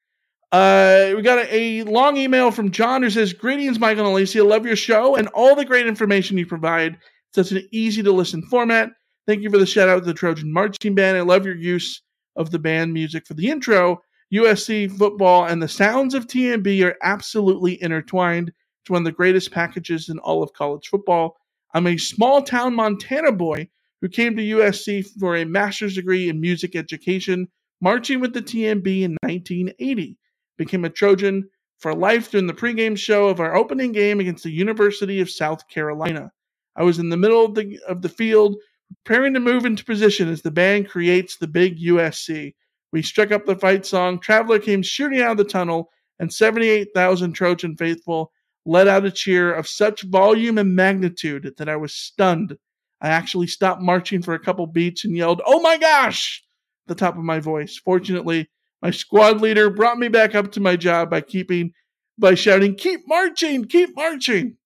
Uh, 0.52 1.12
we 1.14 1.22
got 1.22 1.38
a, 1.38 1.80
a 1.80 1.84
long 1.84 2.16
email 2.16 2.50
from 2.50 2.70
John 2.70 3.02
who 3.02 3.10
says, 3.10 3.32
Greetings, 3.32 3.78
Michael 3.78 4.06
and 4.06 4.12
Alicia. 4.12 4.42
Love 4.42 4.66
your 4.66 4.76
show 4.76 5.16
and 5.16 5.28
all 5.28 5.54
the 5.54 5.64
great 5.64 5.86
information 5.86 6.38
you 6.38 6.46
provide. 6.46 6.98
Such 7.34 7.52
an 7.52 7.68
easy 7.70 8.02
to 8.02 8.12
listen 8.12 8.42
format. 8.42 8.90
Thank 9.26 9.42
you 9.42 9.50
for 9.50 9.58
the 9.58 9.66
shout 9.66 9.88
out 9.88 10.00
to 10.00 10.06
the 10.06 10.14
Trojan 10.14 10.52
Marching 10.52 10.94
Band. 10.94 11.16
I 11.16 11.20
love 11.20 11.44
your 11.44 11.56
use 11.56 12.02
of 12.36 12.50
the 12.50 12.58
band 12.58 12.92
music 12.92 13.26
for 13.26 13.34
the 13.34 13.48
intro. 13.48 14.00
USC 14.32 14.90
football 14.96 15.44
and 15.44 15.62
the 15.62 15.68
sounds 15.68 16.14
of 16.14 16.26
TMB 16.26 16.84
are 16.84 16.96
absolutely 17.02 17.80
intertwined. 17.82 18.52
It's 18.82 18.90
one 18.90 19.02
of 19.02 19.04
the 19.04 19.12
greatest 19.12 19.50
packages 19.50 20.08
in 20.08 20.18
all 20.20 20.42
of 20.42 20.52
college 20.52 20.88
football. 20.88 21.36
I'm 21.74 21.86
a 21.86 21.96
small 21.96 22.42
town 22.42 22.74
Montana 22.74 23.32
boy 23.32 23.68
who 24.00 24.08
came 24.08 24.36
to 24.36 24.42
USC 24.42 25.06
for 25.18 25.36
a 25.36 25.44
master's 25.44 25.94
degree 25.94 26.28
in 26.28 26.40
music 26.40 26.74
education, 26.74 27.48
marching 27.80 28.20
with 28.20 28.32
the 28.32 28.42
TMB 28.42 29.02
in 29.02 29.16
1980. 29.22 30.16
Became 30.56 30.84
a 30.84 30.90
Trojan 30.90 31.48
for 31.78 31.94
life 31.94 32.30
during 32.30 32.46
the 32.46 32.52
pregame 32.52 32.96
show 32.96 33.28
of 33.28 33.40
our 33.40 33.56
opening 33.56 33.92
game 33.92 34.20
against 34.20 34.44
the 34.44 34.50
University 34.50 35.20
of 35.20 35.30
South 35.30 35.66
Carolina. 35.68 36.30
I 36.76 36.82
was 36.82 36.98
in 36.98 37.08
the 37.08 37.16
middle 37.16 37.44
of 37.44 37.54
the 37.54 37.78
of 37.88 38.02
the 38.02 38.08
field, 38.08 38.56
preparing 39.04 39.34
to 39.34 39.40
move 39.40 39.64
into 39.64 39.84
position 39.84 40.28
as 40.28 40.42
the 40.42 40.50
band 40.50 40.88
creates 40.88 41.36
the 41.36 41.48
big 41.48 41.78
USC. 41.78 42.54
We 42.92 43.02
struck 43.02 43.32
up 43.32 43.46
the 43.46 43.56
fight 43.56 43.86
song. 43.86 44.18
Traveler 44.18 44.58
came 44.58 44.82
shooting 44.82 45.20
out 45.20 45.32
of 45.32 45.36
the 45.38 45.44
tunnel, 45.44 45.90
and 46.18 46.32
78,000 46.32 47.32
Trojan 47.32 47.76
faithful 47.76 48.32
let 48.66 48.88
out 48.88 49.06
a 49.06 49.10
cheer 49.10 49.54
of 49.54 49.66
such 49.66 50.02
volume 50.02 50.58
and 50.58 50.76
magnitude 50.76 51.54
that 51.56 51.68
I 51.68 51.76
was 51.76 51.94
stunned. 51.94 52.56
I 53.00 53.08
actually 53.08 53.46
stopped 53.46 53.80
marching 53.80 54.22
for 54.22 54.34
a 54.34 54.38
couple 54.38 54.66
beats 54.66 55.04
and 55.04 55.16
yelled, 55.16 55.40
Oh 55.46 55.60
my 55.60 55.78
gosh! 55.78 56.42
at 56.84 56.96
the 56.96 56.98
top 56.98 57.16
of 57.16 57.24
my 57.24 57.40
voice. 57.40 57.80
Fortunately, 57.82 58.48
my 58.82 58.90
squad 58.90 59.40
leader 59.40 59.70
brought 59.70 59.98
me 59.98 60.08
back 60.08 60.34
up 60.34 60.52
to 60.52 60.60
my 60.60 60.76
job 60.76 61.10
by 61.10 61.20
keeping 61.20 61.72
by 62.18 62.34
shouting, 62.34 62.74
Keep 62.74 63.00
marching, 63.06 63.64
keep 63.64 63.96
marching. 63.96 64.56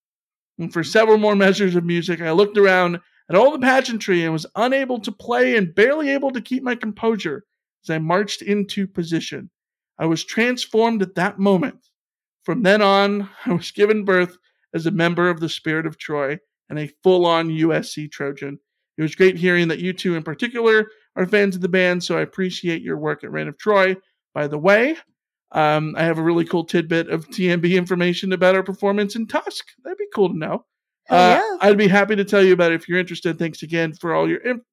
And 0.58 0.72
for 0.72 0.84
several 0.84 1.18
more 1.18 1.36
measures 1.36 1.76
of 1.76 1.84
music, 1.84 2.20
I 2.20 2.32
looked 2.32 2.58
around 2.58 3.00
at 3.28 3.36
all 3.36 3.52
the 3.52 3.58
pageantry 3.58 4.22
and 4.22 4.32
was 4.32 4.46
unable 4.56 5.00
to 5.00 5.12
play 5.12 5.56
and 5.56 5.74
barely 5.74 6.10
able 6.10 6.30
to 6.32 6.40
keep 6.40 6.62
my 6.62 6.74
composure 6.74 7.44
as 7.84 7.90
I 7.90 7.98
marched 7.98 8.42
into 8.42 8.86
position. 8.86 9.50
I 9.98 10.06
was 10.06 10.24
transformed 10.24 11.02
at 11.02 11.14
that 11.14 11.38
moment. 11.38 11.88
From 12.42 12.62
then 12.62 12.82
on, 12.82 13.28
I 13.46 13.52
was 13.52 13.70
given 13.70 14.04
birth 14.04 14.36
as 14.74 14.86
a 14.86 14.90
member 14.90 15.30
of 15.30 15.40
the 15.40 15.48
Spirit 15.48 15.86
of 15.86 15.98
Troy 15.98 16.38
and 16.76 16.88
a 16.88 16.92
full 17.02 17.24
on 17.26 17.48
USC 17.48 18.10
Trojan. 18.10 18.58
It 18.96 19.02
was 19.02 19.14
great 19.14 19.36
hearing 19.36 19.68
that 19.68 19.78
you 19.78 19.92
two 19.92 20.16
in 20.16 20.22
particular 20.22 20.88
are 21.16 21.26
fans 21.26 21.54
of 21.54 21.62
the 21.62 21.68
band, 21.68 22.02
so 22.02 22.18
I 22.18 22.22
appreciate 22.22 22.82
your 22.82 22.96
work 22.96 23.22
at 23.22 23.30
Reign 23.30 23.48
of 23.48 23.58
Troy. 23.58 23.96
By 24.34 24.48
the 24.48 24.58
way, 24.58 24.96
um, 25.52 25.94
I 25.96 26.02
have 26.02 26.18
a 26.18 26.22
really 26.22 26.44
cool 26.44 26.64
tidbit 26.64 27.08
of 27.08 27.28
TMB 27.28 27.76
information 27.76 28.32
about 28.32 28.56
our 28.56 28.62
performance 28.64 29.14
in 29.14 29.26
Tusk. 29.26 29.64
That'd 29.84 29.98
be 29.98 30.06
cool 30.12 30.30
to 30.30 30.36
know. 30.36 30.64
Uh, 31.08 31.40
I'd 31.60 31.78
be 31.78 31.86
happy 31.86 32.16
to 32.16 32.24
tell 32.24 32.42
you 32.42 32.54
about 32.54 32.72
it 32.72 32.76
if 32.76 32.88
you're 32.88 32.98
interested. 32.98 33.38
Thanks 33.38 33.62
again 33.62 33.92
for 33.92 34.14
all 34.14 34.28
your 34.28 34.40
im- 34.40 34.64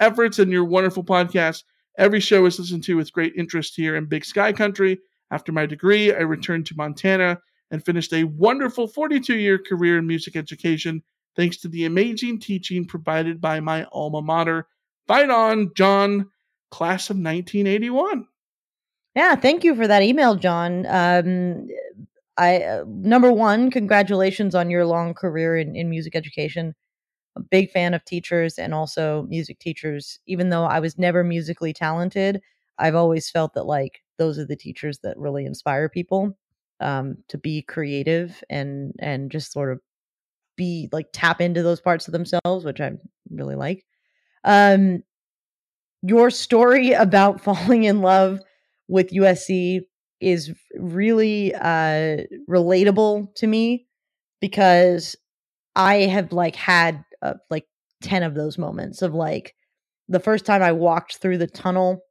efforts 0.00 0.38
and 0.38 0.50
your 0.50 0.64
wonderful 0.64 1.04
podcast. 1.04 1.64
Every 1.98 2.20
show 2.20 2.46
is 2.46 2.58
listened 2.58 2.84
to 2.84 2.96
with 2.96 3.12
great 3.12 3.34
interest 3.36 3.74
here 3.76 3.96
in 3.96 4.06
Big 4.06 4.24
Sky 4.24 4.52
Country. 4.52 4.98
After 5.30 5.52
my 5.52 5.66
degree, 5.66 6.14
I 6.14 6.20
returned 6.20 6.66
to 6.66 6.76
Montana 6.76 7.38
and 7.70 7.84
finished 7.84 8.12
a 8.12 8.24
wonderful 8.24 8.86
42 8.86 9.36
year 9.36 9.58
career 9.58 9.98
in 9.98 10.06
music 10.06 10.36
education 10.36 11.02
thanks 11.36 11.58
to 11.58 11.68
the 11.68 11.84
amazing 11.84 12.40
teaching 12.40 12.84
provided 12.84 13.40
by 13.40 13.60
my 13.60 13.86
alma 13.92 14.22
mater. 14.22 14.66
Fight 15.06 15.30
on, 15.30 15.72
John, 15.74 16.30
class 16.70 17.10
of 17.10 17.16
1981. 17.16 18.26
Yeah, 19.14 19.34
thank 19.36 19.64
you 19.64 19.74
for 19.74 19.86
that 19.86 20.02
email, 20.02 20.36
John. 20.36 20.86
Um, 20.86 21.68
I 22.38 22.62
uh, 22.62 22.84
number 22.86 23.30
one, 23.30 23.70
congratulations 23.70 24.54
on 24.54 24.70
your 24.70 24.86
long 24.86 25.12
career 25.14 25.56
in, 25.56 25.76
in 25.76 25.90
music 25.90 26.16
education. 26.16 26.74
A 27.36 27.40
big 27.40 27.70
fan 27.70 27.94
of 27.94 28.04
teachers 28.04 28.58
and 28.58 28.74
also 28.74 29.26
music 29.28 29.58
teachers. 29.58 30.18
Even 30.26 30.48
though 30.48 30.64
I 30.64 30.80
was 30.80 30.98
never 30.98 31.24
musically 31.24 31.72
talented, 31.72 32.40
I've 32.78 32.94
always 32.94 33.30
felt 33.30 33.54
that 33.54 33.64
like 33.64 34.02
those 34.18 34.38
are 34.38 34.46
the 34.46 34.56
teachers 34.56 34.98
that 35.02 35.18
really 35.18 35.44
inspire 35.44 35.88
people 35.88 36.36
um, 36.80 37.16
to 37.28 37.38
be 37.38 37.62
creative 37.62 38.42
and 38.50 38.94
and 38.98 39.30
just 39.30 39.52
sort 39.52 39.72
of 39.72 39.80
be 40.62 40.88
like 40.92 41.08
tap 41.12 41.40
into 41.40 41.62
those 41.62 41.80
parts 41.80 42.06
of 42.06 42.12
themselves, 42.12 42.64
which 42.64 42.80
I 42.80 42.92
really 43.30 43.56
like. 43.56 43.84
Um, 44.44 45.02
your 46.02 46.30
story 46.30 46.92
about 46.92 47.40
falling 47.44 47.84
in 47.84 48.00
love 48.00 48.40
with 48.88 49.10
USC 49.10 49.80
is 50.20 50.52
really 50.76 51.52
uh 51.52 52.18
relatable 52.48 53.34
to 53.34 53.46
me 53.48 53.86
because 54.40 55.16
I 55.74 55.94
have 56.02 56.32
like 56.32 56.54
had 56.54 57.04
uh, 57.22 57.34
like 57.50 57.66
10 58.02 58.22
of 58.22 58.34
those 58.34 58.56
moments 58.56 59.02
of 59.02 59.14
like 59.14 59.54
the 60.08 60.20
first 60.20 60.46
time 60.46 60.62
I 60.62 60.72
walked 60.72 61.16
through 61.16 61.38
the 61.38 61.48
tunnel 61.48 62.02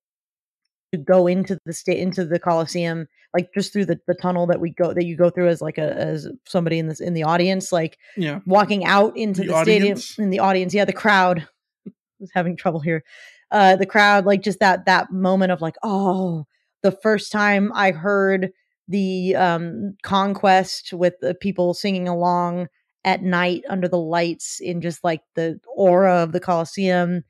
to 0.91 0.97
go 0.97 1.27
into 1.27 1.57
the 1.65 1.73
state 1.73 1.99
into 1.99 2.25
the 2.25 2.39
Coliseum, 2.39 3.07
like 3.33 3.53
just 3.53 3.71
through 3.73 3.85
the, 3.85 3.99
the 4.07 4.13
tunnel 4.13 4.47
that 4.47 4.59
we 4.59 4.71
go 4.71 4.93
that 4.93 5.05
you 5.05 5.15
go 5.15 5.29
through 5.29 5.47
as 5.47 5.61
like 5.61 5.77
a 5.77 5.93
as 5.93 6.27
somebody 6.45 6.79
in 6.79 6.87
this 6.87 6.99
in 6.99 7.13
the 7.13 7.23
audience, 7.23 7.71
like 7.71 7.97
Yeah. 8.17 8.39
walking 8.45 8.85
out 8.85 9.15
into 9.17 9.41
The 9.43 9.53
the, 9.53 9.61
stadium 9.61 9.97
in 10.17 10.29
the 10.29 10.39
audience. 10.39 10.73
Yeah, 10.73 10.85
the 10.85 10.93
crowd 10.93 11.47
was 12.19 12.31
having 12.33 12.55
trouble 12.57 12.79
here. 12.81 13.03
Uh 13.51 13.75
the 13.75 13.85
crowd, 13.85 14.25
like 14.25 14.41
just 14.41 14.59
that 14.59 14.85
that 14.85 15.11
moment 15.11 15.51
of 15.51 15.61
like, 15.61 15.75
oh, 15.83 16.45
the 16.83 16.91
first 16.91 17.31
time 17.31 17.71
I 17.73 17.91
heard 17.91 18.51
the 18.87 19.35
um 19.35 19.95
conquest 20.03 20.91
with 20.93 21.13
the 21.21 21.33
people 21.33 21.73
singing 21.73 22.07
along 22.07 22.67
at 23.03 23.23
night 23.23 23.63
under 23.69 23.87
the 23.87 23.97
lights 23.97 24.59
in 24.59 24.81
just 24.81 25.03
like 25.03 25.21
the 25.35 25.59
aura 25.75 26.17
of 26.17 26.33
the 26.33 26.39
Coliseum 26.39 27.23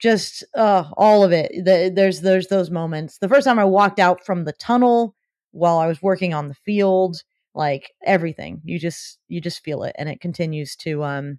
just 0.00 0.44
uh 0.54 0.84
all 0.96 1.24
of 1.24 1.32
it. 1.32 1.52
The, 1.64 1.92
there's 1.94 2.20
there's 2.20 2.48
those 2.48 2.70
moments. 2.70 3.18
The 3.18 3.28
first 3.28 3.46
time 3.46 3.58
i 3.58 3.64
walked 3.64 3.98
out 3.98 4.24
from 4.24 4.44
the 4.44 4.52
tunnel 4.52 5.14
while 5.52 5.78
i 5.78 5.86
was 5.86 6.02
working 6.02 6.34
on 6.34 6.48
the 6.48 6.54
field 6.54 7.22
like 7.54 7.92
everything. 8.04 8.60
You 8.64 8.78
just 8.78 9.18
you 9.28 9.40
just 9.40 9.62
feel 9.62 9.84
it 9.84 9.94
and 9.98 10.08
it 10.08 10.20
continues 10.20 10.76
to 10.76 11.02
um 11.04 11.38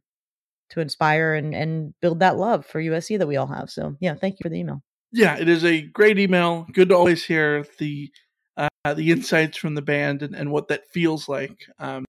to 0.70 0.80
inspire 0.80 1.36
and 1.36 1.54
and 1.54 1.94
build 2.02 2.20
that 2.20 2.38
love 2.38 2.66
for 2.66 2.82
usc 2.82 3.18
that 3.18 3.28
we 3.28 3.38
all 3.38 3.48
have. 3.48 3.70
So 3.70 3.96
yeah 4.00 4.16
thank 4.16 4.36
you 4.36 4.44
for 4.44 4.50
the 4.50 4.60
email. 4.60 4.82
Yeah, 5.12 5.38
it 5.38 5.48
is 5.48 5.64
a 5.64 5.82
great 5.82 6.20
email. 6.20 6.68
Good 6.74 6.90
to 6.90 6.96
always 6.96 7.24
hear 7.24 7.66
the 7.80 8.12
uh, 8.58 8.94
the 8.94 9.12
insights 9.12 9.58
from 9.58 9.76
the 9.76 9.82
band 9.82 10.24
and, 10.24 10.36
and 10.36 10.52
what 10.52 10.68
that 10.70 10.90
feels 10.90 11.30
like. 11.30 11.66
Um, 11.80 12.06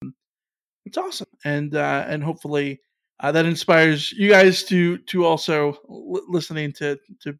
it's 0.85 0.98
awesome, 0.98 1.28
and 1.44 1.74
uh, 1.74 2.05
and 2.09 2.23
hopefully 2.23 2.81
uh, 3.20 3.32
that 3.32 3.47
inspires 3.47 4.12
you 4.12 4.28
guys 4.30 4.62
to 4.64 4.98
to 4.98 5.24
also 5.24 5.72
l- 5.88 6.20
listening 6.28 6.72
to 6.72 6.98
to 7.22 7.38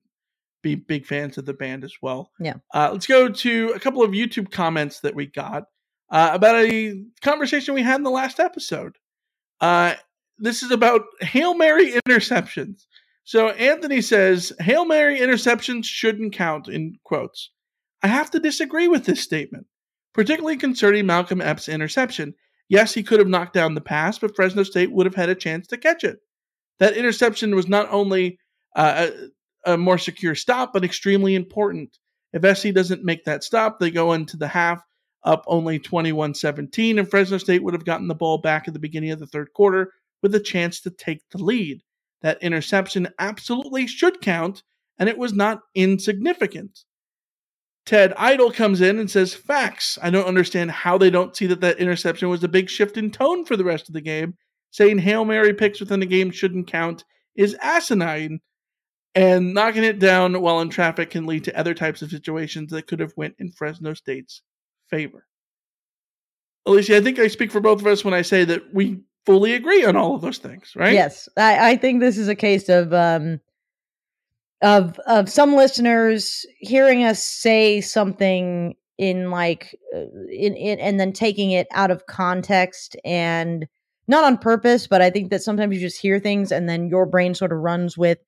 be 0.63 0.75
big 0.75 1.07
fans 1.07 1.39
of 1.39 1.45
the 1.47 1.53
band 1.55 1.85
as 1.85 1.95
well. 2.03 2.31
yeah 2.41 2.55
Uh, 2.75 2.91
let's 2.93 3.07
go 3.07 3.29
to 3.29 3.73
a 3.77 3.79
couple 3.81 4.03
of 4.03 4.11
YouTube 4.13 4.51
comments 4.51 5.01
that 5.01 5.15
we 5.15 5.27
got 5.27 5.65
uh, 6.11 6.31
about 6.33 6.57
a 6.57 7.05
conversation 7.23 7.75
we 7.75 7.83
had 7.83 7.97
in 7.97 8.03
the 8.03 8.11
last 8.11 8.41
episode. 8.41 8.97
Uh, 9.61 9.95
this 10.39 10.63
is 10.63 10.71
about 10.71 11.03
Hail 11.21 11.55
Mary 11.55 11.93
interceptions. 11.93 12.87
So 13.25 13.49
Anthony 13.51 14.01
says 14.03 14.53
Hail 14.61 14.85
Mary 14.85 15.19
interceptions 15.21 15.85
shouldn't 15.85 16.33
count 16.35 16.69
in 16.69 16.97
quotes. 17.05 17.51
I 18.03 18.09
have 18.09 18.31
to 18.33 18.39
disagree 18.41 18.87
with 18.89 19.05
this 19.05 19.21
statement, 19.21 19.67
particularly 20.15 20.57
concerning 20.57 21.07
Malcolm 21.07 21.41
Epps' 21.41 21.69
interception. 21.69 22.35
Yes, 22.69 22.95
he 22.95 23.03
could 23.03 23.21
have 23.21 23.29
knocked 23.29 23.53
down 23.53 23.75
the 23.75 23.81
pass, 23.81 24.19
but 24.19 24.35
Fresno 24.35 24.63
State 24.63 24.91
would 24.93 25.07
have 25.07 25.15
had 25.15 25.29
a 25.29 25.35
chance 25.35 25.67
to 25.69 25.77
catch 25.77 26.03
it. 26.05 26.19
That 26.79 26.97
interception 26.97 27.55
was 27.55 27.69
not 27.69 27.89
only 27.91 28.39
uh, 28.75 29.09
a, 29.67 29.75
a 29.75 29.77
more 29.77 29.99
secure 29.99 30.35
stop, 30.35 30.73
but 30.73 30.85
extremely 30.85 31.35
important. 31.35 31.99
If 32.33 32.59
SC 32.59 32.73
doesn't 32.73 33.05
make 33.05 33.25
that 33.25 33.45
stop, 33.45 33.79
they 33.79 33.91
go 33.91 34.13
into 34.13 34.37
the 34.37 34.49
half 34.49 34.83
up 35.25 35.45
only 35.47 35.79
21 35.79 36.35
17, 36.35 36.99
and 36.99 37.11
Fresno 37.11 37.39
State 37.39 37.63
would 37.63 37.75
have 37.75 37.85
gotten 37.85 38.09
the 38.09 38.15
ball 38.15 38.39
back 38.39 38.67
at 38.67 38.75
the 38.75 38.81
beginning 38.81 39.11
of 39.11 39.19
the 39.19 39.27
third 39.27 39.53
quarter 39.55 39.93
with 40.23 40.35
a 40.35 40.41
chance 40.41 40.81
to 40.81 40.91
take 40.91 41.23
the 41.31 41.43
lead. 41.43 41.83
That 42.23 42.43
interception 42.43 43.09
absolutely 43.19 43.87
should 43.87 44.21
count, 44.21 44.63
and 44.99 45.09
it 45.09 45.19
was 45.19 45.33
not 45.33 45.61
insignificant. 45.75 46.85
Ted 47.87 48.13
Idle 48.17 48.51
comes 48.51 48.81
in 48.81 48.99
and 48.99 49.09
says, 49.09 49.33
Facts. 49.33 49.97
I 50.03 50.11
don't 50.11 50.27
understand 50.27 50.73
how 50.73 50.99
they 50.99 51.09
don't 51.09 51.37
see 51.37 51.47
that 51.47 51.61
that 51.61 51.79
interception 51.79 52.29
was 52.29 52.43
a 52.43 52.49
big 52.49 52.69
shift 52.69 52.97
in 52.97 53.11
tone 53.13 53.45
for 53.45 53.57
the 53.57 53.65
rest 53.65 53.89
of 53.89 53.95
the 53.95 54.01
game. 54.01 54.35
Saying 54.73 54.99
Hail 54.99 55.25
Mary 55.25 55.55
picks 55.55 55.81
within 55.81 56.01
the 56.01 56.07
game 56.07 56.31
shouldn't 56.31 56.67
count 56.67 57.05
is 57.37 57.57
asinine, 57.63 58.41
and 59.15 59.55
knocking 59.55 59.85
it 59.85 59.99
down 59.99 60.41
while 60.43 60.61
in 60.61 60.69
traffic 60.69 61.11
can 61.11 61.27
lead 61.27 61.45
to 61.45 61.59
other 61.59 61.75
types 61.75 62.03
of 62.03 62.11
situations 62.11 62.73
that 62.73 62.87
could 62.87 63.01
have 63.01 63.13
went 63.17 63.37
in 63.39 63.53
Fresno 63.53 63.95
State's 63.95 64.43
favor. 64.91 65.27
Alicia, 66.67 66.97
I 66.97 67.01
think 67.01 67.19
I 67.19 67.29
speak 67.29 67.53
for 67.53 67.61
both 67.61 67.81
of 67.81 67.87
us 67.87 68.05
when 68.05 68.13
I 68.13 68.23
say 68.23 68.45
that 68.45 68.75
we 68.75 69.01
fully 69.25 69.55
agree 69.55 69.85
on 69.85 69.97
all 69.97 70.15
of 70.15 70.21
those 70.21 70.39
things, 70.39 70.73
right? 70.75 70.93
Yes, 70.93 71.29
I, 71.37 71.71
I 71.71 71.77
think 71.77 72.01
this 72.01 72.19
is 72.19 72.29
a 72.29 72.35
case 72.35 72.69
of 72.69 72.93
um 72.93 73.41
of 74.63 74.99
of 75.07 75.29
some 75.29 75.55
listeners 75.55 76.47
hearing 76.59 77.05
us 77.05 77.23
say 77.23 77.81
something 77.81 78.75
in 78.99 79.31
like 79.31 79.79
uh, 79.95 80.07
in, 80.31 80.55
in 80.55 80.79
and 80.81 80.99
then 80.99 81.13
taking 81.13 81.51
it 81.51 81.67
out 81.73 81.91
of 81.91 82.07
context 82.07 82.97
and 83.05 83.67
not 84.09 84.25
on 84.25 84.39
purpose, 84.39 84.87
but 84.87 85.03
I 85.03 85.11
think 85.11 85.31
that 85.31 85.43
sometimes 85.43 85.75
you 85.75 85.81
just 85.81 86.01
hear 86.01 86.21
things 86.21 86.53
and 86.53 86.69
then 86.69 86.89
your 86.89 87.07
brain 87.07 87.35
sort 87.35 87.53
of 87.53 87.59
runs 87.59 87.99
with 87.99 88.19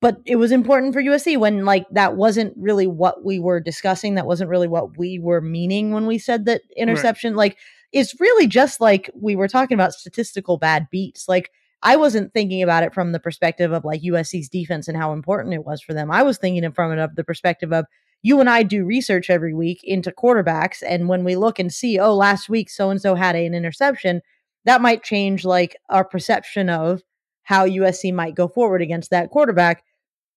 but 0.00 0.18
it 0.26 0.36
was 0.36 0.52
important 0.52 0.92
for 0.92 1.02
USC 1.02 1.38
when 1.38 1.64
like 1.64 1.86
that 1.90 2.16
wasn't 2.16 2.54
really 2.56 2.86
what 2.86 3.24
we 3.24 3.38
were 3.38 3.60
discussing. 3.60 4.14
That 4.14 4.26
wasn't 4.26 4.50
really 4.50 4.68
what 4.68 4.98
we 4.98 5.18
were 5.18 5.40
meaning 5.40 5.92
when 5.92 6.06
we 6.06 6.18
said 6.18 6.44
that 6.44 6.60
interception. 6.76 7.34
Like 7.34 7.56
it's 7.92 8.20
really 8.20 8.46
just 8.46 8.80
like 8.80 9.10
we 9.14 9.36
were 9.36 9.48
talking 9.48 9.74
about 9.74 9.94
statistical 9.94 10.58
bad 10.58 10.88
beats. 10.90 11.28
Like 11.28 11.50
I 11.86 11.94
wasn't 11.94 12.32
thinking 12.32 12.64
about 12.64 12.82
it 12.82 12.92
from 12.92 13.12
the 13.12 13.20
perspective 13.20 13.70
of 13.70 13.84
like 13.84 14.02
USC's 14.02 14.48
defense 14.48 14.88
and 14.88 14.96
how 14.96 15.12
important 15.12 15.54
it 15.54 15.64
was 15.64 15.80
for 15.80 15.94
them. 15.94 16.10
I 16.10 16.24
was 16.24 16.36
thinking 16.36 16.64
it 16.64 16.74
from 16.74 16.90
it 16.90 16.98
of 16.98 17.14
the 17.14 17.22
perspective 17.22 17.72
of 17.72 17.84
you 18.22 18.40
and 18.40 18.50
I 18.50 18.64
do 18.64 18.84
research 18.84 19.30
every 19.30 19.54
week 19.54 19.82
into 19.84 20.10
quarterbacks, 20.10 20.82
and 20.84 21.08
when 21.08 21.22
we 21.22 21.36
look 21.36 21.60
and 21.60 21.72
see, 21.72 22.00
oh, 22.00 22.12
last 22.12 22.48
week 22.48 22.70
so 22.70 22.90
and 22.90 23.00
so 23.00 23.14
had 23.14 23.36
an 23.36 23.54
interception, 23.54 24.20
that 24.64 24.80
might 24.80 25.04
change 25.04 25.44
like 25.44 25.76
our 25.88 26.04
perception 26.04 26.68
of 26.68 27.02
how 27.44 27.68
USC 27.68 28.12
might 28.12 28.34
go 28.34 28.48
forward 28.48 28.82
against 28.82 29.10
that 29.10 29.30
quarterback 29.30 29.84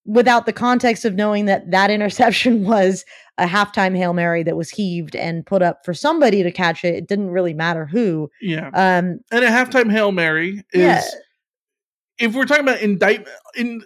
without 0.05 0.45
the 0.45 0.53
context 0.53 1.03
of 1.03 1.15
knowing 1.15 1.45
that 1.45 1.71
that 1.71 1.89
interception 1.97 2.63
was 2.63 3.05
a 3.39 3.47
halftime 3.47 3.97
Hail 3.97 4.13
Mary 4.13 4.43
that 4.43 4.55
was 4.55 4.69
heaved 4.69 5.15
and 5.15 5.43
put 5.43 5.63
up 5.63 5.83
for 5.83 5.95
somebody 5.95 6.43
to 6.43 6.51
catch 6.51 6.83
it. 6.83 6.93
It 6.93 7.07
didn't 7.07 7.31
really 7.31 7.55
matter 7.55 7.87
who. 7.87 8.29
Yeah. 8.39 8.67
Um, 8.67 9.21
and 9.31 9.43
a 9.43 9.49
halftime 9.49 9.89
Hail 9.91 10.11
Mary 10.11 10.63
is 10.73 10.81
Yeah. 10.81 11.01
If 12.19 12.33
we're 12.35 12.45
talking 12.45 12.63
about 12.63 12.81
indictment 12.81 13.29
in 13.55 13.81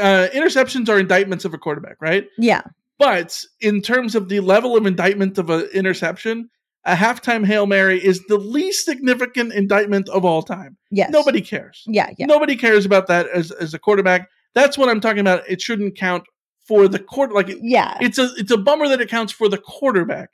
uh, 0.00 0.28
interceptions 0.32 0.88
are 0.88 0.98
indictments 0.98 1.44
of 1.44 1.54
a 1.54 1.58
quarterback, 1.58 1.96
right? 2.00 2.26
yeah. 2.38 2.62
But 2.96 3.40
in 3.60 3.82
terms 3.82 4.14
of 4.14 4.28
the 4.28 4.38
level 4.38 4.76
of 4.76 4.86
indictment 4.86 5.36
of 5.38 5.50
an 5.50 5.62
interception, 5.74 6.48
a 6.84 6.94
halftime 6.94 7.44
Hail 7.44 7.66
Mary 7.66 7.98
is 8.02 8.24
the 8.28 8.38
least 8.38 8.84
significant 8.84 9.52
indictment 9.52 10.08
of 10.10 10.24
all 10.24 10.42
time. 10.44 10.76
Yes. 10.92 11.10
Nobody 11.10 11.40
cares. 11.40 11.82
Yeah. 11.86 12.10
Yeah. 12.18 12.26
Nobody 12.26 12.54
cares 12.54 12.86
about 12.86 13.08
that 13.08 13.26
as, 13.34 13.50
as 13.50 13.74
a 13.74 13.80
quarterback. 13.80 14.28
That's 14.54 14.78
what 14.78 14.88
I'm 14.88 15.00
talking 15.00 15.18
about. 15.20 15.42
It 15.48 15.60
shouldn't 15.60 15.96
count 15.96 16.22
for 16.68 16.86
the 16.86 17.00
quarter. 17.00 17.34
Like, 17.34 17.48
it- 17.48 17.58
Yeah. 17.62 17.98
it's 18.00 18.18
a 18.18 18.30
it's 18.36 18.52
a 18.52 18.56
bummer 18.58 18.86
that 18.88 19.00
it 19.00 19.10
counts 19.10 19.32
for 19.32 19.48
the 19.48 19.58
quarterback. 19.58 20.30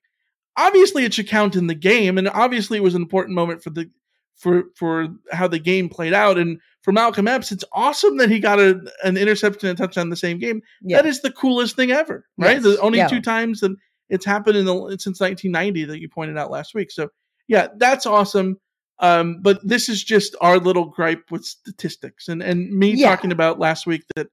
Obviously, 0.59 1.05
it 1.07 1.15
should 1.15 1.29
count 1.29 1.57
in 1.57 1.67
the 1.67 1.75
game, 1.75 2.19
and 2.19 2.29
obviously, 2.29 2.77
it 2.77 2.83
was 2.83 2.95
an 2.95 3.01
important 3.03 3.35
moment 3.35 3.63
for 3.63 3.71
the 3.71 3.89
for 4.37 4.65
for 4.77 5.09
how 5.33 5.49
the 5.49 5.59
game 5.59 5.89
played 5.89 6.13
out. 6.13 6.37
And 6.37 6.61
for 6.83 6.93
Malcolm 6.93 7.29
Epps, 7.29 7.53
it's 7.53 7.65
awesome 7.73 8.17
that 8.19 8.31
he 8.31 8.39
got 8.41 8.59
a, 8.59 8.81
an 9.05 9.17
interception 9.17 9.69
and 9.69 9.77
touchdown 9.77 10.07
in 10.07 10.11
the 10.11 10.17
same 10.17 10.39
game. 10.39 10.63
Yeah. 10.83 10.97
That 10.99 11.07
is 11.07 11.21
the 11.21 11.31
coolest 11.33 11.77
thing 11.77 11.91
ever, 11.91 12.25
right? 12.39 12.55
Yes. 12.55 12.63
The 12.63 12.81
only 12.81 12.99
Yeah. 12.99 13.09
two 13.09 13.21
times 13.21 13.61
that 13.61 13.75
it's 14.09 14.25
happened 14.25 14.57
in 14.57 14.65
the 14.65 14.97
since 14.99 15.21
1990 15.21 15.85
that 15.85 16.01
you 16.01 16.09
pointed 16.09 16.37
out 16.39 16.51
last 16.51 16.75
week. 16.75 16.91
So 16.91 17.09
yeah, 17.49 17.69
that's 17.77 18.07
awesome. 18.07 18.59
Um, 18.99 19.39
but 19.41 19.61
this 19.67 19.89
is 19.89 20.03
just 20.05 20.37
our 20.41 20.59
little 20.59 20.85
gripe 20.87 21.31
with 21.31 21.45
statistics 21.45 22.29
and 22.29 22.43
and 22.43 22.71
me 22.71 22.93
Yeah. 22.95 23.09
talking 23.11 23.33
about 23.33 23.59
last 23.59 23.87
week 23.87 24.03
that 24.17 24.29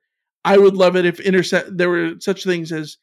I 0.45 0.57
would 0.57 0.75
love 0.75 0.95
it 0.95 1.05
if 1.05 1.19
intercept 1.19 1.77
there 1.77 1.89
were 1.89 2.13
such 2.19 2.43
things 2.43 2.71
as 2.71 2.97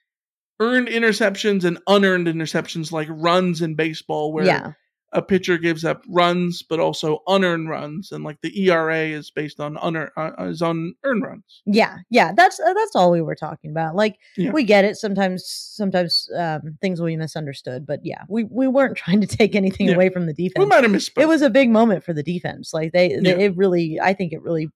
earned 0.60 0.88
interceptions 0.88 1.64
and 1.64 1.78
unearned 1.86 2.26
interceptions 2.28 2.92
like 2.92 3.08
runs 3.10 3.60
in 3.60 3.74
baseball 3.74 4.32
where 4.32 4.46
Yeah. 4.46 4.72
A 5.14 5.22
pitcher 5.22 5.56
gives 5.56 5.84
up 5.84 6.02
runs 6.08 6.62
but 6.62 6.80
also 6.80 7.22
unearned 7.28 7.68
runs 7.68 8.10
and 8.12 8.24
like 8.24 8.40
the 8.42 8.68
ERA 8.68 8.98
is 9.06 9.30
based 9.30 9.60
on 9.60 9.78
unearned 9.80 10.10
uh, 10.16 10.32
is 10.40 10.60
on 10.60 10.92
earned 11.04 11.22
runs. 11.22 11.62
Yeah, 11.66 11.98
yeah, 12.10 12.32
that's 12.32 12.58
uh, 12.60 12.74
that's 12.74 12.96
all 12.96 13.10
we 13.12 13.22
were 13.22 13.36
talking 13.36 13.70
about. 13.70 13.94
Like 13.94 14.16
Yeah. 14.36 14.50
we 14.50 14.64
get 14.64 14.84
it. 14.84 14.96
Sometimes, 14.96 15.46
sometimes 15.46 16.28
um, 16.36 16.76
things 16.82 17.00
will 17.00 17.06
be 17.06 17.16
misunderstood, 17.16 17.86
but 17.86 18.00
yeah, 18.02 18.22
we 18.28 18.44
we 18.44 18.66
weren't 18.66 18.96
trying 19.04 19.20
to 19.20 19.26
take 19.26 19.54
anything 19.54 19.88
Yeah. 19.88 19.94
away 19.94 20.08
from 20.10 20.26
the 20.26 20.34
defense. 20.34 20.58
We 20.64 20.66
might 20.66 20.82
have 20.82 20.92
misspoke. 20.92 21.22
It 21.22 21.28
was 21.28 21.42
a 21.42 21.50
big 21.50 21.70
moment 21.70 22.02
for 22.04 22.12
the 22.12 22.22
defense. 22.22 22.74
Like 22.74 22.92
they, 22.92 23.16
they 23.20 23.30
Yeah. 23.30 23.46
it 23.46 23.56
really, 23.56 23.98
I 24.00 24.12
think 24.14 24.32
it 24.32 24.42
really 24.42 24.68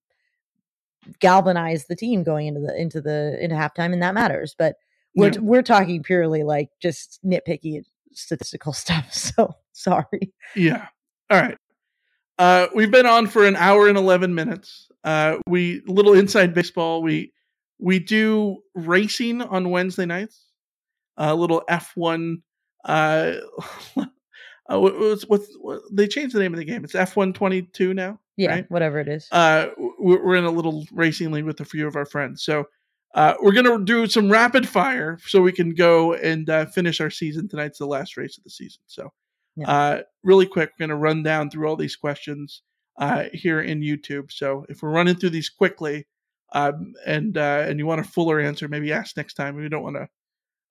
galvanized 1.20 1.86
the 1.88 1.96
team 1.96 2.22
going 2.22 2.46
into 2.46 2.60
the 2.60 2.80
into 2.80 3.00
the 3.00 3.36
into 3.42 3.56
halftime, 3.56 3.92
and 3.92 4.02
that 4.02 4.14
matters. 4.14 4.54
But 4.56 4.76
we're 5.14 5.32
we're 5.40 5.62
talking 5.62 6.02
purely 6.02 6.44
like 6.44 6.68
just 6.80 7.18
nitpicky 7.24 7.82
statistical 8.12 8.72
stuff. 8.84 9.12
So 9.12 9.54
sorry. 9.78 10.32
Yeah. 10.56 10.86
All 11.30 11.40
right. 11.40 11.58
Uh, 12.38 12.68
we've 12.74 12.90
been 12.90 13.04
on 13.04 13.26
for 13.26 13.44
an 13.44 13.56
hour 13.56 13.88
and 13.88 13.98
eleven 13.98 14.34
minutes. 14.34 14.88
Uh, 15.04 15.38
we 15.46 15.82
little 15.86 16.14
inside 16.14 16.54
baseball. 16.54 17.02
We 17.02 17.32
we 17.78 17.98
do 17.98 18.62
racing 18.74 19.42
on 19.42 19.70
Wednesday 19.70 20.06
nights. 20.06 20.46
A 21.16 21.34
little 21.34 21.62
F 21.68 21.92
one. 21.96 22.42
Uh, 22.84 23.34
uh, 23.96 24.80
what, 24.80 24.94
what's 25.28 25.54
what, 25.60 25.80
they 25.92 26.06
changed 26.06 26.34
the 26.34 26.40
name 26.40 26.54
of 26.54 26.58
the 26.58 26.64
game. 26.64 26.84
It's 26.84 26.94
F 26.94 27.16
one 27.16 27.32
twenty 27.32 27.62
two 27.62 27.92
now. 27.92 28.20
Yeah, 28.36 28.50
right? 28.50 28.70
whatever 28.70 29.00
it 29.00 29.08
is. 29.08 29.28
uh, 29.32 29.68
we're, 29.98 30.36
in 30.36 30.44
a 30.44 30.50
little 30.50 30.86
racing 30.92 31.32
league 31.32 31.44
with 31.44 31.60
a 31.60 31.64
few 31.64 31.88
of 31.88 31.96
our 31.96 32.06
friends. 32.06 32.44
So 32.44 32.66
uh, 33.14 33.34
we're 33.42 33.52
gonna 33.52 33.84
do 33.84 34.06
some 34.06 34.30
rapid 34.30 34.68
fire 34.68 35.18
so 35.26 35.42
we 35.42 35.52
can 35.52 35.74
go 35.74 36.14
and 36.14 36.48
uh, 36.48 36.66
finish 36.66 37.00
our 37.00 37.10
season. 37.10 37.48
Tonight's 37.48 37.78
the 37.78 37.86
last 37.86 38.16
race 38.16 38.38
of 38.38 38.44
the 38.44 38.50
season. 38.50 38.80
So 38.86 39.12
uh, 39.66 40.02
really 40.22 40.46
quick, 40.46 40.70
we're 40.78 40.86
gonna 40.86 40.98
run 40.98 41.22
down 41.22 41.50
through 41.50 41.68
all 41.68 41.76
these 41.76 41.96
questions 41.96 42.62
uh, 42.98 43.24
here 43.32 43.60
in 43.60 43.80
YouTube. 43.80 44.30
So 44.32 44.66
if 44.68 44.82
we're 44.82 44.90
running 44.90 45.16
through 45.16 45.30
these 45.30 45.48
quickly, 45.48 46.06
um, 46.52 46.94
and 47.06 47.36
uh, 47.36 47.64
and 47.66 47.78
you 47.78 47.86
want 47.86 48.00
a 48.00 48.04
fuller 48.04 48.40
answer, 48.40 48.68
maybe 48.68 48.92
ask 48.92 49.16
next 49.16 49.34
time. 49.34 49.56
We 49.56 49.68
don't 49.68 49.82
want 49.82 49.96
to 49.96 50.08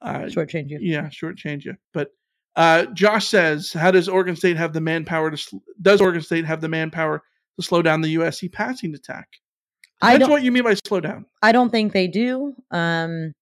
uh, 0.02 0.20
Shortchange 0.26 0.70
you. 0.70 0.80
yeah, 0.82 1.08
shortchange 1.08 1.66
you. 1.66 1.76
But 1.94 2.12
uh, 2.56 2.86
Josh 2.88 3.28
says, 3.28 3.72
"How 3.72 3.92
does 3.92 4.10
Oregon 4.10 4.36
State 4.36 4.58
have 4.58 4.74
the 4.74 4.82
manpower 4.82 5.32
to? 5.32 5.38
Sl- 5.38 5.58
does 5.82 6.02
Oregon 6.02 6.22
State 6.22 6.46
have 6.46 6.62
the 6.62 6.70
manpower 6.70 7.24
to 7.60 7.66
slow 7.66 7.82
down 7.82 8.02
the 8.02 8.16
USC 8.16 8.52
passing 8.52 8.94
attack?" 8.96 9.28
I 10.02 10.18
That's 10.18 10.30
what 10.30 10.44
you 10.44 10.52
mean 10.52 10.64
by 10.64 10.76
slow 10.86 11.00
down. 11.00 11.26
I 11.42 11.52
don't 11.52 11.70
think 11.70 11.94
they 11.94 12.08
do. 12.08 12.54
Um, 12.72 13.34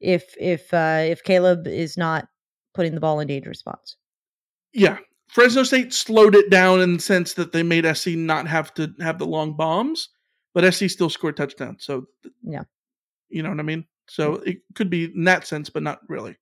if 0.00 0.34
if 0.38 0.72
uh, 0.72 1.02
if 1.04 1.22
Caleb 1.22 1.66
is 1.66 1.96
not 1.96 2.28
putting 2.74 2.94
the 2.94 3.00
ball 3.00 3.20
in 3.20 3.28
dangerous 3.28 3.60
spots, 3.60 3.96
Yeah, 4.72 4.98
Fresno 5.28 5.62
State 5.62 5.92
slowed 5.92 6.34
it 6.34 6.50
down 6.50 6.80
in 6.80 6.94
the 6.94 7.02
sense 7.02 7.34
that 7.34 7.52
they 7.52 7.62
made 7.62 7.86
SC 7.96 8.08
not 8.08 8.46
have 8.46 8.74
to 8.74 8.92
have 9.00 9.18
the 9.18 9.26
long 9.26 9.54
bombs, 9.56 10.10
but 10.52 10.72
SC 10.72 10.88
still 10.88 11.10
scored 11.10 11.36
touchdowns. 11.36 11.84
So 11.84 12.06
yeah, 12.42 12.64
you 13.28 13.42
know 13.42 13.50
what 13.50 13.60
I 13.60 13.64
mean. 13.64 13.86
So 14.08 14.34
it 14.46 14.58
could 14.74 14.90
be 14.90 15.04
in 15.04 15.24
that 15.24 15.46
sense, 15.46 15.70
but 15.70 15.82
not 15.82 16.00
really. 16.08 16.36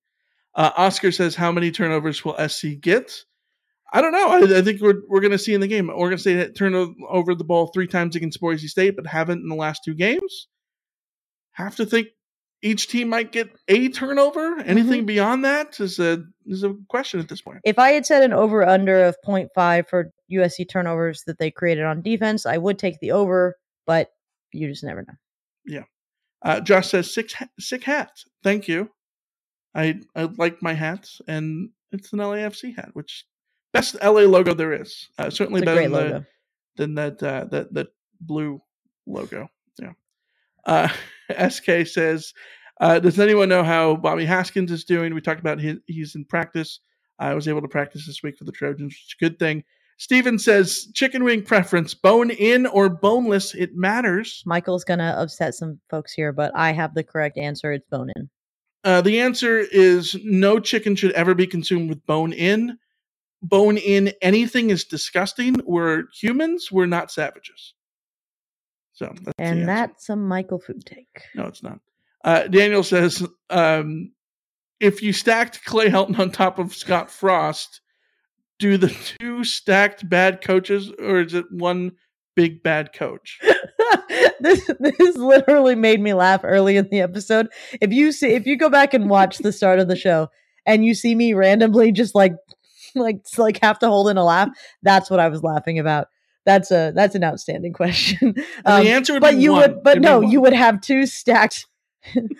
Uh, 0.55 0.71
Oscar 0.77 1.11
says, 1.11 1.35
"How 1.35 1.51
many 1.51 1.71
turnovers 1.71 2.23
will 2.23 2.37
SC 2.47 2.79
get?" 2.79 3.23
I 3.93 4.01
don't 4.01 4.11
know. 4.11 4.27
I, 4.27 4.59
I 4.59 4.61
think 4.61 4.81
we're 4.81 5.01
we're 5.07 5.21
going 5.21 5.31
to 5.31 5.37
see 5.37 5.53
in 5.53 5.61
the 5.61 5.67
game. 5.67 5.89
Oregon 5.89 6.17
State 6.17 6.37
had 6.37 6.55
turned 6.55 6.75
over 7.09 7.35
the 7.35 7.43
ball 7.43 7.67
three 7.67 7.87
times 7.87 8.15
against 8.15 8.41
Boise 8.41 8.67
State, 8.67 8.95
but 8.95 9.07
haven't 9.07 9.41
in 9.41 9.49
the 9.49 9.55
last 9.55 9.83
two 9.85 9.93
games. 9.93 10.47
Have 11.51 11.75
to 11.75 11.85
think 11.85 12.07
each 12.63 12.87
team 12.87 13.09
might 13.09 13.31
get 13.31 13.49
a 13.67 13.89
turnover. 13.89 14.57
Anything 14.59 15.05
beyond 15.05 15.43
that 15.43 15.79
is 15.79 15.99
a 15.99 16.23
is 16.45 16.63
a 16.63 16.73
question 16.87 17.19
at 17.19 17.27
this 17.27 17.41
point. 17.41 17.59
if 17.65 17.77
I 17.77 17.89
had 17.89 18.05
said 18.05 18.23
an 18.23 18.33
over 18.33 18.65
under 18.65 19.03
of 19.03 19.17
0.5 19.25 19.87
for 19.87 20.11
USC 20.31 20.67
turnovers 20.67 21.23
that 21.27 21.37
they 21.37 21.51
created 21.51 21.83
on 21.83 22.01
defense, 22.01 22.45
I 22.45 22.57
would 22.57 22.79
take 22.79 22.99
the 22.99 23.11
over, 23.11 23.57
but 23.85 24.09
you 24.53 24.67
just 24.69 24.83
never 24.83 25.01
know. 25.01 25.13
Yeah. 25.65 25.83
Uh, 26.41 26.61
Josh 26.61 26.89
says 26.89 27.13
six 27.13 27.33
ha- 27.33 27.47
sick 27.59 27.83
hat. 27.83 28.11
Thank 28.43 28.67
you. 28.67 28.89
I 29.75 29.99
I 30.15 30.23
like 30.23 30.61
my 30.61 30.73
hats, 30.73 31.21
and 31.27 31.69
it's 31.91 32.13
an 32.13 32.19
LAFC 32.19 32.75
hat, 32.75 32.91
which 32.93 33.25
best 33.73 33.95
LA 34.01 34.21
logo 34.21 34.53
there 34.53 34.73
is. 34.73 35.09
Uh, 35.17 35.29
certainly 35.29 35.61
better 35.61 35.81
than, 35.81 35.91
the, 35.91 36.25
than 36.77 36.95
that 36.95 37.23
uh, 37.23 37.45
that 37.51 37.73
that 37.73 37.87
blue 38.21 38.61
logo. 39.05 39.49
Uh, 40.65 40.89
SK 41.49 41.85
says, 41.85 42.33
uh, 42.81 42.99
does 42.99 43.19
anyone 43.19 43.49
know 43.49 43.63
how 43.63 43.95
Bobby 43.95 44.25
Haskins 44.25 44.71
is 44.71 44.83
doing? 44.83 45.13
We 45.13 45.21
talked 45.21 45.39
about 45.39 45.59
his, 45.59 45.77
he's 45.87 46.15
in 46.15 46.25
practice. 46.25 46.79
I 47.19 47.33
was 47.33 47.47
able 47.47 47.61
to 47.61 47.67
practice 47.67 48.05
this 48.07 48.23
week 48.23 48.37
for 48.37 48.43
the 48.43 48.51
Trojans, 48.51 48.93
which 48.93 49.05
is 49.07 49.15
a 49.19 49.23
good 49.23 49.39
thing. 49.39 49.63
Steven 49.97 50.39
says, 50.39 50.87
chicken 50.93 51.23
wing 51.23 51.43
preference, 51.43 51.93
bone 51.93 52.31
in 52.31 52.65
or 52.65 52.89
boneless, 52.89 53.53
it 53.53 53.75
matters. 53.75 54.43
Michael's 54.45 54.83
gonna 54.83 55.15
upset 55.17 55.53
some 55.53 55.79
folks 55.89 56.11
here, 56.13 56.33
but 56.33 56.51
I 56.55 56.71
have 56.71 56.93
the 56.93 57.03
correct 57.03 57.37
answer. 57.37 57.71
It's 57.71 57.87
bone 57.89 58.11
in. 58.15 58.29
Uh, 58.83 59.01
the 59.01 59.19
answer 59.19 59.59
is 59.59 60.17
no 60.23 60.59
chicken 60.59 60.95
should 60.95 61.13
ever 61.13 61.33
be 61.33 61.47
consumed 61.47 61.89
with 61.89 62.05
bone 62.05 62.33
in. 62.33 62.77
Bone 63.41 63.77
in 63.77 64.11
anything 64.21 64.71
is 64.71 64.83
disgusting. 64.83 65.55
We're 65.63 66.05
humans, 66.13 66.71
we're 66.71 66.85
not 66.85 67.11
savages. 67.11 67.73
So 68.93 69.13
that's 69.23 69.33
And 69.39 69.67
that's 69.67 70.09
a 70.09 70.15
Michael 70.15 70.59
food 70.59 70.85
take. 70.85 71.23
No, 71.35 71.45
it's 71.45 71.63
not. 71.63 71.79
Uh, 72.23 72.47
Daniel 72.47 72.83
says, 72.83 73.27
um, 73.49 74.11
if 74.79 75.01
you 75.01 75.13
stacked 75.13 75.65
Clay 75.65 75.89
Helton 75.89 76.17
on 76.19 76.31
top 76.31 76.59
of 76.59 76.73
Scott 76.73 77.09
Frost, 77.09 77.81
do 78.59 78.77
the 78.77 78.95
two 79.19 79.43
stacked 79.43 80.07
bad 80.07 80.41
coaches, 80.41 80.91
or 80.99 81.21
is 81.21 81.33
it 81.33 81.45
one 81.51 81.93
big 82.35 82.63
bad 82.63 82.93
coach? 82.93 83.39
this 84.39 84.69
this 84.79 85.17
literally 85.17 85.75
made 85.75 85.99
me 85.99 86.13
laugh 86.13 86.41
early 86.43 86.77
in 86.77 86.87
the 86.89 87.01
episode. 87.01 87.47
If 87.81 87.91
you 87.91 88.11
see 88.11 88.33
if 88.33 88.45
you 88.45 88.57
go 88.57 88.69
back 88.69 88.93
and 88.93 89.09
watch 89.09 89.39
the 89.39 89.51
start 89.51 89.79
of 89.79 89.87
the 89.87 89.95
show 89.95 90.29
and 90.65 90.85
you 90.85 90.93
see 90.93 91.15
me 91.15 91.33
randomly 91.33 91.91
just 91.91 92.15
like 92.15 92.33
like 92.95 93.21
like 93.37 93.59
have 93.61 93.79
to 93.79 93.87
hold 93.87 94.09
in 94.09 94.17
a 94.17 94.23
laugh, 94.23 94.49
that's 94.81 95.09
what 95.09 95.19
I 95.19 95.29
was 95.29 95.43
laughing 95.43 95.79
about. 95.79 96.07
That's 96.45 96.71
a 96.71 96.91
that's 96.95 97.15
an 97.15 97.23
outstanding 97.23 97.73
question. 97.73 98.35
And 98.65 98.85
the 98.85 98.91
answer 98.91 99.13
would 99.13 99.21
but 99.21 99.35
be 99.35 99.41
you 99.41 99.51
one. 99.53 99.61
would 99.61 99.83
but 99.83 99.91
It'd 99.91 100.03
no, 100.03 100.21
you 100.21 100.41
would 100.41 100.53
have 100.53 100.81
two 100.81 101.05
stacked 101.05 101.67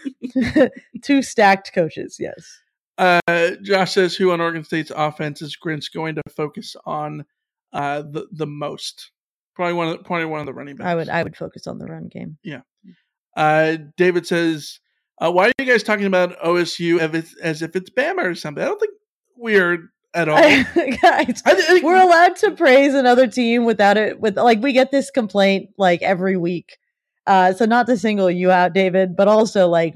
two 1.02 1.22
stacked 1.22 1.74
coaches, 1.74 2.18
yes. 2.20 2.60
Uh, 2.98 3.52
Josh 3.64 3.94
says, 3.94 4.16
who 4.16 4.32
on 4.32 4.42
Oregon 4.42 4.64
State's 4.64 4.92
offense 4.96 5.42
is 5.42 5.58
Grinch 5.58 5.92
going 5.94 6.16
to 6.16 6.22
focus 6.30 6.76
on 6.86 7.26
uh, 7.72 8.02
the 8.02 8.28
the 8.32 8.48
most? 8.48 9.12
Probably 9.56 9.74
one 9.74 9.88
of 9.88 9.98
the, 9.98 10.04
probably 10.04 10.26
one 10.26 10.40
of 10.40 10.46
the 10.46 10.54
running 10.54 10.76
backs. 10.76 10.88
I 10.88 10.96
would 10.96 11.10
I 11.10 11.24
would 11.24 11.38
focus 11.38 11.68
on 11.68 11.78
the 11.78 11.86
run 11.86 12.08
game. 12.08 12.38
Yeah. 12.44 12.62
Uh, 13.36 13.78
David 13.98 14.28
says, 14.28 14.80
uh, 15.20 15.32
why 15.32 15.48
are 15.48 15.52
you 15.58 15.66
guys 15.66 15.84
talking 15.84 16.06
about 16.06 16.40
OSU 16.40 17.00
as 17.00 17.14
if, 17.14 17.34
as 17.42 17.62
if 17.62 17.76
it's 17.76 17.90
Bama 17.90 18.24
or 18.24 18.36
something? 18.36 18.64
I 18.64 18.68
don't 18.68 18.80
think 18.80 18.94
we're 19.36 19.92
at 20.14 20.30
all. 20.30 20.38
Guys, 20.38 21.42
we're 21.84 22.02
allowed 22.02 22.36
to 22.38 22.52
praise 22.52 22.94
another 22.94 23.28
team 23.28 23.66
without 23.66 23.98
it 23.98 24.20
with 24.20 24.38
like 24.38 24.62
we 24.62 24.74
get 24.74 24.92
this 24.92 25.10
complaint 25.10 25.70
like 25.78 26.02
every 26.02 26.38
week. 26.38 26.78
Uh 27.26 27.54
so 27.54 27.66
not 27.66 27.88
to 27.88 27.98
single 27.98 28.30
you 28.30 28.52
out, 28.52 28.74
David, 28.74 29.16
but 29.16 29.28
also 29.28 29.68
like 29.68 29.96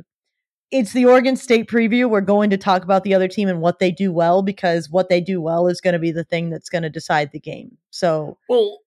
it's 0.70 0.92
the 0.92 1.06
Oregon 1.06 1.38
State 1.38 1.70
preview. 1.70 2.10
We're 2.10 2.22
going 2.22 2.50
to 2.50 2.58
talk 2.58 2.84
about 2.84 3.04
the 3.04 3.14
other 3.14 3.28
team 3.28 3.48
and 3.48 3.62
what 3.62 3.80
they 3.80 3.92
do 3.92 4.12
well 4.12 4.42
because 4.42 4.90
what 4.90 5.08
they 5.08 5.22
do 5.22 5.40
well 5.42 5.68
is 5.68 5.80
going 5.80 5.94
to 5.94 6.00
be 6.00 6.12
the 6.12 6.26
thing 6.26 6.50
that's 6.50 6.70
going 6.70 6.84
to 6.84 6.90
decide 6.90 7.32
the 7.32 7.40
game. 7.40 7.78
So 7.90 8.38
Well, 8.50 8.80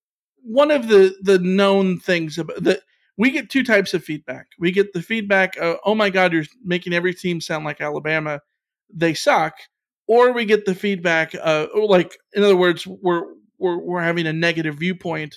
one 0.42 0.70
of 0.70 0.88
the 0.88 1.14
the 1.22 1.38
known 1.38 1.98
things 1.98 2.38
about 2.38 2.62
that 2.64 2.80
we 3.16 3.30
get 3.30 3.50
two 3.50 3.62
types 3.62 3.92
of 3.92 4.02
feedback. 4.02 4.46
We 4.58 4.72
get 4.72 4.94
the 4.94 5.02
feedback, 5.02 5.58
uh, 5.60 5.76
"Oh 5.84 5.94
my 5.94 6.08
God, 6.08 6.32
you're 6.32 6.46
making 6.64 6.94
every 6.94 7.12
team 7.12 7.40
sound 7.40 7.66
like 7.66 7.80
Alabama; 7.80 8.40
they 8.92 9.12
suck," 9.12 9.54
or 10.10 10.32
we 10.34 10.44
get 10.44 10.66
the 10.66 10.74
feedback, 10.74 11.34
uh, 11.40 11.68
like 11.76 12.18
in 12.34 12.42
other 12.42 12.56
words, 12.56 12.86
we're 12.86 13.24
we're 13.58 13.78
we're 13.78 14.02
having 14.02 14.26
a 14.26 14.32
negative 14.34 14.76
viewpoint 14.76 15.36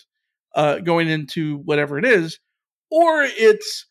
uh, 0.56 0.80
going 0.80 1.10
into 1.10 1.58
whatever 1.60 2.00
it 2.00 2.06
is, 2.06 2.40
or 2.92 3.24
it's 3.24 3.88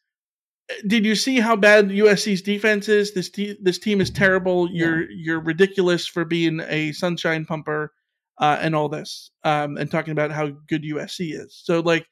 did 0.87 1.05
you 1.05 1.15
see 1.15 1.41
how 1.41 1.57
bad 1.57 1.89
USC's 1.91 2.43
defense 2.43 2.89
is? 2.89 3.15
This 3.15 3.31
te- 3.31 3.59
this 3.63 3.79
team 3.79 4.01
is 4.01 4.11
terrible. 4.11 4.69
You're 4.73 5.11
you're 5.11 5.41
ridiculous 5.41 6.07
for 6.07 6.25
being 6.25 6.61
a 6.69 6.93
sunshine 6.93 7.45
pumper. 7.47 7.93
uh, 8.39 8.59
and 8.61 8.75
all 8.75 8.89
this, 8.89 9.31
um, 9.45 9.77
and 9.79 9.91
talking 9.91 10.13
about 10.13 10.33
how 10.33 10.49
good 10.69 10.85
USC 10.85 11.35
is. 11.35 11.61
So 11.65 11.81
like, 11.81 12.07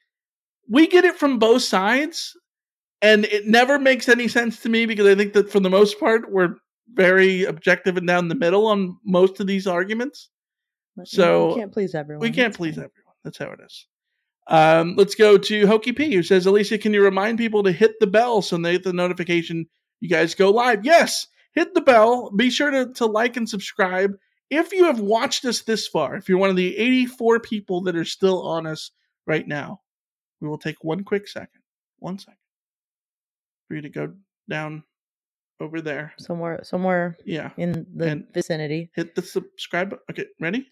we 0.69 0.87
get 0.87 1.05
it 1.05 1.17
from 1.17 1.39
both 1.39 1.63
sides, 1.63 2.33
and 3.01 3.25
it 3.25 3.47
never 3.47 3.79
makes 3.79 4.09
any 4.09 4.27
sense 4.27 4.59
to 4.61 4.69
me 4.69 4.85
because 4.87 5.07
I 5.07 5.15
think 5.15 5.33
that 5.33 5.51
for 5.51 5.59
the 5.59 5.69
most 5.69 5.99
part 5.99 6.31
we're 6.31 6.55
very 6.93 7.43
objective 7.45 7.97
and 7.97 8.07
down 8.07 8.27
the 8.27 8.35
middle 8.35 8.67
on 8.67 8.97
most 9.05 9.39
of 9.39 9.47
these 9.47 9.67
arguments. 9.67 10.29
But, 10.95 11.07
So 11.07 11.49
we 11.49 11.55
can't 11.55 11.71
please 11.71 11.95
everyone. 11.95 12.21
we 12.21 12.31
can't 12.31 12.55
please 12.55 12.77
everyone. 12.77 13.15
That's 13.23 13.37
how 13.37 13.51
it 13.51 13.59
is. 13.65 13.87
Um, 14.47 14.95
let's 14.97 15.15
go 15.15 15.37
to 15.37 15.67
Hokey 15.67 15.93
P, 15.93 16.13
who 16.13 16.23
says, 16.23 16.45
Alicia, 16.45 16.77
can 16.77 16.93
you 16.93 17.03
remind 17.03 17.37
people 17.37 17.63
to 17.63 17.71
hit 17.71 17.99
the 17.99 18.07
bell 18.07 18.41
so 18.41 18.57
they 18.57 18.73
get 18.73 18.83
the 18.83 18.91
notification 18.91 19.67
you 19.99 20.09
guys 20.09 20.35
go 20.35 20.49
live? 20.49 20.83
Yes, 20.83 21.27
hit 21.53 21.73
the 21.73 21.81
bell. 21.81 22.31
Be 22.31 22.49
sure 22.49 22.71
to, 22.71 22.91
to 22.93 23.05
like 23.05 23.37
and 23.37 23.47
subscribe. 23.47 24.13
If 24.49 24.73
you 24.73 24.85
have 24.85 24.99
watched 24.99 25.45
us 25.45 25.61
this 25.61 25.87
far, 25.87 26.15
if 26.15 26.27
you're 26.27 26.39
one 26.39 26.49
of 26.49 26.57
the 26.57 26.75
84 26.75 27.39
people 27.39 27.81
that 27.83 27.95
are 27.95 28.03
still 28.03 28.45
on 28.45 28.65
us 28.65 28.91
right 29.25 29.47
now, 29.47 29.79
we 30.41 30.49
will 30.49 30.57
take 30.57 30.83
one 30.83 31.03
quick 31.03 31.27
second, 31.27 31.61
one 31.99 32.17
second, 32.17 32.35
for 33.67 33.75
you 33.75 33.81
to 33.83 33.89
go 33.89 34.11
down 34.49 34.83
over 35.61 35.79
there. 35.81 36.13
somewhere 36.17 36.59
somewhere 36.63 37.17
Yeah. 37.25 37.51
in 37.57 37.85
the 37.95 38.07
And- 38.07 38.33
vicinity. 38.33 38.89
Hit 38.95 39.15
the 39.15 39.21
subscribe. 39.21 39.95
Okay, 40.09 40.25
ready? 40.39 40.67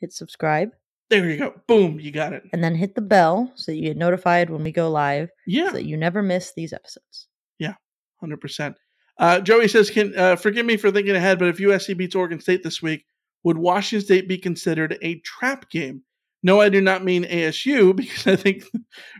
Hit 0.00 0.12
subscribe 0.12 0.70
There 1.08 1.30
you 1.30 1.38
go. 1.38 1.54
Boom, 1.68 2.00
you 2.00 2.10
got 2.10 2.32
it. 2.32 2.42
and 2.52 2.62
then 2.64 2.74
hit 2.74 2.94
the 2.96 3.00
bell 3.00 3.52
so 3.54 3.70
that 3.70 3.76
you 3.76 3.82
get 3.82 3.96
notified 3.96 4.50
when 4.50 4.62
we 4.64 4.72
go 4.72 4.90
live. 4.90 5.30
Yeah. 5.46 5.66
So 5.68 5.72
that 5.74 5.84
you 5.86 5.96
never 5.96 6.22
miss 6.22 6.52
these 6.54 6.72
episodes. 6.72 7.28
Yeah, 7.58 7.74
Hundred 8.20 8.40
percent. 8.40 8.76
Uh, 9.18 9.40
Joey 9.40 9.68
says, 9.68 9.88
"Can 9.90 10.12
uh, 10.18 10.36
forgive 10.36 10.66
me 10.66 10.76
for 10.76 10.90
thinking 10.90 11.14
ahead, 11.16 11.38
but 11.38 11.48
if 11.48 11.58
USC 11.60 11.94
beats 11.96 12.14
Oregon 12.14 12.40
State 12.40 12.62
this 12.62 12.82
week, 12.82 13.06
would 13.44 13.56
Washington 13.56 14.04
State 14.04 14.28
be 14.28 14.36
considered 14.38 14.98
a 15.00 15.20
trap 15.20 15.70
game?" 15.70 16.02
No, 16.42 16.60
I 16.60 16.68
do 16.68 16.80
not 16.82 17.02
mean 17.04 17.24
ASU 17.24 17.94
because 17.96 18.26
I 18.26 18.36
think, 18.36 18.64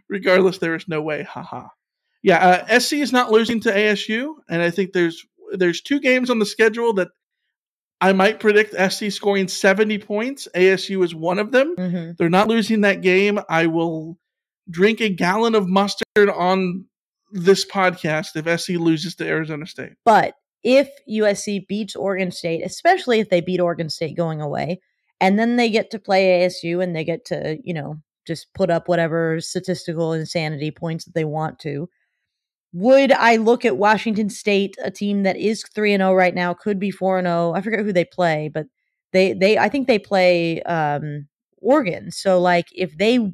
regardless, 0.08 0.58
there 0.58 0.74
is 0.74 0.86
no 0.88 1.00
way. 1.00 1.22
Haha. 1.22 1.68
Yeah, 2.26 2.64
uh, 2.68 2.80
SC 2.80 2.94
is 2.94 3.12
not 3.12 3.30
losing 3.30 3.60
to 3.60 3.72
ASU, 3.72 4.34
and 4.48 4.60
I 4.60 4.68
think 4.70 4.92
there's 4.92 5.24
there's 5.52 5.80
two 5.80 6.00
games 6.00 6.28
on 6.28 6.40
the 6.40 6.44
schedule 6.44 6.92
that 6.94 7.06
I 8.00 8.12
might 8.14 8.40
predict 8.40 8.74
SC 8.92 9.12
scoring 9.12 9.46
seventy 9.46 9.96
points. 9.96 10.48
ASU 10.52 11.04
is 11.04 11.14
one 11.14 11.38
of 11.38 11.52
them. 11.52 11.76
Mm-hmm. 11.76 12.10
They're 12.18 12.28
not 12.28 12.48
losing 12.48 12.80
that 12.80 13.00
game. 13.00 13.38
I 13.48 13.68
will 13.68 14.18
drink 14.68 15.00
a 15.00 15.08
gallon 15.08 15.54
of 15.54 15.68
mustard 15.68 16.28
on 16.34 16.86
this 17.30 17.64
podcast 17.64 18.34
if 18.34 18.60
SC 18.60 18.70
loses 18.70 19.14
to 19.14 19.24
Arizona 19.24 19.64
State. 19.64 19.92
But 20.04 20.34
if 20.64 20.90
USC 21.08 21.68
beats 21.68 21.94
Oregon 21.94 22.32
State, 22.32 22.62
especially 22.64 23.20
if 23.20 23.30
they 23.30 23.40
beat 23.40 23.60
Oregon 23.60 23.88
State 23.88 24.16
going 24.16 24.40
away, 24.40 24.80
and 25.20 25.38
then 25.38 25.54
they 25.54 25.70
get 25.70 25.92
to 25.92 26.00
play 26.00 26.44
ASU 26.44 26.82
and 26.82 26.96
they 26.96 27.04
get 27.04 27.24
to, 27.26 27.56
you 27.62 27.72
know, 27.72 28.02
just 28.26 28.52
put 28.52 28.68
up 28.68 28.88
whatever 28.88 29.40
statistical 29.40 30.12
insanity 30.12 30.72
points 30.72 31.04
that 31.04 31.14
they 31.14 31.24
want 31.24 31.60
to. 31.60 31.88
Would 32.76 33.12
I 33.12 33.36
look 33.36 33.64
at 33.64 33.78
Washington 33.78 34.28
State, 34.30 34.76
a 34.84 34.90
team 34.90 35.22
that 35.22 35.36
is 35.38 35.64
3 35.74 35.94
and 35.94 36.02
0 36.02 36.14
right 36.14 36.34
now, 36.34 36.54
could 36.54 36.78
be 36.78 36.90
4 36.90 37.18
and 37.18 37.26
0. 37.26 37.54
I 37.54 37.62
forget 37.62 37.80
who 37.80 37.92
they 37.92 38.04
play, 38.04 38.50
but 38.52 38.66
they 39.12 39.32
they 39.32 39.58
I 39.58 39.68
think 39.70 39.86
they 39.86 39.98
play 39.98 40.62
um 40.64 41.28
Oregon. 41.58 42.10
So 42.10 42.40
like 42.40 42.68
if 42.72 42.98
they 42.98 43.32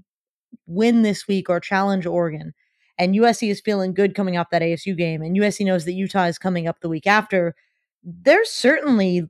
win 0.66 1.02
this 1.02 1.28
week 1.28 1.50
or 1.50 1.60
challenge 1.60 2.06
Oregon 2.06 2.54
and 2.98 3.14
USC 3.16 3.50
is 3.50 3.60
feeling 3.60 3.94
good 3.94 4.14
coming 4.14 4.36
off 4.38 4.50
that 4.50 4.62
ASU 4.62 4.96
game 4.96 5.22
and 5.22 5.36
USC 5.36 5.64
knows 5.66 5.84
that 5.86 5.94
Utah 5.94 6.24
is 6.26 6.38
coming 6.38 6.68
up 6.68 6.80
the 6.80 6.88
week 6.90 7.06
after, 7.06 7.54
there's 8.04 8.50
certainly 8.50 9.28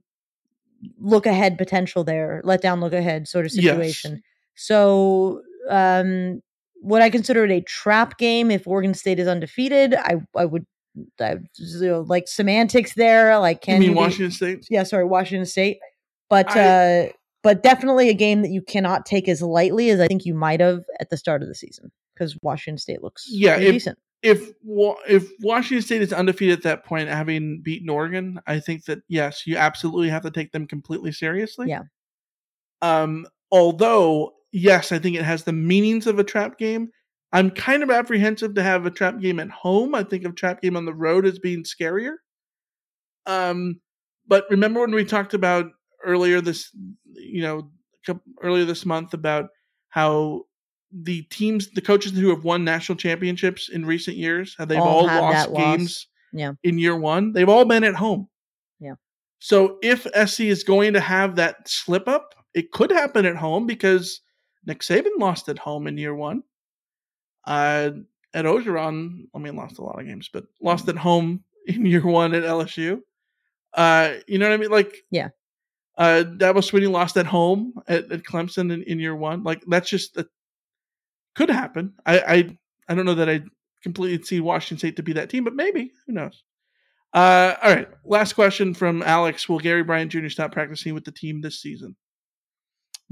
look 0.98 1.26
ahead 1.26 1.58
potential 1.58 2.04
there, 2.04 2.40
let 2.44 2.60
down 2.62 2.80
look 2.80 2.92
ahead 2.92 3.28
sort 3.28 3.44
of 3.46 3.52
Yes. 3.52 3.56
situation. 3.56 4.22
So 4.54 5.42
um 5.70 6.42
would 6.82 7.00
I 7.02 7.08
consider 7.10 7.44
it 7.44 7.50
a 7.50 7.60
trap 7.62 8.18
game 8.18 8.50
if 8.50 8.66
Oregon 8.68 8.92
State 8.94 9.18
is 9.18 9.26
undefeated? 9.28 9.94
I 9.94 10.16
I 10.36 10.44
would 10.44 10.66
I, 11.20 11.36
you 11.56 11.88
know, 11.88 12.00
like 12.02 12.28
semantics 12.28 12.94
there. 12.94 13.38
Like 13.38 13.62
can 13.62 13.80
You 13.80 13.88
mean 13.88 13.96
be- 13.96 14.00
Washington 14.02 14.30
State? 14.32 14.66
yeah, 14.68 14.82
sorry, 14.82 15.04
Washington 15.04 15.46
State. 15.46 15.78
But 16.28 16.54
I- 16.56 16.60
uh 17.06 17.08
but 17.42 17.62
definitely 17.64 18.08
a 18.08 18.14
game 18.14 18.42
that 18.42 18.50
you 18.50 18.62
cannot 18.62 19.04
take 19.04 19.28
as 19.28 19.42
lightly 19.42 19.90
as 19.90 19.98
I 19.98 20.06
think 20.06 20.24
you 20.24 20.34
might 20.34 20.60
have 20.60 20.82
at 21.00 21.10
the 21.10 21.16
start 21.16 21.42
of 21.42 21.48
the 21.48 21.54
season 21.56 21.90
because 22.14 22.36
Washington 22.42 22.78
State 22.78 23.02
looks 23.02 23.26
Yeah, 23.28 23.56
if- 23.58 23.72
decent. 23.72 23.98
If 24.22 24.50
if 25.08 25.28
Washington 25.40 25.82
State 25.82 26.02
is 26.02 26.12
undefeated 26.12 26.58
at 26.58 26.62
that 26.62 26.84
point, 26.84 27.08
having 27.08 27.60
beaten 27.60 27.88
Oregon, 27.88 28.38
I 28.46 28.60
think 28.60 28.84
that 28.84 29.00
yes, 29.08 29.46
you 29.48 29.56
absolutely 29.56 30.10
have 30.10 30.22
to 30.22 30.30
take 30.30 30.52
them 30.52 30.66
completely 30.68 31.10
seriously. 31.10 31.68
Yeah. 31.68 31.82
Um, 32.82 33.26
although 33.50 34.32
yes, 34.52 34.92
I 34.92 34.98
think 34.98 35.16
it 35.16 35.24
has 35.24 35.44
the 35.44 35.52
meanings 35.52 36.06
of 36.06 36.18
a 36.18 36.24
trap 36.24 36.58
game. 36.58 36.90
I'm 37.32 37.50
kind 37.50 37.82
of 37.82 37.90
apprehensive 37.90 38.54
to 38.54 38.62
have 38.62 38.84
a 38.84 38.90
trap 38.90 39.18
game 39.18 39.40
at 39.40 39.50
home. 39.50 39.94
I 39.94 40.04
think 40.04 40.24
of 40.24 40.34
trap 40.34 40.60
game 40.60 40.76
on 40.76 40.84
the 40.84 40.94
road 40.94 41.24
as 41.26 41.38
being 41.38 41.64
scarier. 41.64 42.16
Um, 43.26 43.80
but 44.28 44.44
remember 44.50 44.80
when 44.80 44.94
we 44.94 45.04
talked 45.04 45.34
about 45.34 45.66
earlier 46.04 46.40
this, 46.40 46.70
you 47.14 47.42
know, 47.42 47.70
earlier 48.42 48.64
this 48.64 48.84
month 48.84 49.14
about 49.14 49.48
how 49.88 50.42
the 50.92 51.22
teams, 51.22 51.70
the 51.70 51.80
coaches 51.80 52.12
who 52.12 52.28
have 52.28 52.44
won 52.44 52.64
national 52.64 52.96
championships 52.96 53.70
in 53.70 53.86
recent 53.86 54.16
years, 54.16 54.54
how 54.58 54.64
they've 54.64 54.78
All 54.78 55.08
all, 55.08 55.22
lost 55.22 55.54
games 55.54 56.06
Yeah. 56.32 56.52
in 56.64 56.78
year 56.78 56.96
one. 56.96 57.32
They've 57.32 57.48
all 57.48 57.64
been 57.64 57.84
at 57.84 57.94
home. 57.94 58.28
Yeah. 58.78 58.94
So 59.38 59.78
if 59.82 60.06
SC 60.28 60.40
is 60.40 60.64
going 60.64 60.92
to 60.92 61.00
have 61.00 61.36
that 61.36 61.66
slip 61.68 62.08
up, 62.08 62.34
it 62.52 62.72
could 62.72 62.90
happen 62.90 63.24
at 63.24 63.36
home 63.36 63.66
because 63.66 64.20
Nick 64.66 64.80
Saban 64.80 65.18
lost 65.18 65.48
at 65.48 65.58
home 65.58 65.86
in 65.86 65.98
year 65.98 66.14
one. 66.14 66.42
Uh, 67.46 67.90
Ed 68.34 68.44
Orgeron, 68.44 69.26
I 69.34 69.38
mean, 69.38 69.56
lost 69.56 69.78
a 69.78 69.82
lot 69.84 70.00
of 70.00 70.06
games, 70.06 70.30
but 70.32 70.44
lost 70.60 70.88
at 70.88 70.96
home 70.96 71.44
in 71.66 71.84
year 71.86 72.06
one 72.06 72.34
at 72.34 72.44
LSU. 72.44 73.00
Uh, 73.74 74.14
you 74.26 74.38
know 74.38 74.48
what 74.48 74.54
I 74.54 74.58
mean? 74.58 74.70
Like, 74.70 74.94
Yeah. 75.10 75.28
uh, 75.98 76.24
Dabo 76.26 76.58
Swinney 76.58 76.90
lost 76.90 77.16
at 77.16 77.26
home 77.26 77.74
at, 77.88 78.10
at 78.12 78.22
Clemson 78.22 78.72
in, 78.72 78.82
in 78.84 78.98
year 79.00 79.16
one. 79.16 79.42
Like, 79.42 79.62
that's 79.66 79.88
just 79.88 80.14
that 80.14 80.28
could 81.34 81.50
happen. 81.50 81.94
I, 82.06 82.18
I, 82.20 82.58
I 82.88 82.94
don't 82.94 83.06
know 83.06 83.14
that 83.14 83.28
I 83.28 83.42
completely 83.82 84.24
see 84.24 84.40
Washington 84.40 84.78
State 84.78 84.96
to 84.96 85.02
be 85.02 85.14
that 85.14 85.30
team, 85.30 85.44
but 85.44 85.54
maybe 85.54 85.90
who 86.06 86.12
knows? 86.12 86.42
Uh, 87.14 87.54
all 87.62 87.74
right. 87.74 87.88
Last 88.04 88.34
question 88.34 88.72
from 88.74 89.02
Alex: 89.02 89.46
Will 89.48 89.58
Gary 89.58 89.82
Bryant 89.82 90.10
Jr. 90.12 90.28
stop 90.28 90.52
practicing 90.52 90.94
with 90.94 91.04
the 91.04 91.12
team 91.12 91.40
this 91.42 91.60
season? 91.60 91.94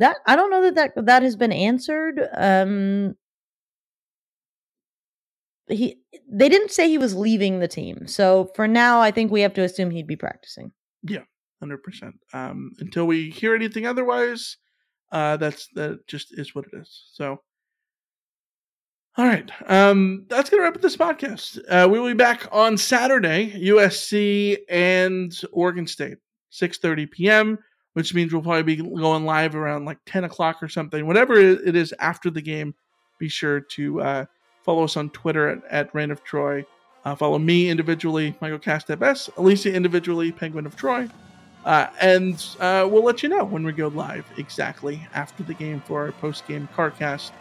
That 0.01 0.17
I 0.27 0.35
don't 0.35 0.51
know 0.51 0.63
that 0.63 0.75
that, 0.75 1.07
that 1.07 1.23
has 1.23 1.37
been 1.37 1.53
answered. 1.53 2.21
Um 2.35 3.15
he 5.69 6.01
they 6.29 6.49
didn't 6.49 6.73
say 6.73 6.89
he 6.89 6.99
was 6.99 7.15
leaving 7.15 7.61
the 7.61 7.69
team. 7.69 8.07
So 8.07 8.51
for 8.55 8.67
now 8.67 9.01
I 9.01 9.11
think 9.11 9.31
we 9.31 9.43
have 9.43 9.55
to 9.55 9.63
assume 9.63 9.91
he'd 9.91 10.07
be 10.07 10.17
practicing. 10.17 10.73
Yeah, 11.03 11.23
hundred 11.61 11.83
percent. 11.83 12.15
Um, 12.33 12.73
until 12.79 13.07
we 13.07 13.31
hear 13.31 13.55
anything 13.55 13.87
otherwise, 13.87 14.57
uh, 15.13 15.37
that's 15.37 15.69
that 15.75 16.07
just 16.07 16.39
is 16.39 16.55
what 16.55 16.67
it 16.73 16.77
is. 16.77 17.05
So, 17.13 17.41
all 19.17 19.27
right, 19.27 19.51
um, 19.67 20.27
that's 20.29 20.51
gonna 20.51 20.63
wrap 20.63 20.77
up 20.77 20.83
this 20.83 20.97
podcast. 20.97 21.61
Uh, 21.69 21.89
we 21.89 21.99
will 21.99 22.09
be 22.09 22.15
back 22.15 22.49
on 22.53 22.77
Saturday, 22.77 23.53
USC 23.53 24.59
and 24.69 25.39
Oregon 25.53 25.87
State, 25.87 26.19
six 26.51 26.79
thirty 26.79 27.07
p.m., 27.07 27.59
which 27.95 28.15
means 28.15 28.33
we'll 28.33 28.43
probably 28.43 28.63
be 28.63 28.77
going 28.77 29.25
live 29.25 29.55
around 29.55 29.85
like 29.85 29.99
ten 30.07 30.25
o'clock 30.25 30.63
or 30.63 30.69
something. 30.69 31.07
Whatever 31.07 31.39
it 31.39 31.77
is 31.77 31.95
after 31.99 32.31
the 32.31 32.43
game, 32.43 32.75
be 33.19 33.29
sure 33.29 33.61
to 33.61 34.01
uh, 34.01 34.25
follow 34.63 34.85
us 34.85 34.97
on 34.97 35.11
Twitter 35.11 35.49
at, 35.49 35.65
at 35.71 35.95
Reign 35.95 36.11
of 36.11 36.23
Troy. 36.25 36.65
Uh, 37.05 37.15
follow 37.15 37.39
me 37.39 37.71
individually, 37.71 38.35
Michael 38.41 38.59
Castep 38.59 39.03
S, 39.03 39.31
Alicia 39.37 39.73
individually, 39.73 40.33
Penguin 40.33 40.67
of 40.67 40.77
Troy. 40.77 41.09
Uh, 41.65 41.89
and 42.01 42.47
uh, 42.61 42.89
we'll 42.91 43.05
let 43.05 43.23
you 43.23 43.29
know 43.29 43.45
when 43.45 43.65
we 43.65 43.73
go 43.73 43.89
live 43.89 44.25
exactly 44.39 45.07
after 45.15 45.43
the 45.43 45.55
game 45.55 45.83
for 45.87 46.01
our 46.01 46.13
post 46.13 46.47
game 46.47 46.69
CarCast. 46.75 47.33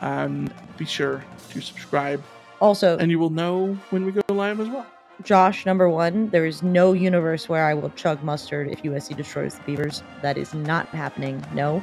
Um, 0.00 0.52
be 0.76 0.84
sure 0.84 1.24
to 1.50 1.60
subscribe, 1.60 2.22
Also, 2.60 2.98
and 2.98 3.10
you 3.10 3.18
will 3.18 3.30
know 3.30 3.74
when 3.90 4.04
we 4.04 4.12
go 4.12 4.22
live 4.28 4.60
as 4.60 4.68
well. 4.68 4.86
Josh, 5.22 5.64
number 5.64 5.88
one, 5.88 6.28
there 6.30 6.44
is 6.44 6.62
no 6.62 6.92
universe 6.92 7.48
where 7.48 7.64
I 7.64 7.74
will 7.74 7.90
chug 7.90 8.22
mustard 8.22 8.68
if 8.68 8.82
USC 8.82 9.16
destroys 9.16 9.54
the 9.54 9.62
Beavers. 9.62 10.02
That 10.22 10.36
is 10.36 10.52
not 10.54 10.88
happening. 10.88 11.44
No. 11.54 11.82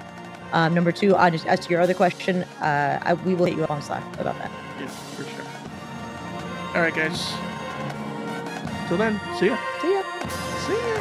Um, 0.51 0.73
number 0.73 0.91
two, 0.91 1.15
I 1.15 1.29
just 1.29 1.45
as 1.45 1.61
to 1.61 1.69
your 1.69 1.79
other 1.79 1.93
question, 1.93 2.43
uh, 2.61 2.99
I, 3.01 3.13
we 3.13 3.33
will 3.35 3.45
hit 3.45 3.55
you 3.55 3.63
up 3.63 3.71
on 3.71 3.81
Slack 3.81 4.03
about 4.19 4.37
that. 4.37 4.51
Yeah, 4.79 4.87
for 4.87 5.23
sure. 5.23 5.45
All 6.75 6.81
right, 6.81 6.93
guys. 6.93 7.33
Till 8.89 8.97
then, 8.97 9.19
see 9.39 9.47
ya. 9.47 9.57
See 9.81 9.93
ya. 9.93 10.03
See 10.67 10.73
ya. 10.73 11.00